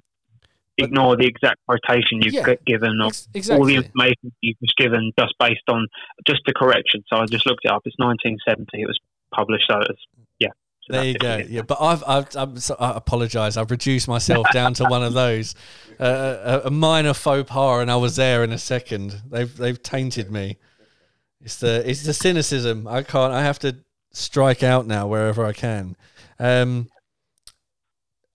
ignore 0.78 1.16
the 1.16 1.26
exact 1.26 1.58
quotation 1.66 2.20
you've 2.22 2.34
Yeah. 2.34 2.54
given 2.66 3.00
or 3.00 3.10
Ex- 3.34 3.48
all 3.50 3.64
the 3.64 3.76
information 3.76 4.32
you've 4.42 4.58
just 4.60 4.76
given 4.76 5.12
just 5.18 5.34
based 5.38 5.62
on 5.68 5.86
just 6.26 6.40
the 6.46 6.52
correction. 6.54 7.02
So 7.08 7.16
I 7.16 7.26
just 7.26 7.46
looked 7.46 7.64
it 7.64 7.70
up. 7.70 7.82
It's 7.86 7.96
1970. 7.98 8.82
It 8.82 8.86
was 8.86 8.98
published. 9.32 9.66
So 9.68 9.80
it's 9.80 10.00
yeah. 10.38 10.48
So 10.82 10.92
There 10.92 11.04
you 11.04 11.14
go. 11.14 11.36
really. 11.38 11.50
Yeah, 11.50 11.62
but 11.62 11.78
I've, 11.80 12.04
I've 12.06 12.36
I'm 12.36 12.58
so, 12.58 12.76
I 12.78 12.96
apologise. 12.96 13.56
I've 13.56 13.70
reduced 13.70 14.06
myself 14.08 14.46
down 14.52 14.74
to 14.74 14.84
one 14.84 15.02
of 15.02 15.14
those, 15.14 15.54
uh, 16.00 16.60
a, 16.64 16.66
a 16.66 16.70
minor 16.70 17.14
faux 17.14 17.50
pas, 17.50 17.80
and 17.80 17.90
I 17.90 17.96
was 17.96 18.16
there 18.16 18.44
in 18.44 18.52
a 18.52 18.58
second. 18.58 19.22
They've 19.30 19.54
they've 19.56 19.82
tainted 19.82 20.30
me. 20.30 20.58
It's 21.40 21.56
the 21.56 21.88
it's 21.88 22.02
the 22.02 22.14
cynicism. 22.14 22.86
I 22.86 23.02
can't. 23.02 23.32
I 23.32 23.42
have 23.42 23.58
to 23.60 23.76
strike 24.12 24.62
out 24.62 24.86
now 24.86 25.06
wherever 25.06 25.44
I 25.44 25.52
can. 25.52 25.96
Um, 26.38 26.88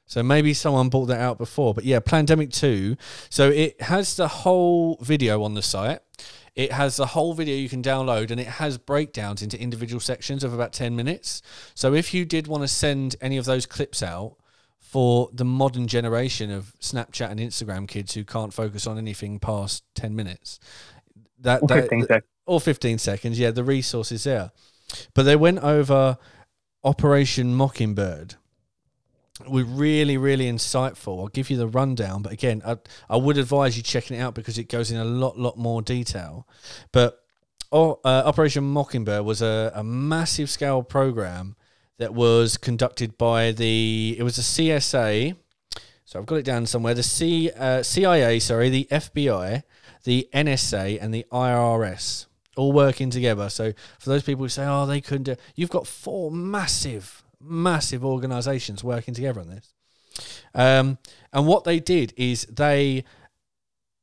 So 0.06 0.22
maybe 0.22 0.52
someone 0.52 0.90
bought 0.90 1.06
that 1.06 1.20
out 1.20 1.38
before, 1.38 1.72
but 1.72 1.84
yeah, 1.84 2.00
Plandemic 2.00 2.52
2. 2.52 2.96
So 3.30 3.48
it 3.48 3.80
has 3.80 4.16
the 4.16 4.28
whole 4.28 4.98
video 5.00 5.42
on 5.42 5.54
the 5.54 5.62
site. 5.62 6.00
It 6.54 6.72
has 6.72 6.96
the 6.96 7.06
whole 7.06 7.34
video 7.34 7.56
you 7.56 7.68
can 7.68 7.82
download 7.82 8.30
and 8.30 8.38
it 8.38 8.46
has 8.46 8.78
breakdowns 8.78 9.42
into 9.42 9.60
individual 9.60 10.00
sections 10.00 10.44
of 10.44 10.52
about 10.52 10.72
10 10.72 10.94
minutes. 10.94 11.42
So 11.74 11.94
if 11.94 12.14
you 12.14 12.24
did 12.24 12.46
want 12.46 12.62
to 12.62 12.68
send 12.68 13.16
any 13.20 13.38
of 13.38 13.44
those 13.44 13.66
clips 13.66 14.02
out 14.02 14.36
for 14.78 15.28
the 15.32 15.44
modern 15.44 15.88
generation 15.88 16.52
of 16.52 16.72
Snapchat 16.80 17.28
and 17.28 17.40
Instagram 17.40 17.88
kids 17.88 18.14
who 18.14 18.24
can't 18.24 18.54
focus 18.54 18.86
on 18.86 18.96
anything 18.96 19.40
past 19.40 19.82
10 19.96 20.14
minutes, 20.14 20.60
that, 21.44 21.62
Or 21.62 21.68
that 21.68 21.82
15 21.82 22.02
seconds. 22.02 22.24
or 22.46 22.60
15 22.60 22.98
seconds. 22.98 23.38
Yeah, 23.38 23.50
the 23.52 23.64
resource 23.64 24.12
is 24.12 24.24
there. 24.24 24.50
But 25.14 25.22
they 25.22 25.36
went 25.36 25.60
over 25.60 26.18
Operation 26.82 27.54
Mockingbird. 27.54 28.34
We're 29.48 29.64
really, 29.64 30.16
really 30.16 30.46
insightful. 30.50 31.18
I'll 31.20 31.28
give 31.28 31.50
you 31.50 31.56
the 31.56 31.66
rundown, 31.66 32.22
but 32.22 32.32
again, 32.32 32.62
I, 32.64 32.76
I 33.10 33.16
would 33.16 33.36
advise 33.36 33.76
you 33.76 33.82
checking 33.82 34.16
it 34.16 34.20
out 34.20 34.34
because 34.34 34.58
it 34.58 34.68
goes 34.68 34.90
in 34.92 34.96
a 34.96 35.04
lot, 35.04 35.36
lot 35.38 35.56
more 35.58 35.82
detail. 35.82 36.46
But 36.92 37.20
oh, 37.72 37.98
uh, 38.04 38.22
Operation 38.26 38.62
Mockingbird 38.64 39.24
was 39.24 39.42
a, 39.42 39.72
a 39.74 39.82
massive 39.82 40.50
scale 40.50 40.82
program 40.84 41.56
that 41.98 42.14
was 42.14 42.56
conducted 42.56 43.18
by 43.18 43.50
the. 43.50 44.14
It 44.18 44.22
was 44.22 44.38
a 44.38 44.42
CSA. 44.42 45.36
So 46.04 46.18
I've 46.20 46.26
got 46.26 46.36
it 46.36 46.44
down 46.44 46.66
somewhere. 46.66 46.94
The 46.94 47.02
C, 47.02 47.50
uh, 47.56 47.82
CIA, 47.82 48.38
sorry, 48.38 48.68
the 48.70 48.86
FBI, 48.90 49.62
the 50.04 50.28
NSA, 50.32 50.98
and 51.00 51.12
the 51.12 51.26
IRS 51.32 52.26
all 52.56 52.72
working 52.72 53.10
together. 53.10 53.48
So 53.48 53.72
for 53.98 54.10
those 54.10 54.22
people 54.22 54.44
who 54.44 54.48
say, 54.48 54.64
"Oh, 54.64 54.86
they 54.86 55.00
couldn't," 55.00 55.24
do, 55.24 55.36
you've 55.54 55.70
got 55.70 55.86
four 55.86 56.30
massive, 56.30 57.24
massive 57.40 58.04
organisations 58.04 58.84
working 58.84 59.14
together 59.14 59.40
on 59.40 59.48
this. 59.48 59.74
Um, 60.54 60.98
and 61.32 61.46
what 61.46 61.64
they 61.64 61.80
did 61.80 62.14
is 62.16 62.46
they 62.46 63.04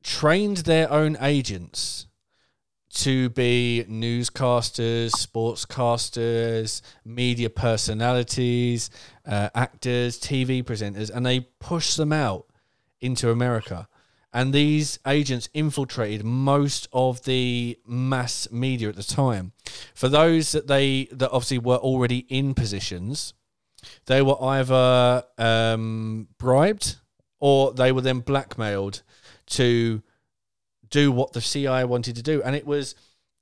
trained 0.03 0.57
their 0.57 0.91
own 0.91 1.17
agents 1.21 2.07
to 2.93 3.29
be 3.29 3.85
newscasters, 3.89 5.11
sportscasters, 5.11 6.81
media 7.05 7.49
personalities, 7.49 8.89
uh, 9.25 9.49
actors, 9.55 10.19
TV 10.19 10.61
presenters, 10.61 11.09
and 11.09 11.25
they 11.25 11.41
pushed 11.59 11.95
them 11.95 12.11
out 12.11 12.47
into 12.99 13.29
America. 13.29 13.87
And 14.33 14.53
these 14.53 14.97
agents 15.05 15.49
infiltrated 15.53 16.23
most 16.23 16.87
of 16.93 17.23
the 17.25 17.77
mass 17.85 18.49
media 18.49 18.89
at 18.89 18.95
the 18.95 19.03
time. 19.03 19.51
For 19.93 20.07
those 20.07 20.53
that 20.53 20.67
they 20.67 21.05
that 21.11 21.31
obviously 21.31 21.59
were 21.59 21.77
already 21.77 22.19
in 22.29 22.53
positions, 22.53 23.33
they 24.05 24.21
were 24.21 24.41
either 24.41 25.23
um, 25.37 26.27
bribed 26.37 26.97
or 27.39 27.73
they 27.73 27.91
were 27.91 28.01
then 28.01 28.19
blackmailed 28.19 29.01
to 29.47 30.01
do 30.89 31.11
what 31.11 31.33
the 31.33 31.41
CIA 31.41 31.83
wanted 31.85 32.15
to 32.15 32.21
do. 32.21 32.41
And 32.43 32.55
it 32.55 32.65
was, 32.65 32.95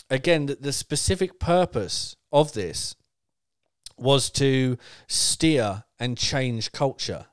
again, 0.09 0.45
that 0.47 0.61
the 0.61 0.71
specific 0.71 1.39
purpose 1.39 2.15
of 2.31 2.53
this 2.53 2.95
was 3.97 4.29
to 4.31 4.77
steer 5.07 5.83
and 5.99 6.17
change 6.17 6.71
culture. 6.71 7.25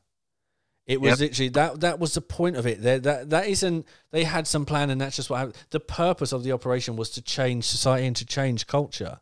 It 0.86 1.00
was 1.00 1.20
Yep. 1.20 1.30
literally 1.30 1.48
that. 1.50 1.80
That 1.80 1.98
was 1.98 2.14
the 2.14 2.20
point 2.20 2.56
of 2.56 2.66
it. 2.66 2.80
There, 2.80 2.98
that 3.00 3.30
that 3.30 3.48
isn't. 3.48 3.86
They 4.12 4.24
had 4.24 4.46
some 4.46 4.64
plan, 4.64 4.90
and 4.90 5.00
that's 5.00 5.16
just 5.16 5.28
what 5.30 5.38
happened. 5.38 5.56
The 5.70 5.80
purpose 5.80 6.32
of 6.32 6.44
the 6.44 6.52
operation 6.52 6.96
was 6.96 7.10
to 7.10 7.22
change 7.22 7.64
society 7.64 8.06
and 8.06 8.14
to 8.16 8.24
change 8.24 8.66
culture, 8.66 9.20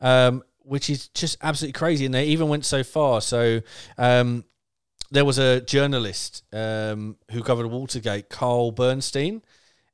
um, 0.00 0.42
which 0.58 0.90
is 0.90 1.08
just 1.08 1.38
absolutely 1.40 1.78
crazy. 1.78 2.04
And 2.04 2.14
they 2.14 2.26
even 2.26 2.48
went 2.48 2.64
so 2.64 2.82
far. 2.82 3.20
So 3.20 3.60
um, 3.96 4.44
there 5.10 5.24
was 5.24 5.38
a 5.38 5.60
journalist 5.60 6.42
um, 6.52 7.16
who 7.30 7.42
covered 7.42 7.66
Watergate, 7.68 8.28
Carl 8.28 8.72
Bernstein, 8.72 9.42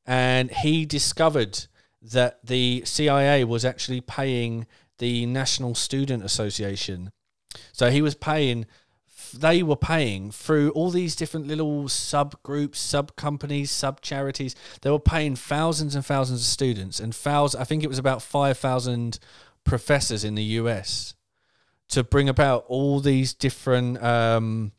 and 0.07 0.51
he 0.51 0.87
discovered 0.87 1.67
that 2.01 2.45
the 2.45 2.83
CIA 2.87 3.45
was 3.45 3.65
actually 3.65 4.01
paying 4.01 4.67
the 4.99 5.27
National 5.27 5.75
Student 5.75 6.25
Association. 6.25 7.11
So 7.73 7.91
he 7.91 8.03
was 8.03 8.15
paying, 8.15 8.67
they 9.41 9.63
were 9.63 9.77
paying 9.77 10.31
through 10.31 10.71
all 10.71 10.91
these 10.91 11.17
different 11.17 11.47
little 11.47 11.85
subgroups, 11.85 12.77
sub 12.77 13.17
companies, 13.17 13.71
sub 13.71 14.01
charities. 14.01 14.55
They 14.83 14.91
were 14.91 14.99
paying 14.99 15.37
thousands 15.37 15.95
and 15.95 16.05
thousands 16.05 16.41
of 16.41 16.47
students 16.47 17.01
and 17.01 17.15
thousands, 17.15 17.61
I 17.61 17.65
think 17.65 17.83
it 17.83 17.89
was 17.89 17.99
about 17.99 18.23
5,000 18.23 19.19
professors 19.65 20.25
in 20.25 20.35
the 20.35 20.43
US 20.43 21.15
to 21.89 22.05
bring 22.05 22.29
about 22.29 22.65
all 22.69 23.01
these 23.01 23.35
different 23.35 24.03
um, 24.03 24.73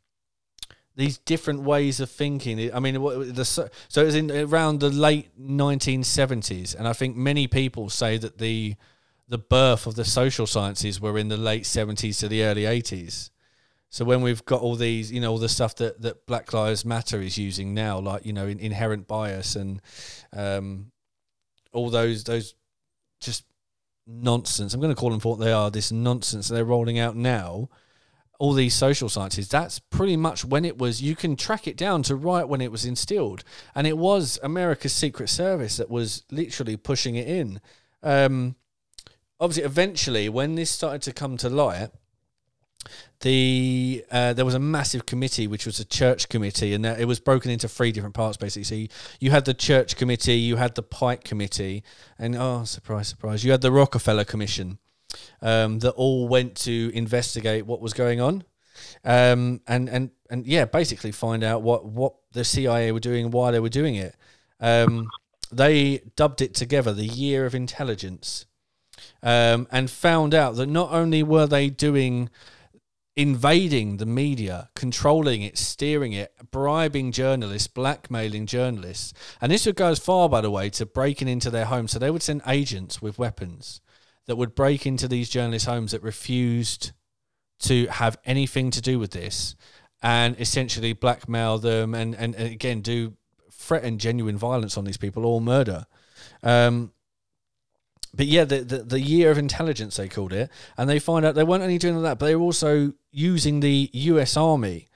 these 0.95 1.17
different 1.17 1.61
ways 1.61 1.99
of 1.99 2.09
thinking. 2.09 2.73
I 2.73 2.79
mean, 2.79 2.95
the 3.33 3.45
so 3.45 3.69
it 3.95 4.05
was 4.05 4.15
in 4.15 4.31
around 4.31 4.79
the 4.79 4.89
late 4.89 5.29
1970s, 5.39 6.75
and 6.75 6.87
I 6.87 6.93
think 6.93 7.15
many 7.15 7.47
people 7.47 7.89
say 7.89 8.17
that 8.17 8.37
the 8.37 8.75
the 9.27 9.37
birth 9.37 9.87
of 9.87 9.95
the 9.95 10.05
social 10.05 10.47
sciences 10.47 11.01
were 11.01 11.17
in 11.17 11.29
the 11.29 11.37
late 11.37 11.63
70s 11.63 12.19
to 12.19 12.27
the 12.27 12.43
early 12.43 12.63
80s. 12.63 13.31
So 13.95 14.03
when 14.03 14.19
we've 14.19 14.43
got 14.43 14.59
all 14.59 14.75
these, 14.75 15.09
you 15.09 15.21
know, 15.21 15.31
all 15.31 15.37
the 15.37 15.47
stuff 15.47 15.75
that, 15.75 16.01
that 16.01 16.25
Black 16.25 16.51
Lives 16.51 16.83
Matter 16.83 17.21
is 17.21 17.37
using 17.37 17.73
now, 17.73 17.97
like 17.97 18.25
you 18.25 18.33
know, 18.33 18.45
in, 18.45 18.59
inherent 18.59 19.07
bias 19.07 19.55
and 19.55 19.81
um, 20.33 20.91
all 21.71 21.89
those 21.89 22.25
those 22.25 22.55
just 23.21 23.45
nonsense. 24.05 24.73
I'm 24.73 24.81
going 24.81 24.93
to 24.93 24.99
call 24.99 25.11
them 25.11 25.21
for 25.21 25.37
what 25.37 25.39
they 25.39 25.53
are. 25.53 25.71
This 25.71 25.93
nonsense 25.93 26.49
they're 26.49 26.65
rolling 26.65 26.99
out 26.99 27.15
now. 27.15 27.69
All 28.37 28.51
these 28.51 28.73
social 28.73 29.07
sciences. 29.07 29.47
That's 29.47 29.79
pretty 29.79 30.17
much 30.17 30.43
when 30.43 30.65
it 30.65 30.77
was. 30.77 31.01
You 31.01 31.15
can 31.15 31.37
track 31.37 31.65
it 31.65 31.77
down 31.77 32.03
to 32.03 32.17
right 32.17 32.49
when 32.49 32.59
it 32.59 32.73
was 32.73 32.83
instilled, 32.83 33.45
and 33.75 33.87
it 33.87 33.97
was 33.97 34.37
America's 34.43 34.91
Secret 34.91 35.29
Service 35.29 35.77
that 35.77 35.89
was 35.89 36.25
literally 36.29 36.75
pushing 36.75 37.15
it 37.15 37.29
in. 37.29 37.61
Um, 38.03 38.57
obviously, 39.39 39.63
eventually, 39.63 40.27
when 40.27 40.55
this 40.55 40.69
started 40.69 41.01
to 41.03 41.13
come 41.13 41.37
to 41.37 41.47
light, 41.47 41.91
the 43.21 44.05
uh, 44.11 44.33
there 44.33 44.45
was 44.45 44.53
a 44.53 44.59
massive 44.59 45.05
committee 45.05 45.47
which 45.47 45.65
was 45.65 45.79
a 45.79 45.85
church 45.85 46.29
committee 46.29 46.73
and 46.73 46.85
it 46.85 47.07
was 47.07 47.19
broken 47.19 47.51
into 47.51 47.67
three 47.67 47.91
different 47.91 48.15
parts 48.15 48.37
basically. 48.37 48.63
So 48.63 48.75
you, 48.75 48.87
you 49.19 49.31
had 49.31 49.45
the 49.45 49.53
church 49.53 49.95
committee 49.95 50.37
you 50.37 50.57
had 50.57 50.75
the 50.75 50.83
pike 50.83 51.23
committee 51.23 51.83
and 52.19 52.35
oh 52.35 52.63
surprise 52.65 53.07
surprise 53.07 53.43
you 53.43 53.51
had 53.51 53.61
the 53.61 53.71
rockefeller 53.71 54.25
commission 54.25 54.79
um, 55.41 55.79
that 55.79 55.91
all 55.91 56.27
went 56.27 56.55
to 56.57 56.91
investigate 56.93 57.65
what 57.65 57.81
was 57.81 57.93
going 57.93 58.19
on 58.19 58.43
um, 59.03 59.61
and 59.67 59.89
and 59.89 60.11
and 60.29 60.45
yeah 60.45 60.65
basically 60.65 61.11
find 61.11 61.43
out 61.43 61.61
what 61.61 61.85
what 61.85 62.15
the 62.33 62.43
cia 62.43 62.91
were 62.91 62.99
doing 62.99 63.25
and 63.25 63.33
why 63.33 63.51
they 63.51 63.59
were 63.59 63.69
doing 63.69 63.95
it. 63.95 64.15
Um, 64.59 65.09
they 65.51 66.01
dubbed 66.15 66.41
it 66.41 66.53
together 66.53 66.93
the 66.93 67.05
year 67.05 67.45
of 67.45 67.53
intelligence 67.53 68.45
um, 69.21 69.67
and 69.71 69.89
found 69.89 70.33
out 70.33 70.55
that 70.55 70.67
not 70.67 70.91
only 70.91 71.23
were 71.23 71.45
they 71.45 71.69
doing 71.69 72.29
invading 73.15 73.97
the 73.97 74.05
media, 74.05 74.69
controlling 74.75 75.41
it, 75.41 75.57
steering 75.57 76.11
it, 76.13 76.33
bribing 76.51 77.11
journalists, 77.11 77.67
blackmailing 77.67 78.45
journalists. 78.45 79.13
And 79.39 79.51
this 79.51 79.65
would 79.65 79.75
go 79.75 79.87
as 79.87 79.99
far, 79.99 80.27
by 80.27 80.41
the 80.41 80.51
way, 80.51 80.69
to 80.71 80.85
breaking 80.85 81.29
into 81.29 81.49
their 81.49 81.65
homes. 81.65 81.91
So 81.91 81.99
they 81.99 82.11
would 82.11 82.23
send 82.23 82.41
agents 82.45 83.01
with 83.01 83.17
weapons 83.17 83.79
that 84.25 84.35
would 84.35 84.55
break 84.55 84.85
into 84.85 85.07
these 85.07 85.29
journalists' 85.29 85.67
homes 85.67 85.91
that 85.91 86.03
refused 86.03 86.91
to 87.59 87.87
have 87.87 88.17
anything 88.25 88.69
to 88.71 88.81
do 88.81 88.99
with 88.99 89.11
this 89.11 89.55
and 90.01 90.39
essentially 90.39 90.93
blackmail 90.93 91.57
them 91.57 91.95
and, 91.95 92.15
and, 92.15 92.35
and 92.35 92.51
again 92.51 92.81
do 92.81 93.13
threaten 93.51 93.97
genuine 93.97 94.37
violence 94.37 94.77
on 94.77 94.83
these 94.83 94.97
people 94.97 95.25
or 95.25 95.39
murder. 95.39 95.85
Um, 96.43 96.91
but 98.15 98.27
yeah, 98.27 98.45
the, 98.45 98.61
the, 98.61 98.77
the 98.79 98.99
year 98.99 99.31
of 99.31 99.37
intelligence 99.37 99.97
they 99.97 100.07
called 100.07 100.33
it, 100.33 100.49
and 100.77 100.89
they 100.89 100.99
find 100.99 101.25
out 101.25 101.35
they 101.35 101.43
weren't 101.43 101.63
only 101.63 101.77
doing 101.77 102.01
that, 102.01 102.19
but 102.19 102.27
they 102.27 102.35
were 102.35 102.43
also 102.43 102.93
using 103.11 103.59
the 103.59 103.89
U.S. 103.93 104.37
Army 104.37 104.87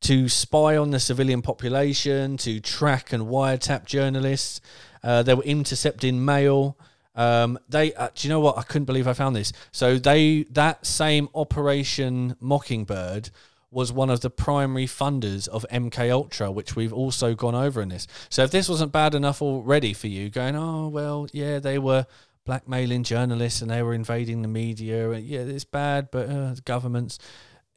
to 0.00 0.28
spy 0.28 0.76
on 0.76 0.90
the 0.90 1.00
civilian 1.00 1.42
population, 1.42 2.36
to 2.38 2.60
track 2.60 3.12
and 3.12 3.24
wiretap 3.24 3.84
journalists. 3.84 4.60
Uh, 5.02 5.22
they 5.22 5.34
were 5.34 5.42
intercepting 5.42 6.24
mail. 6.24 6.78
Um, 7.14 7.58
they, 7.68 7.92
uh, 7.94 8.08
do 8.14 8.28
you 8.28 8.32
know 8.32 8.40
what? 8.40 8.58
I 8.58 8.62
couldn't 8.62 8.84
believe 8.84 9.08
I 9.08 9.12
found 9.12 9.34
this. 9.34 9.52
So 9.72 9.98
they 9.98 10.44
that 10.50 10.86
same 10.86 11.28
Operation 11.34 12.36
Mockingbird 12.40 13.30
was 13.70 13.92
one 13.92 14.08
of 14.08 14.20
the 14.20 14.30
primary 14.30 14.86
funders 14.86 15.46
of 15.48 15.66
MK 15.70 16.10
Ultra, 16.10 16.50
which 16.50 16.74
we've 16.74 16.92
also 16.92 17.34
gone 17.34 17.54
over 17.54 17.82
in 17.82 17.90
this. 17.90 18.06
So 18.30 18.42
if 18.42 18.50
this 18.50 18.68
wasn't 18.68 18.92
bad 18.92 19.14
enough 19.14 19.42
already 19.42 19.92
for 19.92 20.06
you, 20.06 20.30
going, 20.30 20.56
oh 20.56 20.88
well, 20.88 21.26
yeah, 21.32 21.58
they 21.58 21.78
were 21.78 22.06
blackmailing 22.48 23.02
journalists 23.02 23.60
and 23.60 23.70
they 23.70 23.82
were 23.82 23.92
invading 23.92 24.40
the 24.40 24.48
media. 24.48 25.14
Yeah, 25.18 25.40
it's 25.40 25.64
bad, 25.64 26.10
but 26.10 26.30
uh, 26.30 26.54
governments. 26.64 27.18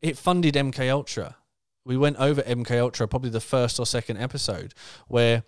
It 0.02 0.18
funded 0.18 0.56
MK 0.56 0.89
Ultra. 0.89 1.35
We 1.84 1.98
went 1.98 2.15
over 2.18 2.41
MK 2.41 2.80
Ultra, 2.80 3.06
probably 3.10 3.31
the 3.31 3.41
first 3.41 3.80
or 3.80 3.85
second 3.85 4.18
episode, 4.18 4.73
where 5.10 5.43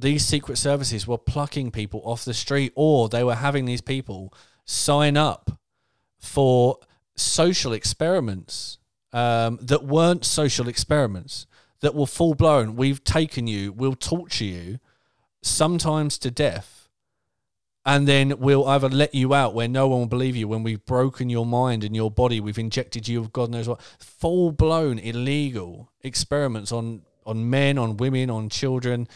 these 0.00 0.26
secret 0.26 0.58
services 0.58 1.06
were 1.06 1.16
plucking 1.16 1.70
people 1.70 2.02
off 2.04 2.24
the 2.24 2.34
street, 2.34 2.72
or 2.74 3.08
they 3.08 3.22
were 3.22 3.36
having 3.36 3.66
these 3.66 3.80
people 3.80 4.34
sign 4.64 5.16
up 5.16 5.60
for 6.18 6.80
social 7.14 7.72
experiments 7.72 8.78
um, 9.12 9.60
that 9.62 9.84
weren't 9.84 10.24
social 10.24 10.66
experiments, 10.66 11.46
that 11.82 11.94
were 11.94 12.06
full 12.08 12.34
blown. 12.34 12.74
We've 12.74 13.04
taken 13.04 13.46
you, 13.46 13.72
we'll 13.72 13.94
torture 13.94 14.44
you, 14.44 14.80
sometimes 15.40 16.18
to 16.18 16.32
death 16.32 16.75
and 17.86 18.08
then 18.08 18.34
we'll 18.40 18.66
either 18.66 18.88
let 18.88 19.14
you 19.14 19.32
out 19.32 19.54
where 19.54 19.68
no 19.68 19.86
one 19.86 20.00
will 20.00 20.06
believe 20.06 20.34
you 20.34 20.48
when 20.48 20.64
we've 20.64 20.84
broken 20.84 21.30
your 21.30 21.46
mind 21.46 21.84
and 21.84 21.94
your 21.94 22.10
body 22.10 22.40
we've 22.40 22.58
injected 22.58 23.06
you 23.06 23.22
with 23.22 23.32
god 23.32 23.48
knows 23.48 23.68
what. 23.68 23.80
Full 24.00 24.50
blown 24.50 24.98
illegal 24.98 25.90
experiments 26.02 26.72
on 26.72 27.02
on 27.24 27.48
men 27.48 27.78
on 27.78 27.96
women 27.96 28.28
on 28.28 28.48
children. 28.48 29.08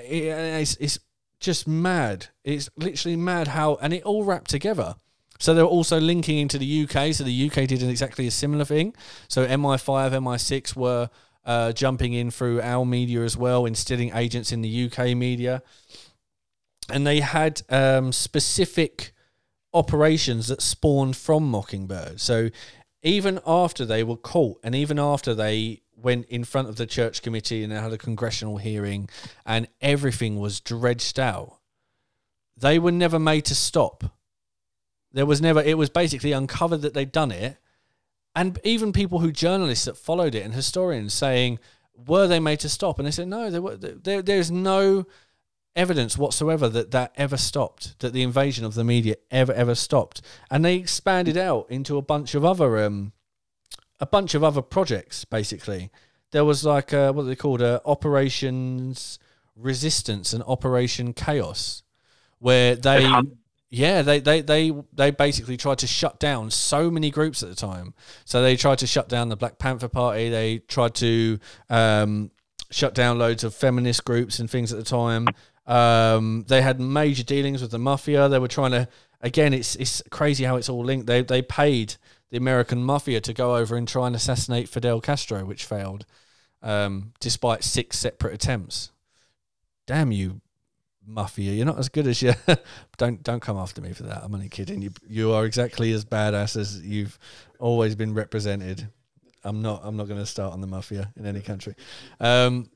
It's, 0.00 0.76
it's 0.76 0.98
just 1.40 1.68
mad. 1.68 2.28
It's 2.42 2.70
literally 2.76 3.16
mad 3.16 3.48
how 3.48 3.78
and 3.82 3.92
it 3.92 4.02
all 4.02 4.24
wrapped 4.24 4.50
together. 4.50 4.96
So 5.38 5.54
they're 5.54 5.64
also 5.64 6.00
linking 6.00 6.38
into 6.38 6.58
the 6.58 6.84
UK. 6.84 7.14
So 7.14 7.24
the 7.24 7.50
UK 7.50 7.66
did 7.66 7.82
exactly 7.82 8.26
a 8.26 8.30
similar 8.30 8.64
thing. 8.64 8.94
So 9.28 9.46
MI5, 9.46 10.12
MI6 10.12 10.76
were 10.76 11.08
uh, 11.46 11.72
jumping 11.72 12.12
in 12.12 12.30
through 12.30 12.60
our 12.60 12.84
media 12.84 13.22
as 13.22 13.38
well, 13.38 13.64
instilling 13.64 14.12
agents 14.14 14.52
in 14.52 14.60
the 14.60 14.90
UK 14.90 15.16
media 15.16 15.62
and 16.92 17.06
they 17.06 17.20
had 17.20 17.62
um, 17.68 18.12
specific 18.12 19.12
operations 19.72 20.48
that 20.48 20.60
spawned 20.60 21.16
from 21.16 21.48
Mockingbird. 21.48 22.20
So 22.20 22.50
even 23.02 23.40
after 23.46 23.84
they 23.84 24.02
were 24.02 24.16
caught, 24.16 24.60
and 24.62 24.74
even 24.74 24.98
after 24.98 25.34
they 25.34 25.82
went 25.96 26.26
in 26.26 26.44
front 26.44 26.68
of 26.68 26.76
the 26.76 26.86
church 26.86 27.22
committee 27.22 27.62
and 27.62 27.72
they 27.72 27.76
had 27.76 27.92
a 27.92 27.98
congressional 27.98 28.58
hearing, 28.58 29.08
and 29.46 29.68
everything 29.80 30.38
was 30.38 30.60
dredged 30.60 31.18
out, 31.18 31.58
they 32.56 32.78
were 32.78 32.92
never 32.92 33.18
made 33.18 33.44
to 33.46 33.54
stop. 33.54 34.04
There 35.12 35.26
was 35.26 35.40
never. 35.40 35.60
It 35.60 35.78
was 35.78 35.90
basically 35.90 36.32
uncovered 36.32 36.82
that 36.82 36.94
they'd 36.94 37.12
done 37.12 37.32
it, 37.32 37.56
and 38.34 38.58
even 38.64 38.92
people 38.92 39.20
who 39.20 39.32
journalists 39.32 39.86
that 39.86 39.96
followed 39.96 40.34
it 40.34 40.44
and 40.44 40.54
historians 40.54 41.14
saying, 41.14 41.58
were 42.06 42.26
they 42.26 42.40
made 42.40 42.60
to 42.60 42.68
stop? 42.68 42.98
And 42.98 43.06
they 43.06 43.12
said 43.12 43.28
no. 43.28 43.50
There 43.50 43.62
were. 43.62 43.76
There, 43.76 44.22
there's 44.22 44.50
no 44.50 45.06
evidence 45.76 46.18
whatsoever 46.18 46.68
that 46.68 46.90
that 46.90 47.12
ever 47.16 47.36
stopped, 47.36 47.98
that 48.00 48.12
the 48.12 48.22
invasion 48.22 48.64
of 48.64 48.74
the 48.74 48.84
media 48.84 49.16
ever 49.30 49.52
ever 49.52 49.74
stopped, 49.74 50.22
and 50.50 50.64
they 50.64 50.76
expanded 50.76 51.36
out 51.36 51.66
into 51.70 51.96
a 51.96 52.02
bunch 52.02 52.34
of 52.34 52.44
other 52.44 52.82
um, 52.82 53.12
a 53.98 54.06
bunch 54.06 54.34
of 54.34 54.42
other 54.42 54.62
projects. 54.62 55.24
Basically, 55.24 55.90
there 56.32 56.44
was 56.44 56.64
like 56.64 56.92
uh, 56.92 57.12
what 57.12 57.24
they 57.24 57.36
called 57.36 57.62
uh, 57.62 57.80
Operations 57.84 59.18
Resistance 59.56 60.32
and 60.32 60.42
Operation 60.46 61.12
Chaos, 61.12 61.82
where 62.38 62.74
they. 62.74 63.10
Yeah, 63.72 64.02
they, 64.02 64.18
they, 64.18 64.40
they, 64.40 64.72
they 64.92 65.12
basically 65.12 65.56
tried 65.56 65.78
to 65.78 65.86
shut 65.86 66.18
down 66.18 66.50
so 66.50 66.90
many 66.90 67.12
groups 67.12 67.40
at 67.44 67.48
the 67.48 67.54
time. 67.54 67.94
So 68.24 68.42
they 68.42 68.56
tried 68.56 68.78
to 68.78 68.86
shut 68.88 69.08
down 69.08 69.28
the 69.28 69.36
Black 69.36 69.60
Panther 69.60 69.86
Party. 69.86 70.28
They 70.28 70.58
tried 70.58 70.96
to 70.96 71.38
um, 71.68 72.32
shut 72.70 72.94
down 72.94 73.18
loads 73.18 73.44
of 73.44 73.54
feminist 73.54 74.04
groups 74.04 74.40
and 74.40 74.50
things 74.50 74.72
at 74.72 74.78
the 74.78 74.84
time. 74.84 75.28
Um, 75.70 76.44
they 76.48 76.62
had 76.62 76.80
major 76.80 77.22
dealings 77.22 77.62
with 77.62 77.70
the 77.70 77.78
mafia. 77.78 78.28
They 78.28 78.40
were 78.40 78.48
trying 78.48 78.72
to 78.72 78.88
again. 79.20 79.54
It's 79.54 79.76
it's 79.76 80.02
crazy 80.10 80.42
how 80.42 80.56
it's 80.56 80.68
all 80.68 80.84
linked. 80.84 81.06
They 81.06 81.22
they 81.22 81.42
paid 81.42 81.94
the 82.30 82.36
American 82.36 82.82
mafia 82.82 83.20
to 83.20 83.32
go 83.32 83.56
over 83.56 83.76
and 83.76 83.86
try 83.86 84.08
and 84.08 84.16
assassinate 84.16 84.68
Fidel 84.68 85.00
Castro, 85.00 85.44
which 85.44 85.64
failed, 85.64 86.06
um, 86.60 87.12
despite 87.20 87.62
six 87.62 88.00
separate 88.00 88.34
attempts. 88.34 88.90
Damn 89.86 90.10
you, 90.10 90.40
mafia! 91.06 91.52
You're 91.52 91.66
not 91.66 91.78
as 91.78 91.88
good 91.88 92.08
as 92.08 92.20
you. 92.20 92.34
don't 92.96 93.22
don't 93.22 93.40
come 93.40 93.56
after 93.56 93.80
me 93.80 93.92
for 93.92 94.02
that. 94.02 94.24
I'm 94.24 94.34
only 94.34 94.48
kidding. 94.48 94.82
You 94.82 94.90
you 95.06 95.32
are 95.32 95.44
exactly 95.44 95.92
as 95.92 96.04
badass 96.04 96.56
as 96.56 96.80
you've 96.80 97.16
always 97.60 97.94
been 97.94 98.12
represented. 98.12 98.88
I'm 99.44 99.62
not. 99.62 99.82
I'm 99.84 99.96
not 99.96 100.08
going 100.08 100.18
to 100.20 100.26
start 100.26 100.52
on 100.52 100.60
the 100.60 100.66
mafia 100.66 101.12
in 101.16 101.26
any 101.26 101.42
country. 101.42 101.76
Um, 102.18 102.70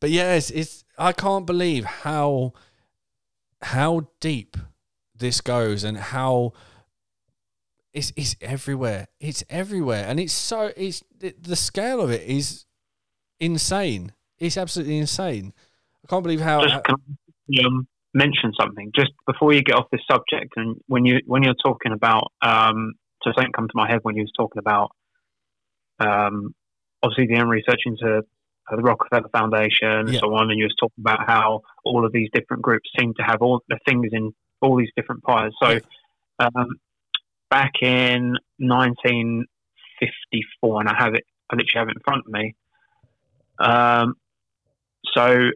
but 0.00 0.10
yeah, 0.10 0.34
it's, 0.34 0.50
it's 0.50 0.84
I 0.98 1.12
can't 1.12 1.46
believe 1.46 1.84
how 1.84 2.52
how 3.62 4.08
deep 4.20 4.56
this 5.16 5.40
goes 5.40 5.84
and 5.84 5.96
how 5.98 6.52
it's 7.92 8.12
it's 8.16 8.36
everywhere. 8.40 9.08
It's 9.20 9.42
everywhere, 9.48 10.04
and 10.06 10.20
it's 10.20 10.32
so 10.32 10.72
it's 10.76 11.02
the 11.20 11.56
scale 11.56 12.00
of 12.00 12.10
it 12.10 12.22
is 12.22 12.66
insane. 13.40 14.12
It's 14.38 14.56
absolutely 14.56 14.98
insane. 14.98 15.52
I 16.04 16.06
can't 16.08 16.22
believe 16.22 16.40
how. 16.40 16.62
Just 16.62 16.88
um, 17.64 17.88
mention 18.14 18.52
something 18.58 18.90
just 18.94 19.12
before 19.26 19.52
you 19.52 19.62
get 19.62 19.74
off 19.74 19.86
this 19.90 20.02
subject, 20.10 20.52
and 20.56 20.76
when 20.86 21.04
you 21.04 21.20
when 21.26 21.42
you're 21.42 21.54
talking 21.54 21.92
about 21.92 22.32
um, 22.42 22.92
so 23.22 23.32
something 23.34 23.52
come 23.52 23.68
to 23.68 23.74
my 23.74 23.88
head 23.90 24.00
when 24.02 24.16
you 24.16 24.22
was 24.22 24.32
talking 24.36 24.58
about 24.58 24.90
um, 25.98 26.54
obviously 27.02 27.26
the 27.26 27.40
own 27.40 27.48
research 27.48 27.80
into 27.86 28.22
the 28.70 28.82
Rockefeller 28.82 29.28
Foundation 29.30 29.88
and 29.88 30.12
yeah. 30.12 30.20
so 30.20 30.34
on, 30.34 30.50
and 30.50 30.58
you 30.58 30.64
was 30.64 30.74
talking 30.78 31.00
about 31.00 31.26
how 31.26 31.62
all 31.84 32.04
of 32.04 32.12
these 32.12 32.28
different 32.32 32.62
groups 32.62 32.90
seem 32.98 33.14
to 33.14 33.22
have 33.22 33.40
all 33.42 33.62
the 33.68 33.78
fingers 33.86 34.10
in 34.12 34.34
all 34.60 34.76
these 34.76 34.90
different 34.96 35.22
pies. 35.22 35.52
So, 35.62 35.78
um, 36.38 36.78
back 37.50 37.72
in 37.82 38.36
1954, 38.58 40.80
and 40.80 40.88
I 40.88 40.94
have 40.98 41.14
it, 41.14 41.24
I 41.50 41.56
literally 41.56 41.72
have 41.74 41.88
it 41.88 41.96
in 41.96 42.02
front 42.04 42.24
of 42.26 42.32
me. 42.32 42.54
Um, 43.58 44.14
so 45.14 45.50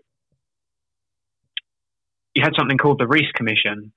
you 2.35 2.43
had 2.43 2.55
something 2.59 2.79
called 2.79 2.99
the 2.99 3.07
Reece 3.07 3.31
Commission, 3.35 3.93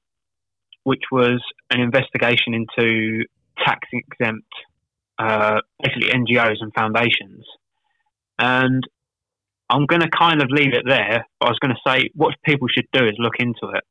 which 0.83 1.03
was 1.11 1.41
an 1.71 1.79
investigation 1.79 2.53
into 2.53 3.23
tax 3.57 3.87
exempt, 3.91 4.45
uh, 5.17 5.61
basically 5.81 6.09
NGOs 6.09 6.57
and 6.59 6.71
foundations. 6.73 7.45
And 8.37 8.83
I'm 9.69 9.85
going 9.85 10.01
to 10.01 10.09
kind 10.09 10.41
of 10.41 10.49
leave 10.51 10.73
it 10.73 10.83
there. 10.85 11.25
But 11.39 11.47
I 11.47 11.49
was 11.49 11.59
going 11.59 11.73
to 11.75 11.89
say 11.89 12.09
what 12.13 12.35
people 12.43 12.67
should 12.67 12.87
do 12.93 13.05
is 13.05 13.15
look 13.17 13.35
into 13.39 13.69
it, 13.75 13.83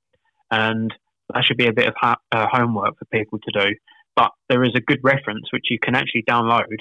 and 0.50 0.92
that 1.32 1.44
should 1.44 1.56
be 1.56 1.66
a 1.66 1.72
bit 1.72 1.88
of 1.88 1.94
ha- 1.96 2.20
uh, 2.30 2.46
homework 2.50 2.98
for 2.98 3.04
people 3.06 3.38
to 3.40 3.60
do. 3.66 3.74
But 4.16 4.30
there 4.48 4.62
is 4.62 4.72
a 4.76 4.80
good 4.80 5.00
reference 5.02 5.52
which 5.52 5.66
you 5.70 5.78
can 5.82 5.94
actually 5.96 6.22
download 6.28 6.76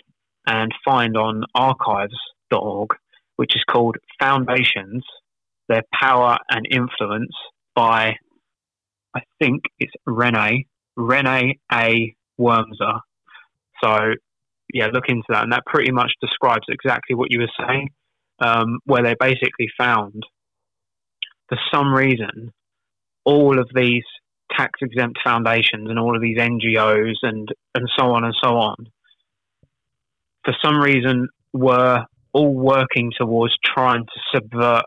and 0.45 0.71
find 0.85 1.17
on 1.17 1.43
archives.org, 1.55 2.89
which 3.37 3.55
is 3.55 3.63
called 3.69 3.97
Foundations: 4.19 5.03
Their 5.69 5.83
Power 5.99 6.37
and 6.49 6.67
Influence 6.69 7.33
by, 7.75 8.15
I 9.15 9.21
think 9.39 9.63
it's 9.79 9.93
Rene 10.05 10.67
Renee 10.95 11.57
A. 11.71 12.15
Wormser. 12.39 12.99
So 13.83 14.13
yeah, 14.71 14.87
look 14.87 15.09
into 15.09 15.23
that, 15.29 15.43
and 15.43 15.51
that 15.51 15.65
pretty 15.65 15.91
much 15.91 16.11
describes 16.21 16.65
exactly 16.69 17.15
what 17.15 17.31
you 17.31 17.39
were 17.39 17.67
saying 17.67 17.89
um, 18.39 18.79
where 18.85 19.03
they 19.03 19.15
basically 19.19 19.69
found, 19.77 20.23
for 21.49 21.57
some 21.73 21.93
reason, 21.93 22.51
all 23.25 23.59
of 23.59 23.69
these 23.73 24.03
tax 24.51 24.79
exempt 24.81 25.19
foundations 25.23 25.89
and 25.89 25.99
all 25.99 26.15
of 26.15 26.21
these 26.21 26.37
NGOs 26.37 27.15
and, 27.21 27.47
and 27.75 27.89
so 27.97 28.11
on 28.11 28.23
and 28.23 28.35
so 28.43 28.57
on, 28.57 28.75
for 30.45 30.55
some 30.63 30.77
reason, 30.77 31.29
were 31.53 32.05
all 32.33 32.53
working 32.53 33.11
towards 33.15 33.55
trying 33.63 34.05
to 34.05 34.19
subvert 34.33 34.83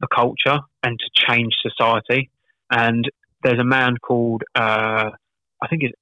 the 0.00 0.08
culture 0.14 0.60
and 0.82 0.98
to 0.98 1.26
change 1.28 1.54
society. 1.62 2.30
And 2.70 3.08
there's 3.42 3.60
a 3.60 3.64
man 3.64 3.96
called, 3.98 4.42
uh, 4.54 5.10
I 5.62 5.68
think 5.68 5.82
it's, 5.84 5.98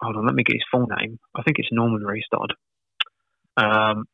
hold 0.00 0.16
on, 0.16 0.26
let 0.26 0.34
me 0.34 0.44
get 0.44 0.54
his 0.54 0.64
full 0.70 0.86
name. 0.98 1.18
I 1.34 1.42
think 1.42 1.58
it's 1.58 1.68
Norman 1.70 2.02
Restad. 2.02 2.50
Um, 3.56 4.04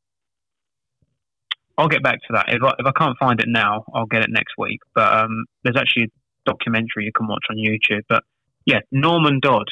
I'll 1.76 1.88
get 1.88 2.02
back 2.02 2.20
to 2.22 2.32
that. 2.34 2.46
If 2.48 2.62
I, 2.62 2.72
if 2.78 2.86
I 2.86 2.92
can't 2.96 3.16
find 3.18 3.40
it 3.40 3.48
now, 3.48 3.84
I'll 3.94 4.06
get 4.06 4.22
it 4.22 4.30
next 4.30 4.54
week. 4.58 4.80
But 4.94 5.12
um, 5.12 5.44
there's 5.64 5.76
actually 5.76 6.04
a 6.04 6.08
documentary 6.50 7.04
you 7.04 7.12
can 7.12 7.26
watch 7.26 7.44
on 7.50 7.56
YouTube. 7.56 8.02
But 8.08 8.22
yeah, 8.66 8.80
Norman 8.92 9.40
Dodd. 9.40 9.68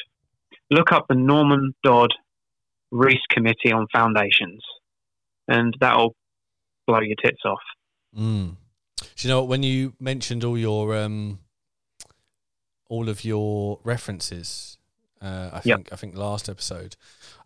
Look 0.69 0.91
up 0.91 1.05
the 1.07 1.15
Norman 1.15 1.73
Dodd 1.83 2.11
Reece 2.91 3.21
Committee 3.29 3.71
on 3.71 3.87
Foundations, 3.93 4.61
and 5.47 5.75
that'll 5.79 6.15
blow 6.87 6.99
your 7.01 7.15
tits 7.23 7.41
off. 7.45 7.59
Mm. 8.17 8.55
Do 8.97 9.05
you 9.19 9.29
know? 9.29 9.43
When 9.43 9.63
you 9.63 9.93
mentioned 9.99 10.43
all 10.43 10.57
your 10.57 10.95
um, 10.95 11.39
all 12.87 13.09
of 13.09 13.23
your 13.23 13.79
references, 13.83 14.77
uh, 15.21 15.49
I 15.53 15.61
Yep. 15.63 15.77
think 15.77 15.93
I 15.93 15.95
think 15.95 16.17
last 16.17 16.49
episode, 16.49 16.95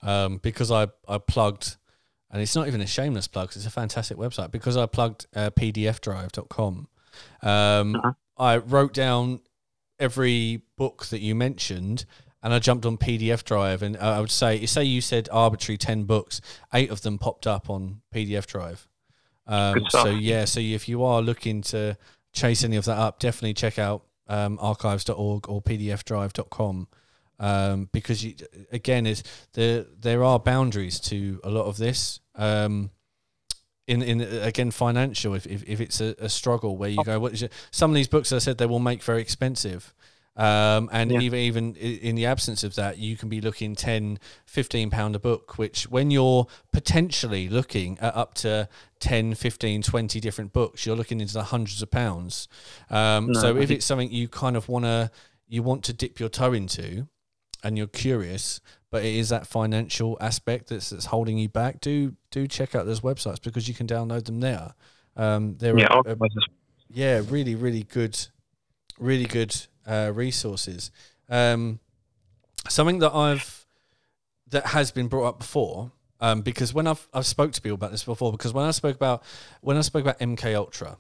um, 0.02 0.38
because 0.38 0.72
I 0.72 0.88
I 1.08 1.18
plugged, 1.18 1.78
and 2.32 2.42
it's 2.42 2.56
not 2.56 2.68
even 2.68 2.82
a 2.82 2.88
shameless 2.88 3.28
plug. 3.28 3.52
it's 3.56 3.66
a 3.66 3.70
fantastic 3.70 4.18
website 4.18 4.52
because 4.52 4.76
I 4.78 4.86
plugged 4.86 5.26
uh, 5.36 5.50
PDFDrive.com. 5.52 6.88
Um, 7.42 7.96
Uh-huh. 7.96 8.12
I 8.38 8.58
wrote 8.58 8.94
down 8.94 9.40
every 10.00 10.62
book 10.78 11.06
that 11.08 11.22
you 11.22 11.34
mentioned. 11.36 12.06
And 12.44 12.54
I 12.54 12.60
jumped 12.60 12.86
on 12.86 12.98
PDF 13.00 13.44
Drive, 13.44 13.82
and 13.82 13.98
I 13.98 14.20
would 14.20 14.30
say, 14.30 14.64
say 14.68 14.84
you 14.84 15.02
said 15.02 15.28
arbitrary 15.32 15.76
ten 15.78 16.04
books, 16.04 16.40
eight 16.72 16.92
of 16.92 17.02
them 17.02 17.18
popped 17.18 17.48
up 17.48 17.68
on 17.68 18.02
PDF 18.14 18.46
Drive. 18.46 18.88
Um, 19.48 19.86
so 19.90 20.06
yeah, 20.12 20.46
so 20.46 20.60
if 20.60 20.88
you 20.88 21.04
are 21.04 21.22
looking 21.22 21.62
to 21.64 21.98
chase 22.34 22.64
any 22.64 22.76
of 22.78 22.86
that 22.86 22.98
up, 22.98 23.20
definitely 23.20 23.56
check 23.56 23.80
out 23.80 24.04
um, 24.28 24.60
archives.org 24.62 25.50
or 25.50 25.62
pdfdrive.com 25.64 26.88
um, 27.40 27.90
because 27.92 28.24
you, 28.24 28.36
again, 28.72 29.06
is 29.06 29.24
there 29.54 29.86
there 30.00 30.24
are 30.24 30.40
boundaries 30.40 31.00
to 31.02 31.40
a 31.44 31.50
lot 31.50 31.66
of 31.66 31.78
this. 31.78 32.20
Um, 32.36 32.92
in 33.88 34.02
in 34.02 34.22
again 34.22 34.72
financial, 34.72 35.34
if 35.34 35.46
if, 35.48 35.64
if 35.64 35.80
it's 35.80 36.02
a, 36.02 36.14
a 36.20 36.28
struggle 36.30 36.78
where 36.78 36.90
you 36.90 37.04
go, 37.04 37.20
what 37.20 37.34
is 37.34 37.42
it? 37.44 37.54
Some 37.72 37.92
of 37.92 37.96
these 37.96 38.08
books, 38.10 38.34
I 38.34 38.40
said, 38.40 38.58
they 38.58 38.66
will 38.66 38.80
make 38.80 39.02
very 39.02 39.22
expensive. 39.22 39.94
Um, 40.36 40.88
and 40.92 41.10
Yeah. 41.12 41.20
even 41.22 41.40
even 41.40 41.76
in 41.76 42.16
the 42.16 42.26
absence 42.28 42.64
of 42.64 42.76
that, 42.76 42.98
you 43.00 43.16
can 43.18 43.28
be 43.28 43.42
looking 43.42 43.76
10, 43.76 44.20
15 44.46 44.90
pound 44.92 45.16
a 45.16 45.20
book, 45.20 45.58
which 45.58 45.90
when 45.90 46.12
you're 46.12 46.46
potentially 46.72 47.50
looking 47.50 47.98
at 48.00 48.16
up 48.16 48.36
to 48.36 48.70
10, 49.00 49.34
15, 49.34 49.82
20 49.82 50.20
different 50.20 50.54
books, 50.54 50.86
you're 50.86 50.96
looking 50.96 51.22
into 51.22 51.34
the 51.34 51.46
hundreds 51.46 51.82
of 51.82 51.90
pounds. 51.90 52.48
Um, 52.92 53.28
No, 53.32 53.40
so 53.42 53.58
if 53.58 53.72
it's 53.72 53.86
something 53.86 54.12
you 54.12 54.28
kind 54.28 54.56
of 54.56 54.70
want 54.70 54.86
to, 54.86 55.10
you 55.48 55.64
want 55.64 55.84
to 55.86 55.94
dip 55.94 56.20
your 56.20 56.30
toe 56.30 56.54
into 56.54 57.08
and 57.64 57.78
you're 57.78 57.88
curious, 57.88 58.62
but 58.92 59.04
it 59.04 59.16
is 59.16 59.30
that 59.30 59.48
financial 59.48 60.18
aspect 60.22 60.70
that's, 60.70 60.90
that's 60.92 61.06
holding 61.06 61.38
you 61.38 61.50
back, 61.50 61.82
do, 61.82 62.16
do 62.32 62.48
check 62.48 62.76
out 62.76 62.86
those 62.86 63.02
websites 63.02 63.42
because 63.42 63.68
you 63.68 63.74
can 63.74 63.88
download 63.88 64.26
them 64.26 64.40
there. 64.40 64.74
Um, 65.16 65.58
they're 65.58 65.78
Yeah, 65.78 66.02
a- 66.06 66.12
a- 66.12 66.18
yeah, 66.90 67.22
really, 67.28 67.56
really 67.56 67.84
good, 67.84 68.18
really 69.00 69.26
good 69.26 69.56
uh, 69.86 70.12
resources. 70.14 70.92
Um, 71.30 71.80
something 72.70 73.00
that 73.00 73.14
I've 73.14 73.66
that 74.50 74.68
has 74.68 74.92
been 74.92 75.08
brought 75.08 75.28
up 75.28 75.40
before, 75.40 75.92
um, 76.22 76.42
because 76.42 76.74
when 76.74 76.88
I've 76.88 77.08
I've 77.14 77.26
spoke 77.26 77.52
to 77.54 77.62
people 77.62 77.76
about 77.76 77.92
this 77.92 78.04
before, 78.04 78.32
because 78.32 78.54
when 78.54 78.66
I 78.66 78.72
spoke 78.72 78.96
about 78.96 79.24
when 79.62 79.76
I 79.78 79.82
spoke 79.82 80.04
about 80.04 80.20
MK 80.20 80.56
Ultra, 80.56 80.98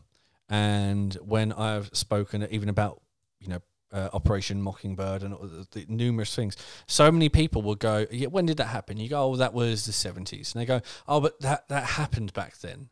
and 0.49 1.13
when 1.15 1.53
I've 1.53 1.89
spoken 1.93 2.45
even 2.51 2.69
about 2.69 3.01
you 3.39 3.47
know 3.47 3.59
uh, 3.91 4.09
Operation 4.13 4.61
Mockingbird 4.61 5.23
and 5.23 5.33
the, 5.33 5.67
the 5.71 5.85
numerous 5.87 6.35
things. 6.35 6.55
So 6.87 7.11
many 7.11 7.29
people 7.29 7.61
will 7.61 7.75
go, 7.75 8.05
yeah, 8.11 8.27
when 8.27 8.45
did 8.45 8.57
that 8.57 8.67
happen? 8.67 8.97
You 8.97 9.09
go, 9.09 9.23
oh, 9.23 9.35
that 9.37 9.53
was 9.53 9.85
the 9.85 9.93
seventies, 9.93 10.53
and 10.53 10.61
they 10.61 10.65
go, 10.65 10.81
oh, 11.07 11.21
but 11.21 11.39
that 11.41 11.67
that 11.69 11.83
happened 11.83 12.33
back 12.33 12.57
then. 12.59 12.89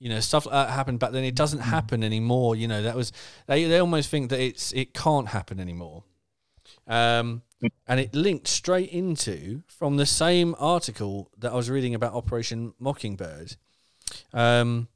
You 0.00 0.10
know, 0.10 0.20
stuff 0.20 0.46
like 0.46 0.52
that 0.52 0.70
happened 0.70 0.98
back 0.98 1.12
then. 1.12 1.24
It 1.24 1.34
doesn't 1.34 1.60
happen 1.60 2.02
anymore. 2.02 2.56
You 2.56 2.68
know, 2.68 2.82
that 2.82 2.96
was 2.96 3.12
they 3.46 3.64
they 3.64 3.78
almost 3.78 4.10
think 4.10 4.30
that 4.30 4.40
it's 4.40 4.72
it 4.72 4.92
can't 4.92 5.28
happen 5.28 5.60
anymore. 5.60 6.04
Um, 6.86 7.42
and 7.86 8.00
it 8.00 8.14
linked 8.14 8.46
straight 8.46 8.90
into 8.90 9.62
from 9.66 9.96
the 9.96 10.06
same 10.06 10.54
article 10.58 11.30
that 11.38 11.52
I 11.52 11.54
was 11.54 11.70
reading 11.70 11.94
about 11.94 12.12
Operation 12.12 12.74
Mockingbird, 12.78 13.56
um, 14.32 14.88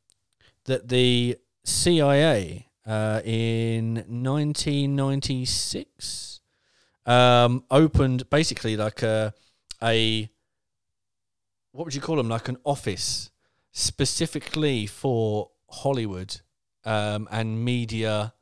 that 0.64 0.88
the 0.88 1.38
CIA 1.64 2.67
uh, 2.88 3.20
in 3.24 3.94
1996 3.96 6.40
um, 7.06 7.62
opened 7.70 8.28
basically 8.30 8.76
like 8.76 9.02
a 9.02 9.32
a 9.82 10.28
what 11.72 11.84
would 11.84 11.94
you 11.94 12.00
call 12.00 12.16
them 12.16 12.28
like 12.28 12.48
an 12.48 12.56
office 12.64 13.30
specifically 13.72 14.86
for 14.86 15.50
Hollywood 15.70 16.40
um, 16.84 17.28
and 17.30 17.64
media 17.64 18.34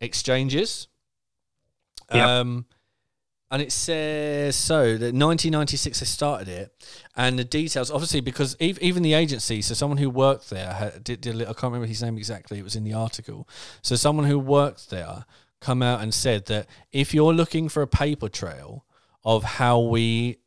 exchanges. 0.00 0.88
Yep. 2.12 2.26
Um, 2.26 2.66
and 3.50 3.62
it 3.62 3.72
says 3.72 4.56
so 4.56 4.92
that 4.92 5.14
1996 5.14 6.00
they 6.00 6.06
started 6.06 6.48
it, 6.48 6.86
and 7.16 7.38
the 7.38 7.44
details 7.44 7.90
obviously 7.90 8.20
because 8.20 8.56
ev- 8.60 8.78
even 8.80 9.02
the 9.02 9.14
agency, 9.14 9.62
so 9.62 9.74
someone 9.74 9.98
who 9.98 10.10
worked 10.10 10.50
there 10.50 10.72
had, 10.72 11.04
did, 11.04 11.20
did 11.20 11.42
I 11.42 11.46
can't 11.46 11.64
remember 11.64 11.86
his 11.86 12.02
name 12.02 12.16
exactly. 12.16 12.58
It 12.58 12.64
was 12.64 12.76
in 12.76 12.84
the 12.84 12.94
article. 12.94 13.48
So 13.82 13.96
someone 13.96 14.26
who 14.26 14.38
worked 14.38 14.90
there 14.90 15.24
come 15.60 15.82
out 15.82 16.02
and 16.02 16.12
said 16.12 16.46
that 16.46 16.66
if 16.92 17.14
you're 17.14 17.34
looking 17.34 17.68
for 17.68 17.82
a 17.82 17.88
paper 17.88 18.28
trail 18.28 18.84
of 19.24 19.42
how 19.42 19.80
we 19.80 20.38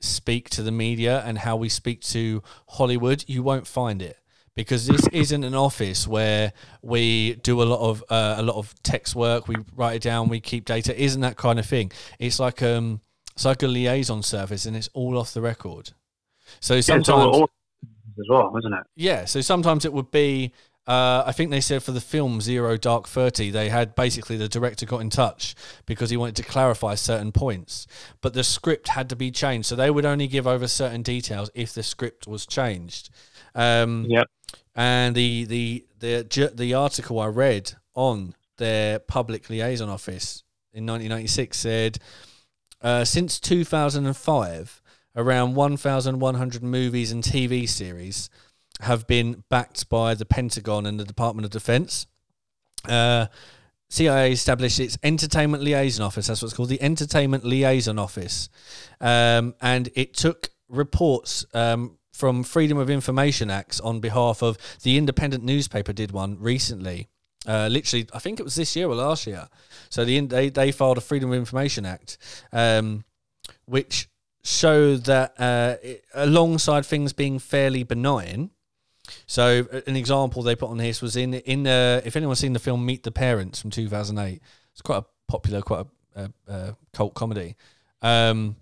speak 0.00 0.48
to 0.50 0.62
the 0.62 0.70
media 0.70 1.22
and 1.26 1.38
how 1.38 1.56
we 1.56 1.68
speak 1.68 2.00
to 2.00 2.42
Hollywood, 2.68 3.24
you 3.26 3.42
won't 3.42 3.66
find 3.66 4.00
it 4.00 4.19
because 4.54 4.86
this 4.86 5.06
isn't 5.12 5.44
an 5.44 5.54
office 5.54 6.06
where 6.06 6.52
we 6.82 7.34
do 7.36 7.62
a 7.62 7.64
lot 7.64 7.80
of 7.80 8.04
uh, 8.10 8.34
a 8.38 8.42
lot 8.42 8.56
of 8.56 8.74
text 8.82 9.14
work. 9.14 9.48
We 9.48 9.56
write 9.74 9.96
it 9.96 10.02
down, 10.02 10.28
we 10.28 10.40
keep 10.40 10.64
data. 10.64 10.92
It 10.92 11.04
isn't 11.04 11.20
that 11.20 11.36
kind 11.36 11.58
of 11.58 11.66
thing. 11.66 11.92
It's 12.18 12.40
like 12.40 12.62
um, 12.62 13.00
it's 13.34 13.44
like 13.44 13.62
a 13.62 13.68
liaison 13.68 14.22
service, 14.22 14.66
and 14.66 14.76
it's 14.76 14.90
all 14.92 15.18
off 15.18 15.32
the 15.32 15.40
record. 15.40 15.92
So 16.60 16.74
yeah, 16.74 16.80
sometimes, 16.80 17.36
all 17.36 17.50
as 18.18 18.26
well, 18.28 18.54
isn't 18.58 18.72
it? 18.72 18.84
yeah. 18.96 19.24
So 19.24 19.40
sometimes 19.40 19.84
it 19.84 19.92
would 19.92 20.10
be. 20.10 20.52
Uh, 20.86 21.22
I 21.24 21.32
think 21.32 21.50
they 21.50 21.60
said 21.60 21.84
for 21.84 21.92
the 21.92 22.00
film 22.00 22.40
Zero 22.40 22.76
Dark 22.76 23.06
Thirty, 23.06 23.50
they 23.50 23.68
had 23.68 23.94
basically 23.94 24.36
the 24.36 24.48
director 24.48 24.86
got 24.86 24.98
in 25.00 25.10
touch 25.10 25.54
because 25.86 26.10
he 26.10 26.16
wanted 26.16 26.36
to 26.36 26.42
clarify 26.42 26.96
certain 26.96 27.30
points, 27.30 27.86
but 28.20 28.34
the 28.34 28.42
script 28.42 28.88
had 28.88 29.08
to 29.10 29.16
be 29.16 29.30
changed. 29.30 29.68
So 29.68 29.76
they 29.76 29.90
would 29.90 30.04
only 30.04 30.26
give 30.26 30.46
over 30.48 30.66
certain 30.66 31.02
details 31.02 31.48
if 31.54 31.72
the 31.72 31.82
script 31.84 32.26
was 32.26 32.44
changed. 32.44 33.10
Um, 33.54 34.06
Yep. 34.08 34.26
and 34.74 35.14
the 35.14 35.44
the 35.44 35.84
the 35.98 36.52
the 36.54 36.74
article 36.74 37.18
I 37.20 37.26
read 37.26 37.72
on 37.94 38.34
their 38.58 38.98
public 38.98 39.48
liaison 39.50 39.88
office 39.88 40.42
in 40.72 40.86
1996 40.86 41.56
said 41.56 41.98
uh, 42.82 43.04
since 43.04 43.38
2005, 43.40 44.82
around 45.16 45.54
1,100 45.54 46.62
movies 46.62 47.12
and 47.12 47.22
TV 47.22 47.68
series 47.68 48.30
have 48.80 49.06
been 49.06 49.44
backed 49.50 49.88
by 49.88 50.14
the 50.14 50.24
Pentagon 50.24 50.86
and 50.86 50.98
the 50.98 51.04
Department 51.04 51.44
of 51.44 51.50
Defense. 51.50 52.06
Uh, 52.88 53.26
CIA 53.90 54.32
established 54.32 54.80
its 54.80 54.96
Entertainment 55.02 55.62
Liaison 55.62 56.06
Office. 56.06 56.28
That's 56.28 56.40
what's 56.42 56.54
called 56.54 56.68
the 56.70 56.80
Entertainment 56.80 57.44
Liaison 57.44 57.98
Office, 57.98 58.48
um, 59.00 59.54
and 59.60 59.90
it 59.94 60.14
took 60.14 60.50
reports 60.68 61.44
um, 61.52 61.98
from 62.20 62.42
Freedom 62.42 62.76
of 62.76 62.90
Information 62.90 63.50
Acts 63.50 63.80
on 63.80 63.98
behalf 63.98 64.42
of 64.42 64.58
the 64.82 64.98
Independent 64.98 65.42
newspaper. 65.42 65.94
Did 65.94 66.12
one 66.12 66.36
recently, 66.38 67.08
uh, 67.46 67.68
literally, 67.68 68.06
I 68.12 68.18
think 68.18 68.38
it 68.38 68.42
was 68.42 68.56
this 68.56 68.76
year 68.76 68.86
or 68.88 68.94
last 68.94 69.26
year. 69.26 69.48
So 69.88 70.04
the 70.04 70.20
they 70.20 70.50
they 70.50 70.70
filed 70.70 70.98
a 70.98 71.00
Freedom 71.00 71.32
of 71.32 71.38
Information 71.38 71.86
Act, 71.86 72.18
um, 72.52 73.04
which 73.64 74.10
showed 74.44 75.04
that 75.04 75.34
uh, 75.40 75.76
it, 75.82 76.04
alongside 76.14 76.84
things 76.84 77.14
being 77.14 77.38
fairly 77.38 77.84
benign. 77.84 78.50
So 79.26 79.66
uh, 79.72 79.80
an 79.86 79.96
example 79.96 80.42
they 80.42 80.54
put 80.54 80.68
on 80.68 80.76
this 80.76 81.00
was 81.00 81.16
in 81.16 81.32
in 81.34 81.62
the 81.62 82.02
if 82.04 82.16
anyone's 82.16 82.40
seen 82.40 82.52
the 82.52 82.58
film 82.58 82.84
Meet 82.84 83.02
the 83.02 83.10
Parents 83.10 83.62
from 83.62 83.70
2008, 83.70 84.42
it's 84.72 84.82
quite 84.82 84.98
a 84.98 85.06
popular, 85.26 85.62
quite 85.62 85.86
a, 86.14 86.22
a, 86.22 86.52
a 86.52 86.76
cult 86.92 87.14
comedy. 87.14 87.56
Um, 88.02 88.56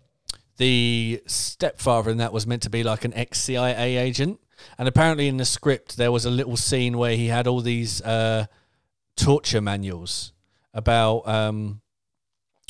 the 0.58 1.22
stepfather 1.26 2.10
in 2.10 2.18
that 2.18 2.32
was 2.32 2.46
meant 2.46 2.62
to 2.62 2.70
be 2.70 2.82
like 2.82 3.04
an 3.04 3.14
ex 3.14 3.40
CIA 3.40 3.96
agent, 3.96 4.40
and 4.76 4.86
apparently 4.86 5.28
in 5.28 5.38
the 5.38 5.44
script 5.44 5.96
there 5.96 6.12
was 6.12 6.24
a 6.24 6.30
little 6.30 6.56
scene 6.56 6.98
where 6.98 7.16
he 7.16 7.28
had 7.28 7.46
all 7.46 7.60
these 7.60 8.02
uh, 8.02 8.46
torture 9.16 9.60
manuals 9.60 10.32
about 10.74 11.26
um, 11.26 11.80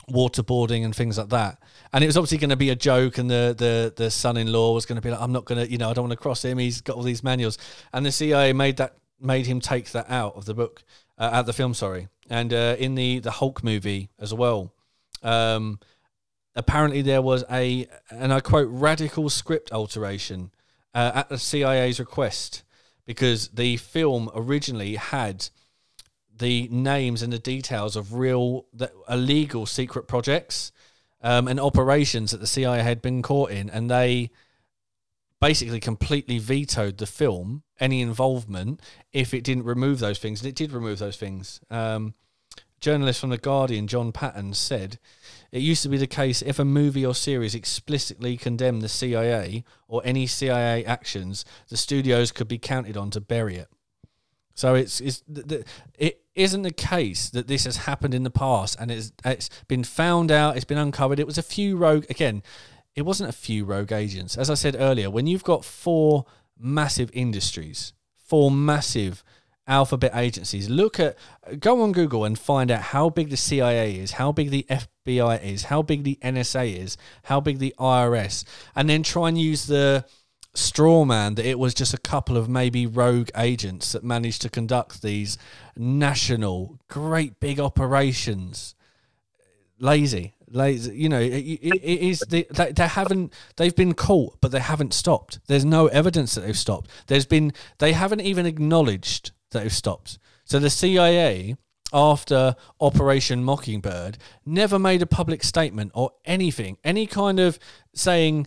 waterboarding 0.08 0.84
and 0.84 0.94
things 0.94 1.18
like 1.18 1.28
that. 1.30 1.58
And 1.92 2.04
it 2.04 2.06
was 2.06 2.16
obviously 2.16 2.38
going 2.38 2.50
to 2.50 2.56
be 2.56 2.70
a 2.70 2.76
joke, 2.76 3.18
and 3.18 3.30
the 3.30 3.54
the 3.56 3.92
the 3.96 4.10
son-in-law 4.10 4.74
was 4.74 4.86
going 4.86 4.96
to 4.96 5.02
be 5.02 5.10
like, 5.10 5.20
"I'm 5.20 5.32
not 5.32 5.46
going 5.46 5.64
to, 5.64 5.70
you 5.70 5.78
know, 5.78 5.90
I 5.90 5.94
don't 5.94 6.04
want 6.04 6.12
to 6.12 6.22
cross 6.22 6.44
him. 6.44 6.58
He's 6.58 6.80
got 6.80 6.96
all 6.96 7.02
these 7.02 7.24
manuals." 7.24 7.58
And 7.92 8.04
the 8.04 8.12
CIA 8.12 8.52
made 8.52 8.76
that 8.76 8.96
made 9.20 9.46
him 9.46 9.60
take 9.60 9.90
that 9.92 10.10
out 10.10 10.36
of 10.36 10.44
the 10.44 10.54
book, 10.54 10.84
uh, 11.18 11.30
out 11.32 11.46
the 11.46 11.52
film. 11.54 11.72
Sorry, 11.72 12.08
and 12.28 12.52
uh, 12.52 12.76
in 12.78 12.94
the 12.94 13.20
the 13.20 13.30
Hulk 13.30 13.64
movie 13.64 14.10
as 14.18 14.34
well. 14.34 14.72
Um, 15.22 15.80
apparently, 16.58 17.00
there 17.00 17.22
was 17.22 17.44
a, 17.50 17.86
and 18.10 18.32
I 18.32 18.40
quote, 18.40 18.68
radical 18.70 19.30
script 19.30 19.72
alteration 19.72 20.50
uh, 20.94 21.12
at 21.14 21.28
the 21.28 21.38
CIA's 21.38 22.00
request 22.00 22.64
because 23.06 23.48
the 23.48 23.78
film 23.78 24.28
originally 24.34 24.96
had 24.96 25.48
the 26.36 26.68
names 26.70 27.22
and 27.22 27.32
the 27.32 27.38
details 27.38 27.96
of 27.96 28.14
real 28.14 28.66
the 28.72 28.92
illegal 29.08 29.66
secret 29.66 30.06
projects 30.06 30.72
um, 31.22 31.48
and 31.48 31.58
operations 31.58 32.32
that 32.32 32.38
the 32.38 32.46
CIA 32.46 32.82
had 32.82 33.00
been 33.00 33.22
caught 33.22 33.50
in, 33.50 33.70
and 33.70 33.90
they 33.90 34.30
basically 35.40 35.80
completely 35.80 36.38
vetoed 36.38 36.98
the 36.98 37.06
film 37.06 37.62
any 37.80 38.00
involvement 38.00 38.80
if 39.12 39.32
it 39.32 39.44
didn't 39.44 39.64
remove 39.64 40.00
those 40.00 40.18
things, 40.18 40.40
and 40.40 40.48
it 40.48 40.54
did 40.54 40.72
remove 40.72 40.98
those 40.98 41.16
things. 41.16 41.60
Um, 41.70 42.14
journalist 42.80 43.20
from 43.20 43.30
the 43.30 43.38
Guardian, 43.38 43.86
John 43.86 44.12
Patton, 44.12 44.54
said 44.54 44.98
it 45.50 45.62
used 45.62 45.82
to 45.82 45.88
be 45.88 45.96
the 45.96 46.06
case 46.06 46.42
if 46.42 46.58
a 46.58 46.64
movie 46.64 47.06
or 47.06 47.14
series 47.14 47.54
explicitly 47.54 48.36
condemned 48.36 48.82
the 48.82 48.88
CIA 48.88 49.64
or 49.86 50.02
any 50.04 50.26
CIA 50.26 50.84
actions, 50.84 51.44
the 51.68 51.76
studios 51.76 52.32
could 52.32 52.48
be 52.48 52.58
counted 52.58 52.96
on 52.96 53.10
to 53.10 53.20
bury 53.20 53.56
it. 53.56 53.68
So 54.54 54.74
it's, 54.74 55.00
it's 55.00 55.22
it 55.98 56.20
isn't 56.34 56.62
the 56.62 56.72
case 56.72 57.30
that 57.30 57.46
this 57.46 57.64
has 57.64 57.76
happened 57.78 58.12
in 58.12 58.24
the 58.24 58.30
past 58.30 58.76
and 58.80 58.90
it's 58.90 59.12
it's 59.24 59.48
been 59.68 59.84
found 59.84 60.32
out, 60.32 60.56
it's 60.56 60.64
been 60.64 60.78
uncovered. 60.78 61.20
It 61.20 61.26
was 61.26 61.38
a 61.38 61.42
few 61.42 61.76
rogue 61.76 62.06
again. 62.10 62.42
It 62.96 63.02
wasn't 63.02 63.30
a 63.30 63.32
few 63.32 63.64
rogue 63.64 63.92
agents. 63.92 64.36
As 64.36 64.50
I 64.50 64.54
said 64.54 64.74
earlier, 64.76 65.10
when 65.10 65.28
you've 65.28 65.44
got 65.44 65.64
four 65.64 66.26
massive 66.58 67.10
industries, 67.14 67.92
four 68.16 68.50
massive 68.50 69.22
alphabet 69.68 70.12
agencies. 70.14 70.68
Look 70.68 70.98
at 70.98 71.16
go 71.60 71.82
on 71.82 71.92
Google 71.92 72.24
and 72.24 72.38
find 72.38 72.70
out 72.70 72.82
how 72.82 73.10
big 73.10 73.30
the 73.30 73.36
CIA 73.36 73.96
is, 73.96 74.12
how 74.12 74.32
big 74.32 74.50
the 74.50 74.66
FBI 74.68 75.42
is, 75.42 75.64
how 75.64 75.82
big 75.82 76.02
the 76.02 76.18
NSA 76.22 76.76
is, 76.76 76.96
how 77.24 77.40
big 77.40 77.58
the 77.58 77.74
IRS, 77.78 78.44
and 78.74 78.88
then 78.88 79.02
try 79.02 79.28
and 79.28 79.38
use 79.38 79.66
the 79.66 80.04
straw 80.54 81.04
man 81.04 81.34
that 81.36 81.46
it 81.46 81.58
was 81.58 81.74
just 81.74 81.94
a 81.94 81.98
couple 81.98 82.36
of 82.36 82.48
maybe 82.48 82.86
rogue 82.86 83.28
agents 83.36 83.92
that 83.92 84.02
managed 84.02 84.42
to 84.42 84.48
conduct 84.48 85.02
these 85.02 85.38
national 85.76 86.78
great 86.88 87.38
big 87.38 87.60
operations. 87.60 88.74
Lazy. 89.78 90.34
Lazy 90.50 90.96
you 90.96 91.10
know 91.10 91.20
it, 91.20 91.34
it 91.36 92.00
is 92.00 92.20
they, 92.20 92.44
they 92.44 92.86
haven't 92.86 93.34
they've 93.56 93.76
been 93.76 93.92
caught 93.92 94.40
but 94.40 94.50
they 94.50 94.60
haven't 94.60 94.94
stopped. 94.94 95.38
There's 95.46 95.64
no 95.64 95.88
evidence 95.88 96.34
that 96.34 96.40
they've 96.40 96.58
stopped. 96.58 96.90
There's 97.06 97.26
been 97.26 97.52
they 97.78 97.92
haven't 97.92 98.22
even 98.22 98.46
acknowledged 98.46 99.32
that 99.50 99.62
they've 99.62 99.72
stopped 99.72 100.18
so 100.44 100.58
the 100.58 100.70
cia 100.70 101.56
after 101.92 102.54
Operation 102.80 103.44
Mockingbird 103.44 104.18
never 104.44 104.78
made 104.78 105.02
a 105.02 105.06
public 105.06 105.42
statement 105.42 105.92
or 105.94 106.12
anything, 106.24 106.76
any 106.84 107.06
kind 107.06 107.40
of 107.40 107.58
saying, 107.94 108.46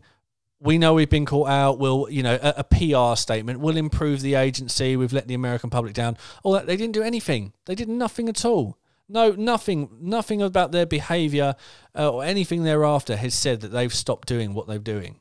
we 0.59 0.77
know 0.77 0.93
we've 0.93 1.09
been 1.09 1.25
caught 1.25 1.49
out. 1.49 1.79
We'll, 1.79 2.07
you 2.09 2.21
know, 2.21 2.37
a, 2.41 2.53
a, 2.57 2.63
PR 2.63 3.19
statement. 3.19 3.59
We'll 3.59 3.77
improve 3.77 4.21
the 4.21 4.35
agency. 4.35 4.95
We've 4.95 5.11
let 5.11 5.27
the 5.27 5.33
American 5.33 5.71
public 5.71 5.95
down. 5.95 6.17
All 6.43 6.53
that 6.53 6.67
they 6.67 6.77
didn't 6.77 6.93
do 6.93 7.01
anything. 7.01 7.53
They 7.65 7.73
did 7.73 7.89
nothing 7.89 8.29
at 8.29 8.45
all. 8.45 8.77
No, 9.09 9.31
nothing. 9.31 9.89
Nothing 9.99 10.41
about 10.41 10.71
their 10.71 10.85
behaviour 10.85 11.55
uh, 11.97 12.11
or 12.11 12.23
anything 12.23 12.63
thereafter 12.63 13.17
has 13.17 13.33
said 13.33 13.61
that 13.61 13.69
they've 13.69 13.93
stopped 13.93 14.27
doing 14.27 14.53
what 14.53 14.67
they're 14.67 14.77
doing. 14.77 15.19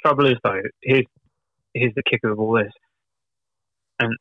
Trouble 0.00 0.26
is 0.26 0.38
though, 0.42 0.62
here's 0.82 1.04
here's 1.74 1.94
the 1.94 2.02
kicker 2.02 2.30
of 2.30 2.40
all 2.40 2.54
this, 2.54 2.72
and 3.98 4.16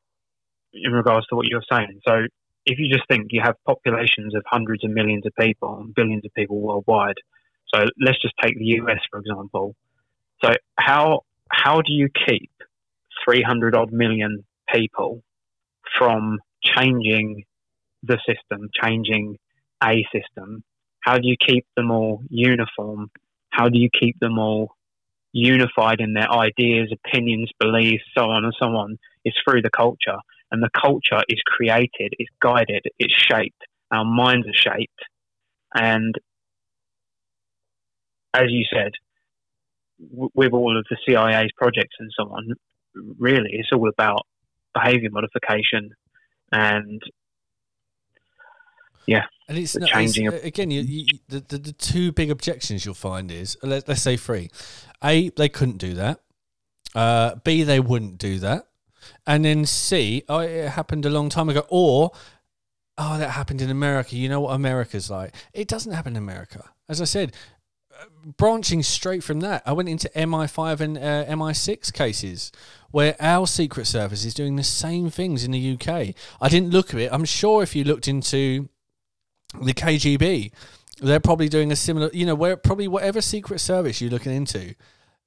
in 0.74 0.92
regards 0.92 1.28
to 1.28 1.36
what 1.36 1.48
you're 1.48 1.64
saying. 1.72 2.00
So 2.08 2.26
if 2.66 2.80
you 2.80 2.90
just 2.92 3.08
think 3.08 3.28
you 3.32 3.42
have 3.44 3.56
populations 3.66 4.34
of 4.36 4.44
hundreds 4.46 4.84
of 4.84 4.92
millions 4.92 5.26
of 5.26 5.34
people 5.40 5.80
and 5.80 5.94
billions 5.94 6.26
of 6.26 6.34
people 6.34 6.60
worldwide 6.60 7.18
so 7.74 7.86
let's 8.00 8.22
just 8.22 8.36
take 8.42 8.58
the 8.58 8.66
US 8.82 9.00
for 9.10 9.20
example. 9.20 9.76
So 10.44 10.54
how 10.78 11.22
how 11.52 11.82
do 11.82 11.94
you 11.94 12.10
keep 12.28 12.52
300 13.26 13.76
odd 13.76 13.92
million 13.92 14.44
people 14.74 15.24
from 15.98 16.40
changing 16.64 17.44
the 18.04 18.20
system, 18.28 18.70
changing 18.82 19.38
a 19.84 20.06
system? 20.14 20.64
How 21.02 21.18
do 21.18 21.28
you 21.28 21.36
keep 21.38 21.66
them 21.76 21.92
all 21.92 22.24
uniform? 22.30 23.10
How 23.50 23.70
do 23.70 23.78
you 23.78 23.90
keep 24.00 24.20
them 24.20 24.40
all 24.40 24.76
unified 25.32 26.00
in 26.00 26.14
their 26.14 26.32
ideas, 26.32 26.92
opinions, 26.92 27.52
beliefs, 27.60 28.04
so 28.16 28.30
on 28.30 28.46
and 28.46 28.54
so 28.60 28.68
on? 28.68 28.98
It's 29.26 29.38
through 29.46 29.62
the 29.62 29.70
culture. 29.70 30.18
And 30.52 30.62
the 30.62 30.70
culture 30.80 31.24
is 31.30 31.42
created, 31.46 32.14
it's 32.20 32.30
guided, 32.40 32.86
it's 33.00 33.14
shaped. 33.14 33.62
Our 33.92 34.06
minds 34.06 34.48
are 34.48 34.72
shaped. 34.74 35.02
And 35.74 36.16
as 38.34 38.46
you 38.50 38.66
said, 38.72 38.92
w- 40.12 40.30
with 40.36 40.54
all 40.54 40.78
of 40.78 40.86
the 40.90 40.98
CIA's 41.06 41.52
projects 41.58 41.96
and 42.00 42.12
so 42.16 42.26
on, 42.26 42.54
really 43.18 43.50
it's 43.52 43.70
all 43.74 43.90
about 43.90 44.28
behaviour 44.74 45.10
modification 45.12 45.92
and 46.52 47.02
yeah, 49.06 49.26
and 49.50 49.58
it's, 49.58 49.76
not, 49.76 49.90
changing. 49.90 50.28
It's, 50.28 50.46
again, 50.46 50.72
you, 50.72 50.82
you, 50.82 51.06
the, 51.28 51.42
the, 51.42 51.58
the 51.58 51.74
two 51.74 52.12
big 52.14 52.32
objections 52.32 52.86
you'll 52.86 52.94
find 52.94 53.32
is 53.32 53.58
let, 53.62 53.90
us 53.90 54.02
say 54.02 54.16
three: 54.16 54.50
a 55.04 55.30
they 55.32 55.50
couldn't 55.50 55.78
do 55.78 55.94
that, 55.96 56.22
uh, 56.96 57.36
b 57.44 57.64
they 57.64 57.82
wouldn't 57.82 58.18
do 58.18 58.40
that, 58.40 58.68
and 59.26 59.46
then 59.46 59.66
c 59.66 60.24
oh 60.30 60.40
it 60.40 60.70
happened 60.70 61.06
a 61.06 61.10
long 61.10 61.30
time 61.30 61.50
ago, 61.50 61.66
or 61.70 62.12
oh 62.98 63.18
that 63.18 63.32
happened 63.32 63.62
in 63.62 63.70
America. 63.70 64.16
You 64.16 64.30
know 64.30 64.42
what 64.42 64.54
America's 64.54 65.10
like? 65.10 65.34
It 65.54 65.68
doesn't 65.68 65.94
happen 65.94 66.14
in 66.14 66.24
America. 66.24 66.70
As 66.90 67.02
I 67.02 67.06
said, 67.06 67.34
branching 68.38 68.84
straight 68.84 69.24
from 69.24 69.40
that, 69.42 69.64
I 69.66 69.74
went 69.74 69.90
into 69.90 70.10
MI5 70.10 70.80
and 70.80 70.98
uh, 70.98 71.26
MI6 71.26 71.92
cases 71.94 72.52
where 72.92 73.16
our 73.20 73.48
Secret 73.48 73.88
Service 73.88 74.24
is 74.24 74.34
doing 74.34 74.56
the 74.56 74.64
same 74.64 75.10
things 75.10 75.44
in 75.44 75.52
the 75.52 75.74
UK. 75.74 76.16
I 76.40 76.50
didn't 76.50 76.70
look 76.70 76.94
at 76.94 77.00
it. 77.00 77.12
I'm 77.12 77.26
sure 77.26 77.64
if 77.64 77.76
you 77.76 77.84
looked 77.84 78.08
into 78.08 78.70
the 79.62 79.74
KGB, 79.74 80.52
they're 81.02 81.20
probably 81.20 81.50
doing 81.50 81.72
a 81.72 81.76
similar, 81.76 82.10
you 82.14 82.26
know, 82.26 82.36
where 82.36 82.56
probably 82.56 82.88
whatever 82.88 83.20
Secret 83.22 83.60
Service 83.60 84.00
you're 84.00 84.12
looking 84.12 84.34
into, 84.34 84.76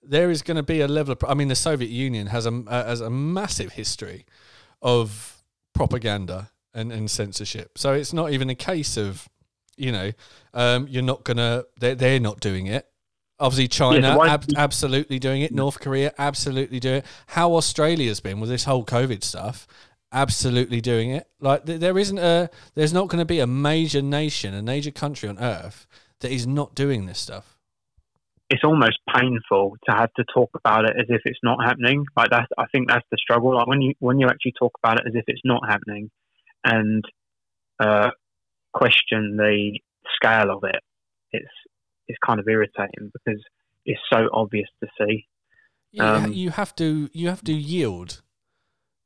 there 0.08 0.30
is 0.30 0.42
going 0.42 0.56
to 0.56 0.62
be 0.62 0.80
a 0.80 0.88
level 0.88 1.12
of. 1.12 1.24
I 1.28 1.34
mean, 1.34 1.48
the 1.48 1.56
Soviet 1.56 1.90
Union 1.90 2.28
has 2.28 2.46
a 2.46 2.62
has 2.68 3.00
a 3.00 3.10
massive 3.10 3.72
history 3.72 4.26
of 4.82 5.42
propaganda 5.74 6.50
and, 6.74 6.92
and 6.92 7.10
censorship. 7.10 7.78
So 7.78 7.92
it's 7.92 8.12
not 8.12 8.32
even 8.32 8.50
a 8.50 8.54
case 8.54 8.96
of 8.96 9.28
you 9.76 9.92
know, 9.92 10.12
um, 10.54 10.86
you're 10.88 11.02
not 11.02 11.24
gonna. 11.24 11.64
They're, 11.78 11.94
they're 11.94 12.20
not 12.20 12.40
doing 12.40 12.66
it. 12.66 12.86
Obviously, 13.38 13.68
China 13.68 14.16
yeah, 14.16 14.32
ab- 14.32 14.46
absolutely 14.56 15.18
doing 15.18 15.42
it. 15.42 15.52
North 15.52 15.78
Korea 15.78 16.14
absolutely 16.18 16.80
doing 16.80 16.98
it. 16.98 17.06
How 17.28 17.54
Australia's 17.54 18.20
been 18.20 18.40
with 18.40 18.48
this 18.48 18.64
whole 18.64 18.84
COVID 18.84 19.22
stuff, 19.22 19.66
absolutely 20.10 20.80
doing 20.80 21.10
it. 21.10 21.28
Like 21.38 21.66
th- 21.66 21.78
there 21.78 21.98
isn't 21.98 22.18
a, 22.18 22.48
there's 22.74 22.94
not 22.94 23.08
going 23.08 23.18
to 23.18 23.26
be 23.26 23.40
a 23.40 23.46
major 23.46 24.00
nation, 24.00 24.54
a 24.54 24.62
major 24.62 24.90
country 24.90 25.28
on 25.28 25.38
earth 25.38 25.86
that 26.20 26.32
is 26.32 26.46
not 26.46 26.74
doing 26.74 27.04
this 27.04 27.18
stuff. 27.18 27.55
It's 28.48 28.62
almost 28.64 28.98
painful 29.12 29.76
to 29.88 29.96
have 29.96 30.12
to 30.14 30.24
talk 30.32 30.50
about 30.54 30.84
it 30.84 30.94
as 30.98 31.06
if 31.08 31.22
it's 31.24 31.40
not 31.42 31.64
happening. 31.64 32.04
Like 32.16 32.30
that's, 32.30 32.46
I 32.56 32.66
think 32.72 32.88
that's 32.88 33.04
the 33.10 33.18
struggle. 33.18 33.56
Like 33.56 33.66
when 33.66 33.82
you 33.82 33.94
when 33.98 34.20
you 34.20 34.28
actually 34.28 34.54
talk 34.58 34.72
about 34.82 35.00
it 35.00 35.06
as 35.06 35.14
if 35.14 35.24
it's 35.26 35.40
not 35.44 35.68
happening, 35.68 36.10
and 36.64 37.04
uh, 37.80 38.10
question 38.72 39.36
the 39.36 39.80
scale 40.14 40.50
of 40.50 40.62
it, 40.62 40.80
it's 41.32 41.50
it's 42.06 42.18
kind 42.24 42.38
of 42.38 42.46
irritating 42.48 43.10
because 43.12 43.42
it's 43.84 44.00
so 44.12 44.28
obvious 44.32 44.68
to 44.82 44.88
see. 44.98 45.26
Yeah, 45.92 46.12
um, 46.12 46.32
you 46.32 46.50
have 46.50 46.74
to 46.76 47.10
you 47.12 47.28
have 47.28 47.42
to 47.44 47.52
yield 47.52 48.22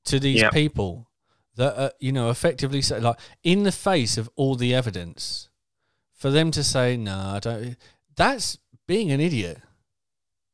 to 0.04 0.18
these 0.18 0.40
yep. 0.40 0.52
people 0.52 1.08
that 1.56 1.78
are, 1.78 1.92
you 1.98 2.12
know 2.12 2.30
effectively 2.30 2.82
say 2.82 3.00
like 3.00 3.18
in 3.42 3.62
the 3.62 3.72
face 3.72 4.18
of 4.18 4.28
all 4.36 4.54
the 4.54 4.74
evidence 4.74 5.48
for 6.20 6.30
them 6.30 6.50
to 6.50 6.62
say 6.62 6.96
no, 6.98 7.16
I 7.16 7.38
don't. 7.38 7.76
That's 8.14 8.58
being 8.90 9.12
an 9.12 9.20
idiot. 9.20 9.62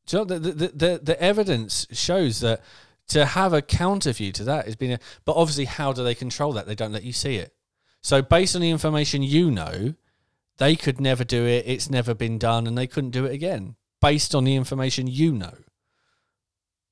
So 0.05 0.23
the, 0.23 0.37
the 0.37 0.51
the 0.53 0.99
the 1.01 1.19
evidence 1.19 1.87
shows 1.91 2.39
that 2.41 2.61
to 3.07 3.25
have 3.25 3.51
a 3.51 3.63
counter 3.63 4.11
view 4.11 4.31
to 4.33 4.43
that 4.43 4.65
has 4.65 4.75
been 4.75 4.91
a, 4.91 4.99
but 5.25 5.35
obviously 5.35 5.65
how 5.65 5.91
do 5.91 6.03
they 6.03 6.13
control 6.13 6.53
that? 6.53 6.67
They 6.67 6.75
don't 6.75 6.91
let 6.91 7.03
you 7.03 7.13
see 7.13 7.37
it. 7.37 7.55
So 8.03 8.21
based 8.21 8.55
on 8.55 8.61
the 8.61 8.69
information 8.69 9.23
you 9.23 9.49
know, 9.49 9.95
they 10.57 10.75
could 10.75 11.01
never 11.01 11.23
do 11.23 11.47
it. 11.47 11.65
It's 11.65 11.89
never 11.89 12.13
been 12.13 12.37
done, 12.37 12.67
and 12.67 12.77
they 12.77 12.85
couldn't 12.85 13.09
do 13.09 13.25
it 13.25 13.33
again 13.33 13.75
based 13.99 14.35
on 14.35 14.43
the 14.43 14.55
information 14.55 15.07
you 15.07 15.31
know. 15.31 15.57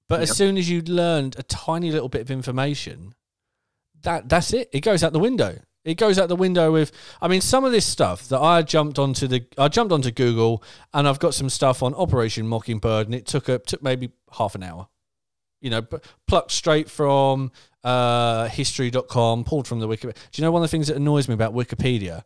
But 0.10 0.22
yep. 0.22 0.30
as 0.30 0.36
soon 0.36 0.58
as 0.58 0.68
you 0.68 0.82
learned 0.82 1.36
a 1.38 1.44
tiny 1.44 1.92
little 1.92 2.10
bit 2.10 2.22
of 2.22 2.32
information, 2.32 3.14
that 4.02 4.30
that's 4.30 4.52
it. 4.52 4.72
It 4.74 4.82
goes 4.82 5.04
out 5.04 5.14
the 5.14 5.20
window. 5.20 5.60
It 5.86 5.96
goes 5.96 6.18
out 6.18 6.30
the 6.30 6.36
window 6.36 6.72
with. 6.72 6.92
I 7.22 7.28
mean, 7.28 7.42
some 7.42 7.64
of 7.64 7.72
this 7.72 7.86
stuff 7.86 8.28
that 8.30 8.40
I 8.40 8.64
jumped 8.64 8.98
onto 8.98 9.28
the. 9.28 9.46
I 9.58 9.68
jumped 9.68 9.94
onto 9.94 10.10
Google, 10.12 10.64
and 10.94 11.08
I've 11.08 11.20
got 11.20 11.36
some 11.36 11.48
stuff 11.48 11.84
on 11.84 11.94
Operation 11.94 12.48
Mockingbird, 12.48 13.06
and 13.06 13.14
it 13.14 13.28
took 13.28 13.48
a 13.48 13.60
took 13.60 13.84
maybe 13.84 14.10
half 14.34 14.56
an 14.56 14.64
hour. 14.64 14.88
You 15.62 15.70
know, 15.70 15.88
plucked 16.28 16.52
straight 16.52 16.90
from 16.90 17.52
uh, 17.84 18.48
history.com, 18.50 19.44
pulled 19.44 19.68
from 19.68 19.80
the 19.80 19.88
Wikipedia. 19.88 20.16
Do 20.32 20.42
you 20.42 20.44
know 20.44 20.52
one 20.52 20.64
of 20.64 20.70
the 20.70 20.72
things 20.72 20.88
that 20.88 20.98
annoys 20.98 21.28
me 21.28 21.36
about 21.36 21.54
Wikipedia? 21.54 22.24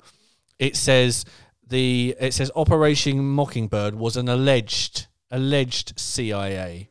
It 0.58 0.78
says 0.78 1.26
the 1.68 2.16
it 2.20 2.34
says 2.34 2.50
Operation 2.56 3.20
Mockingbird 3.20 3.94
was 3.94 4.16
an 4.16 4.30
alleged 4.30 5.08
alleged 5.32 6.00
CIA 6.00 6.90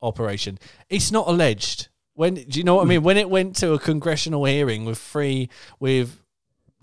operation. 0.00 0.58
It's 0.88 1.12
not 1.12 1.28
alleged. 1.28 1.88
When 2.16 2.34
do 2.34 2.58
you 2.58 2.64
know 2.64 2.76
what 2.76 2.82
I 2.82 2.88
mean? 2.88 3.02
When 3.02 3.18
it 3.18 3.30
went 3.30 3.56
to 3.56 3.74
a 3.74 3.78
congressional 3.78 4.44
hearing 4.46 4.84
with 4.84 4.98
three 4.98 5.50
with 5.78 6.18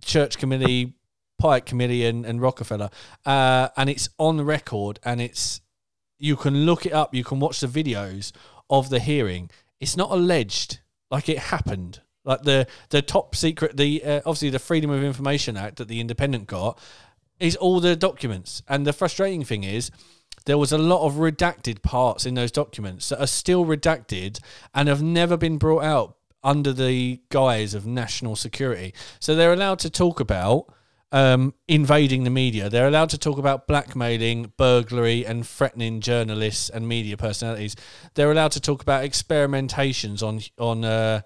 church 0.05 0.37
committee, 0.37 0.93
Pike 1.39 1.65
committee, 1.65 2.05
and, 2.05 2.25
and 2.25 2.39
Rockefeller, 2.39 2.89
uh, 3.25 3.69
and 3.75 3.89
it's 3.89 4.09
on 4.17 4.39
record, 4.41 4.99
and 5.03 5.19
it's 5.19 5.61
you 6.19 6.35
can 6.35 6.65
look 6.65 6.85
it 6.85 6.93
up, 6.93 7.13
you 7.13 7.23
can 7.23 7.39
watch 7.39 7.59
the 7.59 7.67
videos 7.67 8.31
of 8.69 8.89
the 8.89 8.99
hearing. 8.99 9.49
It's 9.79 9.97
not 9.97 10.11
alleged, 10.11 10.79
like 11.09 11.27
it 11.27 11.39
happened. 11.39 12.01
Like 12.23 12.43
the 12.43 12.67
the 12.89 13.01
top 13.01 13.35
secret, 13.35 13.75
the 13.75 14.03
uh, 14.03 14.17
obviously 14.19 14.51
the 14.51 14.59
Freedom 14.59 14.91
of 14.91 15.03
Information 15.03 15.57
Act 15.57 15.77
that 15.77 15.87
the 15.87 15.99
Independent 15.99 16.45
got 16.45 16.79
is 17.39 17.55
all 17.55 17.79
the 17.79 17.95
documents, 17.95 18.61
and 18.69 18.85
the 18.85 18.93
frustrating 18.93 19.43
thing 19.43 19.63
is 19.63 19.89
there 20.45 20.57
was 20.57 20.71
a 20.71 20.77
lot 20.77 21.05
of 21.05 21.13
redacted 21.13 21.81
parts 21.81 22.25
in 22.25 22.33
those 22.33 22.51
documents 22.51 23.09
that 23.09 23.21
are 23.21 23.27
still 23.27 23.65
redacted 23.65 24.39
and 24.73 24.87
have 24.87 25.01
never 25.01 25.37
been 25.37 25.57
brought 25.57 25.83
out 25.83 26.17
under 26.43 26.73
the 26.73 27.21
guise 27.29 27.73
of 27.73 27.85
national 27.85 28.35
security. 28.35 28.93
So 29.19 29.35
they're 29.35 29.53
allowed 29.53 29.79
to 29.79 29.89
talk 29.89 30.19
about 30.19 30.73
um, 31.13 31.53
invading 31.67 32.23
the 32.23 32.29
media. 32.29 32.69
They're 32.69 32.87
allowed 32.87 33.11
to 33.11 33.17
talk 33.17 33.37
about 33.37 33.67
blackmailing, 33.67 34.51
burglary, 34.57 35.25
and 35.25 35.47
threatening 35.47 36.01
journalists 36.01 36.69
and 36.69 36.87
media 36.87 37.15
personalities. 37.15 37.75
They're 38.15 38.31
allowed 38.31 38.51
to 38.53 38.59
talk 38.59 38.81
about 38.81 39.05
experimentations 39.05 40.23
on 40.23 40.41
on 40.57 40.83
uh, 40.83 41.21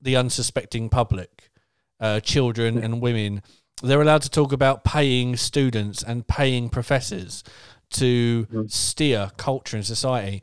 the 0.00 0.16
unsuspecting 0.16 0.90
public, 0.90 1.50
uh, 1.98 2.20
children 2.20 2.78
and 2.78 3.00
women. 3.00 3.42
They're 3.82 4.02
allowed 4.02 4.22
to 4.22 4.30
talk 4.30 4.52
about 4.52 4.84
paying 4.84 5.36
students 5.36 6.02
and 6.02 6.26
paying 6.28 6.68
professors 6.68 7.42
to 7.90 8.46
Mm-hmm. 8.50 8.66
steer 8.68 9.30
culture 9.36 9.76
and 9.76 9.86
society, 9.86 10.42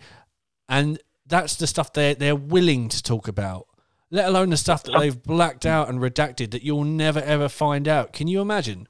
and 0.69 0.99
that's 1.25 1.55
the 1.55 1.67
stuff 1.67 1.93
they 1.93 2.13
they're 2.13 2.35
willing 2.35 2.89
to 2.89 3.01
talk 3.03 3.27
about. 3.27 3.67
Let 4.09 4.27
alone 4.27 4.51
the 4.51 4.57
stuff 4.57 4.83
that 4.83 4.97
they've 4.97 5.21
blacked 5.21 5.65
out 5.65 5.89
and 5.89 5.99
redacted 5.99 6.51
that 6.51 6.63
you'll 6.63 6.85
never 6.85 7.19
ever 7.19 7.49
find 7.49 7.87
out. 7.87 8.13
Can 8.13 8.27
you 8.27 8.41
imagine? 8.41 8.87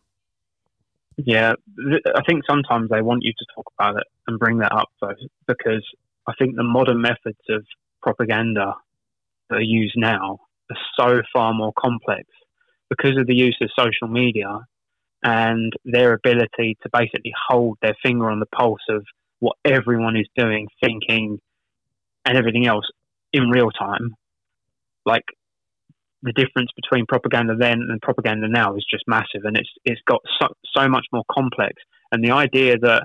Yeah, 1.18 1.54
I 2.16 2.22
think 2.28 2.44
sometimes 2.48 2.90
they 2.90 3.02
want 3.02 3.24
you 3.24 3.34
to 3.34 3.46
talk 3.56 3.72
about 3.80 3.98
it 3.98 4.04
and 4.28 4.38
bring 4.38 4.60
that 4.60 4.72
up, 4.72 4.90
though, 5.02 5.16
because 5.48 5.84
I 6.28 6.34
think 6.38 6.56
the 6.56 6.64
modern 6.64 7.02
methods 7.02 7.40
of 7.50 7.66
propaganda 8.04 8.76
that 9.50 9.56
are 9.56 9.62
used 9.62 9.96
now 9.98 10.38
are 10.70 10.78
so 11.00 11.22
far 11.34 11.54
more 11.56 11.74
complex 11.80 12.26
because 12.90 13.18
of 13.18 13.26
the 13.26 13.34
use 13.34 13.58
of 13.62 13.70
social 13.78 14.08
media 14.08 14.60
and 15.24 15.74
their 15.86 16.14
ability 16.14 16.78
to 16.84 16.90
basically 16.92 17.34
hold 17.50 17.78
their 17.82 17.96
finger 18.04 18.30
on 18.30 18.40
the 18.40 18.46
pulse 18.48 18.82
of 18.90 19.04
what 19.40 19.56
everyone 19.66 20.16
is 20.16 20.28
doing, 20.36 20.68
thinking, 20.84 21.40
and 22.26 22.38
everything 22.38 22.68
else 22.68 22.86
in 23.34 23.50
real 23.50 23.72
time. 23.72 24.16
Like 25.06 25.24
the 26.24 26.34
difference 26.34 26.70
between 26.76 27.06
propaganda 27.06 27.56
then 27.58 27.80
and 27.90 28.02
propaganda 28.02 28.48
now 28.48 28.76
is 28.76 28.86
just 28.90 29.04
massive, 29.08 29.44
and 29.44 29.58
it's 29.58 29.70
it's 29.86 30.02
got 30.08 30.22
so, 30.40 30.48
so 30.76 30.88
much 30.88 31.06
more 31.14 31.24
complex. 31.32 31.74
And 32.12 32.24
the 32.24 32.32
idea 32.32 32.78
that 32.80 33.04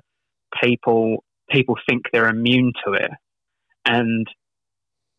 people 0.62 1.24
people 1.50 1.76
think 1.88 2.02
they're 2.12 2.28
immune 2.28 2.72
to 2.86 2.92
it, 2.94 3.10
and 3.84 4.26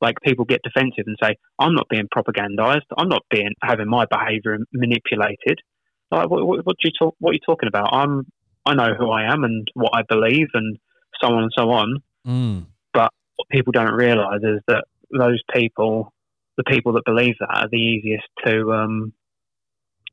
like 0.01 0.15
people 0.21 0.45
get 0.45 0.61
defensive 0.63 1.05
and 1.07 1.17
say, 1.21 1.35
"I'm 1.59 1.75
not 1.75 1.87
being 1.89 2.07
propagandized. 2.15 2.81
I'm 2.97 3.09
not 3.09 3.23
being 3.29 3.51
having 3.61 3.89
my 3.89 4.05
behaviour 4.09 4.57
manipulated." 4.73 5.59
Like, 6.15 6.29
what, 6.29 6.45
what, 6.45 6.65
what 6.65 6.75
do 6.81 6.87
you 6.87 6.91
talk? 6.97 7.15
What 7.19 7.31
are 7.31 7.33
you 7.33 7.39
talking 7.45 7.67
about? 7.67 7.93
I'm 7.93 8.25
I 8.65 8.73
know 8.75 8.93
who 8.97 9.09
I 9.09 9.31
am 9.31 9.43
and 9.43 9.67
what 9.73 9.91
I 9.93 10.03
believe, 10.07 10.47
and 10.53 10.77
so 11.21 11.27
on 11.33 11.43
and 11.43 11.51
so 11.55 11.69
on 11.71 12.01
Mm. 12.25 12.65
what 12.93 13.11
people 13.51 13.71
don't 13.71 13.93
realise 13.93 14.41
is 14.43 14.61
that 14.67 14.85
those 15.11 15.41
people, 15.53 16.13
the 16.57 16.63
people 16.63 16.93
that 16.93 17.03
believe 17.05 17.35
that, 17.39 17.49
are 17.49 17.67
the 17.69 17.77
easiest 17.77 18.25
to 18.45 18.71
um, 18.71 19.11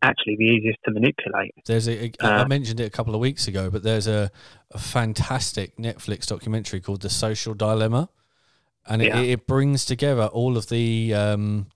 actually 0.03 0.37
the 0.37 0.45
easiest 0.45 0.79
to 0.87 0.91
manipulate. 0.91 1.53
There's 1.67 1.89
a, 1.89 2.07
a 2.07 2.13
I 2.21 2.43
Uh, 2.43 2.45
mentioned 2.47 2.81
it 2.81 2.85
a 2.85 2.91
couple 2.91 3.15
of 3.15 3.21
weeks 3.21 3.47
ago, 3.47 3.71
but 3.71 3.83
there's 3.83 4.07
a, 4.09 4.31
a 4.73 4.79
fantastic 4.79 5.77
Netflix 5.77 6.27
documentary 6.27 6.81
called 6.81 7.03
The 7.03 7.11
Social 7.11 7.55
Dilemma, 7.55 8.09
and 8.87 9.03
it, 9.03 9.09
Yeah. 9.09 9.21
it 9.21 9.47
brings 9.47 9.85
together 9.85 10.27
all 10.27 10.57
of 10.57 10.69
the, 10.69 11.15
um, 11.15 11.67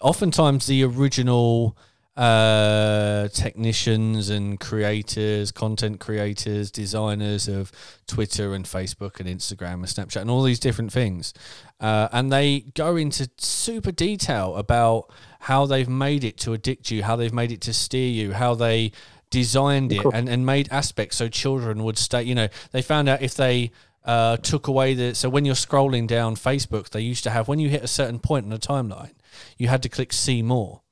oftentimes 0.00 0.66
the 0.66 0.82
original 0.84 1.76
uh, 2.20 3.28
technicians 3.28 4.28
and 4.28 4.60
creators, 4.60 5.50
content 5.50 6.00
creators, 6.00 6.70
designers 6.70 7.48
of 7.48 7.72
Twitter 8.06 8.52
and 8.52 8.66
Facebook 8.66 9.20
and 9.20 9.28
Instagram 9.28 9.74
and 9.74 9.84
Snapchat 9.84 10.20
and 10.20 10.30
all 10.30 10.42
these 10.42 10.60
different 10.60 10.92
things, 10.92 11.32
uh, 11.80 12.08
and 12.12 12.30
they 12.30 12.60
go 12.74 12.96
into 12.96 13.30
super 13.38 13.90
detail 13.90 14.56
about 14.56 15.10
how 15.40 15.64
they've 15.64 15.88
made 15.88 16.22
it 16.22 16.36
to 16.36 16.52
addict 16.52 16.90
you, 16.90 17.02
how 17.02 17.16
they've 17.16 17.32
made 17.32 17.52
it 17.52 17.62
to 17.62 17.72
steer 17.72 18.10
you, 18.10 18.34
how 18.34 18.54
they 18.54 18.92
designed 19.30 19.90
it 19.90 20.04
and, 20.12 20.28
and 20.28 20.44
made 20.44 20.68
aspects 20.70 21.16
so 21.16 21.28
children 21.28 21.82
would 21.84 21.96
stay. 21.96 22.22
You 22.22 22.34
know, 22.34 22.48
they 22.72 22.82
found 22.82 23.08
out 23.08 23.22
if 23.22 23.34
they 23.34 23.70
uh, 24.04 24.36
took 24.36 24.66
away 24.66 24.92
the. 24.92 25.14
So 25.14 25.30
when 25.30 25.46
you're 25.46 25.54
scrolling 25.54 26.06
down 26.06 26.34
Facebook, 26.34 26.90
they 26.90 27.00
used 27.00 27.24
to 27.24 27.30
have, 27.30 27.48
when 27.48 27.60
you 27.60 27.70
hit 27.70 27.82
a 27.82 27.88
certain 27.88 28.18
point 28.18 28.44
in 28.44 28.50
the 28.50 28.58
timeline, 28.58 29.12
you 29.56 29.68
had 29.68 29.82
to 29.84 29.88
click 29.88 30.12
see 30.12 30.42
more. 30.42 30.82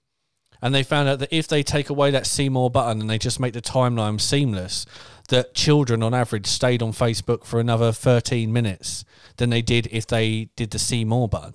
And 0.61 0.75
they 0.75 0.83
found 0.83 1.09
out 1.09 1.19
that 1.21 1.33
if 1.33 1.47
they 1.47 1.63
take 1.63 1.89
away 1.89 2.11
that 2.11 2.27
see 2.27 2.49
more 2.49 2.71
button 2.71 3.01
and 3.01 3.09
they 3.09 3.19
just 3.19 3.41
make 3.41 3.53
the 3.53 3.63
timeline 3.63 4.21
seamless, 4.21 4.87
that 5.29 5.55
children 5.55 6.03
on 6.03 6.15
average 6.15 6.47
stayed 6.47 6.83
on 6.83 6.93
Facebook 6.93 7.45
for 7.45 7.61
another 7.61 7.93
13 7.93 8.53
minutes 8.53 9.05
than 9.37 9.51
they 9.51 9.63
did 9.63 9.89
if 9.91 10.07
they 10.07 10.49
did 10.57 10.71
the 10.71 10.79
see 10.79 11.05
more 11.05 11.29
button. 11.29 11.55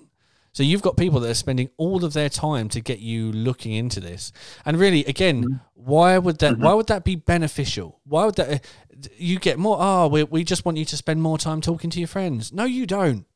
So 0.52 0.62
you've 0.62 0.82
got 0.82 0.96
people 0.96 1.18
that 1.20 1.30
are 1.30 1.34
spending 1.34 1.68
all 1.76 2.04
of 2.04 2.12
their 2.12 2.28
time 2.28 2.68
to 2.70 2.80
get 2.80 3.00
you 3.00 3.32
looking 3.32 3.72
into 3.72 3.98
this. 3.98 4.32
And 4.64 4.78
really, 4.78 5.04
again, 5.04 5.42
mm-hmm. 5.42 5.56
why 5.74 6.16
would 6.16 6.38
that? 6.38 6.58
Why 6.58 6.68
mm-hmm. 6.68 6.76
would 6.76 6.86
that 6.86 7.02
be 7.04 7.16
beneficial? 7.16 8.00
Why 8.04 8.24
would 8.24 8.36
that? 8.36 8.48
Uh, 8.48 9.08
you 9.16 9.40
get 9.40 9.58
more. 9.58 9.76
Oh, 9.80 10.06
we, 10.06 10.22
we 10.22 10.44
just 10.44 10.64
want 10.64 10.78
you 10.78 10.84
to 10.84 10.96
spend 10.96 11.20
more 11.20 11.38
time 11.38 11.60
talking 11.60 11.90
to 11.90 11.98
your 11.98 12.06
friends. 12.06 12.52
No, 12.52 12.64
you 12.64 12.86
don't. 12.86 13.26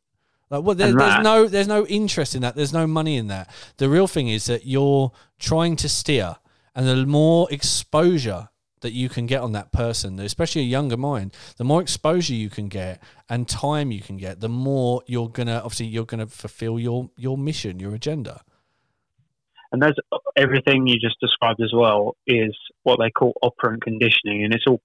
Like, 0.50 0.64
well, 0.64 0.74
there, 0.74 0.92
there's 0.94 1.22
no 1.22 1.46
there's 1.46 1.68
no 1.68 1.86
interest 1.86 2.34
in 2.34 2.42
that. 2.42 2.56
There's 2.56 2.72
no 2.72 2.86
money 2.86 3.16
in 3.16 3.28
that. 3.28 3.50
The 3.76 3.88
real 3.88 4.06
thing 4.06 4.28
is 4.28 4.46
that 4.46 4.66
you're 4.66 5.12
trying 5.38 5.76
to 5.76 5.88
steer, 5.88 6.36
and 6.74 6.86
the 6.86 7.06
more 7.06 7.48
exposure 7.50 8.48
that 8.80 8.92
you 8.92 9.08
can 9.08 9.26
get 9.26 9.42
on 9.42 9.52
that 9.52 9.72
person, 9.72 10.18
especially 10.20 10.62
a 10.62 10.64
younger 10.64 10.96
mind, 10.96 11.34
the 11.56 11.64
more 11.64 11.82
exposure 11.82 12.34
you 12.34 12.48
can 12.48 12.68
get 12.68 13.02
and 13.28 13.48
time 13.48 13.90
you 13.90 14.00
can 14.00 14.16
get, 14.16 14.40
the 14.40 14.48
more 14.48 15.02
you're 15.06 15.28
gonna 15.28 15.56
obviously 15.56 15.86
you're 15.86 16.04
gonna 16.04 16.26
fulfill 16.26 16.78
your 16.78 17.10
your 17.16 17.36
mission, 17.36 17.78
your 17.80 17.94
agenda. 17.94 18.42
And 19.70 19.82
there's 19.82 19.96
everything 20.36 20.86
you 20.86 20.98
just 20.98 21.20
described 21.20 21.60
as 21.62 21.72
well 21.74 22.16
is 22.26 22.56
what 22.84 22.98
they 22.98 23.10
call 23.10 23.34
operant 23.42 23.82
conditioning, 23.82 24.44
and 24.44 24.54
it's 24.54 24.64
all 24.66 24.80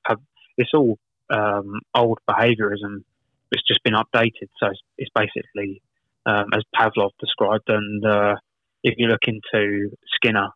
it's 0.57 0.71
all 0.73 0.97
um, 1.29 1.79
old 1.95 2.19
behaviourism. 2.29 3.03
It's 3.53 3.67
just 3.67 3.83
been 3.83 3.93
updated, 3.93 4.49
so 4.59 4.67
it's, 4.67 4.81
it's 4.97 5.11
basically 5.15 5.81
um, 6.25 6.45
as 6.53 6.63
Pavlov 6.75 7.11
described. 7.19 7.69
And 7.69 8.05
uh, 8.05 8.35
if 8.83 8.95
you 8.97 9.07
look 9.07 9.21
into 9.27 9.89
Skinner, 10.15 10.49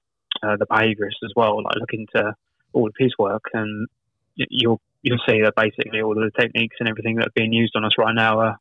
uh, 0.43 0.57
the 0.57 0.65
behaviourist 0.65 1.23
as 1.23 1.31
well, 1.35 1.63
like 1.63 1.75
look 1.75 1.93
into 1.93 2.33
all 2.73 2.87
of 2.87 2.93
his 2.97 3.13
work, 3.17 3.43
and 3.53 3.87
you'll 4.35 4.81
you'll 5.01 5.23
see 5.27 5.41
that 5.41 5.53
basically 5.55 6.01
all 6.01 6.17
of 6.17 6.31
the 6.31 6.41
techniques 6.41 6.75
and 6.79 6.89
everything 6.89 7.15
that 7.15 7.27
are 7.27 7.35
being 7.35 7.53
used 7.53 7.73
on 7.75 7.85
us 7.85 7.93
right 7.97 8.15
now 8.15 8.39
are 8.39 8.57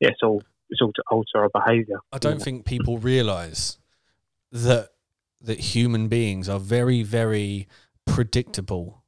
yeah, 0.00 0.08
it's 0.08 0.22
all 0.22 0.42
it's 0.70 0.80
all 0.80 0.92
to 0.92 1.02
alter 1.10 1.38
our 1.42 1.48
behaviour. 1.48 1.98
I 2.12 2.18
don't 2.18 2.42
think 2.42 2.64
people 2.64 2.98
realize 2.98 3.78
that 4.52 4.90
that 5.40 5.60
human 5.60 6.08
beings 6.08 6.48
are 6.48 6.58
very, 6.58 7.02
very 7.02 7.68
predictable. 8.04 9.02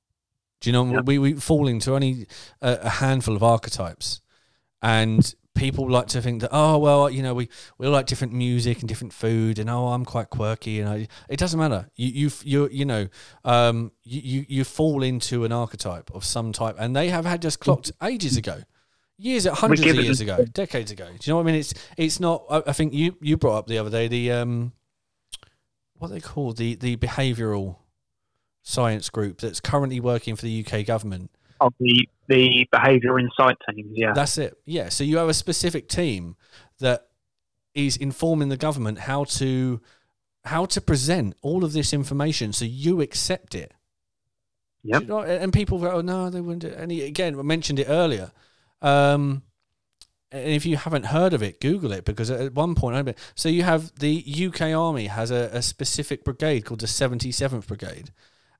Do 0.60 0.70
you 0.70 0.72
know 0.72 0.92
Yeah. 0.92 1.00
we, 1.00 1.18
we 1.18 1.34
fall 1.34 1.68
into 1.68 1.94
only 1.94 2.26
a, 2.60 2.78
a 2.82 2.88
handful 2.90 3.34
of 3.36 3.42
archetypes, 3.42 4.20
and 4.82 5.34
people 5.58 5.90
like 5.90 6.06
to 6.06 6.22
think 6.22 6.40
that 6.40 6.50
oh 6.52 6.78
well 6.78 7.10
you 7.10 7.22
know 7.22 7.34
we 7.34 7.48
we 7.78 7.86
all 7.86 7.92
like 7.92 8.06
different 8.06 8.32
music 8.32 8.78
and 8.78 8.88
different 8.88 9.12
food 9.12 9.58
and 9.58 9.68
oh 9.68 9.88
I'm 9.88 10.04
quite 10.04 10.30
quirky 10.30 10.80
and 10.80 10.88
I 10.88 11.08
it 11.28 11.38
doesn't 11.38 11.58
matter. 11.58 11.90
You 11.96 12.08
you 12.08 12.30
you 12.44 12.68
you 12.70 12.84
know 12.84 13.08
um 13.44 13.92
you 14.04 14.20
you, 14.22 14.46
you 14.48 14.64
fall 14.64 15.02
into 15.02 15.44
an 15.44 15.52
archetype 15.52 16.10
of 16.14 16.24
some 16.24 16.52
type. 16.52 16.76
And 16.78 16.94
they 16.94 17.08
have 17.08 17.24
had 17.24 17.42
just 17.42 17.60
clocked 17.60 17.90
ages 18.02 18.36
ago. 18.36 18.62
Years 19.20 19.46
hundreds 19.46 19.84
of 19.84 19.96
years 19.96 20.20
ago 20.20 20.44
decades 20.44 20.92
ago. 20.92 21.06
Do 21.06 21.12
you 21.22 21.32
know 21.32 21.36
what 21.36 21.42
I 21.42 21.46
mean? 21.46 21.56
It's 21.56 21.74
it's 21.96 22.20
not 22.20 22.44
I, 22.48 22.62
I 22.68 22.72
think 22.72 22.94
you 22.94 23.16
you 23.20 23.36
brought 23.36 23.58
up 23.58 23.66
the 23.66 23.78
other 23.78 23.90
day 23.90 24.06
the 24.06 24.30
um 24.30 24.72
what 25.94 26.12
they 26.12 26.20
call 26.20 26.52
the 26.52 26.76
the 26.76 26.96
behavioral 26.96 27.78
science 28.62 29.10
group 29.10 29.40
that's 29.40 29.60
currently 29.60 29.98
working 29.98 30.36
for 30.36 30.42
the 30.42 30.64
UK 30.64 30.86
government. 30.86 31.32
Of 31.60 31.74
the 31.80 32.08
the 32.28 32.68
behaviour 32.70 33.18
insight 33.18 33.56
teams, 33.70 33.90
yeah. 33.94 34.12
that's 34.12 34.38
it. 34.38 34.54
Yeah. 34.64 34.90
So 34.90 35.04
you 35.04 35.16
have 35.18 35.28
a 35.28 35.34
specific 35.34 35.88
team 35.88 36.36
that 36.78 37.06
is 37.74 37.96
informing 37.96 38.48
the 38.48 38.56
government 38.56 38.98
how 39.00 39.24
to 39.24 39.80
how 40.44 40.64
to 40.66 40.80
present 40.80 41.34
all 41.42 41.64
of 41.64 41.72
this 41.72 41.92
information 41.92 42.52
so 42.52 42.64
you 42.64 43.00
accept 43.00 43.54
it. 43.54 43.72
Yep. 44.84 45.02
You 45.02 45.08
know- 45.08 45.22
and 45.22 45.52
people 45.52 45.78
go, 45.78 45.90
oh 45.90 46.00
no, 46.00 46.30
they 46.30 46.40
wouldn't. 46.40 46.62
do 46.62 46.68
it." 46.68 46.78
And 46.78 46.90
he, 46.90 47.02
again, 47.04 47.38
I 47.38 47.42
mentioned 47.42 47.78
it 47.78 47.88
earlier. 47.88 48.32
Um, 48.80 49.42
and 50.30 50.50
if 50.50 50.66
you 50.66 50.76
haven't 50.76 51.06
heard 51.06 51.32
of 51.32 51.42
it, 51.42 51.60
Google 51.60 51.92
it 51.92 52.04
because 52.04 52.30
at 52.30 52.52
one 52.54 52.74
point, 52.74 53.08
I 53.08 53.14
so 53.34 53.48
you 53.48 53.62
have 53.62 53.92
the 53.98 54.22
UK 54.46 54.72
Army 54.74 55.06
has 55.06 55.30
a, 55.30 55.48
a 55.52 55.62
specific 55.62 56.24
brigade 56.24 56.66
called 56.66 56.80
the 56.80 56.86
77th 56.86 57.66
Brigade, 57.66 58.12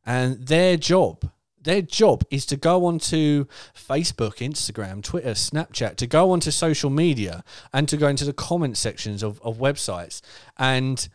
and 0.06 0.46
their 0.46 0.76
job 0.78 1.30
their 1.68 1.82
job 1.82 2.24
is 2.30 2.46
to 2.46 2.56
go 2.56 2.86
onto 2.86 3.46
Facebook, 3.74 4.36
Instagram, 4.36 5.02
Twitter, 5.02 5.32
Snapchat, 5.32 5.96
to 5.96 6.06
go 6.06 6.30
onto 6.30 6.50
social 6.50 6.90
media 6.90 7.44
and 7.72 7.88
to 7.88 7.96
go 7.96 8.08
into 8.08 8.24
the 8.24 8.32
comment 8.32 8.76
sections 8.76 9.22
of, 9.22 9.40
of 9.42 9.58
websites. 9.58 10.20
And 10.56 11.08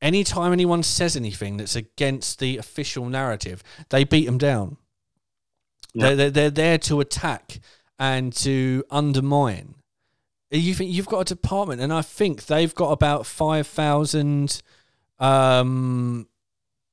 anytime 0.00 0.52
anyone 0.52 0.82
says 0.82 1.16
anything 1.16 1.56
that's 1.56 1.76
against 1.76 2.38
the 2.38 2.56
official 2.58 3.06
narrative, 3.06 3.62
they 3.90 4.04
beat 4.04 4.26
them 4.26 4.38
down. 4.38 4.76
Yeah. 5.94 6.14
They're, 6.14 6.30
they're, 6.30 6.50
there 6.50 6.78
to 6.78 7.00
attack 7.00 7.60
and 7.98 8.32
to 8.34 8.84
undermine. 8.90 9.74
You 10.50 10.74
think 10.74 10.92
you've 10.92 11.06
got 11.06 11.20
a 11.20 11.34
department, 11.34 11.80
and 11.80 11.92
I 11.92 12.02
think 12.02 12.46
they've 12.46 12.74
got 12.74 12.90
about 12.90 13.26
five 13.26 13.66
thousand 13.66 14.62
um, 15.18 16.27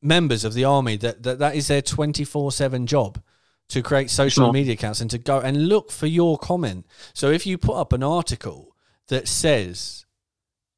members 0.06 0.44
of 0.45 0.53
the 0.53 0.64
army 0.64 0.98
that 0.98 1.23
that, 1.23 1.40
that 1.40 1.56
is 1.56 1.68
their 1.68 1.82
24/7 1.82 2.86
job 2.86 3.22
to 3.69 3.82
create 3.82 4.10
social 4.11 4.53
media 4.53 4.73
accounts 4.73 5.02
and 5.02 5.10
to 5.10 5.18
go 5.18 5.40
and 5.40 5.68
look 5.68 5.91
for 5.91 6.06
your 6.06 6.38
comment. 6.38 6.86
So 7.14 7.32
if 7.32 7.48
you 7.48 7.57
put 7.57 7.76
up 7.76 7.94
an 7.94 8.03
article 8.03 8.76
that 9.07 9.27
says, 9.27 10.06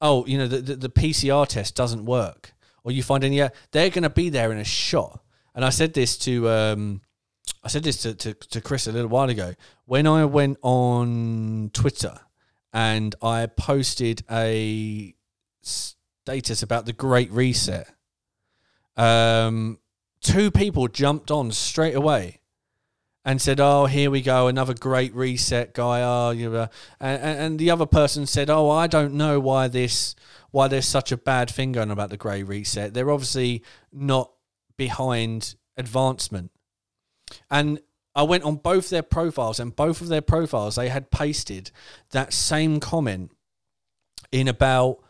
"Oh, 0.01 0.25
you 0.25 0.37
know, 0.37 0.47
the 0.47 0.61
the, 0.61 0.75
the 0.75 0.89
PCR 0.89 1.47
test 1.47 1.75
doesn't 1.75 2.05
work," 2.05 2.53
or 2.83 2.91
you 2.91 3.03
find 3.03 3.23
any, 3.23 3.37
they're 3.71 3.89
going 3.89 4.03
to 4.03 4.09
be 4.09 4.29
there 4.29 4.51
in 4.51 4.57
a 4.57 4.63
shot. 4.63 5.21
And 5.53 5.65
I 5.65 5.69
said 5.69 5.93
this 5.93 6.17
to 6.19 6.49
um, 6.49 7.01
I 7.63 7.67
said 7.67 7.83
this 7.83 8.01
to, 8.03 8.13
to, 8.15 8.33
to 8.33 8.61
Chris 8.61 8.87
a 8.87 8.91
little 8.91 9.09
while 9.09 9.29
ago 9.29 9.53
when 9.85 10.07
I 10.07 10.25
went 10.25 10.57
on 10.61 11.69
Twitter 11.73 12.19
and 12.71 13.15
I 13.21 13.47
posted 13.47 14.23
a 14.31 15.13
status 15.61 16.63
about 16.63 16.85
the 16.85 16.93
Great 16.93 17.31
Reset 17.31 17.89
um, 18.97 19.79
two 20.21 20.51
people 20.51 20.87
jumped 20.87 21.31
on 21.31 21.51
straight 21.51 21.95
away 21.95 22.41
and 23.23 23.41
said, 23.41 23.59
"Oh, 23.59 23.85
here 23.85 24.09
we 24.09 24.21
go, 24.21 24.47
another 24.47 24.73
great 24.73 25.13
reset 25.13 25.73
guy." 25.73 26.01
Oh, 26.01 26.31
you 26.31 26.49
know, 26.49 26.69
and, 26.99 27.21
and 27.21 27.59
the 27.59 27.71
other 27.71 27.85
person 27.85 28.25
said, 28.25 28.49
"Oh, 28.49 28.69
I 28.69 28.87
don't 28.87 29.13
know 29.13 29.39
why 29.39 29.67
this, 29.67 30.15
why 30.51 30.67
there's 30.67 30.87
such 30.87 31.11
a 31.11 31.17
bad 31.17 31.49
thing 31.49 31.73
going 31.73 31.91
about 31.91 32.09
the 32.09 32.17
great 32.17 32.43
reset. 32.43 32.93
They're 32.93 33.11
obviously 33.11 33.63
not 33.91 34.31
behind 34.77 35.55
advancement." 35.75 36.51
And 37.51 37.79
I 38.15 38.23
went 38.23 38.45
on 38.45 38.55
both 38.55 38.89
their 38.89 39.03
profiles, 39.03 39.59
and 39.59 39.75
both 39.75 40.01
of 40.01 40.07
their 40.07 40.21
profiles 40.21 40.75
they 40.75 40.89
had 40.89 41.11
pasted 41.11 41.71
that 42.11 42.33
same 42.33 42.79
comment 42.79 43.31
in 44.31 44.47
about 44.47 45.03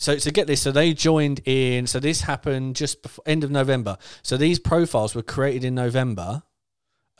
so 0.00 0.16
to 0.16 0.30
get 0.30 0.46
this, 0.46 0.62
so 0.62 0.72
they 0.72 0.94
joined 0.94 1.42
in. 1.44 1.86
So 1.86 2.00
this 2.00 2.22
happened 2.22 2.74
just 2.74 3.02
before 3.02 3.22
end 3.26 3.44
of 3.44 3.50
November. 3.50 3.98
So 4.22 4.38
these 4.38 4.58
profiles 4.58 5.14
were 5.14 5.22
created 5.22 5.62
in 5.62 5.74
November, 5.74 6.42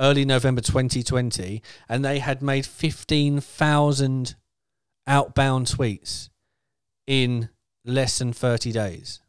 early 0.00 0.24
November 0.24 0.62
2020, 0.62 1.62
and 1.90 2.02
they 2.02 2.20
had 2.20 2.40
made 2.40 2.64
15,000 2.64 4.34
outbound 5.06 5.66
tweets 5.66 6.30
in 7.06 7.50
less 7.84 8.18
than 8.18 8.32
30 8.32 8.72
days. 8.72 9.20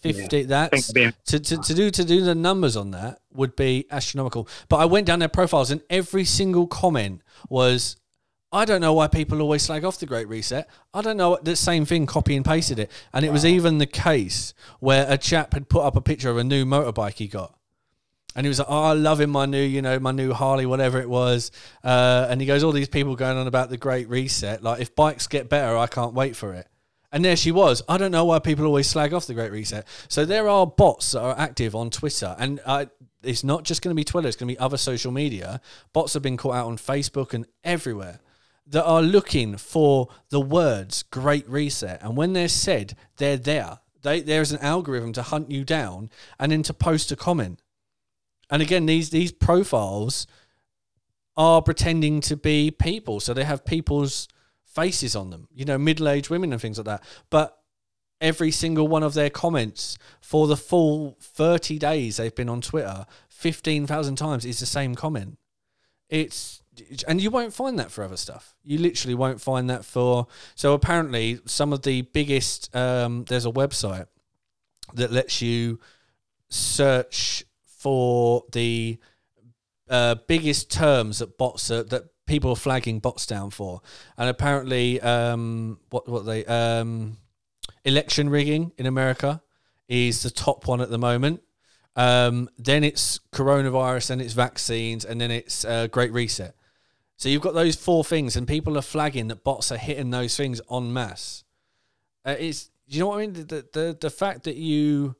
50 0.00 0.38
yeah. 0.38 0.46
that's 0.46 0.92
to, 0.92 1.40
to, 1.40 1.56
to 1.56 1.74
do 1.74 1.90
to 1.90 2.04
do 2.04 2.22
the 2.22 2.34
numbers 2.34 2.76
on 2.76 2.92
that 2.92 3.18
would 3.32 3.56
be 3.56 3.86
astronomical 3.90 4.46
but 4.68 4.76
i 4.76 4.84
went 4.84 5.06
down 5.06 5.18
their 5.18 5.28
profiles 5.28 5.70
and 5.70 5.80
every 5.90 6.24
single 6.24 6.66
comment 6.66 7.22
was 7.48 7.96
I 8.56 8.64
don't 8.64 8.80
know 8.80 8.94
why 8.94 9.08
people 9.08 9.42
always 9.42 9.62
slag 9.62 9.84
off 9.84 9.98
the 9.98 10.06
Great 10.06 10.28
Reset. 10.28 10.66
I 10.94 11.02
don't 11.02 11.18
know 11.18 11.38
the 11.42 11.54
same 11.54 11.84
thing, 11.84 12.06
copy 12.06 12.34
and 12.36 12.42
pasted 12.42 12.78
it. 12.78 12.90
And 13.12 13.22
it 13.22 13.28
wow. 13.28 13.34
was 13.34 13.44
even 13.44 13.76
the 13.76 13.86
case 13.86 14.54
where 14.80 15.04
a 15.10 15.18
chap 15.18 15.52
had 15.52 15.68
put 15.68 15.84
up 15.84 15.94
a 15.94 16.00
picture 16.00 16.30
of 16.30 16.38
a 16.38 16.44
new 16.44 16.64
motorbike 16.64 17.18
he 17.18 17.28
got. 17.28 17.54
And 18.34 18.46
he 18.46 18.48
was 18.48 18.58
like, 18.58 18.68
"Oh, 18.70 18.84
I 18.84 18.92
love 18.94 19.20
him, 19.20 19.28
my 19.28 19.44
new, 19.44 19.60
you 19.62 19.82
know, 19.82 19.98
my 19.98 20.10
new 20.10 20.32
Harley, 20.32 20.64
whatever 20.64 20.98
it 20.98 21.08
was." 21.08 21.50
Uh, 21.84 22.28
and 22.30 22.40
he 22.40 22.46
goes, 22.46 22.64
"All 22.64 22.72
these 22.72 22.88
people 22.88 23.14
going 23.14 23.36
on 23.36 23.46
about 23.46 23.68
the 23.68 23.76
Great 23.76 24.08
Reset. 24.08 24.62
Like, 24.62 24.80
if 24.80 24.96
bikes 24.96 25.26
get 25.26 25.50
better, 25.50 25.76
I 25.76 25.86
can't 25.86 26.14
wait 26.14 26.34
for 26.34 26.54
it." 26.54 26.66
And 27.12 27.22
there 27.22 27.36
she 27.36 27.52
was. 27.52 27.82
I 27.90 27.98
don't 27.98 28.10
know 28.10 28.24
why 28.24 28.38
people 28.38 28.64
always 28.64 28.88
slag 28.88 29.12
off 29.12 29.26
the 29.26 29.34
Great 29.34 29.52
Reset. 29.52 29.86
So 30.08 30.24
there 30.24 30.48
are 30.48 30.66
bots 30.66 31.12
that 31.12 31.20
are 31.20 31.38
active 31.38 31.74
on 31.74 31.90
Twitter, 31.90 32.34
and 32.38 32.60
uh, 32.64 32.86
it's 33.22 33.44
not 33.44 33.64
just 33.64 33.82
going 33.82 33.94
to 33.94 33.98
be 33.98 34.04
Twitter; 34.04 34.28
it's 34.28 34.36
going 34.36 34.48
to 34.48 34.54
be 34.54 34.58
other 34.58 34.78
social 34.78 35.12
media. 35.12 35.60
Bots 35.92 36.14
have 36.14 36.22
been 36.22 36.38
caught 36.38 36.54
out 36.54 36.66
on 36.68 36.78
Facebook 36.78 37.34
and 37.34 37.44
everywhere 37.62 38.20
that 38.66 38.84
are 38.84 39.02
looking 39.02 39.56
for 39.56 40.08
the 40.30 40.40
words 40.40 41.02
great 41.04 41.48
reset. 41.48 42.02
And 42.02 42.16
when 42.16 42.32
they're 42.32 42.48
said, 42.48 42.96
they're 43.16 43.36
there. 43.36 43.78
They, 44.02 44.20
there's 44.20 44.52
an 44.52 44.60
algorithm 44.60 45.12
to 45.14 45.22
hunt 45.22 45.50
you 45.50 45.64
down 45.64 46.10
and 46.38 46.52
then 46.52 46.62
to 46.64 46.74
post 46.74 47.12
a 47.12 47.16
comment. 47.16 47.60
And 48.50 48.62
again, 48.62 48.86
these 48.86 49.10
these 49.10 49.32
profiles 49.32 50.26
are 51.36 51.60
pretending 51.60 52.20
to 52.22 52.36
be 52.36 52.70
people. 52.70 53.20
So 53.20 53.34
they 53.34 53.44
have 53.44 53.64
people's 53.64 54.28
faces 54.64 55.16
on 55.16 55.30
them, 55.30 55.48
you 55.52 55.64
know, 55.64 55.78
middle 55.78 56.08
aged 56.08 56.30
women 56.30 56.52
and 56.52 56.60
things 56.60 56.78
like 56.78 56.86
that. 56.86 57.02
But 57.30 57.58
every 58.20 58.50
single 58.50 58.88
one 58.88 59.02
of 59.02 59.14
their 59.14 59.30
comments 59.30 59.98
for 60.20 60.46
the 60.46 60.56
full 60.56 61.16
30 61.20 61.78
days 61.78 62.16
they've 62.16 62.34
been 62.34 62.48
on 62.48 62.60
Twitter, 62.60 63.06
15,000 63.28 64.16
times 64.16 64.44
is 64.44 64.60
the 64.60 64.66
same 64.66 64.94
comment. 64.94 65.38
It's 66.08 66.62
and 67.06 67.20
you 67.20 67.30
won't 67.30 67.52
find 67.52 67.78
that 67.78 67.90
for 67.90 68.04
other 68.04 68.16
stuff. 68.16 68.54
You 68.62 68.78
literally 68.78 69.14
won't 69.14 69.40
find 69.40 69.68
that 69.70 69.84
for. 69.84 70.26
So 70.54 70.72
apparently, 70.72 71.40
some 71.46 71.72
of 71.72 71.82
the 71.82 72.02
biggest. 72.02 72.74
Um, 72.74 73.24
there's 73.24 73.46
a 73.46 73.50
website 73.50 74.06
that 74.94 75.12
lets 75.12 75.42
you 75.42 75.80
search 76.48 77.44
for 77.64 78.44
the 78.52 78.98
uh, 79.88 80.16
biggest 80.26 80.70
terms 80.70 81.18
that 81.18 81.38
bots 81.38 81.70
are, 81.70 81.84
that 81.84 82.04
people 82.26 82.50
are 82.50 82.56
flagging 82.56 82.98
bots 82.98 83.26
down 83.26 83.50
for, 83.50 83.80
and 84.16 84.28
apparently, 84.28 85.00
um, 85.00 85.78
what 85.90 86.08
what 86.08 86.26
they 86.26 86.44
um, 86.46 87.18
election 87.84 88.28
rigging 88.28 88.72
in 88.76 88.86
America 88.86 89.42
is 89.88 90.22
the 90.22 90.30
top 90.30 90.66
one 90.66 90.80
at 90.80 90.90
the 90.90 90.98
moment. 90.98 91.42
Um, 91.94 92.50
then 92.58 92.84
it's 92.84 93.20
coronavirus, 93.32 94.10
and 94.10 94.20
it's 94.20 94.32
vaccines, 94.32 95.04
and 95.04 95.20
then 95.20 95.30
it's 95.30 95.64
uh, 95.64 95.86
Great 95.86 96.12
Reset. 96.12 96.55
So 97.16 97.28
you've 97.28 97.42
got 97.42 97.54
those 97.54 97.76
four 97.76 98.04
things, 98.04 98.36
and 98.36 98.46
people 98.46 98.76
are 98.76 98.82
flagging 98.82 99.28
that 99.28 99.42
bots 99.42 99.72
are 99.72 99.78
hitting 99.78 100.10
those 100.10 100.36
things 100.36 100.60
en 100.70 100.92
masse. 100.92 101.44
Uh, 102.24 102.36
it's 102.38 102.70
you 102.86 103.00
know 103.00 103.08
what 103.08 103.18
I 103.18 103.20
mean. 103.20 103.32
The, 103.32 103.66
the 103.72 103.96
the 103.98 104.10
fact 104.10 104.44
that 104.44 104.56
you, 104.56 105.16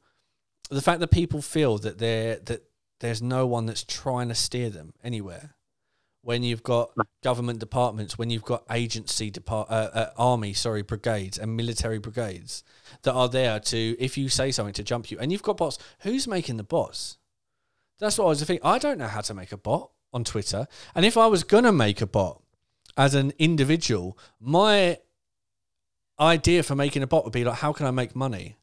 the 0.70 0.82
fact 0.82 1.00
that 1.00 1.10
people 1.10 1.40
feel 1.40 1.78
that 1.78 1.98
they 1.98 2.38
that 2.44 2.62
there's 3.00 3.22
no 3.22 3.46
one 3.46 3.66
that's 3.66 3.84
trying 3.84 4.28
to 4.28 4.34
steer 4.34 4.70
them 4.70 4.92
anywhere. 5.02 5.54
When 6.20 6.42
you've 6.42 6.64
got 6.64 6.90
government 7.22 7.60
departments, 7.60 8.18
when 8.18 8.30
you've 8.30 8.42
got 8.42 8.64
agency 8.68 9.30
depart, 9.30 9.70
uh, 9.70 9.90
uh, 9.94 10.10
army, 10.18 10.54
sorry, 10.54 10.82
brigades 10.82 11.38
and 11.38 11.56
military 11.56 11.98
brigades 11.98 12.64
that 13.02 13.12
are 13.12 13.28
there 13.28 13.60
to, 13.60 13.96
if 14.00 14.18
you 14.18 14.28
say 14.28 14.50
something, 14.50 14.74
to 14.74 14.82
jump 14.82 15.08
you, 15.12 15.18
and 15.20 15.30
you've 15.30 15.44
got 15.44 15.56
bots. 15.56 15.78
Who's 16.00 16.26
making 16.26 16.56
the 16.56 16.64
bots? 16.64 17.18
That's 18.00 18.18
what 18.18 18.24
I 18.24 18.28
was 18.28 18.42
thinking. 18.42 18.66
I 18.66 18.78
don't 18.78 18.98
know 18.98 19.06
how 19.06 19.20
to 19.20 19.34
make 19.34 19.52
a 19.52 19.56
bot 19.56 19.92
on 20.16 20.24
Twitter. 20.24 20.66
And 20.94 21.04
if 21.04 21.16
I 21.16 21.26
was 21.26 21.44
going 21.44 21.64
to 21.64 21.72
make 21.72 22.00
a 22.00 22.06
bot 22.06 22.42
as 22.96 23.14
an 23.14 23.32
individual, 23.38 24.18
my 24.40 24.98
idea 26.18 26.62
for 26.62 26.74
making 26.74 27.02
a 27.02 27.06
bot 27.06 27.24
would 27.24 27.32
be 27.32 27.44
like, 27.44 27.58
how 27.58 27.72
can 27.72 27.86
I 27.86 27.90
make 27.92 28.16
money? 28.16 28.56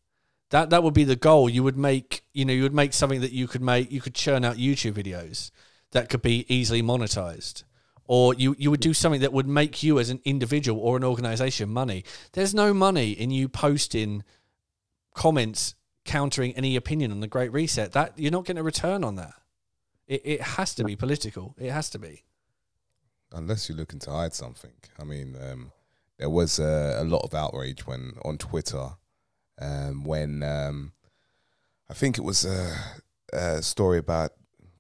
That 0.50 0.72
that 0.72 0.84
would 0.84 0.94
be 0.94 1.04
the 1.04 1.16
goal. 1.16 1.50
You 1.50 1.64
would 1.64 1.78
make, 1.78 2.24
you 2.34 2.44
know, 2.44 2.54
you 2.54 2.64
would 2.64 2.74
make 2.74 2.94
something 2.94 3.22
that 3.22 3.32
you 3.32 3.48
could 3.48 3.62
make, 3.62 3.92
you 3.92 4.02
could 4.02 4.16
churn 4.16 4.44
out 4.44 4.58
YouTube 4.58 4.94
videos 4.94 5.52
that 5.92 6.10
could 6.10 6.22
be 6.22 6.46
easily 6.54 6.82
monetized. 6.82 7.64
Or 8.06 8.34
you, 8.34 8.56
you 8.58 8.70
would 8.70 8.82
do 8.82 8.94
something 8.94 9.22
that 9.22 9.32
would 9.32 9.48
make 9.48 9.82
you 9.82 9.98
as 10.00 10.10
an 10.10 10.20
individual 10.26 10.82
or 10.82 10.98
an 10.98 11.04
organization 11.04 11.70
money. 11.70 12.04
There's 12.34 12.54
no 12.54 12.74
money 12.74 13.12
in 13.12 13.32
you 13.32 13.48
posting 13.48 14.24
comments 15.16 15.76
countering 16.04 16.54
any 16.56 16.76
opinion 16.76 17.12
on 17.12 17.22
the 17.22 17.28
Great 17.28 17.54
Reset. 17.54 17.94
That 17.94 18.14
you're 18.18 18.32
not 18.32 18.46
getting 18.46 18.60
a 18.60 18.64
return 18.64 19.04
on 19.04 19.16
that. 19.16 19.34
It, 20.08 20.22
it 20.26 20.42
has 20.42 20.76
to 20.76 20.84
be 20.84 20.96
political. 20.96 21.56
It 21.58 21.72
has 21.72 21.90
to 21.92 22.00
be. 22.00 22.24
Unless 23.32 23.70
you're 23.70 23.78
looking 23.78 24.00
to 24.00 24.12
hide 24.12 24.34
something. 24.34 24.74
I 25.00 25.04
mean, 25.04 25.36
um, 25.42 25.72
there 26.18 26.30
was 26.30 26.60
a, 26.60 26.98
a, 27.00 27.04
lot 27.04 27.24
of 27.24 27.34
outrage 27.34 27.88
when 27.88 28.14
on 28.24 28.38
Twitter 28.38 28.92
um, 29.60 30.04
when 30.04 30.44
um, 30.44 30.94
I 31.90 31.94
think 31.94 32.18
it 32.18 32.24
was 32.24 32.46
a, 32.46 32.76
a 33.32 33.62
story 33.62 33.98
about 33.98 34.32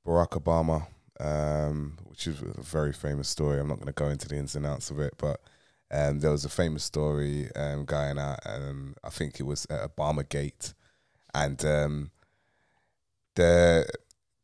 Barack 0.05 0.31
Obama, 0.31 0.87
um, 1.19 1.97
which 2.05 2.27
is 2.27 2.41
a 2.41 2.61
very 2.61 2.93
famous 2.93 3.27
story. 3.27 3.59
I'm 3.59 3.67
not 3.67 3.77
going 3.77 3.87
to 3.87 3.93
go 3.93 4.09
into 4.09 4.27
the 4.27 4.35
ins 4.35 4.55
and 4.55 4.65
outs 4.65 4.91
of 4.91 4.99
it, 4.99 5.13
but 5.17 5.39
um, 5.91 6.19
there 6.19 6.31
was 6.31 6.45
a 6.45 6.49
famous 6.49 6.83
story 6.83 7.49
um, 7.55 7.85
going 7.85 8.17
out, 8.17 8.39
and 8.45 8.95
I 9.03 9.09
think 9.09 9.39
it 9.39 9.43
was 9.43 9.65
at 9.69 9.95
Obama 9.95 10.27
Gate, 10.27 10.73
and 11.33 11.63
um, 11.65 12.11
the 13.35 13.85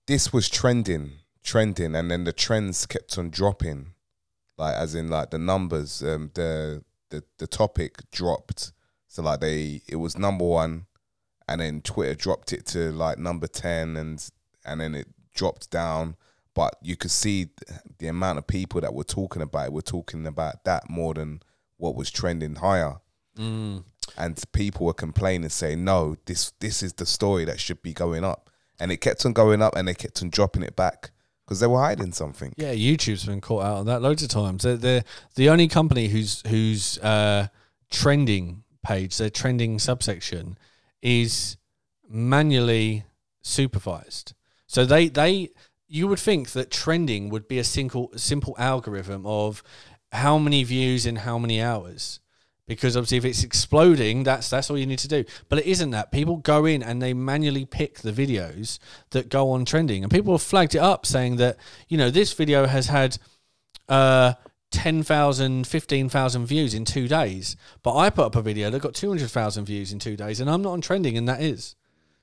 this 0.09 0.33
was 0.33 0.49
trending, 0.49 1.11
trending, 1.43 1.93
and 1.93 2.09
then 2.09 2.23
the 2.23 2.33
trends 2.33 2.87
kept 2.87 3.15
on 3.19 3.29
dropping, 3.29 3.93
like 4.57 4.73
as 4.73 4.95
in 4.95 5.07
like 5.07 5.29
the 5.29 5.37
numbers, 5.37 6.01
um, 6.01 6.31
the 6.33 6.83
the 7.11 7.23
the 7.37 7.45
topic 7.45 8.09
dropped. 8.11 8.71
So 9.07 9.21
like 9.21 9.39
they, 9.39 9.81
it 9.87 9.97
was 9.97 10.17
number 10.17 10.45
one, 10.45 10.87
and 11.47 11.61
then 11.61 11.81
Twitter 11.81 12.15
dropped 12.15 12.53
it 12.53 12.65
to 12.67 12.91
like 12.91 13.19
number 13.19 13.45
ten, 13.45 13.95
and 13.97 14.27
and 14.65 14.81
then 14.81 14.95
it 14.95 15.07
dropped 15.35 15.69
down. 15.69 16.15
But 16.55 16.75
you 16.81 16.97
could 16.97 17.11
see 17.11 17.49
the 17.99 18.07
amount 18.07 18.39
of 18.39 18.47
people 18.47 18.81
that 18.81 18.95
were 18.95 19.03
talking 19.03 19.43
about 19.43 19.67
it 19.67 19.73
were 19.73 19.83
talking 19.83 20.25
about 20.25 20.63
that 20.63 20.89
more 20.89 21.13
than 21.13 21.43
what 21.77 21.93
was 21.93 22.09
trending 22.09 22.55
higher. 22.55 22.95
Mm. 23.37 23.83
And 24.17 24.43
people 24.53 24.87
were 24.87 24.93
complaining, 24.93 25.49
saying, 25.49 25.83
"No, 25.83 26.17
this 26.25 26.51
this 26.59 26.81
is 26.81 26.93
the 26.93 27.05
story 27.05 27.45
that 27.45 27.59
should 27.59 27.83
be 27.83 27.93
going 27.93 28.23
up." 28.23 28.49
And 28.79 28.91
it 28.91 28.97
kept 28.97 29.25
on 29.25 29.33
going 29.33 29.61
up, 29.61 29.75
and 29.75 29.87
they 29.87 29.93
kept 29.93 30.21
on 30.21 30.29
dropping 30.29 30.63
it 30.63 30.75
back 30.75 31.11
because 31.45 31.59
they 31.59 31.67
were 31.67 31.79
hiding 31.79 32.13
something. 32.13 32.53
Yeah, 32.57 32.73
YouTube's 32.73 33.25
been 33.25 33.41
caught 33.41 33.63
out 33.63 33.77
on 33.77 33.85
that 33.87 34.01
loads 34.01 34.21
of 34.21 34.29
times. 34.29 34.63
They're, 34.63 34.77
they're 34.77 35.03
the 35.35 35.49
only 35.49 35.67
company 35.67 36.07
whose 36.07 36.43
whose 36.47 36.97
uh, 36.99 37.47
trending 37.89 38.63
page, 38.85 39.17
their 39.17 39.29
trending 39.29 39.79
subsection, 39.79 40.57
is 41.01 41.57
manually 42.07 43.05
supervised. 43.41 44.33
So 44.67 44.85
they 44.85 45.09
they 45.09 45.49
you 45.87 46.07
would 46.07 46.19
think 46.19 46.51
that 46.51 46.69
trending 46.69 47.29
would 47.29 47.47
be 47.47 47.57
a 47.57 47.63
simple 47.63 48.11
simple 48.15 48.55
algorithm 48.59 49.25
of 49.25 49.63
how 50.11 50.37
many 50.37 50.63
views 50.63 51.05
in 51.05 51.17
how 51.17 51.37
many 51.39 51.61
hours. 51.61 52.19
Because 52.69 52.95
obviously, 52.95 53.17
if 53.17 53.25
it's 53.25 53.43
exploding, 53.43 54.23
that's 54.23 54.49
that's 54.49 54.69
all 54.69 54.77
you 54.77 54.85
need 54.85 54.99
to 54.99 55.07
do. 55.07 55.25
But 55.49 55.59
it 55.59 55.65
isn't 55.65 55.89
that. 55.89 56.11
People 56.11 56.37
go 56.37 56.65
in 56.65 56.81
and 56.83 57.01
they 57.01 57.13
manually 57.13 57.65
pick 57.65 57.99
the 57.99 58.11
videos 58.11 58.77
that 59.09 59.27
go 59.27 59.49
on 59.49 59.65
trending, 59.65 60.03
and 60.03 60.11
people 60.11 60.33
have 60.35 60.41
flagged 60.43 60.75
it 60.75 60.79
up 60.79 61.05
saying 61.05 61.37
that 61.37 61.57
you 61.87 61.97
know 61.97 62.11
this 62.11 62.31
video 62.31 62.67
has 62.67 62.85
had 62.85 63.17
uh, 63.89 64.33
10,000, 64.71 65.65
15,000 65.65 66.45
views 66.45 66.73
in 66.73 66.85
two 66.85 67.07
days. 67.07 67.55
But 67.81 67.95
I 67.95 68.09
put 68.09 68.25
up 68.25 68.35
a 68.35 68.41
video 68.41 68.69
that 68.69 68.81
got 68.81 68.93
200,000 68.93 69.65
views 69.65 69.91
in 69.91 69.99
two 69.99 70.15
days 70.15 70.39
and 70.39 70.49
I'm 70.49 70.61
not 70.61 70.73
on 70.73 70.81
trending 70.81 71.17
and 71.17 71.27
that 71.27 71.41
is. 71.41 71.75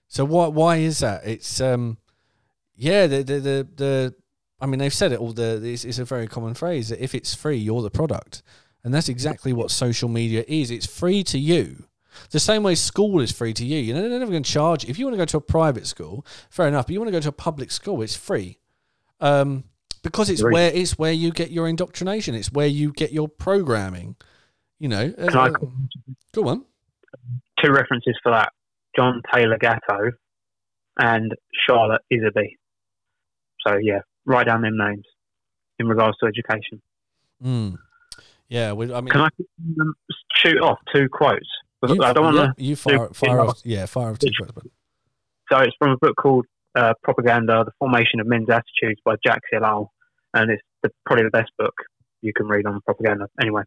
So 0.08 0.24
why, 0.24 0.46
why 0.46 0.76
is 0.76 1.00
that? 1.00 1.26
It's, 1.26 1.60
um, 1.60 1.98
yeah, 2.76 3.06
the, 3.06 3.22
the, 3.24 3.40
the, 3.40 3.68
the 3.74 4.14
I 4.60 4.66
mean, 4.66 4.78
they've 4.78 4.94
said 4.94 5.12
it 5.12 5.18
all 5.18 5.32
the, 5.32 5.60
it's, 5.64 5.84
it's 5.84 5.98
a 5.98 6.04
very 6.04 6.28
common 6.28 6.54
phrase 6.54 6.90
that 6.90 7.02
if 7.02 7.14
it's 7.14 7.34
free, 7.34 7.56
you're 7.56 7.82
the 7.82 7.90
product. 7.90 8.42
And 8.86 8.94
that's 8.94 9.08
exactly 9.08 9.52
what 9.52 9.72
social 9.72 10.08
media 10.08 10.44
is. 10.46 10.70
It's 10.70 10.86
free 10.86 11.24
to 11.24 11.40
you. 11.40 11.86
The 12.30 12.38
same 12.38 12.62
way 12.62 12.76
school 12.76 13.20
is 13.20 13.32
free 13.32 13.52
to 13.52 13.64
you. 13.64 13.78
You 13.78 13.92
know, 13.92 14.00
they're 14.00 14.20
never 14.20 14.30
going 14.30 14.44
to 14.44 14.50
charge. 14.50 14.84
If 14.84 14.96
you 14.96 15.06
want 15.06 15.14
to 15.14 15.18
go 15.18 15.24
to 15.24 15.38
a 15.38 15.40
private 15.40 15.88
school, 15.88 16.24
fair 16.50 16.68
enough. 16.68 16.86
But 16.86 16.92
you 16.92 17.00
want 17.00 17.08
to 17.08 17.12
go 17.12 17.18
to 17.18 17.30
a 17.30 17.32
public 17.32 17.72
school, 17.72 18.00
it's 18.00 18.14
free. 18.14 18.60
Um, 19.20 19.64
because 20.04 20.30
it's 20.30 20.40
where 20.40 20.70
it's 20.72 20.96
where 20.96 21.10
you 21.10 21.32
get 21.32 21.50
your 21.50 21.66
indoctrination. 21.66 22.36
It's 22.36 22.52
where 22.52 22.68
you 22.68 22.92
get 22.92 23.10
your 23.10 23.26
programming. 23.26 24.14
You 24.78 24.88
know, 24.88 25.12
uh, 25.18 25.36
I, 25.36 25.50
go 26.32 26.48
on. 26.48 26.64
two 27.60 27.72
references 27.72 28.16
for 28.22 28.30
that: 28.30 28.52
John 28.94 29.20
Taylor 29.34 29.58
Gatto 29.58 30.12
and 30.96 31.34
Charlotte 31.66 32.02
Iserbyt. 32.12 32.54
So 33.66 33.78
yeah, 33.82 34.02
write 34.26 34.46
down 34.46 34.62
them 34.62 34.78
names 34.78 35.06
in 35.80 35.88
regards 35.88 36.16
to 36.18 36.26
education. 36.26 36.80
Mm. 37.44 37.78
Yeah, 38.48 38.72
we, 38.72 38.92
I 38.92 39.00
mean, 39.00 39.10
Can 39.10 39.22
I 39.22 39.28
um, 39.80 39.94
shoot 40.36 40.58
off 40.58 40.78
two 40.94 41.08
quotes? 41.08 41.46
you, 41.88 42.02
I 42.02 42.12
don't 42.12 42.24
want 42.24 42.36
yeah, 42.36 42.52
to. 42.56 42.62
you 42.62 42.76
fire, 42.76 43.08
fire 43.12 43.40
off, 43.40 43.60
yeah, 43.64 43.86
fire 43.86 44.10
off 44.10 44.18
two 44.18 44.30
quotes, 44.38 44.68
So 45.50 45.58
it's 45.58 45.74
from 45.78 45.92
a 45.92 45.96
book 45.98 46.16
called 46.16 46.46
uh, 46.74 46.94
"Propaganda: 47.02 47.64
The 47.64 47.72
Formation 47.78 48.20
of 48.20 48.26
Men's 48.26 48.48
Attitudes" 48.48 49.00
by 49.04 49.16
Jacques 49.26 49.42
Ellul, 49.52 49.88
and 50.34 50.50
it's 50.50 50.62
the, 50.82 50.90
probably 51.04 51.24
the 51.24 51.30
best 51.30 51.50
book 51.58 51.74
you 52.22 52.32
can 52.34 52.46
read 52.46 52.66
on 52.66 52.80
propaganda. 52.82 53.26
Anyway, 53.40 53.62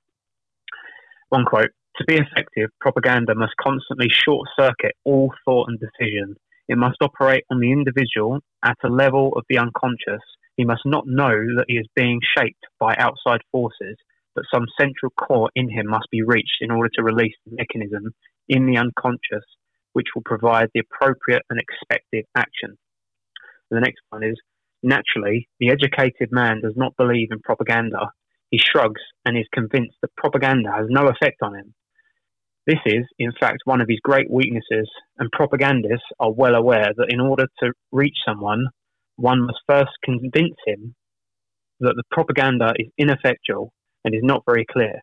one 1.29 1.45
quote: 1.45 1.69
"To 1.97 2.05
be 2.05 2.15
effective, 2.15 2.69
propaganda 2.79 3.35
must 3.35 3.53
constantly 3.61 4.07
short 4.09 4.47
circuit 4.57 4.95
all 5.03 5.33
thought 5.45 5.69
and 5.69 5.79
decision. 5.79 6.35
It 6.67 6.77
must 6.77 6.97
operate 7.01 7.43
on 7.49 7.59
the 7.59 7.71
individual 7.71 8.39
at 8.63 8.77
a 8.83 8.89
level 8.89 9.33
of 9.35 9.43
the 9.49 9.57
unconscious. 9.57 10.21
He 10.55 10.65
must 10.65 10.85
not 10.85 11.05
know 11.07 11.31
that 11.57 11.65
he 11.67 11.75
is 11.75 11.87
being 11.95 12.21
shaped 12.37 12.65
by 12.79 12.95
outside 12.97 13.41
forces." 13.51 13.97
But 14.35 14.45
some 14.53 14.65
central 14.79 15.11
core 15.11 15.49
in 15.55 15.69
him 15.69 15.87
must 15.87 16.07
be 16.11 16.21
reached 16.21 16.61
in 16.61 16.71
order 16.71 16.89
to 16.95 17.03
release 17.03 17.35
the 17.45 17.55
mechanism 17.55 18.13
in 18.47 18.65
the 18.65 18.77
unconscious 18.77 19.45
which 19.93 20.07
will 20.15 20.23
provide 20.23 20.69
the 20.73 20.81
appropriate 20.81 21.43
and 21.49 21.59
expected 21.59 22.25
action. 22.35 22.77
The 23.71 23.79
next 23.79 24.01
one 24.09 24.23
is 24.23 24.39
naturally, 24.83 25.47
the 25.59 25.71
educated 25.71 26.29
man 26.31 26.61
does 26.61 26.75
not 26.75 26.95
believe 26.95 27.29
in 27.31 27.39
propaganda. 27.39 28.11
He 28.51 28.57
shrugs 28.57 29.01
and 29.25 29.37
is 29.37 29.47
convinced 29.53 29.97
that 30.01 30.15
propaganda 30.15 30.71
has 30.75 30.87
no 30.89 31.07
effect 31.07 31.37
on 31.41 31.55
him. 31.55 31.73
This 32.65 32.79
is, 32.85 33.05
in 33.17 33.31
fact, 33.39 33.59
one 33.65 33.81
of 33.81 33.87
his 33.89 33.99
great 34.03 34.29
weaknesses, 34.29 34.89
and 35.17 35.31
propagandists 35.31 36.05
are 36.19 36.31
well 36.31 36.55
aware 36.55 36.91
that 36.95 37.11
in 37.11 37.19
order 37.19 37.47
to 37.63 37.73
reach 37.91 38.17
someone, 38.27 38.67
one 39.15 39.41
must 39.41 39.59
first 39.67 39.91
convince 40.03 40.55
him 40.65 40.95
that 41.79 41.95
the 41.95 42.03
propaganda 42.11 42.73
is 42.77 42.87
ineffectual 42.97 43.73
and 44.03 44.15
is 44.15 44.23
not 44.23 44.43
very 44.45 44.65
clear. 44.65 45.01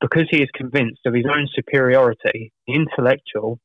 Because 0.00 0.26
he 0.30 0.42
is 0.42 0.48
convinced 0.54 1.00
of 1.06 1.14
his 1.14 1.26
own 1.26 1.48
superiority, 1.54 2.52
the 2.66 2.74
intellectual 2.74 3.58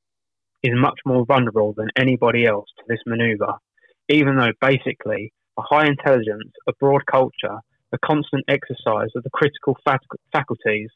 is 0.63 0.73
much 0.75 0.99
more 1.05 1.25
vulnerable 1.25 1.73
than 1.75 1.89
anybody 1.97 2.45
else 2.45 2.67
to 2.77 2.83
this 2.87 2.99
maneuver, 3.05 3.53
even 4.09 4.37
though 4.37 4.51
basically 4.61 5.33
a 5.57 5.61
high 5.61 5.85
intelligence, 5.85 6.51
a 6.67 6.73
broad 6.79 7.05
culture, 7.05 7.57
a 7.91 7.97
constant 8.05 8.43
exercise 8.47 9.09
of 9.15 9.23
the 9.23 9.29
critical 9.31 9.75
fac- 9.83 10.01
faculties, 10.31 10.89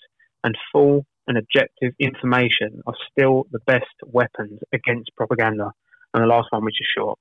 and 0.43 0.57
full 0.71 1.05
and 1.27 1.37
objective 1.37 1.93
information 1.99 2.81
are 2.87 2.95
still 3.11 3.45
the 3.51 3.59
best 3.65 3.85
weapons 4.05 4.59
against 4.73 5.15
propaganda. 5.15 5.71
And 6.13 6.23
the 6.23 6.27
last 6.27 6.47
one, 6.51 6.65
which 6.65 6.81
is 6.81 6.87
short. 6.95 7.17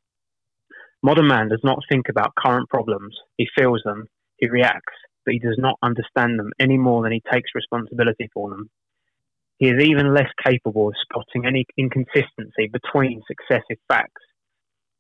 Modern 1.02 1.28
man 1.28 1.48
does 1.48 1.60
not 1.62 1.78
think 1.88 2.08
about 2.08 2.34
current 2.34 2.68
problems, 2.68 3.16
he 3.36 3.46
feels 3.56 3.80
them, 3.84 4.06
he 4.38 4.48
reacts, 4.48 4.92
but 5.24 5.32
he 5.32 5.38
does 5.38 5.56
not 5.58 5.78
understand 5.82 6.38
them 6.38 6.50
any 6.58 6.78
more 6.78 7.02
than 7.02 7.12
he 7.12 7.22
takes 7.32 7.50
responsibility 7.54 8.28
for 8.32 8.50
them. 8.50 8.70
He 9.58 9.68
is 9.68 9.82
even 9.82 10.14
less 10.14 10.30
capable 10.42 10.88
of 10.88 10.94
spotting 11.02 11.46
any 11.46 11.66
inconsistency 11.76 12.70
between 12.72 13.22
successive 13.28 13.78
facts. 13.88 14.22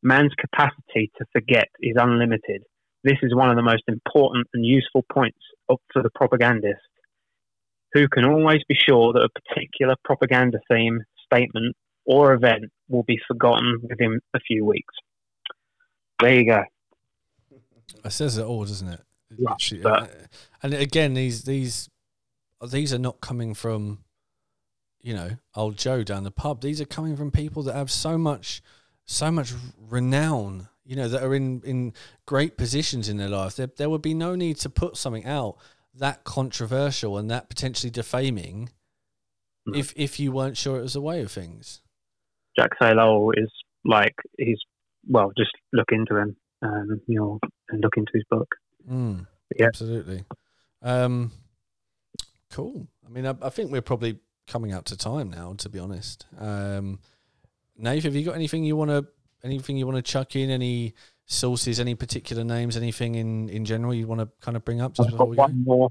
Man's 0.02 0.34
capacity 0.38 1.10
to 1.18 1.24
forget 1.32 1.68
is 1.80 1.96
unlimited. 1.98 2.62
This 3.02 3.18
is 3.22 3.34
one 3.34 3.48
of 3.48 3.56
the 3.56 3.62
most 3.62 3.84
important 3.88 4.46
and 4.52 4.64
useful 4.64 5.04
points 5.10 5.38
for 5.66 6.02
the 6.02 6.10
propagandist, 6.14 6.80
who 7.92 8.08
can 8.08 8.24
always 8.24 8.60
be 8.68 8.74
sure 8.74 9.12
that 9.14 9.22
a 9.22 9.40
particular 9.40 9.94
propaganda 10.04 10.58
theme, 10.70 11.00
statement, 11.24 11.74
or 12.04 12.34
event 12.34 12.64
will 12.88 13.04
be 13.04 13.18
forgotten 13.26 13.78
within 13.88 14.20
a 14.34 14.40
few 14.40 14.64
weeks. 14.64 14.94
There 16.20 16.34
you 16.34 16.46
go. 16.46 16.64
It 18.04 18.12
says 18.12 18.36
it 18.36 18.44
all, 18.44 18.64
doesn't 18.64 18.88
it? 18.88 19.00
Yeah, 19.38 19.54
but- 19.82 20.10
and 20.62 20.74
again, 20.74 21.14
these 21.14 21.44
these 21.44 21.88
these 22.70 22.92
are 22.92 22.98
not 22.98 23.20
coming 23.20 23.54
from, 23.54 24.04
you 25.00 25.14
know, 25.14 25.30
old 25.54 25.78
Joe 25.78 26.02
down 26.02 26.24
the 26.24 26.30
pub. 26.30 26.60
These 26.60 26.80
are 26.80 26.86
coming 26.86 27.16
from 27.16 27.30
people 27.30 27.62
that 27.64 27.74
have 27.74 27.90
so 27.90 28.18
much, 28.18 28.62
so 29.06 29.30
much 29.30 29.52
renown. 29.78 30.68
You 30.84 30.96
know, 30.96 31.08
that 31.08 31.22
are 31.22 31.34
in 31.34 31.62
in 31.64 31.92
great 32.26 32.56
positions 32.56 33.08
in 33.08 33.16
their 33.16 33.28
life. 33.28 33.54
There 33.56 33.68
there 33.76 33.88
would 33.88 34.02
be 34.02 34.14
no 34.14 34.34
need 34.34 34.56
to 34.58 34.70
put 34.70 34.96
something 34.96 35.24
out 35.24 35.56
that 35.94 36.24
controversial 36.24 37.16
and 37.16 37.30
that 37.30 37.48
potentially 37.48 37.90
defaming, 37.90 38.70
if 39.72 39.92
if 39.96 40.18
you 40.18 40.32
weren't 40.32 40.56
sure 40.56 40.78
it 40.78 40.82
was 40.82 40.96
a 40.96 41.00
way 41.00 41.20
of 41.22 41.30
things. 41.30 41.80
Jacques 42.58 42.78
Ellul 42.82 43.32
is 43.36 43.50
like 43.84 44.14
he's 44.36 44.58
well, 45.06 45.30
just 45.38 45.52
look 45.72 45.88
into 45.92 46.16
him, 46.16 46.36
um, 46.62 47.00
you 47.06 47.18
know, 47.18 47.38
and 47.68 47.80
look 47.82 47.96
into 47.96 48.10
his 48.14 48.24
book. 48.28 48.48
Mm, 48.88 49.26
Yeah. 49.58 49.66
absolutely. 49.66 50.24
Um, 50.82 51.32
cool. 52.50 52.86
I 53.06 53.10
mean, 53.10 53.26
I, 53.26 53.34
I 53.42 53.50
think 53.50 53.70
we're 53.70 53.82
probably 53.82 54.18
coming 54.46 54.72
out 54.72 54.86
to 54.86 54.96
time 54.96 55.30
now. 55.30 55.54
To 55.58 55.68
be 55.68 55.78
honest, 55.78 56.26
um, 56.38 57.00
Nave, 57.76 58.04
have 58.04 58.14
you 58.14 58.24
got 58.24 58.34
anything 58.34 58.64
you 58.64 58.76
want 58.76 58.90
to 58.90 59.06
anything 59.44 59.76
you 59.76 59.86
want 59.86 59.96
to 59.96 60.02
chuck 60.02 60.36
in? 60.36 60.50
Any 60.50 60.94
sources? 61.26 61.80
Any 61.80 61.94
particular 61.94 62.44
names? 62.44 62.76
Anything 62.76 63.14
in 63.16 63.48
in 63.48 63.64
general 63.64 63.94
you 63.94 64.06
want 64.06 64.20
to 64.20 64.28
kind 64.40 64.56
of 64.56 64.64
bring 64.64 64.80
up 64.80 64.94
just 64.94 65.10
I've 65.10 65.18
got 65.18 65.28
we 65.28 65.36
go? 65.36 65.42
one 65.42 65.64
more. 65.64 65.90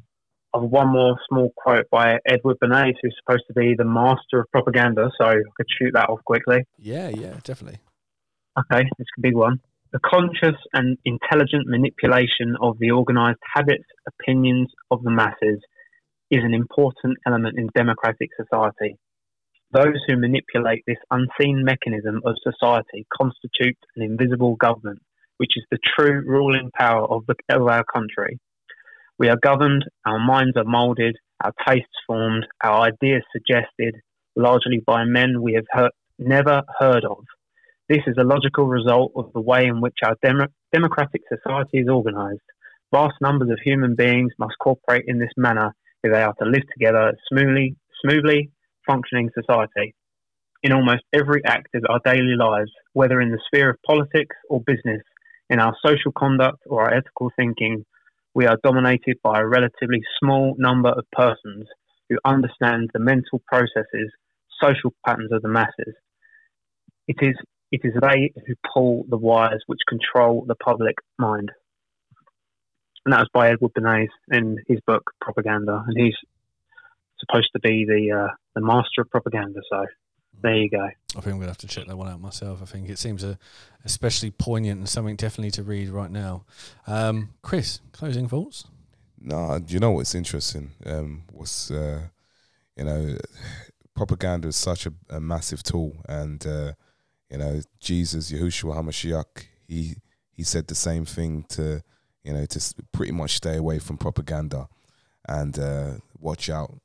I've 0.55 0.63
one 0.63 0.87
more 0.87 1.15
small 1.29 1.53
quote 1.55 1.87
by 1.91 2.17
Edward 2.25 2.57
Bernays, 2.59 2.95
who's 3.03 3.15
supposed 3.23 3.43
to 3.47 3.53
be 3.53 3.75
the 3.77 3.85
master 3.85 4.39
of 4.39 4.47
propaganda. 4.51 5.11
So 5.19 5.25
I 5.25 5.35
could 5.55 5.67
shoot 5.79 5.91
that 5.93 6.09
off 6.09 6.23
quickly. 6.25 6.65
Yeah, 6.79 7.09
yeah, 7.09 7.35
definitely. 7.43 7.79
Okay, 8.57 8.89
this 8.97 9.07
could 9.13 9.21
be 9.21 9.35
one. 9.35 9.59
The 9.91 9.99
conscious 10.05 10.59
and 10.71 10.99
intelligent 11.03 11.65
manipulation 11.65 12.55
of 12.61 12.77
the 12.77 12.91
organized 12.91 13.39
habits, 13.55 13.85
opinions 14.07 14.69
of 14.91 15.01
the 15.01 15.09
masses 15.09 15.59
is 16.29 16.43
an 16.43 16.53
important 16.53 17.17
element 17.25 17.57
in 17.57 17.69
democratic 17.75 18.29
society. 18.39 18.97
Those 19.71 19.97
who 20.07 20.17
manipulate 20.17 20.83
this 20.85 20.99
unseen 21.09 21.63
mechanism 21.65 22.21
of 22.23 22.35
society 22.43 23.07
constitute 23.11 23.77
an 23.95 24.03
invisible 24.03 24.57
government, 24.57 25.01
which 25.37 25.57
is 25.57 25.65
the 25.71 25.79
true 25.97 26.21
ruling 26.23 26.69
power 26.77 27.07
of, 27.07 27.25
the, 27.25 27.33
of 27.49 27.67
our 27.67 27.83
country. 27.91 28.39
We 29.17 29.29
are 29.29 29.37
governed, 29.41 29.85
our 30.05 30.19
minds 30.19 30.55
are 30.55 30.65
moulded, 30.65 31.17
our 31.43 31.53
tastes 31.67 31.89
formed, 32.05 32.45
our 32.63 32.81
ideas 32.81 33.23
suggested, 33.31 33.95
largely 34.35 34.83
by 34.85 35.05
men 35.05 35.41
we 35.41 35.53
have 35.53 35.89
never 36.19 36.61
heard 36.77 37.05
of. 37.05 37.23
This 37.89 38.03
is 38.05 38.17
a 38.19 38.23
logical 38.23 38.67
result 38.67 39.13
of 39.15 39.33
the 39.33 39.41
way 39.41 39.65
in 39.65 39.81
which 39.81 39.97
our 40.05 40.15
dem- 40.21 40.53
democratic 40.71 41.21
society 41.27 41.79
is 41.79 41.89
organised. 41.89 42.45
Vast 42.93 43.15
numbers 43.19 43.49
of 43.49 43.57
human 43.63 43.95
beings 43.95 44.31
must 44.37 44.53
cooperate 44.61 45.05
in 45.07 45.17
this 45.17 45.33
manner 45.35 45.73
if 46.03 46.13
they 46.13 46.21
are 46.21 46.35
to 46.35 46.45
live 46.45 46.61
together 46.71 47.13
smoothly, 47.27 47.75
smoothly 48.05 48.51
functioning 48.85 49.31
society. 49.33 49.95
In 50.61 50.71
almost 50.71 51.01
every 51.13 51.43
act 51.45 51.73
of 51.73 51.83
our 51.89 51.99
daily 52.05 52.35
lives, 52.37 52.69
whether 52.93 53.21
in 53.21 53.31
the 53.31 53.39
sphere 53.47 53.71
of 53.71 53.77
politics 53.87 54.35
or 54.51 54.61
business, 54.61 55.01
in 55.49 55.59
our 55.59 55.75
social 55.83 56.11
conduct 56.11 56.59
or 56.67 56.83
our 56.83 56.93
ethical 56.93 57.31
thinking, 57.35 57.85
we 58.35 58.45
are 58.45 58.59
dominated 58.63 59.17
by 59.23 59.39
a 59.39 59.47
relatively 59.47 60.01
small 60.19 60.53
number 60.59 60.89
of 60.89 61.05
persons 61.11 61.65
who 62.07 62.17
understand 62.23 62.91
the 62.93 62.99
mental 62.99 63.41
processes, 63.47 64.11
social 64.61 64.93
patterns 65.03 65.31
of 65.31 65.41
the 65.41 65.47
masses. 65.47 65.95
It 67.07 67.17
is, 67.21 67.35
it 67.71 67.81
is 67.83 67.93
they 68.01 68.33
who 68.47 68.53
pull 68.73 69.05
the 69.09 69.17
wires 69.17 69.63
which 69.67 69.79
control 69.87 70.45
the 70.47 70.55
public 70.55 70.95
mind. 71.17 71.51
And 73.05 73.13
that 73.13 73.19
was 73.19 73.29
by 73.33 73.49
Edward 73.49 73.73
Bernays 73.73 74.09
in 74.31 74.57
his 74.67 74.79
book 74.85 75.11
Propaganda, 75.21 75.83
and 75.87 75.97
he's 75.97 76.15
supposed 77.19 77.49
to 77.53 77.59
be 77.59 77.85
the 77.85 78.11
uh, 78.11 78.33
the 78.55 78.61
master 78.61 79.01
of 79.01 79.09
propaganda. 79.09 79.61
So 79.69 79.85
there 80.41 80.55
you 80.55 80.69
go. 80.69 80.83
I 80.83 81.21
think 81.21 81.27
I'm 81.27 81.33
gonna 81.33 81.47
have 81.47 81.57
to 81.59 81.67
check 81.67 81.87
that 81.87 81.97
one 81.97 82.07
out 82.07 82.19
myself. 82.19 82.61
I 82.61 82.65
think 82.65 82.89
it 82.89 82.99
seems 82.99 83.23
a, 83.23 83.37
especially 83.85 84.31
poignant 84.31 84.79
and 84.79 84.89
something 84.89 85.15
definitely 85.15 85.51
to 85.51 85.63
read 85.63 85.89
right 85.89 86.11
now. 86.11 86.45
Um, 86.87 87.29
Chris, 87.41 87.81
closing 87.91 88.27
thoughts? 88.27 88.65
No, 89.21 89.59
you 89.67 89.79
know 89.79 89.91
what's 89.91 90.15
interesting? 90.15 90.71
Um, 90.85 91.23
what's 91.31 91.71
uh, 91.71 92.01
you 92.77 92.83
know, 92.85 93.17
propaganda 93.95 94.47
is 94.47 94.55
such 94.55 94.85
a, 94.85 94.93
a 95.09 95.19
massive 95.19 95.63
tool, 95.63 95.97
and 96.07 96.45
uh, 96.45 96.73
you 97.29 97.37
know, 97.37 97.61
Jesus, 97.79 98.31
Yahushua 98.31 98.75
Hamashiach, 98.75 99.45
he 99.67 99.95
he 100.31 100.43
said 100.43 100.67
the 100.67 100.75
same 100.75 101.05
thing 101.05 101.43
to 101.49 101.83
you 102.23 102.33
know 102.33 102.45
to 102.45 102.73
pretty 102.91 103.11
much 103.11 103.35
stay 103.35 103.55
away 103.55 103.79
from 103.79 103.97
propaganda 103.97 104.67
and 105.27 105.57
uh, 105.59 105.93
watch 106.17 106.49
out. 106.49 106.79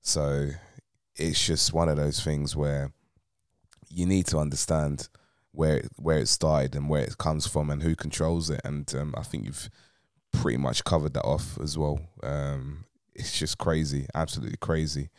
So 0.00 0.50
it's 1.16 1.44
just 1.46 1.72
one 1.72 1.88
of 1.88 1.96
those 1.96 2.22
things 2.22 2.56
where 2.56 2.92
you 3.88 4.06
need 4.06 4.26
to 4.28 4.38
understand 4.38 5.08
where 5.52 5.82
where 5.96 6.18
it 6.18 6.28
started 6.28 6.74
and 6.74 6.88
where 6.88 7.02
it 7.02 7.18
comes 7.18 7.46
from 7.46 7.70
and 7.70 7.82
who 7.82 7.94
controls 7.94 8.50
it. 8.50 8.60
And 8.64 8.92
um, 8.94 9.14
I 9.16 9.22
think 9.22 9.44
you've 9.44 9.68
pretty 10.32 10.58
much 10.58 10.84
covered 10.84 11.14
that 11.14 11.24
off 11.24 11.58
as 11.60 11.76
well. 11.76 12.00
Um, 12.22 12.86
it's 13.14 13.38
just 13.38 13.58
crazy, 13.58 14.06
absolutely 14.14 14.56
crazy. 14.56 15.10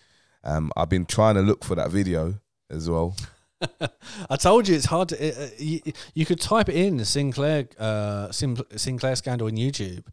Um, 0.44 0.72
I've 0.76 0.90
been 0.90 1.06
trying 1.06 1.36
to 1.36 1.42
look 1.42 1.64
for 1.64 1.76
that 1.76 1.92
video 1.92 2.36
as 2.70 2.90
well. 2.90 3.16
I 4.30 4.36
told 4.36 4.68
you 4.68 4.76
it's 4.76 4.86
hard 4.86 5.10
to. 5.10 5.46
Uh, 5.46 5.50
you, 5.58 5.82
you, 6.14 6.26
could 6.26 6.40
type 6.40 6.70
it 6.70 6.76
in 6.76 7.04
Sinclair 7.06 7.68
uh, 7.80 8.32
Sinclair 8.32 9.16
scandal 9.16 9.48
in 9.48 9.56
YouTube, 9.56 10.06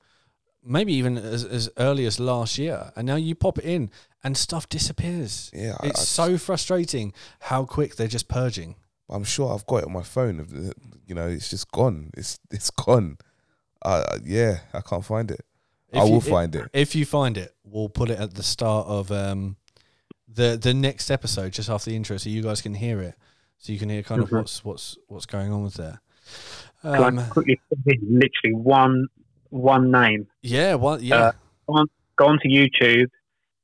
maybe 0.64 0.92
even 0.94 1.16
as, 1.18 1.44
as 1.44 1.70
early 1.78 2.06
as 2.06 2.20
last 2.20 2.58
year, 2.58 2.92
and 2.96 3.06
now 3.06 3.16
you 3.16 3.34
pop 3.34 3.58
it 3.58 3.64
in 3.64 3.90
and 4.22 4.36
stuff 4.36 4.68
disappears. 4.68 5.50
Yeah, 5.54 5.76
it's 5.82 6.00
I, 6.18 6.28
so 6.28 6.38
frustrating 6.38 7.12
how 7.40 7.64
quick 7.64 7.96
they're 7.96 8.08
just 8.08 8.28
purging. 8.28 8.76
I'm 9.08 9.24
sure 9.24 9.52
I've 9.52 9.66
got 9.66 9.78
it 9.78 9.84
on 9.86 9.92
my 9.92 10.02
phone. 10.02 10.72
You 11.06 11.14
know, 11.14 11.28
it's 11.28 11.50
just 11.50 11.70
gone. 11.70 12.10
It's 12.16 12.38
it's 12.50 12.70
gone. 12.70 13.18
Uh, 13.82 14.18
yeah, 14.24 14.58
I 14.72 14.80
can't 14.80 15.04
find 15.04 15.30
it. 15.30 15.44
If 15.92 16.00
I 16.00 16.04
will 16.04 16.14
you, 16.14 16.20
find 16.20 16.54
it. 16.54 16.64
it. 16.66 16.70
If 16.72 16.94
you 16.94 17.04
find 17.04 17.36
it, 17.36 17.54
we'll 17.64 17.88
put 17.88 18.10
it 18.10 18.20
at 18.20 18.34
the 18.34 18.42
start 18.42 18.86
of 18.86 19.10
um, 19.10 19.56
the 20.28 20.58
the 20.60 20.74
next 20.74 21.10
episode, 21.10 21.52
just 21.52 21.68
after 21.68 21.90
the 21.90 21.96
intro, 21.96 22.16
so 22.16 22.30
you 22.30 22.42
guys 22.42 22.62
can 22.62 22.74
hear 22.74 23.00
it, 23.00 23.14
so 23.60 23.72
you 23.72 23.78
can 23.78 23.90
hear 23.90 24.02
kind 24.02 24.22
mm-hmm. 24.22 24.34
of 24.34 24.40
what's 24.40 24.64
what's 24.64 24.98
what's 25.08 25.26
going 25.26 25.52
on 25.52 25.62
with 25.62 25.74
there. 25.74 26.00
Um, 26.82 27.22
quickly 27.28 27.60
literally 27.86 28.54
one 28.54 29.06
one 29.50 29.90
name. 29.90 30.26
Yeah, 30.42 30.74
one 30.74 31.02
yeah. 31.02 31.16
Uh, 31.16 31.32
gone, 31.68 31.86
gone 32.16 32.38
to 32.42 32.48
YouTube, 32.48 33.08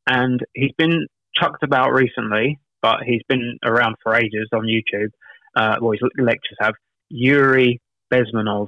and 0.07 0.41
he's 0.55 0.73
been 0.77 1.07
chucked 1.35 1.63
about 1.63 1.93
recently, 1.93 2.61
but 2.83 3.05
he's 3.07 3.23
been 3.27 3.59
around 3.65 3.97
for 4.03 4.15
ages 4.15 4.49
on 4.53 4.67
YouTube. 4.67 5.09
Uh, 5.57 5.77
well, 5.81 5.93
his 5.93 6.03
lectures 6.19 6.59
have 6.61 6.75
Yuri 7.09 7.81
Bezmenov. 8.13 8.67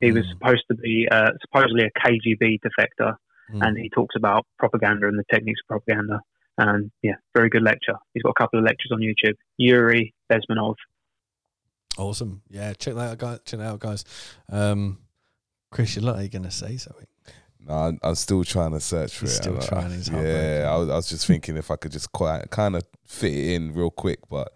He 0.00 0.10
mm. 0.10 0.14
was 0.14 0.24
supposed 0.30 0.62
to 0.70 0.76
be 0.76 1.08
uh, 1.10 1.30
supposedly 1.40 1.84
a 1.84 1.98
KGB 1.98 2.60
defector, 2.60 3.14
mm. 3.52 3.60
and 3.60 3.76
he 3.76 3.90
talks 3.90 4.14
about 4.16 4.46
propaganda 4.56 5.08
and 5.08 5.18
the 5.18 5.24
techniques 5.32 5.60
of 5.64 5.68
propaganda. 5.68 6.20
And 6.56 6.90
yeah, 7.02 7.14
very 7.34 7.48
good 7.48 7.62
lecture. 7.62 7.96
He's 8.12 8.22
got 8.22 8.30
a 8.30 8.40
couple 8.40 8.58
of 8.58 8.64
lectures 8.64 8.92
on 8.92 9.00
YouTube. 9.00 9.34
Yuri 9.56 10.14
Bezmenov. 10.30 10.76
Awesome. 11.98 12.42
Yeah, 12.50 12.72
check 12.74 12.94
that 12.94 13.10
out, 13.10 13.18
guys. 13.18 13.38
Check 13.44 13.60
that 13.60 13.66
out, 13.66 13.80
guys. 13.80 14.04
Um, 14.50 14.98
Chris, 15.70 15.96
you 15.96 16.02
look 16.02 16.16
like 16.16 16.32
you're 16.32 16.40
going 16.40 16.50
to 16.50 16.56
say 16.56 16.76
something. 16.76 17.06
No, 17.66 17.74
I'm, 17.74 17.98
I'm 18.02 18.14
still 18.14 18.44
trying 18.44 18.72
to 18.72 18.80
search 18.80 19.16
for 19.16 19.24
He's 19.24 19.32
it. 19.34 19.42
Still 19.42 19.54
I'm, 19.54 19.62
trying. 19.62 19.90
He's 19.90 20.08
yeah, 20.08 20.68
I 20.70 20.76
was, 20.76 20.88
I 20.90 20.96
was 20.96 21.08
just 21.08 21.26
thinking 21.26 21.56
if 21.56 21.70
I 21.70 21.76
could 21.76 21.92
just 21.92 22.12
quite 22.12 22.50
kind 22.50 22.76
of 22.76 22.84
fit 23.06 23.32
it 23.32 23.54
in 23.54 23.72
real 23.72 23.90
quick, 23.90 24.20
but 24.28 24.52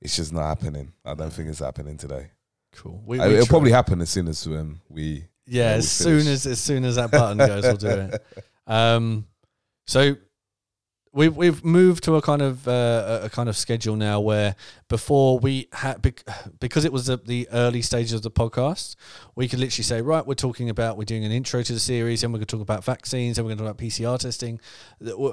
it's 0.00 0.16
just 0.16 0.32
not 0.32 0.44
happening. 0.44 0.92
I 1.04 1.14
don't 1.14 1.32
think 1.32 1.48
it's 1.48 1.58
happening 1.58 1.96
today. 1.96 2.30
Cool. 2.72 3.02
We, 3.04 3.18
we 3.18 3.24
it'll 3.24 3.38
try. 3.38 3.50
probably 3.50 3.72
happen 3.72 4.00
as 4.00 4.10
soon 4.10 4.28
as 4.28 4.46
um, 4.46 4.80
we. 4.88 5.24
Yeah, 5.46 5.70
as 5.70 5.90
soon 5.90 6.26
as 6.26 6.46
as 6.46 6.60
soon 6.60 6.84
as 6.84 6.96
that 6.96 7.10
button 7.10 7.38
goes, 7.38 7.64
we'll 7.64 7.76
do 7.76 7.88
it. 7.88 8.26
Um, 8.68 9.24
so 9.86 10.14
we've 11.12 11.36
we've 11.36 11.64
moved 11.64 12.04
to 12.04 12.16
a 12.16 12.22
kind 12.22 12.42
of 12.42 12.66
uh, 12.68 13.20
a 13.24 13.30
kind 13.30 13.48
of 13.48 13.56
schedule 13.56 13.96
now 13.96 14.20
where 14.20 14.54
before 14.88 15.38
we 15.38 15.68
had 15.72 16.02
because 16.60 16.84
it 16.84 16.92
was 16.92 17.06
the, 17.06 17.16
the 17.16 17.48
early 17.52 17.82
stages 17.82 18.12
of 18.12 18.22
the 18.22 18.30
podcast, 18.30 18.96
we 19.34 19.48
could 19.48 19.58
literally 19.58 19.84
say 19.84 20.00
right, 20.00 20.26
we're 20.26 20.34
talking 20.34 20.70
about 20.70 20.96
we're 20.96 21.04
doing 21.04 21.24
an 21.24 21.32
intro 21.32 21.62
to 21.62 21.72
the 21.72 21.80
series, 21.80 22.22
and 22.22 22.32
we're 22.32 22.38
going 22.38 22.46
to 22.46 22.56
talk 22.56 22.62
about 22.62 22.84
vaccines, 22.84 23.38
and 23.38 23.46
we're 23.46 23.50
going 23.50 23.58
to 23.58 23.64
talk 23.64 23.72
about 23.72 23.84
PCR 23.84 24.18
testing. 24.18 24.60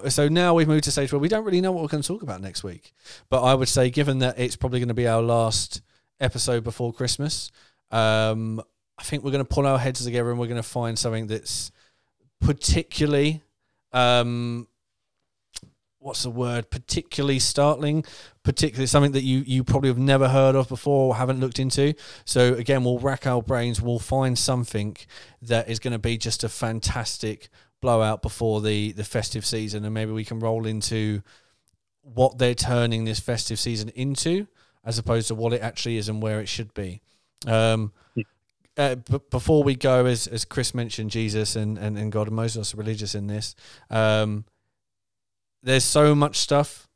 So 0.10 0.28
now 0.28 0.54
we've 0.54 0.68
moved 0.68 0.86
to 0.86 0.90
a 0.90 0.92
stage 0.92 1.12
where 1.12 1.20
we 1.20 1.28
don't 1.28 1.44
really 1.44 1.62
know 1.62 1.72
what 1.72 1.82
we're 1.82 1.90
going 1.90 2.04
to 2.04 2.08
talk 2.08 2.24
about 2.24 2.42
next 2.42 2.64
week. 2.64 2.94
But 3.30 3.44
I 3.44 3.54
would 3.54 3.70
say, 3.70 3.90
given 3.90 4.20
that 4.20 4.40
it's 4.40 4.56
probably 4.56 4.80
going 4.80 4.90
to 4.90 4.94
be 4.94 5.08
our 5.08 5.22
last 5.22 5.82
episode 6.20 6.64
before 6.64 6.94
Christmas, 6.94 7.52
um, 7.92 8.62
I 8.98 9.04
think 9.04 9.24
we're 9.24 9.32
going 9.32 9.46
to 9.46 9.54
pull 9.54 9.68
our 9.68 9.80
heads 9.80 10.04
together 10.04 10.30
and 10.32 10.40
we're 10.40 10.48
going 10.48 10.62
to 10.62 10.64
find 10.64 10.98
something 10.98 11.28
that's 11.28 11.72
particularly. 12.42 13.42
Um, 13.92 14.68
what's 16.06 16.22
the 16.22 16.30
word 16.30 16.70
particularly 16.70 17.40
startling 17.40 18.06
particularly 18.44 18.86
something 18.86 19.12
that 19.12 19.24
you 19.24 19.40
you 19.48 19.64
probably 19.64 19.90
have 19.90 19.98
never 19.98 20.30
heard 20.30 20.56
of 20.56 20.70
before 20.70 21.08
or 21.08 21.16
haven't 21.16 21.40
looked 21.40 21.58
into. 21.58 21.96
So 22.26 22.54
again 22.54 22.84
we'll 22.84 23.00
rack 23.00 23.26
our 23.26 23.42
brains 23.42 23.82
we'll 23.82 23.98
find 23.98 24.38
something 24.38 24.96
that 25.42 25.68
is 25.68 25.80
going 25.80 25.94
to 25.94 26.00
be 26.00 26.18
just 26.18 26.44
a 26.44 26.50
fantastic 26.50 27.50
blowout 27.82 28.22
before 28.22 28.62
the 28.62 28.92
the 28.92 29.04
festive 29.04 29.46
season. 29.46 29.84
And 29.84 29.94
maybe 29.96 30.12
we 30.12 30.24
can 30.24 30.40
roll 30.40 30.68
into 30.68 31.24
what 32.04 32.38
they're 32.38 32.54
turning 32.54 33.06
this 33.06 33.20
festive 33.20 33.58
season 33.58 33.90
into 33.90 34.48
as 34.86 35.00
opposed 35.00 35.28
to 35.30 35.36
what 35.36 35.54
it 35.54 35.62
actually 35.62 35.98
is 35.98 36.08
and 36.08 36.22
where 36.22 36.40
it 36.40 36.48
should 36.48 36.72
be. 36.76 37.02
Um, 37.48 37.92
uh, 38.78 38.94
b- 38.96 39.20
before 39.32 39.64
we 39.64 39.76
go, 39.76 40.06
as 40.06 40.28
as 40.28 40.46
Chris 40.46 40.76
mentioned, 40.76 41.10
Jesus 41.10 41.56
and, 41.56 41.80
and, 41.80 41.98
and 41.98 42.12
God 42.12 42.28
and 42.28 42.36
Moses 42.36 42.76
are 42.76 42.78
religious 42.78 43.16
in 43.16 43.26
this. 43.26 43.56
Um, 43.90 44.46
there's 45.66 45.84
so 45.84 46.16
much 46.16 46.38
stuff, 46.38 46.88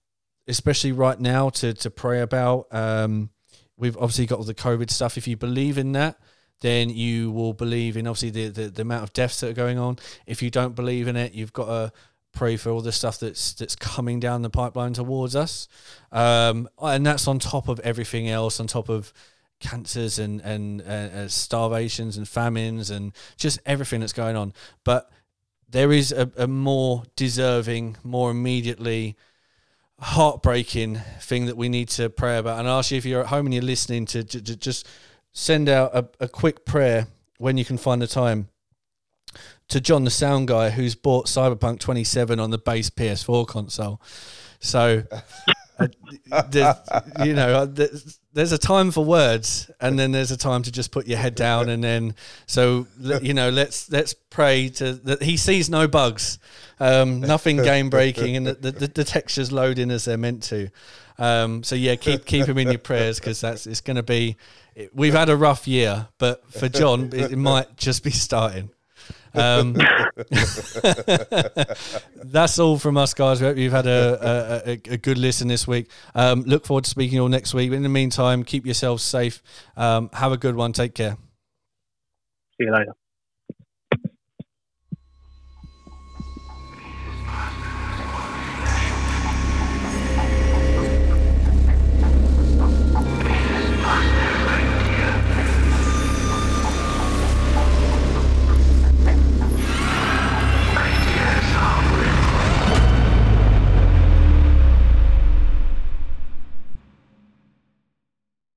especially 0.48 0.92
right 0.92 1.20
now, 1.20 1.50
to 1.50 1.74
to 1.74 1.90
pray 1.90 2.22
about. 2.22 2.68
Um, 2.72 3.32
we've 3.78 3.98
obviously 3.98 4.28
got 4.28 4.40
all 4.40 4.46
the 4.46 4.54
COVID 4.54 4.90
stuff. 4.90 5.18
If 5.18 5.28
you 5.28 5.36
believe 5.36 5.78
in 5.78 5.92
that, 5.94 6.20
then 6.62 6.90
you 6.90 7.32
will 7.32 7.54
believe 7.54 7.98
in 7.98 8.06
obviously 8.08 8.30
the, 8.30 8.50
the, 8.50 8.70
the 8.70 8.82
amount 8.82 9.04
of 9.04 9.14
deaths 9.14 9.40
that 9.40 9.50
are 9.50 9.54
going 9.54 9.80
on. 9.80 9.98
If 10.28 10.42
you 10.42 10.52
don't 10.52 10.76
believe 10.76 11.08
in 11.08 11.16
it, 11.16 11.34
you've 11.34 11.54
got 11.54 11.66
to 11.66 11.94
pray 12.32 12.58
for 12.58 12.70
all 12.70 12.82
the 12.82 12.92
stuff 12.92 13.20
that's 13.20 13.54
that's 13.54 13.76
coming 13.76 14.20
down 14.20 14.44
the 14.44 14.50
pipeline 14.50 14.94
towards 14.94 15.36
us, 15.36 15.68
um, 16.12 16.70
and 16.80 17.06
that's 17.06 17.28
on 17.28 17.40
top 17.40 17.68
of 17.68 17.80
everything 17.80 18.30
else, 18.30 18.60
on 18.60 18.68
top 18.68 18.90
of 18.90 19.12
cancers 19.60 20.20
and 20.20 20.40
and 20.42 20.82
uh, 20.84 20.86
uh 20.86 21.28
starvations 21.28 22.16
and 22.16 22.30
famines 22.30 22.90
and 22.90 23.12
just 23.36 23.60
everything 23.66 24.00
that's 24.00 24.14
going 24.14 24.36
on. 24.36 24.54
But 24.84 25.10
there 25.72 25.92
is 25.92 26.12
a, 26.12 26.32
a 26.38 26.48
more 26.48 27.04
deserving, 27.16 27.98
more 28.04 28.32
immediately 28.32 29.16
heartbreaking 30.00 30.96
thing 31.20 31.46
that 31.46 31.58
we 31.58 31.70
need 31.70 31.90
to 31.90 32.10
pray 32.10 32.38
about. 32.38 32.60
And 32.60 32.68
I 32.68 32.78
ask 32.78 32.92
you 32.92 32.98
if 32.98 33.06
you're 33.06 33.22
at 33.22 33.28
home 33.28 33.46
and 33.46 33.54
you're 33.54 33.64
listening 33.64 34.06
to, 34.08 34.24
to, 34.24 34.42
to 34.42 34.56
just 34.56 34.88
send 35.32 35.70
out 35.70 35.92
a, 35.94 36.08
a 36.20 36.28
quick 36.28 36.66
prayer 36.66 37.08
when 37.38 37.58
you 37.58 37.66
can 37.66 37.78
find 37.78 38.02
the 38.02 38.08
time 38.08 38.50
to 39.68 39.80
John 39.80 40.04
the 40.04 40.10
sound 40.10 40.48
guy 40.48 40.72
who's 40.72 40.96
bought 40.96 41.28
Cyberpunk 41.28 41.80
27 41.80 42.40
on 42.40 42.50
the 42.50 42.58
base 42.58 42.90
PS4 42.90 43.48
console. 43.48 44.02
So 44.60 45.04
you 47.26 47.34
know, 47.34 47.66
there's, 47.66 48.20
there's 48.34 48.52
a 48.52 48.58
time 48.58 48.92
for 48.92 49.04
words, 49.04 49.70
and 49.80 49.98
then 49.98 50.12
there's 50.12 50.32
a 50.32 50.38
time 50.38 50.62
to 50.64 50.72
just 50.72 50.92
put 50.92 51.08
your 51.08 51.18
head 51.18 51.36
down, 51.36 51.70
and 51.70 51.84
then 51.84 52.16
so 52.46 52.88
you 53.22 53.34
know, 53.34 53.50
let's 53.50 53.92
let's 53.92 54.14
pray 54.14 54.70
to 54.70 54.94
that 54.94 55.24
he 55.24 55.38
sees 55.38 55.70
no 55.70 55.88
bugs, 55.88 56.40
um, 56.80 57.22
nothing 57.22 57.58
game 57.58 57.90
breaking, 57.90 58.38
and 58.38 58.48
the, 58.48 58.72
the, 58.72 58.88
the 58.88 59.04
textures 59.04 59.52
loading 59.52 59.92
as 59.92 60.06
they're 60.06 60.18
meant 60.18 60.44
to. 60.44 60.70
Um, 61.18 61.64
so 61.64 61.76
yeah, 61.76 61.96
keep 61.96 62.26
keep 62.26 62.46
him 62.46 62.58
in 62.58 62.70
your 62.70 62.80
prayers 62.80 63.20
because 63.20 63.42
that's 63.42 63.68
it's 63.68 63.82
going 63.82 63.98
to 63.98 64.04
be. 64.04 64.38
We've 64.94 65.14
had 65.14 65.30
a 65.30 65.36
rough 65.36 65.68
year, 65.68 66.08
but 66.20 66.54
for 66.54 66.70
John, 66.70 67.10
it, 67.14 67.34
it 67.34 67.38
might 67.38 67.76
just 67.76 68.04
be 68.04 68.12
starting. 68.12 68.70
Um, 69.34 69.74
that's 72.16 72.60
all 72.60 72.78
from 72.78 72.98
us, 72.98 73.14
guys. 73.14 73.42
We 73.42 73.48
hope 73.48 73.58
you've 73.58 73.74
had 73.74 73.88
a, 73.88 74.64
a, 74.66 74.72
a, 74.72 74.94
a 74.94 74.98
good 74.98 75.18
listen 75.18 75.48
this 75.48 75.68
week. 75.68 75.90
Um, 76.16 76.44
look 76.44 76.66
forward 76.66 76.84
to 76.86 76.90
speaking 76.90 77.20
all 77.20 77.30
next 77.30 77.54
week. 77.54 77.72
In 77.72 77.84
the 77.84 77.90
meantime, 77.90 78.44
keep 78.44 78.66
yourselves 78.66 79.04
safe. 79.04 79.42
Um, 79.78 80.10
have 80.14 80.32
a 80.32 80.38
good 80.38 80.56
one. 80.56 80.74
Take 80.74 80.96
care. 80.96 81.18
See 82.58 82.66
you 82.66 82.74
later. 82.74 82.94